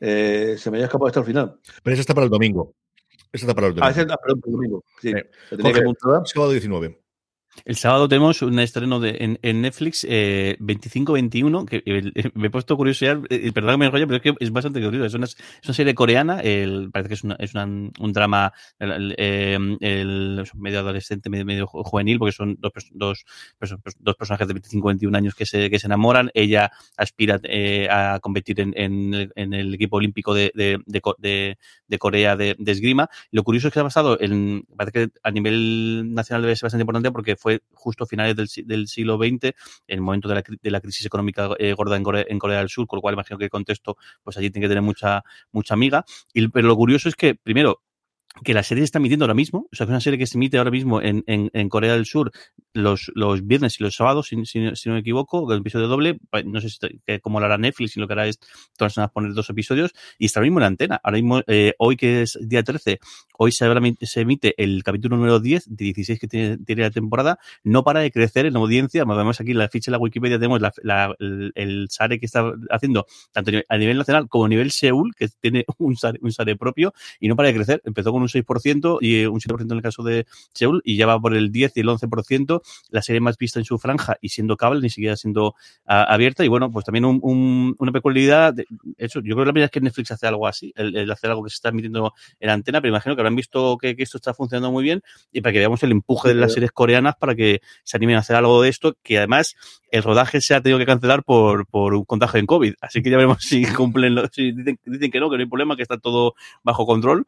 Eh, 0.00 0.56
se 0.58 0.70
me 0.70 0.76
había 0.76 0.86
escapado 0.86 1.06
hasta 1.06 1.20
el 1.20 1.26
final. 1.26 1.58
Pero 1.82 1.94
esa 1.94 2.02
está 2.02 2.14
para 2.14 2.24
el 2.26 2.30
domingo. 2.30 2.74
Esa 3.32 3.46
está 3.46 3.54
para 3.54 3.68
el 3.68 3.74
Ah, 3.80 3.90
domingo. 3.92 4.12
ah, 4.14 4.18
perdón, 4.22 4.42
el 4.46 4.52
domingo. 4.52 4.84
Sí, 5.00 5.12
la 5.12 5.22
tenía 5.22 5.62
Jorge, 5.62 5.72
que 5.72 5.80
apuntar. 5.80 6.22
sábado 6.26 6.52
19. 6.52 7.00
El 7.64 7.76
sábado 7.76 8.08
tenemos 8.08 8.40
un 8.42 8.58
estreno 8.58 9.00
de, 9.00 9.38
en, 9.42 9.60
Netflix 9.62 10.06
eh, 10.08 10.56
25-21, 10.60 11.64
que 11.66 11.82
eh, 11.84 12.30
me 12.34 12.46
he 12.46 12.50
puesto 12.50 12.76
curiosidad, 12.76 13.20
eh, 13.30 13.52
perdón 13.52 13.72
que 13.72 13.76
me 13.78 13.86
enrollo, 13.86 14.06
pero 14.06 14.16
es 14.16 14.22
que 14.22 14.34
es 14.40 14.50
bastante 14.52 14.82
curioso. 14.82 15.06
Es 15.06 15.14
una, 15.14 15.24
es 15.26 15.36
una 15.64 15.74
serie 15.74 15.94
coreana, 15.94 16.40
el, 16.40 16.90
parece 16.90 17.08
que 17.08 17.14
es, 17.14 17.24
una, 17.24 17.34
es 17.38 17.54
un 17.54 18.12
drama 18.12 18.52
eh, 18.80 19.58
el- 19.80 20.44
medio 20.54 20.80
adolescente, 20.80 21.28
medio, 21.30 21.44
medio 21.44 21.66
ju- 21.66 21.82
juvenil, 21.84 22.18
porque 22.18 22.32
son 22.32 22.56
dos, 22.58 22.72
dos, 22.92 23.24
perso- 23.58 23.80
dos 23.98 24.16
personajes 24.16 24.48
de 24.48 24.54
25-21 24.54 25.16
años 25.16 25.34
que 25.34 25.46
se, 25.46 25.68
que 25.70 25.78
se 25.78 25.86
enamoran. 25.86 26.30
Ella 26.34 26.70
aspira 26.96 27.38
eh, 27.44 27.88
a 27.90 28.18
competir 28.20 28.60
en, 28.60 28.72
en 28.76 29.14
el, 29.54 29.74
equipo 29.74 29.96
olímpico 29.96 30.32
de, 30.34 30.50
de, 30.54 30.78
de, 30.86 31.00
Co- 31.00 31.16
de- 31.18 31.58
de 31.86 31.98
Corea 31.98 32.36
de, 32.36 32.56
de 32.58 32.72
esgrima. 32.72 33.08
Lo 33.30 33.42
curioso 33.42 33.68
es 33.68 33.74
que 33.74 33.80
ha 33.80 33.84
pasado, 33.84 34.18
en, 34.20 34.64
parece 34.76 35.08
que 35.08 35.12
a 35.22 35.30
nivel 35.30 36.14
nacional 36.14 36.42
debe 36.42 36.56
ser 36.56 36.66
bastante 36.66 36.82
importante 36.82 37.10
porque 37.10 37.36
fue 37.36 37.47
justo 37.72 38.04
a 38.04 38.06
finales 38.06 38.36
del, 38.36 38.48
si- 38.48 38.62
del 38.62 38.88
siglo 38.88 39.18
XX, 39.18 39.54
en 39.86 39.96
el 39.98 40.00
momento 40.02 40.28
de 40.28 40.34
la, 40.36 40.42
de 40.62 40.70
la 40.70 40.80
crisis 40.80 41.06
económica 41.06 41.50
eh, 41.58 41.72
gorda 41.74 41.96
en 41.96 42.02
Corea, 42.38 42.58
del 42.58 42.68
Sur, 42.68 42.86
con 42.86 42.98
lo 42.98 43.00
cual 43.02 43.14
imagino 43.14 43.38
que 43.38 43.44
el 43.44 43.50
contexto, 43.50 43.96
pues 44.22 44.36
allí 44.36 44.50
tiene 44.50 44.64
que 44.66 44.68
tener 44.70 44.82
mucha, 44.82 45.22
mucha 45.52 45.74
amiga. 45.74 46.04
Y, 46.32 46.48
pero 46.48 46.68
lo 46.68 46.76
curioso 46.76 47.08
es 47.08 47.16
que, 47.16 47.34
primero, 47.34 47.82
que 48.44 48.54
la 48.54 48.62
serie 48.62 48.82
se 48.82 48.86
está 48.86 48.98
emitiendo 48.98 49.24
ahora 49.24 49.34
mismo, 49.34 49.68
o 49.72 49.76
sea, 49.76 49.84
es 49.84 49.90
una 49.90 50.00
serie 50.00 50.18
que 50.18 50.26
se 50.26 50.36
emite 50.38 50.58
ahora 50.58 50.70
mismo 50.70 51.00
en, 51.02 51.24
en, 51.26 51.50
en 51.52 51.68
Corea 51.68 51.92
del 51.94 52.06
Sur 52.06 52.30
los, 52.74 53.10
los 53.14 53.46
viernes 53.46 53.80
y 53.80 53.82
los 53.82 53.96
sábados, 53.96 54.28
si, 54.28 54.44
si, 54.46 54.74
si 54.76 54.88
no 54.88 54.94
me 54.94 55.00
equivoco, 55.00 55.50
el 55.52 55.60
episodio 55.60 55.88
doble, 55.88 56.18
pa- 56.30 56.42
no 56.42 56.60
sé 56.60 56.68
si 56.68 56.78
como 57.20 57.40
lo 57.40 57.46
hará 57.46 57.58
Netflix 57.58 57.96
y 57.96 58.00
lo 58.00 58.06
que 58.06 58.12
hará 58.12 58.26
es 58.26 58.38
todas 58.38 58.90
las 58.90 58.94
semanas 58.94 59.10
poner 59.12 59.32
dos 59.34 59.50
episodios, 59.50 59.92
y 60.18 60.26
está 60.26 60.40
ahora 60.40 60.46
mismo 60.46 60.58
en 60.58 60.62
la 60.62 60.66
antena. 60.68 61.00
Ahora 61.02 61.16
mismo, 61.16 61.40
eh, 61.46 61.74
hoy 61.78 61.96
que 61.96 62.22
es 62.22 62.38
día 62.40 62.62
13, 62.62 63.00
hoy 63.38 63.50
se, 63.52 63.66
se 64.02 64.20
emite 64.20 64.54
el 64.62 64.82
capítulo 64.84 65.16
número 65.16 65.40
10 65.40 65.64
de 65.68 65.84
16 65.86 66.18
que 66.20 66.28
tiene, 66.28 66.58
tiene 66.58 66.82
la 66.82 66.90
temporada, 66.90 67.38
no 67.64 67.82
para 67.82 68.00
de 68.00 68.10
crecer 68.12 68.46
en 68.46 68.56
audiencia, 68.56 69.04
vemos 69.04 69.40
aquí 69.40 69.54
la 69.54 69.68
ficha 69.68 69.90
de 69.90 69.96
la 69.96 69.98
Wikipedia, 69.98 70.36
tenemos 70.38 70.60
la, 70.60 70.72
la- 70.82 71.14
el, 71.18 71.52
el 71.54 71.86
SARE 71.90 72.20
que 72.20 72.26
está 72.26 72.52
haciendo, 72.70 73.06
tanto 73.32 73.50
a 73.68 73.76
nivel 73.78 73.98
nacional 73.98 74.28
como 74.28 74.44
a 74.44 74.48
nivel 74.48 74.70
Seúl, 74.70 75.14
que 75.16 75.28
tiene 75.40 75.64
un 75.78 75.96
SARE, 75.96 76.18
un 76.22 76.30
SARE 76.32 76.56
propio, 76.56 76.92
y 77.18 77.28
no 77.28 77.34
para 77.36 77.48
de 77.48 77.54
crecer. 77.54 77.82
Empezó 77.84 78.12
con 78.12 78.22
un 78.22 78.27
6% 78.28 78.98
y 79.00 79.16
eh, 79.22 79.28
un 79.28 79.40
7% 79.40 79.72
en 79.72 79.76
el 79.78 79.82
caso 79.82 80.02
de 80.02 80.26
Seúl 80.52 80.80
y 80.84 80.96
ya 80.96 81.06
va 81.06 81.20
por 81.20 81.34
el 81.34 81.50
10 81.52 81.76
y 81.76 81.80
el 81.80 81.88
11%, 81.88 82.62
la 82.90 83.02
serie 83.02 83.20
más 83.20 83.36
vista 83.38 83.58
en 83.58 83.64
su 83.64 83.78
franja 83.78 84.16
y 84.20 84.28
siendo 84.30 84.56
cable, 84.56 84.80
ni 84.80 84.90
siquiera 84.90 85.16
siendo 85.16 85.54
a- 85.86 86.04
abierta. 86.04 86.44
Y 86.44 86.48
bueno, 86.48 86.70
pues 86.70 86.84
también 86.84 87.04
un- 87.04 87.20
un- 87.22 87.74
una 87.78 87.92
peculiaridad, 87.92 88.54
de, 88.54 88.64
eso, 88.96 89.20
yo 89.20 89.34
creo 89.34 89.38
que 89.38 89.46
la 89.46 89.52
primera 89.52 89.64
vez 89.66 89.70
que 89.70 89.80
Netflix 89.80 90.10
hace 90.12 90.26
algo 90.26 90.46
así, 90.46 90.72
el, 90.76 90.96
el 90.96 91.10
hacer 91.10 91.30
algo 91.30 91.42
que 91.44 91.50
se 91.50 91.54
está 91.56 91.68
emitiendo 91.70 92.12
en 92.40 92.50
antena, 92.50 92.80
pero 92.80 92.90
imagino 92.90 93.14
que 93.14 93.20
habrán 93.20 93.36
visto 93.36 93.76
que, 93.78 93.96
que 93.96 94.02
esto 94.02 94.16
está 94.18 94.34
funcionando 94.34 94.70
muy 94.72 94.84
bien 94.84 95.02
y 95.32 95.40
para 95.40 95.52
que 95.52 95.58
veamos 95.58 95.82
el 95.82 95.92
empuje 95.92 96.28
de 96.28 96.34
las 96.34 96.52
series 96.54 96.72
coreanas 96.72 97.14
para 97.18 97.34
que 97.34 97.60
se 97.84 97.96
animen 97.96 98.16
a 98.16 98.20
hacer 98.20 98.36
algo 98.36 98.62
de 98.62 98.68
esto, 98.68 98.96
que 99.02 99.18
además 99.18 99.56
el 99.90 100.02
rodaje 100.02 100.40
se 100.40 100.54
ha 100.54 100.60
tenido 100.60 100.78
que 100.78 100.84
cancelar 100.86 101.24
por, 101.24 101.66
por 101.66 101.94
un 101.94 102.04
contagio 102.04 102.38
en 102.40 102.46
COVID. 102.46 102.74
Así 102.80 103.02
que 103.02 103.10
ya 103.10 103.16
veremos 103.16 103.38
si 103.42 103.64
cumplen, 103.66 104.14
lo- 104.14 104.26
si 104.28 104.52
dicen, 104.52 104.78
dicen 104.84 105.10
que 105.10 105.20
no, 105.20 105.30
que 105.30 105.36
no 105.36 105.42
hay 105.42 105.48
problema, 105.48 105.76
que 105.76 105.82
está 105.82 105.98
todo 105.98 106.34
bajo 106.62 106.84
control. 106.86 107.26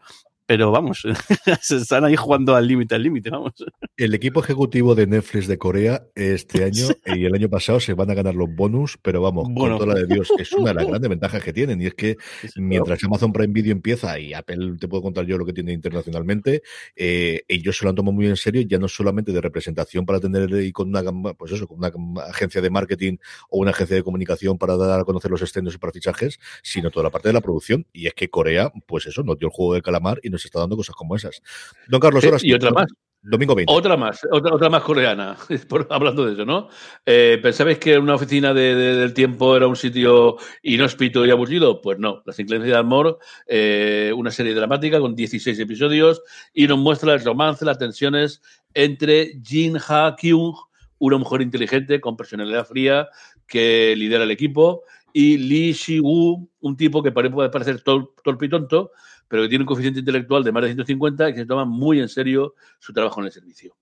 Pero 0.51 0.73
vamos, 0.73 1.03
se 1.63 1.77
están 1.77 2.05
ahí 2.05 2.17
jugando 2.17 2.57
al 2.57 2.67
límite, 2.67 2.97
al 2.97 3.05
límite, 3.05 3.31
vamos. 3.31 3.53
El 3.97 4.15
equipo 4.15 4.41
ejecutivo 4.41 4.97
de 4.97 5.07
Netflix 5.07 5.47
de 5.47 5.59
Corea 5.59 6.03
este 6.17 6.65
año 6.65 6.89
y 7.07 7.25
el 7.25 7.37
año 7.37 7.49
pasado 7.49 7.79
se 7.79 7.95
van 7.95 8.11
a 8.11 8.15
ganar 8.15 8.35
los 8.35 8.53
bonus, 8.53 8.99
pero 9.01 9.23
vamos, 9.23 9.47
Bueno. 9.49 9.79
con 9.79 9.87
toda 9.87 9.95
la 9.95 10.01
de 10.01 10.13
Dios, 10.13 10.29
es 10.41 10.53
una 10.53 10.71
de 10.71 10.75
las 10.75 10.87
grandes 10.89 11.09
ventajas 11.09 11.45
que 11.45 11.53
tienen. 11.53 11.81
Y 11.81 11.87
es 11.87 11.95
que 11.95 12.17
mientras 12.57 13.05
Amazon 13.05 13.33
Prime 13.33 13.53
Video 13.53 13.71
empieza 13.71 14.19
y 14.19 14.35
Apple, 14.35 14.75
te 14.81 14.89
puedo 14.89 15.05
contar 15.05 15.25
yo 15.25 15.39
lo 15.39 15.47
que 15.47 15.53
tiene 15.53 15.73
internacionalmente, 15.73 16.63
eh, 16.97 17.43
ellos 17.47 17.79
se 17.79 17.85
lo 17.85 17.91
han 17.91 17.95
tomado 17.95 18.15
muy 18.15 18.27
en 18.27 18.37
serio, 18.37 18.63
ya 18.63 18.79
no 18.79 18.89
solamente 18.89 19.31
de 19.31 19.41
representación 19.41 20.05
para 20.05 20.19
tener 20.19 20.51
y 20.65 20.73
con 20.73 20.89
una, 20.89 21.05
pues 21.35 21.53
eso, 21.53 21.69
con 21.69 21.79
una 21.79 21.93
agencia 22.25 22.61
de 22.61 22.71
marketing 22.71 23.19
o 23.51 23.61
una 23.61 23.71
agencia 23.71 23.95
de 23.95 24.03
comunicación 24.03 24.59
para 24.59 24.77
dar 24.77 24.99
a 24.99 25.05
conocer 25.05 25.31
los 25.31 25.43
estrenos 25.43 25.77
y 25.77 25.79
para 25.79 25.93
fichajes, 25.93 26.41
sino 26.65 26.91
toda 26.91 27.05
la 27.05 27.11
parte 27.11 27.29
de 27.29 27.35
la 27.35 27.41
producción. 27.41 27.87
Y 27.93 28.09
es 28.09 28.15
que 28.15 28.29
Corea, 28.29 28.73
pues 28.89 29.07
eso, 29.07 29.23
nos 29.23 29.39
dio 29.39 29.47
el 29.47 29.53
juego 29.53 29.75
de 29.75 29.83
calamar 29.83 30.19
y 30.25 30.31
nos 30.31 30.40
está 30.47 30.61
dando 30.61 30.77
cosas 30.77 30.95
como 30.95 31.17
esas. 31.17 31.43
Don 31.89 32.01
Carlos, 32.01 32.23
Sí, 32.23 32.29
ahora 32.29 32.39
y 32.43 32.53
otra 32.55 32.71
más. 32.71 32.87
Domingo 33.23 33.55
20. 33.55 33.71
Otra 33.71 33.99
más, 33.99 34.21
otra, 34.33 34.55
otra 34.55 34.71
más 34.71 34.83
coreana, 34.83 35.37
por- 35.69 35.87
hablando 35.91 36.25
de 36.25 36.33
eso, 36.33 36.47
¿no? 36.47 36.69
Eh, 37.05 37.39
¿Pensabais 37.43 37.79
que 37.79 37.99
una 37.99 38.15
oficina 38.15 38.55
de- 38.55 38.75
de- 38.75 38.97
del 38.97 39.13
tiempo 39.13 39.55
era 39.55 39.67
un 39.67 39.77
sitio 39.77 40.39
inhóspito 40.63 41.27
y 41.27 41.31
aburrido? 41.31 41.83
Pues 41.83 41.99
no, 41.99 42.23
Las 42.25 42.39
inclemencias 42.39 42.77
del 42.79 42.87
amor, 42.87 43.19
eh, 43.47 44.11
una 44.17 44.31
serie 44.31 44.55
dramática 44.55 45.01
con 45.01 45.15
16 45.15 45.59
episodios 45.59 46.23
y 46.55 46.67
nos 46.67 46.79
muestra 46.79 47.13
el 47.13 47.23
romance, 47.23 47.63
las 47.67 47.79
tensiones 47.79 48.41
entre 48.73 49.39
Jin 49.45 49.77
Ha-kyung, 49.77 50.55
una 50.99 51.19
mujer 51.19 51.43
inteligente 51.43 52.01
con 52.01 52.17
personalidad 52.17 52.67
fría 52.67 53.09
que 53.47 53.95
lidera 53.99 54.25
el 54.25 54.31
equipo, 54.31 54.85
y 55.13 55.37
Lee 55.37 55.73
Shi-woo, 55.73 56.49
un 56.61 56.77
tipo 56.77 57.03
que 57.03 57.11
puede 57.13 57.51
parecer 57.51 57.83
torpe 57.83 58.47
y 58.47 58.49
tonto, 58.49 58.93
pero 59.31 59.45
que 59.45 59.49
tiene 59.49 59.63
un 59.63 59.67
coeficiente 59.67 60.01
intelectual 60.01 60.43
de 60.43 60.51
más 60.51 60.63
de 60.65 60.71
150 60.71 61.31
y 61.31 61.33
que 61.33 61.39
se 61.39 61.47
toma 61.47 61.65
muy 61.65 62.01
en 62.01 62.09
serio 62.09 62.55
su 62.81 62.93
trabajo 62.93 63.21
en 63.21 63.27
el 63.27 63.33
servicio. 63.33 63.77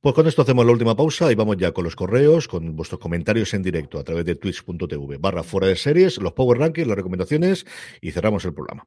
Pues 0.00 0.14
con 0.14 0.28
esto 0.28 0.42
hacemos 0.42 0.64
la 0.64 0.70
última 0.70 0.94
pausa 0.94 1.32
y 1.32 1.34
vamos 1.34 1.56
ya 1.56 1.72
con 1.72 1.82
los 1.82 1.96
correos, 1.96 2.46
con 2.46 2.76
vuestros 2.76 3.00
comentarios 3.00 3.52
en 3.54 3.64
directo 3.64 3.98
a 3.98 4.04
través 4.04 4.24
de 4.24 4.36
twitch.tv 4.36 5.16
barra 5.18 5.42
fuera 5.42 5.66
de 5.66 5.74
series, 5.74 6.18
los 6.18 6.34
power 6.34 6.56
rankings, 6.56 6.86
las 6.86 6.96
recomendaciones 6.96 7.66
y 8.00 8.12
cerramos 8.12 8.44
el 8.44 8.54
programa. 8.54 8.86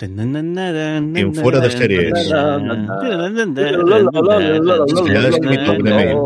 En 0.00 1.34
Fuera 1.34 1.60
de 1.60 1.70
Series. 1.70 2.28
Ya 2.28 2.58
les 5.20 5.36
invito 5.38 5.70
a 5.70 5.74
un 5.74 5.86
email. 5.86 6.16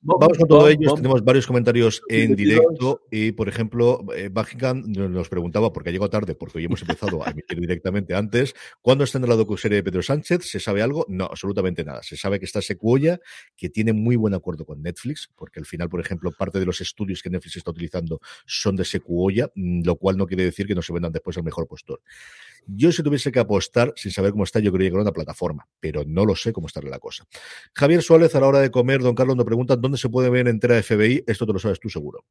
Vamos 0.00 0.38
con 0.38 0.46
todo 0.46 0.68
ello. 0.68 0.94
Tenemos 0.94 1.24
varios 1.24 1.46
comentarios 1.46 2.00
en 2.08 2.36
directo 2.36 3.02
y, 3.10 3.32
por 3.32 3.48
ejemplo, 3.48 4.04
eh, 4.14 4.28
Buckingham 4.28 4.84
nos 4.86 5.28
preguntaba, 5.28 5.72
porque 5.72 5.90
llegó 5.90 6.08
tarde, 6.08 6.36
porque 6.36 6.58
hoy 6.58 6.66
hemos 6.66 6.82
empezado 6.82 7.26
a 7.26 7.30
emitir 7.30 7.58
directamente 7.58 8.14
antes, 8.14 8.54
¿cuándo 8.80 9.02
está 9.02 9.18
en 9.18 9.28
la 9.28 9.34
docuserie 9.34 9.76
de 9.76 9.82
Pedro 9.82 10.02
Sánchez? 10.02 10.44
¿Se 10.44 10.60
sabe 10.60 10.82
algo? 10.82 11.04
No, 11.08 11.24
absolutamente 11.24 11.84
nada. 11.84 12.02
Se 12.04 12.16
sabe 12.16 12.38
que 12.38 12.44
está 12.44 12.62
Secuoya, 12.62 13.18
que 13.56 13.70
tiene 13.70 13.92
muy 13.92 14.14
buen 14.14 14.34
acuerdo 14.34 14.64
con 14.64 14.82
Netflix, 14.82 15.30
porque 15.34 15.58
al 15.58 15.66
final, 15.66 15.88
por 15.88 16.00
ejemplo, 16.00 16.30
parte 16.30 16.60
de 16.60 16.66
los 16.66 16.80
estudios 16.80 17.20
que 17.20 17.30
Netflix 17.30 17.56
está 17.56 17.72
utilizando 17.72 18.20
son 18.46 18.76
de 18.76 18.84
Secuoya, 18.84 19.50
mm, 19.54 19.82
lo 19.84 19.96
cual 19.96 20.16
no 20.16 20.26
quiere 20.28 20.44
decir 20.44 20.68
que 20.68 20.76
no 20.76 20.82
se 20.82 20.92
vendan 20.92 21.10
después 21.10 21.36
al 21.36 21.44
mejor 21.44 21.66
postor. 21.66 22.00
Yo 22.70 22.92
si 22.92 23.02
tuviese 23.02 23.32
que 23.32 23.38
apostar, 23.38 23.92
sin 23.96 24.12
saber 24.12 24.32
cómo 24.32 24.44
está, 24.44 24.60
yo 24.60 24.70
creo 24.70 24.78
que 24.78 24.84
llegar 24.84 25.00
a 25.00 25.02
una 25.02 25.12
plataforma, 25.12 25.66
pero 25.80 26.04
no 26.06 26.26
lo 26.26 26.36
sé 26.36 26.52
cómo 26.52 26.66
estará 26.66 26.88
la 26.88 26.98
cosa. 26.98 27.24
Javier 27.74 28.02
Suárez, 28.02 28.34
a 28.34 28.40
la 28.40 28.46
hora 28.46 28.60
de 28.60 28.70
comer, 28.70 29.00
don 29.00 29.14
Carlos 29.14 29.36
nos 29.36 29.46
pregunta 29.46 29.76
dónde 29.76 29.96
se 29.96 30.10
puede 30.10 30.28
ver 30.28 30.48
entera 30.48 30.82
FBI. 30.82 31.24
Esto 31.26 31.46
te 31.46 31.52
lo 31.54 31.58
sabes 31.58 31.80
tú 31.80 31.88
seguro. 31.88 32.24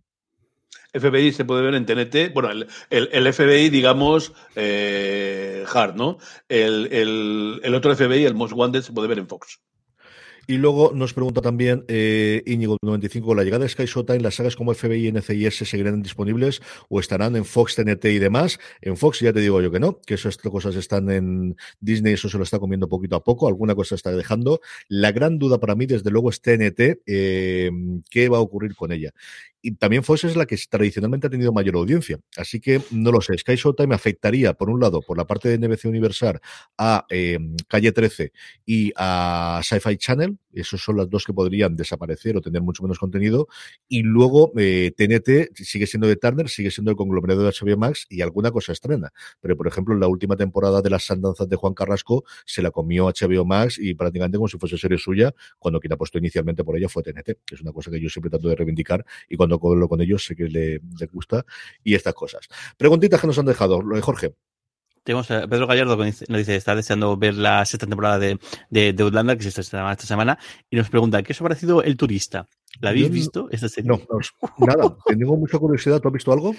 FBI 0.93 1.31
se 1.31 1.45
puede 1.45 1.63
ver 1.63 1.73
en 1.73 1.85
TNT. 1.85 2.33
Bueno, 2.33 2.49
el, 2.89 3.33
FBI, 3.33 3.69
digamos, 3.69 4.33
eh, 4.55 5.65
hard, 5.71 5.95
¿no? 5.95 6.17
El, 6.47 6.87
el, 6.91 7.59
el 7.63 7.75
otro 7.75 7.95
FBI, 7.95 8.25
el 8.25 8.35
Most 8.35 8.53
Wanted, 8.53 8.81
se 8.81 8.93
puede 8.93 9.07
ver 9.07 9.19
en 9.19 9.27
Fox. 9.27 9.59
Y 10.49 10.57
luego 10.57 10.93
nos 10.95 11.13
pregunta 11.13 11.41
también 11.41 11.83
eh, 11.89 12.41
Íñigo 12.45 12.77
95, 12.81 13.27
con 13.27 13.35
la 13.35 13.43
llegada 13.43 13.63
de 13.63 13.69
Sky 13.69 13.83
Showtime, 13.83 14.21
las 14.21 14.35
sagas 14.35 14.55
como 14.55 14.73
FBI 14.73 15.07
y 15.07 15.11
NCIS 15.11 15.57
seguirán 15.67 16.01
disponibles 16.01 16.61
o 16.87 17.01
estarán 17.01 17.35
en 17.35 17.43
Fox, 17.43 17.75
TNT 17.75 18.05
y 18.05 18.19
demás. 18.19 18.57
En 18.79 18.95
Fox 18.95 19.19
ya 19.19 19.33
te 19.33 19.41
digo 19.41 19.61
yo 19.61 19.69
que 19.71 19.81
no, 19.81 19.99
que 19.99 20.13
esas 20.13 20.37
cosas 20.37 20.77
están 20.77 21.11
en 21.11 21.57
Disney, 21.81 22.13
eso 22.13 22.29
se 22.29 22.37
lo 22.37 22.45
está 22.45 22.59
comiendo 22.59 22.87
poquito 22.87 23.17
a 23.17 23.23
poco, 23.25 23.49
alguna 23.49 23.75
cosa 23.75 23.95
está 23.95 24.11
dejando. 24.11 24.61
La 24.87 25.11
gran 25.11 25.37
duda 25.37 25.59
para 25.59 25.75
mí, 25.75 25.85
desde 25.85 26.11
luego, 26.11 26.29
es 26.29 26.41
TNT, 26.41 27.01
eh, 27.05 27.69
qué 28.09 28.29
va 28.29 28.37
a 28.37 28.41
ocurrir 28.41 28.73
con 28.73 28.93
ella 28.93 29.13
y 29.61 29.71
también 29.71 30.03
Fox 30.03 30.23
es 30.23 30.37
la 30.37 30.45
que 30.45 30.57
tradicionalmente 30.69 31.27
ha 31.27 31.29
tenido 31.29 31.51
mayor 31.51 31.75
audiencia. 31.75 32.19
Así 32.37 32.61
que 32.61 32.81
no 32.91 33.11
lo 33.11 33.19
sé. 33.19 33.37
Sky 33.37 33.55
Showtime 33.55 33.93
afectaría, 33.93 34.53
por 34.53 34.69
un 34.69 34.79
lado, 34.79 35.01
por 35.01 35.17
la 35.17 35.25
parte 35.25 35.49
de 35.49 35.57
NBC 35.57 35.85
Universal 35.85 36.39
a 36.77 37.05
eh, 37.09 37.37
Calle 37.67 37.91
13 37.91 38.31
y 38.65 38.93
a 38.95 39.59
Sci-Fi 39.63 39.97
Channel. 39.97 40.36
Esos 40.51 40.81
son 40.81 40.97
las 40.97 41.09
dos 41.09 41.25
que 41.25 41.33
podrían 41.33 41.75
desaparecer 41.75 42.35
o 42.37 42.41
tener 42.41 42.61
mucho 42.61 42.83
menos 42.83 42.97
contenido. 42.97 43.47
Y 43.87 44.01
luego 44.03 44.51
eh, 44.57 44.91
TNT 44.95 45.55
sigue 45.55 45.85
siendo 45.85 46.07
de 46.07 46.15
Turner, 46.15 46.49
sigue 46.49 46.71
siendo 46.71 46.91
el 46.91 46.97
conglomerado 46.97 47.43
de 47.43 47.51
HBO 47.51 47.77
Max 47.77 48.05
y 48.09 48.21
alguna 48.21 48.51
cosa 48.51 48.71
estrena. 48.71 49.11
Pero, 49.39 49.55
por 49.55 49.67
ejemplo, 49.67 49.93
en 49.93 49.99
la 49.99 50.07
última 50.07 50.35
temporada 50.35 50.81
de 50.81 50.89
las 50.89 51.09
andanzas 51.11 51.47
de 51.47 51.55
Juan 51.55 51.73
Carrasco 51.73 52.23
se 52.45 52.61
la 52.61 52.71
comió 52.71 53.05
HBO 53.07 53.45
Max 53.45 53.77
y 53.79 53.93
prácticamente 53.93 54.37
como 54.37 54.47
si 54.47 54.57
fuese 54.57 54.77
serie 54.77 54.97
suya, 54.97 55.33
cuando 55.59 55.79
quien 55.79 55.93
apostó 55.93 56.17
inicialmente 56.17 56.63
por 56.63 56.77
ella 56.77 56.89
fue 56.89 57.03
TNT, 57.03 57.25
que 57.45 57.55
es 57.55 57.61
una 57.61 57.71
cosa 57.71 57.91
que 57.91 57.99
yo 57.99 58.09
siempre 58.09 58.29
trato 58.29 58.49
de 58.49 58.55
reivindicar 58.55 59.05
y 59.29 59.35
cuando 59.35 59.59
hablo 59.61 59.87
con 59.87 60.01
ellos 60.01 60.25
sé 60.25 60.35
que 60.35 60.47
le, 60.47 60.79
le 60.99 61.05
gusta 61.11 61.45
y 61.83 61.95
estas 61.95 62.13
cosas. 62.13 62.47
Preguntitas 62.77 63.19
que 63.21 63.27
nos 63.27 63.37
han 63.37 63.45
dejado, 63.45 63.81
lo 63.81 63.97
Jorge. 64.01 64.35
Tenemos 65.07 65.31
a 65.31 65.47
Pedro 65.47 65.67
Gallardo 65.67 65.97
que 65.97 66.03
nos 66.27 66.37
dice, 66.37 66.57
está 66.57 66.75
deseando 66.75 67.15
ver 67.15 67.35
la 67.35 67.63
sexta 67.63 67.87
temporada 67.87 68.19
de, 68.19 68.37
de, 68.69 68.91
de 68.91 69.03
Outlander, 69.03 69.37
que 69.37 69.49
se 69.49 69.61
estrena 69.61 69.89
esta 69.89 70.05
semana, 70.05 70.37
y 70.69 70.75
nos 70.75 70.89
pregunta, 70.89 71.23
¿qué 71.23 71.31
os 71.31 71.39
ha 71.39 71.43
parecido 71.45 71.81
El 71.81 71.95
Turista? 71.95 72.45
¿La 72.81 72.89
habéis 72.89 73.07
Yo 73.07 73.13
visto 73.13 73.47
esta 73.49 73.69
serie? 73.69 73.89
No, 73.89 73.97
no, 73.97 74.67
nada. 74.67 74.97
Tengo 75.05 75.37
mucha 75.37 75.57
curiosidad. 75.59 76.01
¿Tú 76.01 76.09
has 76.09 76.13
visto 76.13 76.33
algo? 76.33 76.53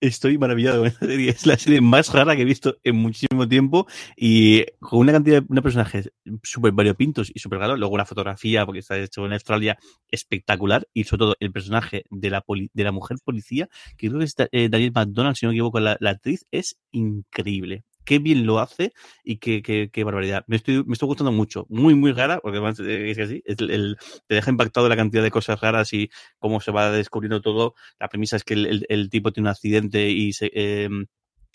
Estoy 0.00 0.36
maravillado 0.36 0.78
con 0.80 0.88
esta 0.88 1.06
serie. 1.06 1.30
Es 1.30 1.46
la 1.46 1.56
serie 1.56 1.80
más 1.80 2.12
rara 2.12 2.34
que 2.34 2.42
he 2.42 2.44
visto 2.44 2.76
en 2.82 2.96
muchísimo 2.96 3.46
tiempo 3.46 3.86
y 4.16 4.64
con 4.80 4.98
una 4.98 5.12
cantidad 5.12 5.40
de 5.40 5.62
personajes 5.62 6.10
súper 6.42 6.72
variopintos 6.72 7.30
y 7.32 7.38
súper 7.38 7.60
raros. 7.60 7.78
Luego 7.78 7.94
una 7.94 8.04
fotografía, 8.04 8.66
porque 8.66 8.80
está 8.80 8.98
hecho 8.98 9.24
en 9.26 9.34
Australia, 9.34 9.78
espectacular. 10.08 10.88
Y 10.92 11.04
sobre 11.04 11.18
todo 11.20 11.36
el 11.38 11.52
personaje 11.52 12.04
de 12.10 12.30
la, 12.30 12.40
poli- 12.40 12.70
de 12.74 12.82
la 12.82 12.90
mujer 12.90 13.18
policía, 13.22 13.68
que 13.96 14.08
creo 14.08 14.18
que 14.18 14.24
es 14.24 14.34
eh, 14.50 14.68
Daniel 14.68 14.90
McDonald, 14.92 15.36
si 15.36 15.46
no 15.46 15.50
me 15.50 15.54
equivoco, 15.54 15.78
la, 15.78 15.96
la 16.00 16.10
actriz, 16.10 16.46
es 16.50 16.76
increíble. 16.90 17.84
Qué 18.04 18.18
bien 18.18 18.46
lo 18.46 18.58
hace 18.58 18.92
y 19.24 19.36
qué, 19.38 19.62
qué, 19.62 19.90
qué 19.92 20.04
barbaridad. 20.04 20.44
Me 20.48 20.56
estoy, 20.56 20.82
me 20.84 20.92
estoy 20.94 21.06
gustando 21.06 21.32
mucho. 21.32 21.66
Muy, 21.68 21.94
muy 21.94 22.12
rara, 22.12 22.40
porque 22.40 22.58
además 22.58 22.80
eh, 22.80 23.10
es 23.10 23.16
que 23.16 23.22
así, 23.22 23.42
es 23.46 23.58
el- 23.58 23.70
el- 23.70 23.96
te 24.26 24.34
deja 24.36 24.50
impactado 24.50 24.88
la 24.88 24.96
cantidad 24.96 25.22
de 25.22 25.30
cosas 25.30 25.60
raras 25.60 25.92
y 25.92 26.10
cómo 26.38 26.60
se 26.60 26.72
va 26.72 26.90
descubriendo 26.90 27.40
todo. 27.40 27.74
La 28.00 28.08
premisa 28.08 28.36
es 28.36 28.44
que 28.44 28.54
el, 28.54 28.66
el- 28.66 28.86
el 28.88 29.10
tipo 29.10 29.32
tiene 29.32 29.48
un 29.48 29.52
accidente 29.52 30.10
y 30.10 30.32
se, 30.32 30.50
eh, 30.54 30.88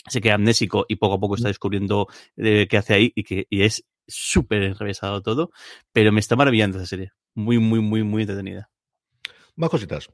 se 0.07 0.21
queda 0.21 0.35
amnésico 0.35 0.85
y 0.87 0.95
poco 0.97 1.15
a 1.15 1.19
poco 1.19 1.35
está 1.35 1.47
descubriendo 1.49 2.07
eh, 2.37 2.67
qué 2.69 2.77
hace 2.77 2.93
ahí 2.93 3.11
y 3.15 3.23
que 3.23 3.47
y 3.49 3.63
es 3.63 3.85
súper 4.07 4.63
enrevesado 4.63 5.21
todo, 5.21 5.51
pero 5.91 6.11
me 6.13 6.19
está 6.21 6.35
maravillando 6.37 6.77
esa 6.77 6.87
serie. 6.87 7.11
Muy, 7.35 7.59
muy, 7.59 7.81
muy, 7.81 8.03
muy 8.03 8.21
entretenida. 8.23 8.69
Más 9.55 9.69
cositas. 9.69 10.09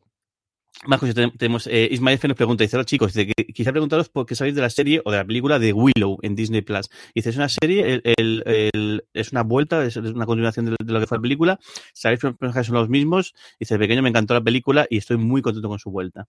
Más 0.85 0.99
cosas 0.99 1.15
ten- 1.15 1.31
tenemos. 1.37 1.65
Eh, 1.67 1.87
Ismael 1.91 2.15
F 2.15 2.27
nos 2.27 2.35
pregunta, 2.35 2.63
dice, 2.63 2.75
hola 2.75 2.83
chicos, 2.85 3.13
dice, 3.13 3.31
quisiera 3.53 3.71
preguntaros 3.71 4.09
por 4.09 4.25
qué 4.25 4.35
sabéis 4.35 4.55
de 4.55 4.61
la 4.61 4.69
serie 4.69 5.01
o 5.05 5.11
de 5.11 5.17
la 5.17 5.25
película 5.25 5.57
de 5.57 5.71
Willow 5.71 6.17
en 6.23 6.35
Disney 6.35 6.61
Plus. 6.61 6.89
Dice, 7.15 7.29
es 7.29 7.37
una 7.37 7.47
serie, 7.47 7.93
el, 7.93 8.01
el- 8.17 8.43
el- 8.45 9.05
es 9.13 9.31
una 9.31 9.43
vuelta, 9.43 9.85
es, 9.85 9.95
una 9.95 10.25
continuación 10.25 10.65
de, 10.65 10.75
lo 10.85 10.99
que 10.99 11.07
fue 11.07 11.17
la 11.17 11.21
película. 11.21 11.59
Sabéis 11.93 12.19
que 12.19 12.27
los 12.27 12.37
personajes 12.37 12.67
son 12.67 12.75
los 12.75 12.89
mismos. 12.89 13.33
Dice, 13.59 13.75
de 13.75 13.79
pequeño 13.79 14.01
me 14.01 14.09
encantó 14.09 14.33
la 14.33 14.41
película 14.41 14.85
y 14.89 14.97
estoy 14.97 15.15
muy 15.17 15.41
contento 15.41 15.69
con 15.69 15.79
su 15.79 15.89
vuelta. 15.89 16.27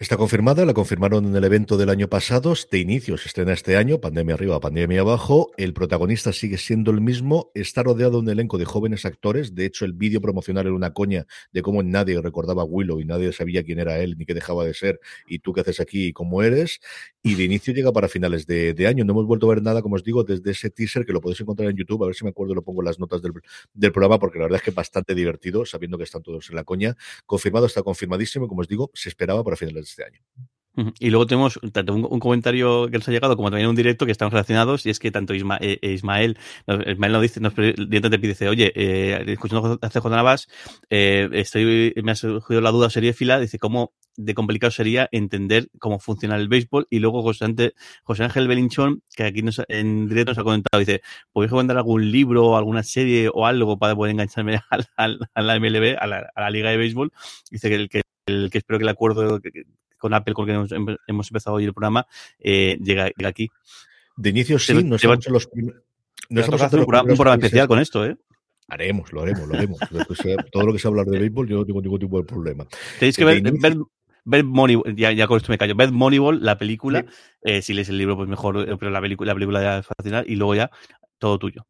Está 0.00 0.16
confirmada, 0.16 0.64
la 0.64 0.72
confirmaron 0.72 1.26
en 1.26 1.36
el 1.36 1.44
evento 1.44 1.76
del 1.76 1.90
año 1.90 2.08
pasado, 2.08 2.54
de 2.70 2.78
inicio 2.78 3.18
se 3.18 3.28
estrena 3.28 3.52
este 3.52 3.76
año, 3.76 4.00
pandemia 4.00 4.34
arriba, 4.34 4.58
pandemia 4.58 5.02
abajo, 5.02 5.50
el 5.58 5.74
protagonista 5.74 6.32
sigue 6.32 6.56
siendo 6.56 6.90
el 6.90 7.02
mismo, 7.02 7.50
está 7.54 7.82
rodeado 7.82 8.12
de 8.12 8.18
un 8.20 8.30
elenco 8.30 8.56
de 8.56 8.64
jóvenes 8.64 9.04
actores, 9.04 9.54
de 9.54 9.66
hecho 9.66 9.84
el 9.84 9.92
vídeo 9.92 10.22
promocional 10.22 10.64
era 10.64 10.74
una 10.74 10.94
coña 10.94 11.26
de 11.52 11.60
cómo 11.60 11.82
nadie 11.82 12.18
recordaba 12.18 12.62
a 12.62 12.64
Willow 12.64 12.98
y 13.02 13.04
nadie 13.04 13.30
sabía 13.34 13.62
quién 13.62 13.78
era 13.78 13.98
él 13.98 14.16
ni 14.16 14.24
qué 14.24 14.32
dejaba 14.32 14.64
de 14.64 14.72
ser. 14.72 15.00
Y 15.26 15.40
tú 15.40 15.52
qué 15.52 15.60
haces 15.60 15.80
aquí 15.80 16.06
y 16.06 16.12
cómo 16.14 16.42
eres, 16.42 16.80
y 17.22 17.34
de 17.34 17.44
inicio 17.44 17.74
llega 17.74 17.92
para 17.92 18.08
finales 18.08 18.46
de, 18.46 18.86
año, 18.88 19.04
no 19.04 19.12
hemos 19.12 19.26
vuelto 19.26 19.50
a 19.50 19.54
ver 19.54 19.62
nada, 19.62 19.82
como 19.82 19.96
os 19.96 20.02
digo, 20.02 20.24
desde 20.24 20.52
ese 20.52 20.70
teaser 20.70 21.04
que 21.04 21.12
lo 21.12 21.20
podéis 21.20 21.42
encontrar 21.42 21.68
en 21.68 21.76
YouTube, 21.76 22.04
a 22.04 22.06
ver 22.06 22.14
si 22.14 22.24
me 22.24 22.30
acuerdo 22.30 22.54
lo 22.54 22.62
pongo 22.62 22.80
en 22.80 22.86
las 22.86 22.98
notas 22.98 23.20
del, 23.20 23.34
del 23.74 23.92
programa, 23.92 24.18
porque 24.18 24.38
la 24.38 24.44
verdad 24.44 24.56
es 24.56 24.62
que 24.62 24.70
es 24.70 24.76
bastante 24.76 25.14
divertido, 25.14 25.66
sabiendo 25.66 25.98
que 25.98 26.04
están 26.04 26.22
todos 26.22 26.48
en 26.48 26.56
la 26.56 26.64
coña, 26.64 26.96
confirmado, 27.26 27.66
está 27.66 27.82
confirmadísimo, 27.82 28.48
como 28.48 28.62
os 28.62 28.68
digo, 28.68 28.90
se 28.94 29.10
esperaba 29.10 29.44
para 29.44 29.58
finales 29.58 29.89
este 29.90 30.04
año. 30.04 30.20
Y 30.98 31.10
luego 31.10 31.26
tenemos 31.26 31.58
tanto 31.72 31.94
un, 31.94 32.20
comentario 32.20 32.88
que 32.90 32.98
nos 32.98 33.08
ha 33.08 33.12
llegado 33.12 33.36
como 33.36 33.50
también 33.50 33.68
un 33.68 33.76
directo 33.76 34.06
que 34.06 34.12
están 34.12 34.30
relacionados 34.30 34.86
y 34.86 34.90
es 34.90 34.98
que 34.98 35.10
tanto 35.10 35.34
eh, 35.34 35.38
eh, 35.60 35.92
Ismael, 35.92 36.38
Ismael 36.86 37.12
nos 37.12 37.22
dice, 37.22 37.40
nos 37.40 37.54
pide, 37.54 37.74
dice, 38.18 38.48
oye, 38.48 38.72
eh, 38.74 39.24
escuchando 39.26 39.78
a 39.82 39.90
CJ 39.90 40.08
Navas, 40.08 40.48
eh, 40.88 41.28
estoy, 41.32 41.92
me 42.02 42.12
ha 42.12 42.14
surgido 42.14 42.60
la 42.60 42.70
duda 42.70 42.88
seriéfila, 42.88 43.40
dice, 43.40 43.58
cómo 43.58 43.92
de 44.16 44.34
complicado 44.34 44.70
sería 44.70 45.08
entender 45.12 45.68
cómo 45.78 45.98
funciona 45.98 46.36
el 46.36 46.48
béisbol 46.48 46.86
y 46.90 46.98
luego 46.98 47.22
José, 47.22 47.74
José 48.04 48.24
Ángel 48.24 48.48
Belinchón, 48.48 49.02
que 49.16 49.24
aquí 49.24 49.42
nos, 49.42 49.62
en 49.68 50.08
directo 50.08 50.32
nos 50.32 50.38
ha 50.38 50.44
comentado, 50.44 50.78
dice, 50.78 51.02
¿podéis 51.32 51.50
recomendar 51.50 51.78
algún 51.78 52.10
libro 52.10 52.46
o 52.46 52.56
alguna 52.56 52.82
serie 52.82 53.28
o 53.32 53.46
algo 53.46 53.78
para 53.78 53.96
poder 53.96 54.12
engancharme 54.12 54.60
al- 54.96 55.18
a, 55.34 55.42
la 55.42 55.58
MLB, 55.58 55.96
a 55.98 56.06
la, 56.06 56.30
a 56.34 56.40
la 56.42 56.50
liga 56.50 56.70
de 56.70 56.76
béisbol? 56.76 57.12
Dice 57.50 57.68
que 57.68 57.74
el 57.74 57.88
que, 57.88 58.02
el 58.30 58.50
que 58.50 58.58
espero 58.58 58.78
que 58.78 58.84
el 58.84 58.88
acuerdo 58.88 59.40
con 59.98 60.14
Apple 60.14 60.34
con 60.34 60.48
el 60.48 60.52
que 60.52 60.56
hemos, 60.56 60.72
em- 60.72 60.96
hemos 61.06 61.30
empezado 61.30 61.56
hoy 61.56 61.64
el 61.64 61.74
programa 61.74 62.06
eh, 62.38 62.78
llega, 62.82 63.08
llega 63.16 63.28
aquí. 63.28 63.48
De 64.16 64.30
inicio 64.30 64.58
sí, 64.58 64.74
Te- 64.74 64.82
no 64.82 64.90
te 64.90 64.96
estamos 64.96 65.28
los 65.28 65.48
no 66.28 66.40
estamos 66.40 66.62
hacer 66.62 66.78
un 66.78 66.86
programa, 66.86 67.12
un 67.12 67.40
especial 67.44 67.66
con 67.68 67.78
esto, 67.80 68.04
¿eh? 68.06 68.16
Haremos, 68.68 69.12
lo 69.12 69.22
haremos, 69.22 69.48
lo 69.48 69.54
haremos. 69.56 69.80
Todo 70.52 70.64
lo 70.64 70.72
que 70.72 70.78
sea 70.78 70.88
hablar 70.90 71.06
de 71.06 71.18
béisbol, 71.18 71.48
yo 71.48 71.56
no 71.56 71.64
tengo 71.66 71.82
ningún 71.82 71.98
tipo 71.98 72.18
de 72.18 72.24
problema. 72.24 72.66
Tenéis 73.00 73.16
que 73.16 73.24
ver, 73.24 73.42
ver, 74.24 74.44
ya, 74.94 75.10
ya 75.12 75.26
con 75.26 75.38
esto 75.38 75.50
me 75.50 75.58
callo, 75.58 75.74
ver 75.74 75.90
Moneyball, 75.90 76.40
la 76.44 76.56
película, 76.56 77.04
eh, 77.42 77.62
si 77.62 77.74
lees 77.74 77.88
el 77.88 77.98
libro 77.98 78.16
pues 78.16 78.28
mejor, 78.28 78.58
eh, 78.58 78.76
pero 78.78 78.92
la 78.92 79.00
película, 79.00 79.28
la 79.28 79.34
película 79.34 79.60
ya 79.62 79.78
es 79.78 79.86
fascinante 79.86 80.30
y 80.30 80.36
luego 80.36 80.54
ya 80.54 80.70
todo 81.18 81.38
tuyo. 81.38 81.66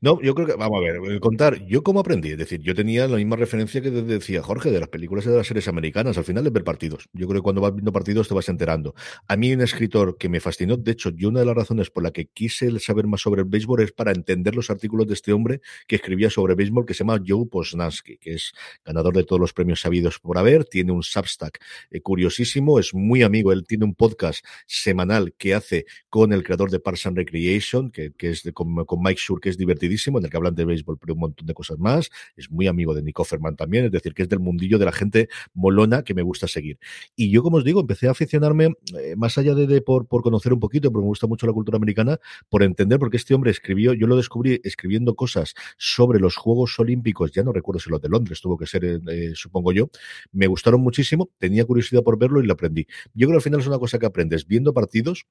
No, 0.00 0.20
yo 0.22 0.34
creo 0.34 0.46
que, 0.46 0.54
vamos 0.54 0.78
a 0.78 0.80
ver, 0.80 1.12
eh, 1.12 1.20
contar, 1.20 1.66
yo 1.66 1.82
cómo 1.82 2.00
aprendí, 2.00 2.30
es 2.30 2.38
decir, 2.38 2.60
yo 2.60 2.74
tenía 2.74 3.08
la 3.08 3.16
misma 3.16 3.36
referencia 3.36 3.80
que 3.80 3.90
decía 3.90 4.42
Jorge 4.42 4.70
de 4.70 4.78
las 4.78 4.88
películas 4.88 5.26
y 5.26 5.30
de 5.30 5.36
las 5.36 5.46
series 5.46 5.66
americanas, 5.68 6.16
al 6.18 6.24
final 6.24 6.46
es 6.46 6.52
ver 6.52 6.64
partidos. 6.64 7.08
Yo 7.12 7.26
creo 7.26 7.40
que 7.40 7.44
cuando 7.44 7.60
vas 7.60 7.74
viendo 7.74 7.92
partidos 7.92 8.28
te 8.28 8.34
vas 8.34 8.48
enterando. 8.48 8.94
A 9.26 9.36
mí 9.36 9.52
un 9.52 9.60
escritor 9.60 10.16
que 10.16 10.28
me 10.28 10.40
fascinó, 10.40 10.76
de 10.76 10.92
hecho, 10.92 11.10
yo 11.10 11.28
una 11.28 11.40
de 11.40 11.46
las 11.46 11.56
razones 11.56 11.90
por 11.90 12.02
la 12.02 12.12
que 12.12 12.26
quise 12.26 12.78
saber 12.78 13.06
más 13.06 13.20
sobre 13.20 13.42
el 13.42 13.48
béisbol 13.48 13.82
es 13.82 13.92
para 13.92 14.12
entender 14.12 14.54
los 14.54 14.70
artículos 14.70 15.06
de 15.06 15.14
este 15.14 15.32
hombre 15.32 15.60
que 15.86 15.96
escribía 15.96 16.30
sobre 16.30 16.54
béisbol, 16.54 16.86
que 16.86 16.94
se 16.94 17.00
llama 17.00 17.20
Joe 17.26 17.46
Posnansky, 17.50 18.18
que 18.18 18.34
es 18.34 18.52
ganador 18.84 19.14
de 19.16 19.24
todos 19.24 19.40
los 19.40 19.52
premios 19.52 19.80
sabidos 19.80 20.18
por 20.20 20.38
haber, 20.38 20.64
tiene 20.64 20.92
un 20.92 21.02
Substack 21.02 21.58
eh, 21.90 22.00
curiosísimo, 22.00 22.78
es 22.78 22.94
muy 22.94 23.22
amigo, 23.22 23.52
él 23.52 23.64
tiene 23.66 23.84
un 23.84 23.94
podcast 23.94 24.44
semanal 24.66 25.34
que 25.36 25.54
hace 25.54 25.86
con 26.08 26.32
el 26.32 26.42
creador 26.42 26.70
de 26.70 26.80
Parks 26.80 27.06
and 27.06 27.16
Recreation, 27.16 27.90
que, 27.90 28.12
es 28.18 28.42
de, 28.42 28.52
con, 28.52 28.74
Mike 28.74 29.20
Shur, 29.20 29.40
es 29.48 29.56
divertidísimo, 29.56 30.18
en 30.18 30.24
el 30.24 30.30
que 30.30 30.36
hablan 30.36 30.54
de 30.54 30.64
béisbol, 30.64 30.98
pero 30.98 31.14
un 31.14 31.20
montón 31.20 31.46
de 31.46 31.54
cosas 31.54 31.78
más. 31.78 32.10
Es 32.36 32.50
muy 32.50 32.66
amigo 32.66 32.94
de 32.94 33.02
Nick 33.02 33.18
Offerman 33.18 33.56
también, 33.56 33.84
es 33.86 33.92
decir, 33.92 34.14
que 34.14 34.22
es 34.22 34.28
del 34.28 34.40
mundillo 34.40 34.78
de 34.78 34.84
la 34.84 34.92
gente 34.92 35.28
molona 35.54 36.02
que 36.02 36.14
me 36.14 36.22
gusta 36.22 36.48
seguir. 36.48 36.78
Y 37.16 37.30
yo, 37.30 37.42
como 37.42 37.58
os 37.58 37.64
digo, 37.64 37.80
empecé 37.80 38.08
a 38.08 38.12
aficionarme, 38.12 38.74
eh, 38.98 39.16
más 39.16 39.38
allá 39.38 39.54
de, 39.54 39.80
por, 39.80 40.06
por, 40.06 40.22
conocer 40.22 40.52
un 40.52 40.60
poquito, 40.60 40.90
porque 40.90 41.04
me 41.04 41.08
gusta 41.08 41.26
mucho 41.26 41.46
la 41.46 41.52
cultura 41.52 41.76
americana, 41.76 42.18
por 42.48 42.62
entender 42.62 42.98
por 42.98 43.10
qué 43.10 43.16
este 43.16 43.34
hombre 43.34 43.50
escribió, 43.50 43.92
yo 43.92 44.06
lo 44.06 44.16
descubrí 44.16 44.60
escribiendo 44.64 45.14
cosas 45.14 45.54
sobre 45.76 46.20
los 46.20 46.36
Juegos 46.36 46.78
Olímpicos, 46.78 47.32
ya 47.32 47.42
no 47.42 47.52
recuerdo 47.52 47.80
si 47.80 47.90
los 47.90 48.00
de 48.00 48.08
Londres, 48.08 48.40
tuvo 48.40 48.56
que 48.56 48.66
ser, 48.66 48.84
eh, 48.84 49.32
supongo 49.34 49.72
yo, 49.72 49.90
me 50.32 50.46
gustaron 50.46 50.80
muchísimo, 50.80 51.30
tenía 51.38 51.64
curiosidad 51.64 52.02
por 52.02 52.18
verlo 52.18 52.42
y 52.42 52.46
lo 52.46 52.52
aprendí. 52.52 52.86
Yo 53.14 53.26
creo 53.26 53.30
que 53.30 53.36
al 53.36 53.42
final 53.42 53.60
es 53.60 53.66
una 53.66 53.78
cosa 53.78 53.98
que 53.98 54.06
aprendes 54.06 54.46
viendo 54.46 54.72
partidos, 54.72 55.26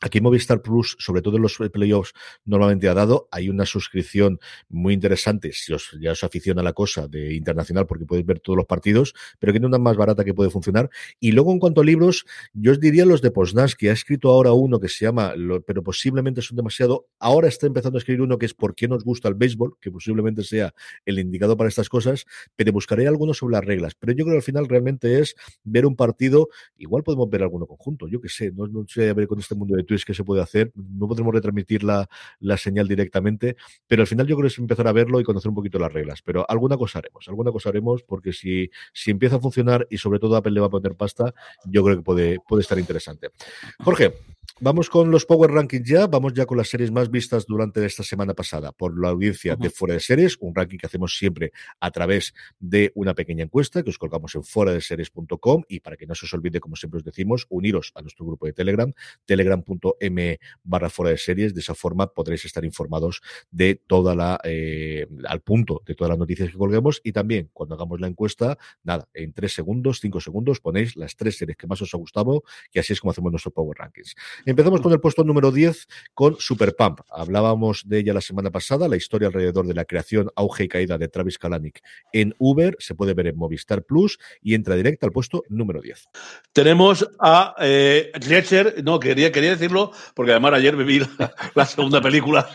Aquí 0.00 0.20
Movistar 0.20 0.62
Plus, 0.62 0.96
sobre 1.00 1.22
todo 1.22 1.36
en 1.36 1.42
los 1.42 1.56
playoffs, 1.72 2.12
normalmente 2.44 2.88
ha 2.88 2.94
dado. 2.94 3.28
Hay 3.32 3.48
una 3.48 3.66
suscripción 3.66 4.38
muy 4.68 4.94
interesante, 4.94 5.52
si 5.52 5.72
os, 5.72 5.96
ya 6.00 6.12
os 6.12 6.22
aficiona 6.22 6.62
la 6.62 6.72
cosa 6.72 7.08
de 7.08 7.34
internacional, 7.34 7.86
porque 7.86 8.06
podéis 8.06 8.26
ver 8.26 8.38
todos 8.38 8.56
los 8.56 8.66
partidos, 8.66 9.14
pero 9.38 9.52
que 9.52 9.60
no 9.60 9.66
una 9.66 9.78
más 9.78 9.96
barata 9.96 10.24
que 10.24 10.34
puede 10.34 10.50
funcionar. 10.50 10.88
Y 11.18 11.32
luego, 11.32 11.52
en 11.52 11.58
cuanto 11.58 11.80
a 11.80 11.84
libros, 11.84 12.26
yo 12.52 12.72
os 12.72 12.80
diría 12.80 13.04
los 13.04 13.22
de 13.22 13.30
Posnans, 13.30 13.74
que 13.74 13.90
ha 13.90 13.92
escrito 13.92 14.30
ahora 14.30 14.52
uno 14.52 14.78
que 14.78 14.88
se 14.88 15.04
llama, 15.04 15.34
pero 15.66 15.82
posiblemente 15.82 16.42
son 16.42 16.56
demasiado. 16.56 17.08
Ahora 17.18 17.48
está 17.48 17.66
empezando 17.66 17.98
a 17.98 18.00
escribir 18.00 18.22
uno 18.22 18.38
que 18.38 18.46
es 18.46 18.54
¿Por 18.54 18.74
qué 18.74 18.88
nos 18.88 19.04
gusta 19.04 19.28
el 19.28 19.34
béisbol? 19.34 19.78
que 19.80 19.90
posiblemente 19.90 20.42
sea 20.42 20.74
el 21.04 21.18
indicado 21.18 21.56
para 21.56 21.68
estas 21.68 21.88
cosas, 21.88 22.24
pero 22.56 22.72
buscaré 22.72 23.06
algunos 23.06 23.38
sobre 23.38 23.52
las 23.52 23.64
reglas. 23.64 23.94
Pero 23.94 24.12
yo 24.12 24.24
creo 24.24 24.34
que 24.34 24.38
al 24.38 24.42
final 24.42 24.68
realmente 24.68 25.20
es 25.20 25.34
ver 25.64 25.86
un 25.86 25.96
partido, 25.96 26.48
igual 26.76 27.02
podemos 27.02 27.28
ver 27.28 27.42
alguno 27.42 27.66
conjunto, 27.66 28.08
yo 28.08 28.20
que 28.20 28.28
sé, 28.28 28.52
no, 28.52 28.66
no 28.66 28.84
sé 28.88 29.10
a 29.10 29.14
ver 29.14 29.26
con 29.26 29.38
este 29.38 29.54
mundo 29.54 29.76
de 29.76 29.84
Que 29.88 30.14
se 30.14 30.22
puede 30.22 30.42
hacer. 30.42 30.70
No 30.74 31.08
podremos 31.08 31.34
retransmitir 31.34 31.82
la, 31.82 32.08
la, 32.40 32.58
señal 32.58 32.86
directamente, 32.86 33.56
pero 33.86 34.02
al 34.02 34.06
final 34.06 34.26
yo 34.26 34.36
creo 34.36 34.48
que 34.48 34.52
es 34.52 34.58
empezar 34.58 34.86
a 34.86 34.92
verlo 34.92 35.18
y 35.18 35.24
conocer 35.24 35.48
un 35.48 35.54
poquito 35.54 35.78
las 35.78 35.92
reglas. 35.92 36.20
Pero 36.22 36.44
alguna 36.48 36.76
cosa 36.76 36.98
haremos, 36.98 37.26
alguna 37.26 37.50
cosa 37.50 37.70
haremos, 37.70 38.02
porque 38.02 38.32
si, 38.34 38.70
si 38.92 39.10
empieza 39.10 39.36
a 39.36 39.40
funcionar 39.40 39.86
y 39.90 39.96
sobre 39.96 40.18
todo 40.18 40.36
Apple 40.36 40.52
le 40.52 40.60
va 40.60 40.66
a 40.66 40.70
poner 40.70 40.94
pasta, 40.94 41.32
yo 41.64 41.82
creo 41.82 41.96
que 41.96 42.02
puede, 42.02 42.38
puede 42.46 42.60
estar 42.60 42.78
interesante. 42.78 43.30
Jorge, 43.78 44.12
Vamos 44.60 44.90
con 44.90 45.12
los 45.12 45.24
Power 45.24 45.52
Rankings 45.52 45.88
ya, 45.88 46.08
vamos 46.08 46.32
ya 46.34 46.44
con 46.44 46.58
las 46.58 46.68
series 46.68 46.90
más 46.90 47.12
vistas 47.12 47.46
durante 47.46 47.86
esta 47.86 48.02
semana 48.02 48.34
pasada. 48.34 48.72
Por 48.72 49.00
la 49.00 49.10
audiencia 49.10 49.54
uh 49.54 49.56
-huh. 49.56 49.62
de 49.62 49.70
Fuera 49.70 49.94
de 49.94 50.00
Series, 50.00 50.36
un 50.40 50.52
ranking 50.52 50.78
que 50.78 50.86
hacemos 50.86 51.16
siempre 51.16 51.52
a 51.78 51.92
través 51.92 52.34
de 52.58 52.90
una 52.96 53.14
pequeña 53.14 53.44
encuesta 53.44 53.84
que 53.84 53.90
os 53.90 53.98
colgamos 53.98 54.34
en 54.34 54.42
fuera 54.42 54.72
de 54.72 54.80
series.com 54.80 55.62
y 55.68 55.78
para 55.78 55.96
que 55.96 56.08
no 56.08 56.16
se 56.16 56.26
os 56.26 56.34
olvide, 56.34 56.58
como 56.58 56.74
siempre 56.74 56.98
os 56.98 57.04
decimos, 57.04 57.46
uniros 57.50 57.92
a 57.94 58.02
nuestro 58.02 58.26
grupo 58.26 58.46
de 58.46 58.52
Telegram, 58.52 58.92
telegram.m 59.26 60.40
barra 60.64 60.90
fuera 60.90 61.12
de 61.12 61.18
series, 61.18 61.54
de 61.54 61.60
esa 61.60 61.76
forma 61.76 62.12
podréis 62.12 62.44
estar 62.44 62.64
informados 62.64 63.22
de 63.52 63.76
toda 63.76 64.16
la, 64.16 64.40
eh, 64.42 65.06
al 65.28 65.40
punto 65.40 65.82
de 65.86 65.94
todas 65.94 66.08
las 66.08 66.18
noticias 66.18 66.50
que 66.50 66.58
colguemos. 66.58 67.00
Y 67.04 67.12
también 67.12 67.48
cuando 67.52 67.76
hagamos 67.76 68.00
la 68.00 68.08
encuesta, 68.08 68.58
nada, 68.82 69.08
en 69.14 69.32
tres 69.32 69.54
segundos, 69.54 70.00
cinco 70.00 70.20
segundos 70.20 70.58
ponéis 70.58 70.96
las 70.96 71.14
tres 71.14 71.38
series 71.38 71.56
que 71.56 71.68
más 71.68 71.80
os 71.80 71.94
ha 71.94 71.96
gustado 71.96 72.42
y 72.72 72.80
así 72.80 72.92
es 72.92 73.00
como 73.00 73.12
hacemos 73.12 73.30
nuestro 73.30 73.52
Power 73.52 73.78
Rankings. 73.78 74.16
Empezamos 74.48 74.80
con 74.80 74.90
el 74.92 74.98
puesto 74.98 75.24
número 75.24 75.52
10 75.52 75.86
con 76.14 76.36
Super 76.38 76.74
Pump. 76.74 77.00
Hablábamos 77.10 77.86
de 77.86 77.98
ella 77.98 78.14
la 78.14 78.22
semana 78.22 78.50
pasada, 78.50 78.88
la 78.88 78.96
historia 78.96 79.28
alrededor 79.28 79.66
de 79.66 79.74
la 79.74 79.84
creación, 79.84 80.30
auge 80.36 80.64
y 80.64 80.68
caída 80.68 80.96
de 80.96 81.06
Travis 81.08 81.36
Kalanick 81.36 81.82
en 82.14 82.34
Uber. 82.38 82.74
Se 82.78 82.94
puede 82.94 83.12
ver 83.12 83.26
en 83.26 83.36
Movistar 83.36 83.84
Plus 83.84 84.18
y 84.40 84.54
entra 84.54 84.74
directa 84.74 85.04
al 85.04 85.12
puesto 85.12 85.44
número 85.50 85.82
10. 85.82 86.08
Tenemos 86.54 87.06
a 87.20 87.56
eh, 87.60 88.10
Fletcher, 88.22 88.82
no, 88.82 88.98
quería, 88.98 89.30
quería 89.30 89.50
decirlo, 89.50 89.92
porque 90.14 90.30
además 90.30 90.54
ayer 90.54 90.74
me 90.74 90.84
vi 90.84 91.00
la, 91.00 91.34
la 91.54 91.66
segunda 91.66 92.00
película 92.00 92.48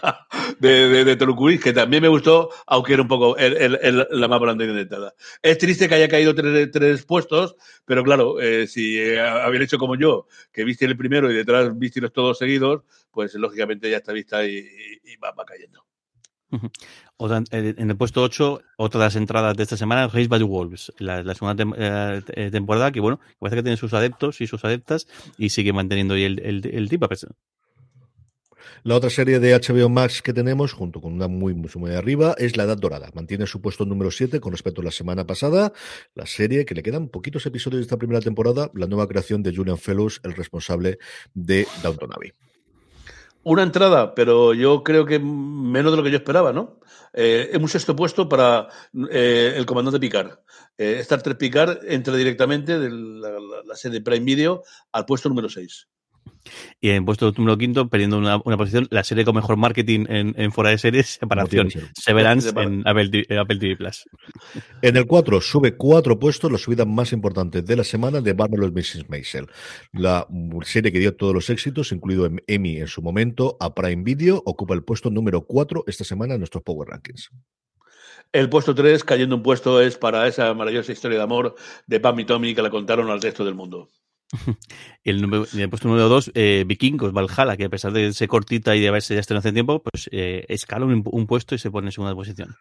de, 0.60 0.90
de, 0.90 1.06
de 1.06 1.16
Tolucuris, 1.16 1.62
que 1.62 1.74
también 1.74 2.02
me 2.02 2.10
gustó, 2.10 2.50
aunque 2.66 2.94
era 2.94 3.04
un 3.04 3.08
poco 3.08 3.38
el, 3.38 3.56
el, 3.56 3.80
el, 3.84 4.08
la 4.10 4.28
más 4.28 4.40
volante 4.40 4.66
intentada. 4.66 5.14
Es 5.44 5.60
triste 5.60 5.88
que 5.88 5.94
haya 5.94 6.08
caído 6.08 6.34
tres, 6.34 6.72
tres 6.72 7.06
puestos, 7.06 7.56
pero 7.86 8.04
claro, 8.04 8.42
eh, 8.42 8.66
si 8.66 8.98
eh, 8.98 9.22
habían 9.22 9.62
hecho 9.62 9.78
como 9.78 9.96
yo, 9.96 10.26
que 10.52 10.64
viste 10.64 10.86
el 10.86 10.98
primero 10.98 11.30
y 11.32 11.36
detrás 11.36 11.78
vistiros 11.84 12.14
todos 12.14 12.38
seguidos, 12.38 12.84
pues 13.12 13.36
lógicamente 13.36 13.90
ya 13.90 13.98
está 13.98 14.12
vista 14.12 14.46
y, 14.46 14.64
va, 15.24 15.34
cayendo. 15.46 15.86
En 17.52 17.90
el 17.90 17.98
puesto 17.98 18.22
8, 18.22 18.62
otra 18.78 19.00
de 19.00 19.06
las 19.06 19.16
entradas 19.16 19.58
de 19.58 19.64
esta 19.64 19.78
semana, 19.78 20.08
Race 20.08 20.28
by 20.28 20.40
the 20.40 20.46
Wolves, 20.46 20.94
la, 21.00 21.24
la 21.24 21.34
segunda 21.34 21.56
tem 21.56 21.74
eh, 21.76 22.50
temporada 22.52 22.92
que, 22.92 23.00
bueno, 23.00 23.20
parece 23.40 23.58
que 23.58 23.64
tiene 23.64 23.78
sus 23.78 23.94
adeptos 23.94 24.40
y 24.42 24.48
sus 24.48 24.64
adeptas 24.64 25.08
y 25.38 25.50
sigue 25.50 25.74
manteniendo 25.74 26.14
ahí 26.14 26.24
el, 26.24 26.40
el, 26.40 26.66
el 26.72 26.90
tipo. 26.90 27.08
La 28.84 28.96
otra 28.96 29.10
serie 29.10 29.40
de 29.40 29.54
HBO 29.54 29.90
Max 29.90 30.22
que 30.22 30.34
tenemos, 30.34 30.74
junto 30.74 31.02
con 31.02 31.14
una 31.14 31.28
muy, 31.28 31.54
muy, 31.54 31.70
muy 31.76 31.92
arriba, 31.92 32.36
es 32.38 32.58
La 32.58 32.64
Edad 32.64 32.78
Dorada. 32.78 33.10
Mantiene 33.14 33.48
su 33.48 33.62
puesto 33.62 33.86
número 33.86 34.12
7 34.12 34.40
con 34.40 34.52
respecto 34.52 34.82
a 34.82 34.86
la 34.86 34.92
semana 34.92 35.26
pasada. 35.26 35.74
La 36.16 36.26
serie 36.26 36.66
que 36.66 36.76
le 36.76 36.84
quedan 36.84 37.10
poquitos 37.10 37.46
episodios 37.46 37.80
de 37.80 37.84
esta 37.84 37.98
primera 37.98 38.22
temporada, 38.22 38.72
la 38.74 38.88
nueva 38.88 39.08
creación 39.08 39.44
de 39.44 39.56
Julian 39.56 39.78
Fellows, 39.78 40.22
el 40.24 40.34
responsable 40.34 41.00
de 41.34 41.68
Downton 41.82 42.12
Abbey. 42.14 42.34
Una 43.46 43.64
entrada, 43.64 44.16
pero 44.16 44.54
yo 44.54 44.84
creo 44.84 45.06
que 45.06 45.20
menos 45.20 45.92
de 45.92 45.98
lo 45.98 46.04
que 46.04 46.12
yo 46.12 46.18
esperaba, 46.18 46.54
¿no? 46.54 46.80
Eh, 47.12 47.52
un 47.60 47.68
sexto 47.68 47.94
puesto 47.94 48.30
para 48.30 48.70
eh, 49.12 49.54
el 49.58 49.66
comandante 49.66 50.00
Picard. 50.00 50.40
Eh, 50.78 50.98
Star 51.00 51.22
Trek 51.22 51.38
Picard 51.38 51.80
entra 51.86 52.16
directamente 52.16 52.80
de 52.80 52.90
la, 52.90 53.32
la, 53.32 53.64
la 53.66 53.76
serie 53.76 54.02
Prime 54.02 54.26
Video 54.26 54.64
al 54.94 55.06
puesto 55.06 55.28
número 55.28 55.50
6. 55.50 55.88
Y 56.82 56.90
en 56.90 57.06
puesto 57.06 57.32
número 57.38 57.58
quinto, 57.58 57.88
perdiendo 57.88 58.18
una, 58.18 58.42
una, 58.44 58.58
posición, 58.58 58.88
la 58.92 59.04
serie 59.04 59.26
con 59.26 59.36
mejor 59.36 59.58
marketing 59.58 60.06
en, 60.10 60.34
en 60.38 60.52
fuera 60.52 60.70
de 60.70 60.78
series, 60.78 61.08
separación, 61.20 61.70
Severance 61.94 62.50
en 62.50 62.84
Apple, 62.86 63.26
en 63.30 63.38
Apple 63.38 63.58
TV 63.58 63.78
Plus. 63.78 64.04
En 64.82 64.98
el 64.98 65.06
4 65.06 65.42
sube 65.42 65.76
cuatro 65.76 66.20
puestos, 66.20 66.52
la 66.52 66.58
subida 66.58 66.86
más 66.86 67.14
importante 67.14 67.62
de 67.62 67.76
la 67.76 67.84
semana 67.84 68.22
de 68.22 68.34
Marvelous 68.34 68.74
Mrs. 68.74 69.10
Maisel. 69.10 69.48
La 69.94 70.28
serie 70.64 70.92
que 70.92 71.00
dio 71.00 71.16
todos 71.16 71.34
los 71.34 71.50
éxitos, 71.50 71.92
incluido 71.92 72.26
en 72.26 72.42
Emmy 72.48 72.78
en 72.78 72.88
su 72.88 73.02
momento, 73.02 73.58
a 73.60 73.74
Prime 73.74 74.04
Video, 74.04 74.42
ocupa 74.46 74.74
el 74.74 74.84
puesto 74.84 75.10
número 75.10 75.46
4 75.46 75.86
esta 75.88 76.04
semana 76.04 76.34
en 76.34 76.42
nuestros 76.42 76.64
Power 76.64 76.90
Rankings. 76.90 77.30
El 78.32 78.50
puesto 78.50 78.74
3, 78.74 79.04
cayendo 79.04 79.36
un 79.36 79.44
puesto, 79.44 79.80
es 79.80 79.98
para 79.98 80.28
esa 80.28 80.54
maravillosa 80.54 80.92
historia 80.92 81.20
de 81.20 81.24
amor 81.24 81.56
de 81.86 82.00
Pam 82.00 82.20
y 82.20 82.26
Tommy 82.26 82.56
que 82.56 82.64
la 82.64 82.72
contaron 82.72 83.10
al 83.10 83.22
resto 83.22 83.46
del 83.46 83.54
mundo. 83.54 83.90
el, 85.04 85.22
número, 85.22 85.46
el 85.54 85.70
puesto 85.70 85.88
número 85.88 86.10
2, 86.10 86.32
eh, 86.36 86.64
Vikingos, 86.68 87.14
Valhalla, 87.14 87.58
que 87.58 87.66
a 87.66 87.70
pesar 87.70 87.92
de 87.94 88.14
ser 88.14 88.28
cortita 88.28 88.76
y 88.76 88.82
de 88.82 88.88
haberse 88.88 89.14
ya 89.14 89.20
estrenado 89.20 89.40
hace 89.40 89.54
tiempo, 89.54 89.82
pues 89.84 90.10
eh, 90.12 90.46
escala 90.50 90.86
un, 90.86 91.28
puesto 91.28 91.56
y 91.56 91.60
se 91.60 91.72
pone 91.72 91.88
en 91.88 91.92
segunda 91.92 92.16
posición. 92.16 92.56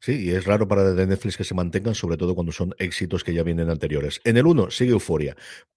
Sí, 0.00 0.26
y 0.26 0.30
es 0.30 0.44
raro 0.44 0.68
para 0.68 0.92
Netflix 0.92 1.36
que 1.36 1.44
se 1.44 1.54
mantengan, 1.54 1.94
sobre 1.94 2.16
todo 2.16 2.34
cuando 2.34 2.52
son 2.52 2.74
éxitos 2.78 3.24
que 3.24 3.34
ya 3.34 3.42
vienen 3.42 3.70
anteriores. 3.70 4.20
En 4.24 4.36
el 4.36 4.46
1 4.46 4.70
sigue 4.70 4.92
Euforia 4.92 5.36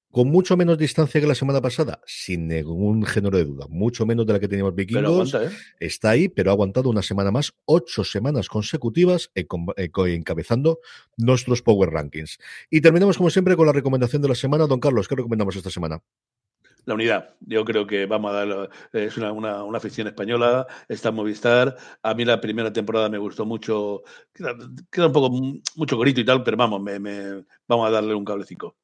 con 0.10 0.30
mucho 0.30 0.56
menos 0.58 0.78
distancia 0.78 1.20
que 1.20 1.28
la 1.28 1.36
semana 1.36 1.62
pasada, 1.62 2.02
sin 2.06 2.48
ningún 2.48 3.06
género 3.06 3.38
de 3.38 3.46
duda, 3.46 3.68
mucho 3.70 4.06
menos 4.06 4.26
de 4.26 4.34
la 4.34 4.40
que 4.40 4.48
teníamos 4.48 4.74
Vikingos. 4.74 5.34
Aguanta, 5.34 5.44
¿eh? 5.44 5.58
Está 5.80 6.12
ahí, 6.12 6.30
pero 6.30 6.50
ha 6.50 6.54
aguantado 6.54 6.90
una 6.90 7.02
semana 7.02 7.30
más, 7.30 7.54
ocho 7.66 8.04
semanas 8.04 8.48
consecutivas 8.48 9.30
encabezando 9.36 10.80
nuestros 11.18 11.62
Power 11.62 11.92
Rankings. 11.92 12.40
Y 12.72 12.82
terminamos, 12.82 13.18
como 13.18 13.30
siempre, 13.30 13.56
con 13.56 13.68
la 13.68 13.74
recomendación 13.74 14.22
de 14.22 14.30
la 14.30 14.36
semana. 14.36 14.66
Don 14.66 14.80
Carlos, 14.80 15.08
¿qué 15.08 15.16
recomendamos 15.16 15.56
esta 15.56 15.70
semana? 15.70 16.02
La 16.88 16.94
unidad. 16.94 17.36
Yo 17.42 17.66
creo 17.66 17.86
que 17.86 18.06
vamos 18.06 18.32
a 18.32 18.46
dar. 18.46 18.70
Es 18.94 19.18
una, 19.18 19.34
una, 19.34 19.64
una 19.64 19.78
afición 19.78 20.08
española, 20.08 20.66
está 20.88 21.10
en 21.10 21.16
Movistar. 21.16 21.76
A 22.02 22.14
mí 22.14 22.24
la 22.24 22.40
primera 22.40 22.72
temporada 22.72 23.10
me 23.10 23.18
gustó 23.18 23.46
mucho. 23.46 24.04
Queda, 24.34 24.54
un 25.08 25.12
poco, 25.12 25.30
mucho 25.76 25.98
gorito 25.98 26.22
y 26.22 26.26
tal, 26.26 26.44
pero 26.44 26.56
vamos, 26.56 26.82
me, 26.82 26.98
me, 27.00 27.44
vamos 27.68 27.88
a 27.90 27.92
darle 27.92 28.16
un 28.16 28.24
cablecito. 28.24 28.78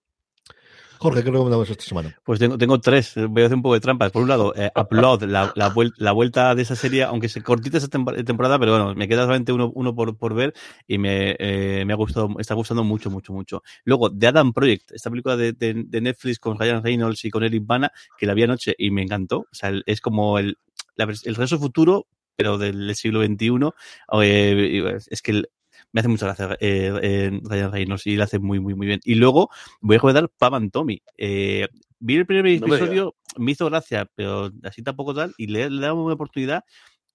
Jorge, 1.04 1.22
¿qué 1.22 1.32
recomendamos 1.32 1.70
esta 1.70 1.84
semana? 1.84 2.16
Pues 2.24 2.40
tengo, 2.40 2.58
tengo, 2.58 2.80
tres, 2.80 3.14
voy 3.30 3.44
a 3.44 3.46
hacer 3.48 3.58
un 3.58 3.62
poco 3.62 3.74
de 3.74 3.82
trampas. 3.82 4.12
Por 4.12 4.24
un 4.24 4.30
lado, 4.30 4.54
eh, 4.56 4.72
Upload, 4.76 5.24
la, 5.24 5.52
la, 5.56 5.68
vuel 5.68 5.92
la, 5.98 6.14
vuelta 6.14 6.56
de 6.56 6.62
esa 6.62 6.78
serie, 6.78 7.04
aunque 7.04 7.28
se 7.28 7.44
cortita 7.44 7.78
esa 7.78 7.90
temporada, 7.90 8.58
pero 8.58 8.72
bueno, 8.72 8.96
me 8.96 9.08
queda 9.10 9.24
solamente 9.24 9.52
uno, 9.52 9.70
uno 9.76 9.94
por, 9.94 10.18
por 10.18 10.34
ver 10.34 10.54
y 10.88 10.98
me, 10.98 11.36
eh, 11.40 11.84
me 11.86 11.92
ha 11.92 11.98
gustado, 11.98 12.30
está 12.40 12.54
gustando 12.54 12.86
mucho, 12.86 13.10
mucho, 13.10 13.34
mucho. 13.34 13.64
Luego, 13.84 14.10
The 14.12 14.28
Adam 14.28 14.54
Project, 14.54 14.94
esta 14.94 15.10
película 15.10 15.36
de, 15.36 15.52
de, 15.52 15.84
de 15.86 16.02
Netflix 16.02 16.40
con 16.40 16.58
Ryan 16.58 16.82
Reynolds 16.82 17.26
y 17.26 17.30
con 17.30 17.44
Eric 17.44 17.64
Bana, 17.66 17.92
que 18.18 18.26
la 18.26 18.34
vi 18.34 18.44
anoche 18.44 18.74
y 18.78 18.90
me 18.90 19.02
encantó. 19.02 19.40
O 19.40 19.48
sea, 19.54 19.72
es 19.86 20.00
como 20.00 20.40
el, 20.40 20.58
la, 20.96 21.04
el 21.04 21.36
regreso 21.36 21.60
futuro 21.60 22.08
pero 22.36 22.58
del 22.58 22.96
siglo 22.96 23.24
XXI. 23.24 23.74
Eh, 24.22 24.98
es 25.10 25.22
que 25.22 25.32
el- 25.32 25.50
me 25.94 25.99
hace 25.99 26.10
mucha 26.10 26.26
gracia 26.26 26.57
eh, 26.60 26.91
eh, 27.02 27.40
Ryan 27.44 27.72
Reynolds 27.72 28.07
y 28.07 28.15
lo 28.15 28.24
hace 28.24 28.40
muy, 28.40 28.60
muy, 28.60 28.74
muy 28.74 28.88
bien. 28.88 28.99
Y 29.06 29.15
luego 29.15 29.49
voy 29.80 29.95
a 29.95 29.98
recomendar 29.98 30.30
Pam 30.38 30.56
and 30.56 30.72
Tommy. 30.72 31.02
Eh, 31.18 31.68
vi 31.99 32.15
el 32.15 32.26
primer 32.26 32.60
No 32.60 32.68
me 32.68 32.76
episodio, 32.76 33.15
me 33.38 33.52
hizo 33.52 33.68
gracia, 33.68 34.10
pero 34.15 34.52
así 34.64 34.82
tampoco 34.82 35.14
tal, 35.14 35.34
y 35.38 35.48
le, 35.48 35.70
le 35.70 35.82
damos 35.82 36.03
una 36.03 36.15
oportunidad. 36.15 36.64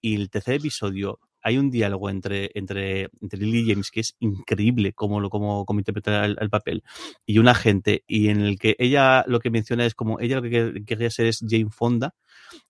Y 0.01 0.15
el 0.15 0.29
tercer 0.29 0.55
episodio, 0.55 1.19
hay 1.41 1.57
un 1.57 1.69
diálogo 1.71 2.09
entre, 2.09 2.51
entre, 2.53 3.09
entre 3.21 3.39
Lily 3.39 3.71
James 3.71 3.91
que 3.91 4.01
es 4.01 4.15
increíble 4.19 4.93
cómo, 4.93 5.19
lo, 5.19 5.29
cómo, 5.29 5.65
cómo 5.65 5.79
interpreta 5.79 6.25
el, 6.25 6.37
el 6.39 6.49
papel 6.49 6.83
y 7.25 7.37
un 7.39 7.47
agente, 7.47 8.03
y 8.07 8.29
en 8.29 8.41
el 8.41 8.57
que 8.59 8.75
ella 8.79 9.23
lo 9.27 9.39
que 9.39 9.49
menciona 9.51 9.85
es 9.85 9.95
como 9.95 10.19
ella 10.19 10.37
lo 10.37 10.41
que 10.43 10.49
quer- 10.51 10.85
querría 10.85 11.09
ser 11.09 11.27
es 11.27 11.43
Jane 11.47 11.69
Fonda, 11.71 12.13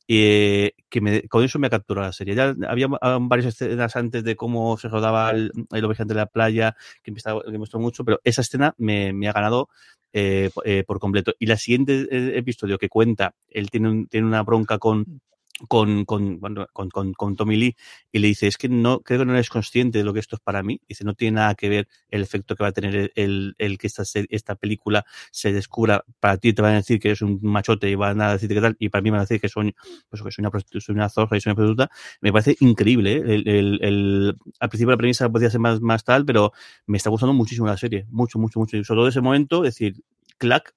eh, 0.08 0.74
que 0.90 1.02
me, 1.02 1.24
con 1.28 1.44
eso 1.44 1.60
me 1.60 1.68
ha 1.68 1.70
capturado 1.70 2.08
la 2.08 2.14
serie. 2.14 2.36
Ya 2.36 2.56
había 2.68 2.88
varias 3.22 3.48
escenas 3.48 3.96
antes 3.96 4.24
de 4.24 4.36
cómo 4.36 4.78
se 4.78 4.88
rodaba 4.90 5.32
el, 5.32 5.52
el 5.72 6.08
de 6.08 6.14
la 6.16 6.26
playa, 6.28 6.76
que 7.04 7.12
me, 7.12 7.18
estaba- 7.18 7.44
que 7.44 7.52
me 7.52 7.58
gustó 7.58 7.80
mucho, 7.80 8.04
pero 8.04 8.20
esa 8.24 8.42
escena 8.42 8.74
me, 8.78 9.14
me 9.14 9.28
ha 9.28 9.34
ganado 9.34 9.70
eh, 10.14 10.50
eh, 10.66 10.84
por 10.88 11.00
completo. 11.00 11.34
Y 11.40 11.46
la 11.46 11.58
siguiente 11.58 12.08
eh, 12.12 12.38
episodio 12.38 12.78
que 12.78 12.90
cuenta, 12.90 13.36
él 13.50 13.70
tiene, 13.70 13.90
un- 13.90 14.08
tiene 14.08 14.28
una 14.28 14.44
bronca 14.44 14.78
con 14.80 15.22
con, 15.68 16.06
con, 16.06 16.40
con, 16.40 16.90
con, 16.90 17.14
con 17.14 17.36
Tommy 17.36 17.58
Lee 17.58 17.76
y 18.12 18.20
le 18.20 18.28
dice, 18.28 18.48
es 18.48 18.58
que 18.58 18.70
no, 18.70 19.02
creo 19.02 19.20
que 19.20 19.26
no 19.26 19.34
eres 19.34 19.50
consciente 19.50 19.98
de 19.98 20.04
lo 20.04 20.14
que 20.14 20.20
esto 20.20 20.36
es 20.36 20.42
para 20.42 20.64
mí. 20.64 20.82
Dice, 20.88 21.04
no 21.04 21.14
tiene 21.14 21.36
nada 21.36 21.56
que 21.56 21.70
ver 21.70 21.88
el 22.10 22.22
efecto 22.22 22.56
que 22.56 22.64
va 22.64 22.70
a 22.70 22.72
tener 22.72 23.12
el, 23.16 23.56
el, 23.58 23.78
que 23.78 23.88
esta, 23.88 24.04
esta 24.30 24.56
película 24.56 25.06
se 25.32 25.52
descubra. 25.52 26.04
Para 26.20 26.38
ti 26.38 26.54
te 26.54 26.62
van 26.62 26.74
a 26.74 26.76
decir 26.78 27.00
que 27.00 27.10
eres 27.10 27.22
un 27.22 27.40
machote 27.42 27.90
y 27.90 27.96
van 27.96 28.22
a 28.22 28.34
decirte 28.34 28.56
que 28.56 28.62
tal, 28.62 28.76
y 28.80 28.90
para 28.90 29.02
mí 29.02 29.10
van 29.10 29.20
a 29.20 29.24
decir 29.24 29.42
que 29.42 29.50
soy, 29.50 29.76
pues, 30.10 30.22
que 30.24 30.32
soy 30.32 30.46
una 30.46 30.52
soy 30.80 30.96
una 30.96 31.10
zorra 31.10 31.38
y 31.38 31.42
soy 31.42 31.52
una 31.52 31.56
prostituta. 31.56 31.90
Me 32.22 32.32
parece 32.32 32.56
increíble. 32.60 33.18
¿eh? 33.18 33.24
El, 33.26 33.80
el, 33.82 34.38
al 34.60 34.70
principio 34.70 34.92
la 34.92 34.98
premisa 34.98 35.30
podía 35.30 35.50
ser 35.50 35.60
más, 35.60 35.82
más 35.82 36.04
tal, 36.04 36.26
pero 36.26 36.52
me 36.86 36.98
está 36.98 37.10
gustando 37.10 37.34
muchísimo 37.34 37.68
la 37.68 37.78
serie. 37.78 38.06
Mucho, 38.10 38.40
mucho, 38.40 38.60
mucho. 38.60 38.78
Y 38.78 38.84
sobre 38.84 39.00
todo 39.00 39.08
ese 39.08 39.22
momento, 39.22 39.62
decir, 39.62 39.96
clack, 40.38 40.74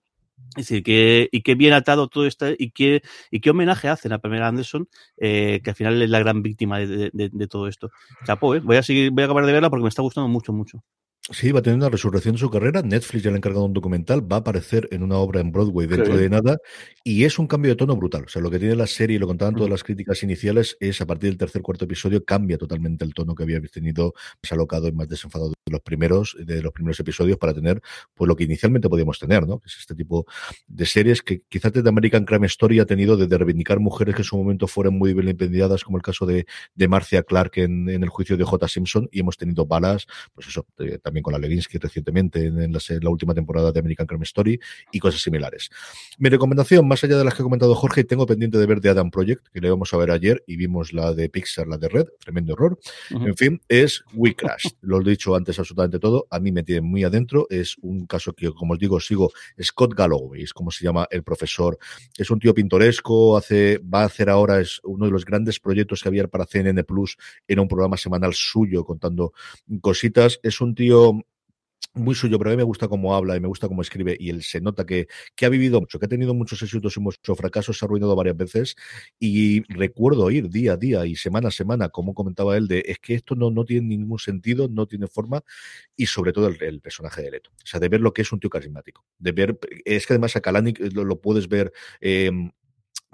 es 0.57 0.67
decir, 0.67 0.83
que, 0.83 1.29
y 1.33 1.43
qué 1.43 1.55
bien 1.55 1.73
atado 1.73 2.09
todo 2.09 2.27
esto 2.27 2.47
y 2.59 2.71
qué, 2.73 3.03
y 3.31 3.41
qué 3.41 3.51
homenaje 3.51 3.89
hacen 3.89 4.13
a 4.13 4.19
Pamela 4.19 4.49
Anderson, 4.49 4.89
eh, 5.17 5.61
que 5.65 5.71
al 5.71 5.77
final 5.77 6.03
es 6.03 6.11
la 6.11 6.19
gran 6.21 6.43
víctima 6.43 6.79
de, 6.79 7.11
de- 7.13 7.49
todo 7.49 7.69
esto. 7.69 7.91
Chapo, 8.25 8.55
¿eh? 8.55 8.61
Voy 8.61 8.77
a 8.77 8.83
seguir, 8.83 9.11
voy 9.13 9.23
a 9.23 9.27
acabar 9.27 9.47
de 9.47 9.53
verla 9.53 9.71
porque 9.71 9.83
me 9.85 9.89
está 9.89 10.03
gustando 10.03 10.29
mucho, 10.29 10.53
mucho. 10.53 10.83
Sí, 11.31 11.53
va 11.53 11.61
a 11.61 11.63
tener 11.63 11.77
una 11.77 11.89
resurrección 11.89 12.35
de 12.35 12.41
su 12.41 12.51
carrera. 12.51 12.83
Netflix 12.83 13.23
ya 13.23 13.31
le 13.31 13.37
ha 13.37 13.39
encargado 13.39 13.65
un 13.65 13.73
documental, 13.73 14.21
va 14.31 14.37
a 14.37 14.41
aparecer 14.41 14.89
en 14.91 15.05
una 15.05 15.19
obra 15.19 15.39
en 15.39 15.53
Broadway 15.53 15.87
dentro 15.87 16.07
Qué 16.07 16.21
de 16.21 16.29
bien. 16.29 16.33
nada 16.33 16.59
y 17.05 17.23
es 17.23 17.39
un 17.39 17.47
cambio 17.47 17.71
de 17.71 17.77
tono 17.77 17.95
brutal. 17.95 18.25
O 18.25 18.29
sea, 18.29 18.43
lo 18.43 18.51
que 18.51 18.59
tiene 18.59 18.75
la 18.75 18.89
serie 18.89 19.15
y 19.15 19.19
lo 19.21 19.29
contaban 19.29 19.55
todas 19.55 19.71
las 19.71 19.85
críticas 19.85 20.21
iniciales 20.25 20.77
es 20.81 21.01
a 21.01 21.07
partir 21.07 21.31
del 21.31 21.39
tercer 21.39 21.63
cuarto 21.63 21.85
episodio 21.85 22.25
cambia 22.25 22.59
totalmente 22.59 23.05
el 23.05 23.15
tono 23.15 23.37
que 23.37 23.45
había 23.45 23.61
tenido 23.61 24.15
más 24.43 24.51
alocado 24.51 24.89
y 24.89 24.93
más 24.93 25.07
desenfadado 25.07 25.51
de 25.51 25.71
los 25.71 25.81
primeros 25.83 26.37
de 26.41 26.61
los 26.61 26.73
primeros 26.73 26.99
episodios 26.99 27.39
para 27.39 27.55
tener 27.55 27.81
pues 28.15 28.27
lo 28.27 28.35
que 28.35 28.43
inicialmente 28.43 28.89
podíamos 28.89 29.21
tener, 29.21 29.47
¿no? 29.47 29.61
Que 29.61 29.69
es 29.69 29.77
este 29.79 29.95
tipo 29.95 30.27
de 30.67 30.87
series 30.87 31.23
que 31.23 31.43
quizás 31.49 31.73
desde 31.73 31.89
American 31.89 32.25
Crime 32.25 32.49
Story 32.49 32.81
ha 32.81 32.87
tenido 32.87 33.17
de, 33.17 33.39
reivindicar 33.39 33.79
mujeres 33.79 34.17
que 34.17 34.23
en 34.23 34.27
su 34.27 34.37
momento 34.37 34.67
fueron 34.67 34.99
muy 34.99 35.15
vilipendiadas, 35.15 35.85
como 35.85 35.99
el 35.99 36.03
caso 36.03 36.27
de, 36.27 36.47
de 36.75 36.89
Marcia 36.89 37.23
Clark 37.23 37.53
en, 37.59 37.89
en 37.89 38.03
el 38.03 38.09
juicio 38.09 38.37
de 38.37 38.43
J. 38.43 38.67
Simpson 38.67 39.09
y 39.13 39.21
hemos 39.21 39.37
tenido 39.37 39.67
balas, 39.67 40.09
pues 40.35 40.49
eso, 40.49 40.67
eh, 40.81 40.99
también 41.13 41.23
con 41.23 41.35
la 41.35 41.39
Levinsky 41.39 41.77
recientemente 41.77 42.47
en, 42.47 42.73
la, 42.73 43.11
última 43.11 43.35
temporada 43.35 43.71
de 43.71 43.81
American 43.81 44.07
Crime 44.07 44.25
Story 44.25 44.59
y 44.91 44.99
cosas 44.99 45.21
similares. 45.21 45.69
Mi 46.17 46.31
recomendación, 46.31 46.89
más 46.89 47.05
allá 47.05 47.19
de 47.19 47.25
las 47.25 47.35
que 47.35 47.43
ha 47.43 47.45
comentado 47.45 47.75
Jorge, 47.75 48.05
tengo 48.05 48.25
pendiente 48.25 48.57
de 48.57 48.65
ver 48.65 48.81
The 48.81 48.89
Adam 48.89 49.11
Project, 49.11 49.49
que 49.53 49.61
le 49.61 49.69
vamos 49.69 49.93
a 49.93 49.99
ver 49.99 50.11
ayer 50.11 50.43
y 50.47 50.57
vimos 50.57 50.95
la 50.95 51.13
de 51.13 51.29
Pixar, 51.29 51.69
la 51.69 51.77
de 51.77 51.89
Red, 51.89 52.07
tremendo 52.19 52.55
error. 52.55 52.79
Ujú. 53.11 53.27
En 53.27 53.37
fin, 53.37 53.61
es 53.69 54.03
We 54.15 54.35
Crash. 54.35 54.65
Lo 54.81 55.03
he 55.03 55.05
dicho 55.05 55.35
antes 55.35 55.59
absolutamente 55.59 55.99
todo. 55.99 56.27
A 56.31 56.41
mí 56.41 56.51
me 56.51 56.63
tiene 56.63 56.81
muy 56.81 57.05
adentro. 57.05 57.47
Es 57.51 57.77
un 57.83 58.07
caso 58.07 58.33
que, 58.33 58.51
como 58.53 58.73
os 58.73 58.79
digo, 58.79 58.99
sigo 58.99 59.33
Scott 59.63 59.95
Galloway, 59.95 60.43
es 60.43 60.55
como 60.55 60.71
se 60.71 60.83
llama 60.83 61.07
el 61.11 61.23
profesor. 61.23 61.79
Es 62.17 62.31
un 62.31 62.39
tío 62.39 62.55
pintoresco, 62.55 63.37
hace, 63.37 63.79
va 63.79 64.01
a 64.01 64.07
hacer 64.07 64.31
ahora, 64.31 64.61
es 64.61 64.81
uno 64.85 65.05
de 65.05 65.13
los 65.13 65.27
grandes 65.27 65.61
proyectos 65.61 66.03
que 66.03 66.09
había 66.09 66.27
para 66.27 66.47
CNN 66.47 66.85
Plus, 66.85 67.19
era 67.47 67.61
un 67.61 67.69
programa 67.69 67.99
semanal 67.99 68.33
suyo 68.33 68.85
contando 68.85 69.35
cositas. 69.83 70.41
Es 70.43 70.61
un 70.61 70.75
tío 70.75 71.02
muy 71.95 72.15
suyo, 72.15 72.39
pero 72.39 72.51
a 72.51 72.53
mí 72.53 72.57
me 72.57 72.63
gusta 72.63 72.89
cómo 72.89 73.15
habla 73.15 73.37
y 73.37 73.41
me 73.41 73.49
gusta 73.49 73.69
cómo 73.69 73.83
escribe 73.83 74.17
y 74.19 74.31
él 74.31 74.43
se 74.43 74.61
nota 74.61 74.87
que, 74.87 75.09
que 75.35 75.47
ha 75.47 75.49
vivido 75.49 75.79
mucho, 75.81 75.99
que 75.99 76.07
ha 76.07 76.09
tenido 76.09 76.33
muchos 76.35 76.63
éxitos 76.63 76.97
y 76.97 77.01
muchos 77.01 77.37
fracasos, 77.37 77.79
se 77.79 77.85
ha 77.85 77.87
arruinado 77.87 78.17
varias 78.17 78.37
veces 78.37 78.77
y 79.19 79.63
recuerdo 79.73 80.31
ir 80.31 80.49
día 80.49 80.73
a 80.73 80.77
día 80.77 81.05
y 81.05 81.17
semana 81.17 81.49
a 81.49 81.51
semana, 81.51 81.91
como 81.91 82.15
comentaba 82.15 82.57
él, 82.57 82.67
de 82.67 82.83
es 82.87 82.99
que 82.99 83.15
esto 83.15 83.35
no, 83.35 83.51
no 83.51 83.65
tiene 83.65 83.89
ningún 83.89 84.19
sentido, 84.19 84.69
no 84.69 84.87
tiene 84.87 85.07
forma 85.07 85.43
y 85.97 86.07
sobre 86.07 86.33
todo 86.33 86.49
el, 86.49 86.81
personaje 86.81 87.23
de 87.23 87.31
Leto, 87.31 87.51
o 87.51 87.67
sea, 87.67 87.79
de 87.79 87.89
ver 87.89 88.01
lo 88.01 88.13
que 88.13 88.23
es 88.23 88.33
un 88.33 88.41
tío 88.41 88.51
carismático, 88.51 89.05
de 89.19 89.33
ver, 89.33 89.59
es 89.85 90.07
que 90.07 90.15
además 90.15 90.35
a 90.37 90.41
Kalanick 90.41 90.81
lo, 90.95 91.05
lo 91.05 91.21
puedes 91.21 91.49
ver... 91.49 91.73
Eh, 92.01 92.31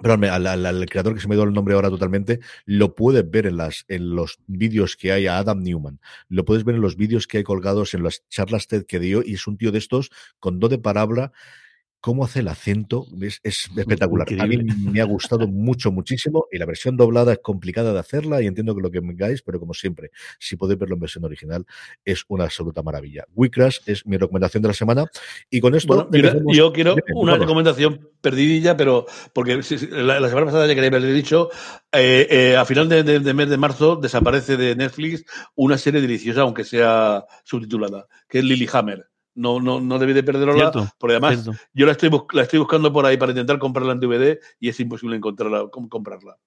Perdón, 0.01 0.23
al, 0.25 0.47
al, 0.47 0.65
al, 0.65 0.85
creador 0.85 1.13
que 1.13 1.19
se 1.19 1.27
me 1.27 1.35
ha 1.35 1.37
ido 1.37 1.43
el 1.43 1.53
nombre 1.53 1.75
ahora 1.75 1.89
totalmente, 1.89 2.39
lo 2.65 2.95
puedes 2.95 3.29
ver 3.29 3.47
en, 3.47 3.57
las, 3.57 3.83
en 3.89 4.15
los 4.15 4.39
vídeos 4.47 4.95
que 4.95 5.11
hay 5.11 5.27
a 5.27 5.37
Adam 5.37 5.59
Newman, 5.61 5.99
lo 6.29 6.45
puedes 6.45 6.63
ver 6.63 6.75
en 6.75 6.81
los 6.81 6.95
vídeos 6.95 7.27
que 7.27 7.39
hay 7.39 7.43
colgados 7.43 7.93
en 7.93 8.03
las 8.03 8.25
charlas 8.29 8.67
TED 8.67 8.85
que 8.85 8.99
dio 8.99 9.21
y 9.25 9.33
es 9.33 9.45
un 9.45 9.57
tío 9.57 9.73
de 9.73 9.77
estos 9.77 10.09
con 10.39 10.59
do 10.59 10.69
de 10.69 10.77
palabra 10.77 11.33
cómo 12.01 12.23
hace 12.23 12.39
el 12.39 12.47
acento 12.47 13.05
es, 13.21 13.39
es 13.43 13.69
espectacular. 13.75 14.31
Increíble. 14.31 14.71
A 14.71 14.75
mí 14.75 14.91
me 14.91 15.01
ha 15.01 15.05
gustado 15.05 15.47
mucho, 15.47 15.91
muchísimo 15.91 16.47
y 16.51 16.57
la 16.57 16.65
versión 16.65 16.97
doblada 16.97 17.33
es 17.33 17.39
complicada 17.39 17.93
de 17.93 17.99
hacerla 17.99 18.41
y 18.41 18.47
entiendo 18.47 18.75
que 18.75 18.81
lo 18.81 18.91
que 18.91 19.01
me 19.01 19.13
digáis, 19.13 19.41
pero 19.41 19.59
como 19.59 19.73
siempre, 19.73 20.11
si 20.39 20.55
podéis 20.55 20.79
verlo 20.79 20.95
en 20.95 21.01
versión 21.01 21.25
original, 21.25 21.65
es 22.05 22.23
una 22.27 22.45
absoluta 22.45 22.81
maravilla. 22.81 23.25
Wicrash 23.35 23.79
es 23.85 24.05
mi 24.05 24.17
recomendación 24.17 24.61
de 24.63 24.69
la 24.69 24.73
semana 24.73 25.05
y 25.49 25.59
con 25.59 25.75
esto... 25.75 26.07
Bueno, 26.09 26.53
yo 26.53 26.71
quiero 26.71 26.95
una 27.13 27.37
recomendación 27.37 28.09
perdidilla, 28.21 28.77
pero 28.77 29.05
porque 29.33 29.61
la, 29.91 30.19
la 30.19 30.29
semana 30.29 30.45
pasada 30.45 30.67
ya 30.67 30.75
quería 30.75 30.89
haberle 30.89 31.13
dicho, 31.13 31.49
eh, 31.91 32.27
eh, 32.29 32.55
a 32.57 32.65
final 32.65 32.87
de, 32.87 33.03
de, 33.03 33.19
de, 33.19 33.33
mes 33.33 33.49
de 33.49 33.57
marzo 33.57 33.95
desaparece 33.95 34.57
de 34.57 34.75
Netflix 34.75 35.25
una 35.55 35.77
serie 35.77 36.01
deliciosa, 36.01 36.41
aunque 36.41 36.63
sea 36.63 37.25
subtitulada, 37.43 38.07
que 38.27 38.39
es 38.39 38.45
Lilyhammer 38.45 39.08
no, 39.35 39.59
no, 39.59 39.79
no 39.79 39.99
debí 39.99 40.13
de 40.13 40.23
perderla, 40.23 40.53
cierto, 40.53 40.87
porque 40.97 41.13
además 41.13 41.43
cierto. 41.43 41.61
yo 41.73 41.85
la 41.85 41.93
estoy, 41.93 42.09
la 42.33 42.43
estoy 42.43 42.59
buscando 42.59 42.91
por 42.91 43.05
ahí 43.05 43.17
para 43.17 43.31
intentar 43.31 43.59
comprarla 43.59 43.93
en 43.93 43.99
DVD 43.99 44.39
y 44.59 44.69
es 44.69 44.79
imposible 44.79 45.15
encontrarla, 45.15 45.69
comprarla. 45.69 46.37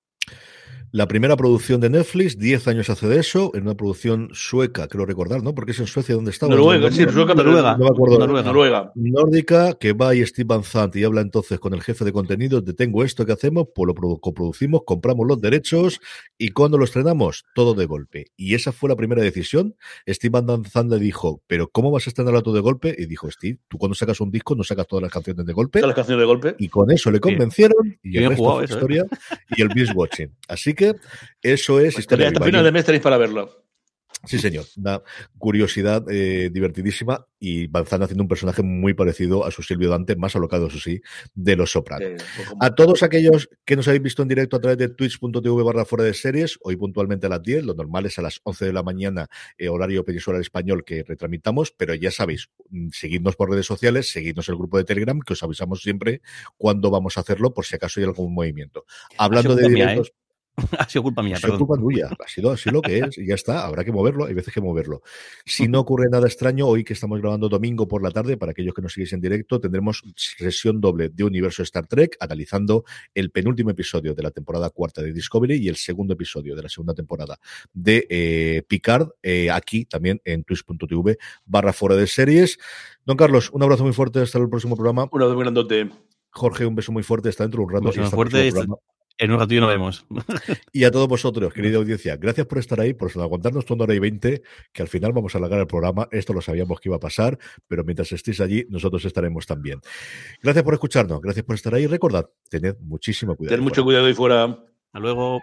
La 0.94 1.08
primera 1.08 1.38
producción 1.38 1.80
de 1.80 1.88
Netflix, 1.88 2.38
10 2.38 2.68
años 2.68 2.90
hace 2.90 3.08
de 3.08 3.18
eso, 3.18 3.50
en 3.54 3.62
una 3.62 3.74
producción 3.74 4.28
sueca, 4.34 4.88
creo 4.88 5.06
recordar, 5.06 5.42
¿no? 5.42 5.54
Porque 5.54 5.70
es 5.70 5.80
en 5.80 5.86
Suecia 5.86 6.14
donde 6.14 6.32
estaba. 6.32 6.54
Noruega, 6.54 6.90
sí, 6.90 7.04
sueca, 7.10 7.32
Noruega. 7.32 7.78
No 7.78 7.84
me 7.84 7.90
acuerdo. 7.90 8.18
Noruega. 8.18 8.46
Noruega. 8.46 8.92
Nórdica, 8.94 9.72
que 9.72 9.94
va 9.94 10.14
y 10.14 10.26
Steve 10.26 10.46
Van 10.48 10.64
Zandt 10.64 10.96
y 10.96 11.04
habla 11.04 11.22
entonces 11.22 11.58
con 11.58 11.72
el 11.72 11.80
jefe 11.80 12.04
de 12.04 12.12
contenidos 12.12 12.62
de 12.66 12.74
tengo 12.74 13.04
esto 13.04 13.24
que 13.24 13.32
hacemos, 13.32 13.68
pues 13.74 13.86
lo 13.86 14.18
coproducimos, 14.18 14.82
compramos 14.84 15.26
los 15.26 15.40
derechos 15.40 15.98
y 16.36 16.50
cuando 16.50 16.76
lo 16.76 16.84
estrenamos, 16.84 17.46
todo 17.54 17.72
de 17.72 17.86
golpe. 17.86 18.26
Y 18.36 18.54
esa 18.54 18.70
fue 18.70 18.90
la 18.90 18.96
primera 18.96 19.22
decisión. 19.22 19.74
Steve 20.06 20.42
Van 20.42 20.64
Zandt 20.66 20.92
le 20.92 20.98
dijo, 20.98 21.42
pero 21.46 21.70
¿cómo 21.70 21.90
vas 21.90 22.06
a 22.06 22.10
estrenarlo 22.10 22.42
todo 22.42 22.54
de 22.54 22.60
golpe? 22.60 22.94
Y 22.98 23.06
dijo, 23.06 23.30
Steve, 23.30 23.58
tú 23.66 23.78
cuando 23.78 23.94
sacas 23.94 24.20
un 24.20 24.30
disco 24.30 24.54
no 24.54 24.62
sacas 24.62 24.86
todas 24.86 25.04
las 25.04 25.12
canciones 25.12 25.46
de 25.46 25.54
golpe. 25.54 25.80
Todas 25.80 25.88
las 25.88 25.96
canciones 25.96 26.20
de 26.20 26.26
golpe. 26.26 26.54
Y 26.58 26.68
con 26.68 26.90
eso 26.90 27.10
le 27.10 27.18
convencieron 27.18 27.98
y 28.02 28.18
el 28.18 28.28
resto 28.28 28.62
eso, 28.62 28.74
historia 28.74 29.06
¿eh? 29.10 29.36
y 29.56 29.62
el 29.62 29.68
binge 29.68 29.92
watching. 29.94 30.30
Así 30.48 30.61
que 30.74 30.94
eso 31.42 31.80
es 31.80 31.94
pues 31.94 32.04
historia 32.04 32.28
hasta 32.28 32.44
final 32.44 32.64
de 32.64 32.72
mes 32.72 32.84
tenéis 32.84 33.02
para 33.02 33.18
verlo. 33.18 33.62
Sí, 34.24 34.38
señor. 34.38 34.66
Una 34.76 35.02
curiosidad 35.36 36.04
eh, 36.08 36.48
divertidísima 36.52 37.26
y 37.40 37.66
Banzana 37.66 38.04
haciendo 38.04 38.22
un 38.22 38.28
personaje 38.28 38.62
muy 38.62 38.94
parecido 38.94 39.44
a 39.44 39.50
su 39.50 39.64
Silvio 39.64 39.90
Dante, 39.90 40.14
más 40.14 40.36
alocado, 40.36 40.68
eso 40.68 40.78
sí, 40.78 41.00
de 41.34 41.56
Los 41.56 41.72
Sopranos. 41.72 42.22
Eh, 42.22 42.24
a 42.60 42.72
todos 42.72 43.02
aquellos 43.02 43.48
que 43.64 43.74
nos 43.74 43.88
habéis 43.88 44.02
visto 44.02 44.22
en 44.22 44.28
directo 44.28 44.56
a 44.56 44.60
través 44.60 44.78
de 44.78 44.90
twitch.tv 44.90 45.64
barra 45.64 45.84
fuera 45.84 46.04
de 46.04 46.14
series, 46.14 46.56
hoy 46.62 46.76
puntualmente 46.76 47.26
a 47.26 47.30
las 47.30 47.42
10, 47.42 47.64
lo 47.64 47.74
normal 47.74 48.06
es 48.06 48.16
a 48.20 48.22
las 48.22 48.40
11 48.44 48.66
de 48.66 48.72
la 48.72 48.84
mañana, 48.84 49.26
eh, 49.58 49.68
horario 49.68 50.04
peninsular 50.04 50.40
español 50.40 50.84
que 50.84 51.02
retramitamos, 51.02 51.72
pero 51.72 51.92
ya 51.94 52.12
sabéis, 52.12 52.48
mm, 52.70 52.90
seguidnos 52.90 53.34
por 53.34 53.50
redes 53.50 53.66
sociales, 53.66 54.10
seguidnos 54.10 54.48
el 54.48 54.54
grupo 54.54 54.78
de 54.78 54.84
Telegram, 54.84 55.18
que 55.18 55.32
os 55.32 55.42
avisamos 55.42 55.82
siempre 55.82 56.22
cuándo 56.56 56.90
vamos 56.90 57.16
a 57.18 57.22
hacerlo, 57.22 57.52
por 57.52 57.64
si 57.64 57.74
acaso 57.74 57.98
hay 57.98 58.06
algún 58.06 58.32
movimiento. 58.32 58.84
Hablando 59.18 59.56
de 59.56 59.68
directos... 59.68 60.12
Mía, 60.12 60.16
¿eh? 60.16 60.21
ha 60.78 60.88
sido 60.88 61.02
culpa 61.04 61.22
mía. 61.22 61.36
Ha 61.36 61.40
sido 61.40 61.58
culpa 61.58 61.76
tuya, 61.76 62.10
ha 62.18 62.28
sido 62.28 62.50
así 62.50 62.70
lo 62.70 62.82
que 62.82 62.98
es 62.98 63.18
y 63.18 63.26
ya 63.26 63.34
está, 63.34 63.64
habrá 63.64 63.84
que 63.84 63.92
moverlo, 63.92 64.26
hay 64.26 64.34
veces 64.34 64.52
que 64.52 64.60
moverlo. 64.60 65.02
Si 65.44 65.68
no 65.68 65.80
ocurre 65.80 66.08
nada 66.10 66.26
extraño, 66.26 66.66
hoy 66.66 66.84
que 66.84 66.92
estamos 66.92 67.20
grabando 67.20 67.48
domingo 67.48 67.88
por 67.88 68.02
la 68.02 68.10
tarde, 68.10 68.36
para 68.36 68.52
aquellos 68.52 68.74
que 68.74 68.82
nos 68.82 68.92
seguís 68.92 69.12
en 69.12 69.20
directo, 69.20 69.60
tendremos 69.60 70.02
sesión 70.16 70.80
doble 70.80 71.08
de 71.08 71.24
Universo 71.24 71.62
Star 71.62 71.86
Trek, 71.86 72.16
analizando 72.20 72.84
el 73.14 73.30
penúltimo 73.30 73.70
episodio 73.70 74.14
de 74.14 74.22
la 74.22 74.30
temporada 74.30 74.70
cuarta 74.70 75.02
de 75.02 75.12
Discovery 75.12 75.56
y 75.56 75.68
el 75.68 75.76
segundo 75.76 76.14
episodio 76.14 76.54
de 76.54 76.62
la 76.62 76.68
segunda 76.68 76.94
temporada 76.94 77.38
de 77.72 78.06
eh, 78.10 78.62
Picard, 78.68 79.08
eh, 79.22 79.50
aquí 79.50 79.84
también 79.86 80.20
en 80.24 80.44
twitch.tv 80.44 81.18
barra 81.46 81.72
fuera 81.72 81.96
de 81.96 82.06
series. 82.06 82.58
Don 83.04 83.16
Carlos, 83.16 83.50
un 83.52 83.62
abrazo 83.62 83.84
muy 83.84 83.92
fuerte, 83.92 84.20
hasta 84.20 84.38
el 84.38 84.48
próximo 84.48 84.76
programa. 84.76 85.08
Un 85.10 85.22
abrazo 85.22 85.34
muy 85.34 85.44
grandote. 85.44 85.90
Jorge, 86.30 86.64
un 86.64 86.74
beso 86.74 86.92
muy 86.92 87.02
fuerte, 87.02 87.28
está 87.28 87.44
dentro 87.44 87.60
de 87.60 87.64
un 87.64 87.72
rato. 87.72 87.88
Un 87.88 87.96
beso 87.96 88.10
fuerte. 88.10 88.52
En 89.18 89.30
un 89.30 89.38
ratillo 89.38 89.60
nos 89.60 89.70
vemos. 89.70 90.06
Y 90.72 90.84
a 90.84 90.90
todos 90.90 91.08
vosotros, 91.08 91.52
querida 91.52 91.76
audiencia, 91.76 92.16
gracias 92.16 92.46
por 92.46 92.58
estar 92.58 92.80
ahí, 92.80 92.94
por 92.94 93.10
aguantarnos 93.10 93.64
toda 93.64 93.76
una 93.76 93.84
hora 93.84 93.94
y 93.94 93.98
veinte, 93.98 94.42
que 94.72 94.82
al 94.82 94.88
final 94.88 95.12
vamos 95.12 95.34
a 95.34 95.38
alargar 95.38 95.60
el 95.60 95.66
programa. 95.66 96.08
Esto 96.10 96.32
lo 96.32 96.40
sabíamos 96.40 96.80
que 96.80 96.88
iba 96.88 96.96
a 96.96 97.00
pasar, 97.00 97.38
pero 97.68 97.84
mientras 97.84 98.10
estéis 98.12 98.40
allí, 98.40 98.64
nosotros 98.70 99.04
estaremos 99.04 99.46
también. 99.46 99.80
Gracias 100.42 100.64
por 100.64 100.74
escucharnos, 100.74 101.20
gracias 101.20 101.44
por 101.44 101.56
estar 101.56 101.74
ahí. 101.74 101.86
Recordad, 101.86 102.28
tened 102.48 102.76
muchísimo 102.80 103.36
cuidado. 103.36 103.56
Ten 103.56 103.64
mucho 103.64 103.84
cuidado 103.84 104.06
ahí 104.06 104.14
fuera. 104.14 104.44
Hasta 104.44 105.00
luego. 105.00 105.40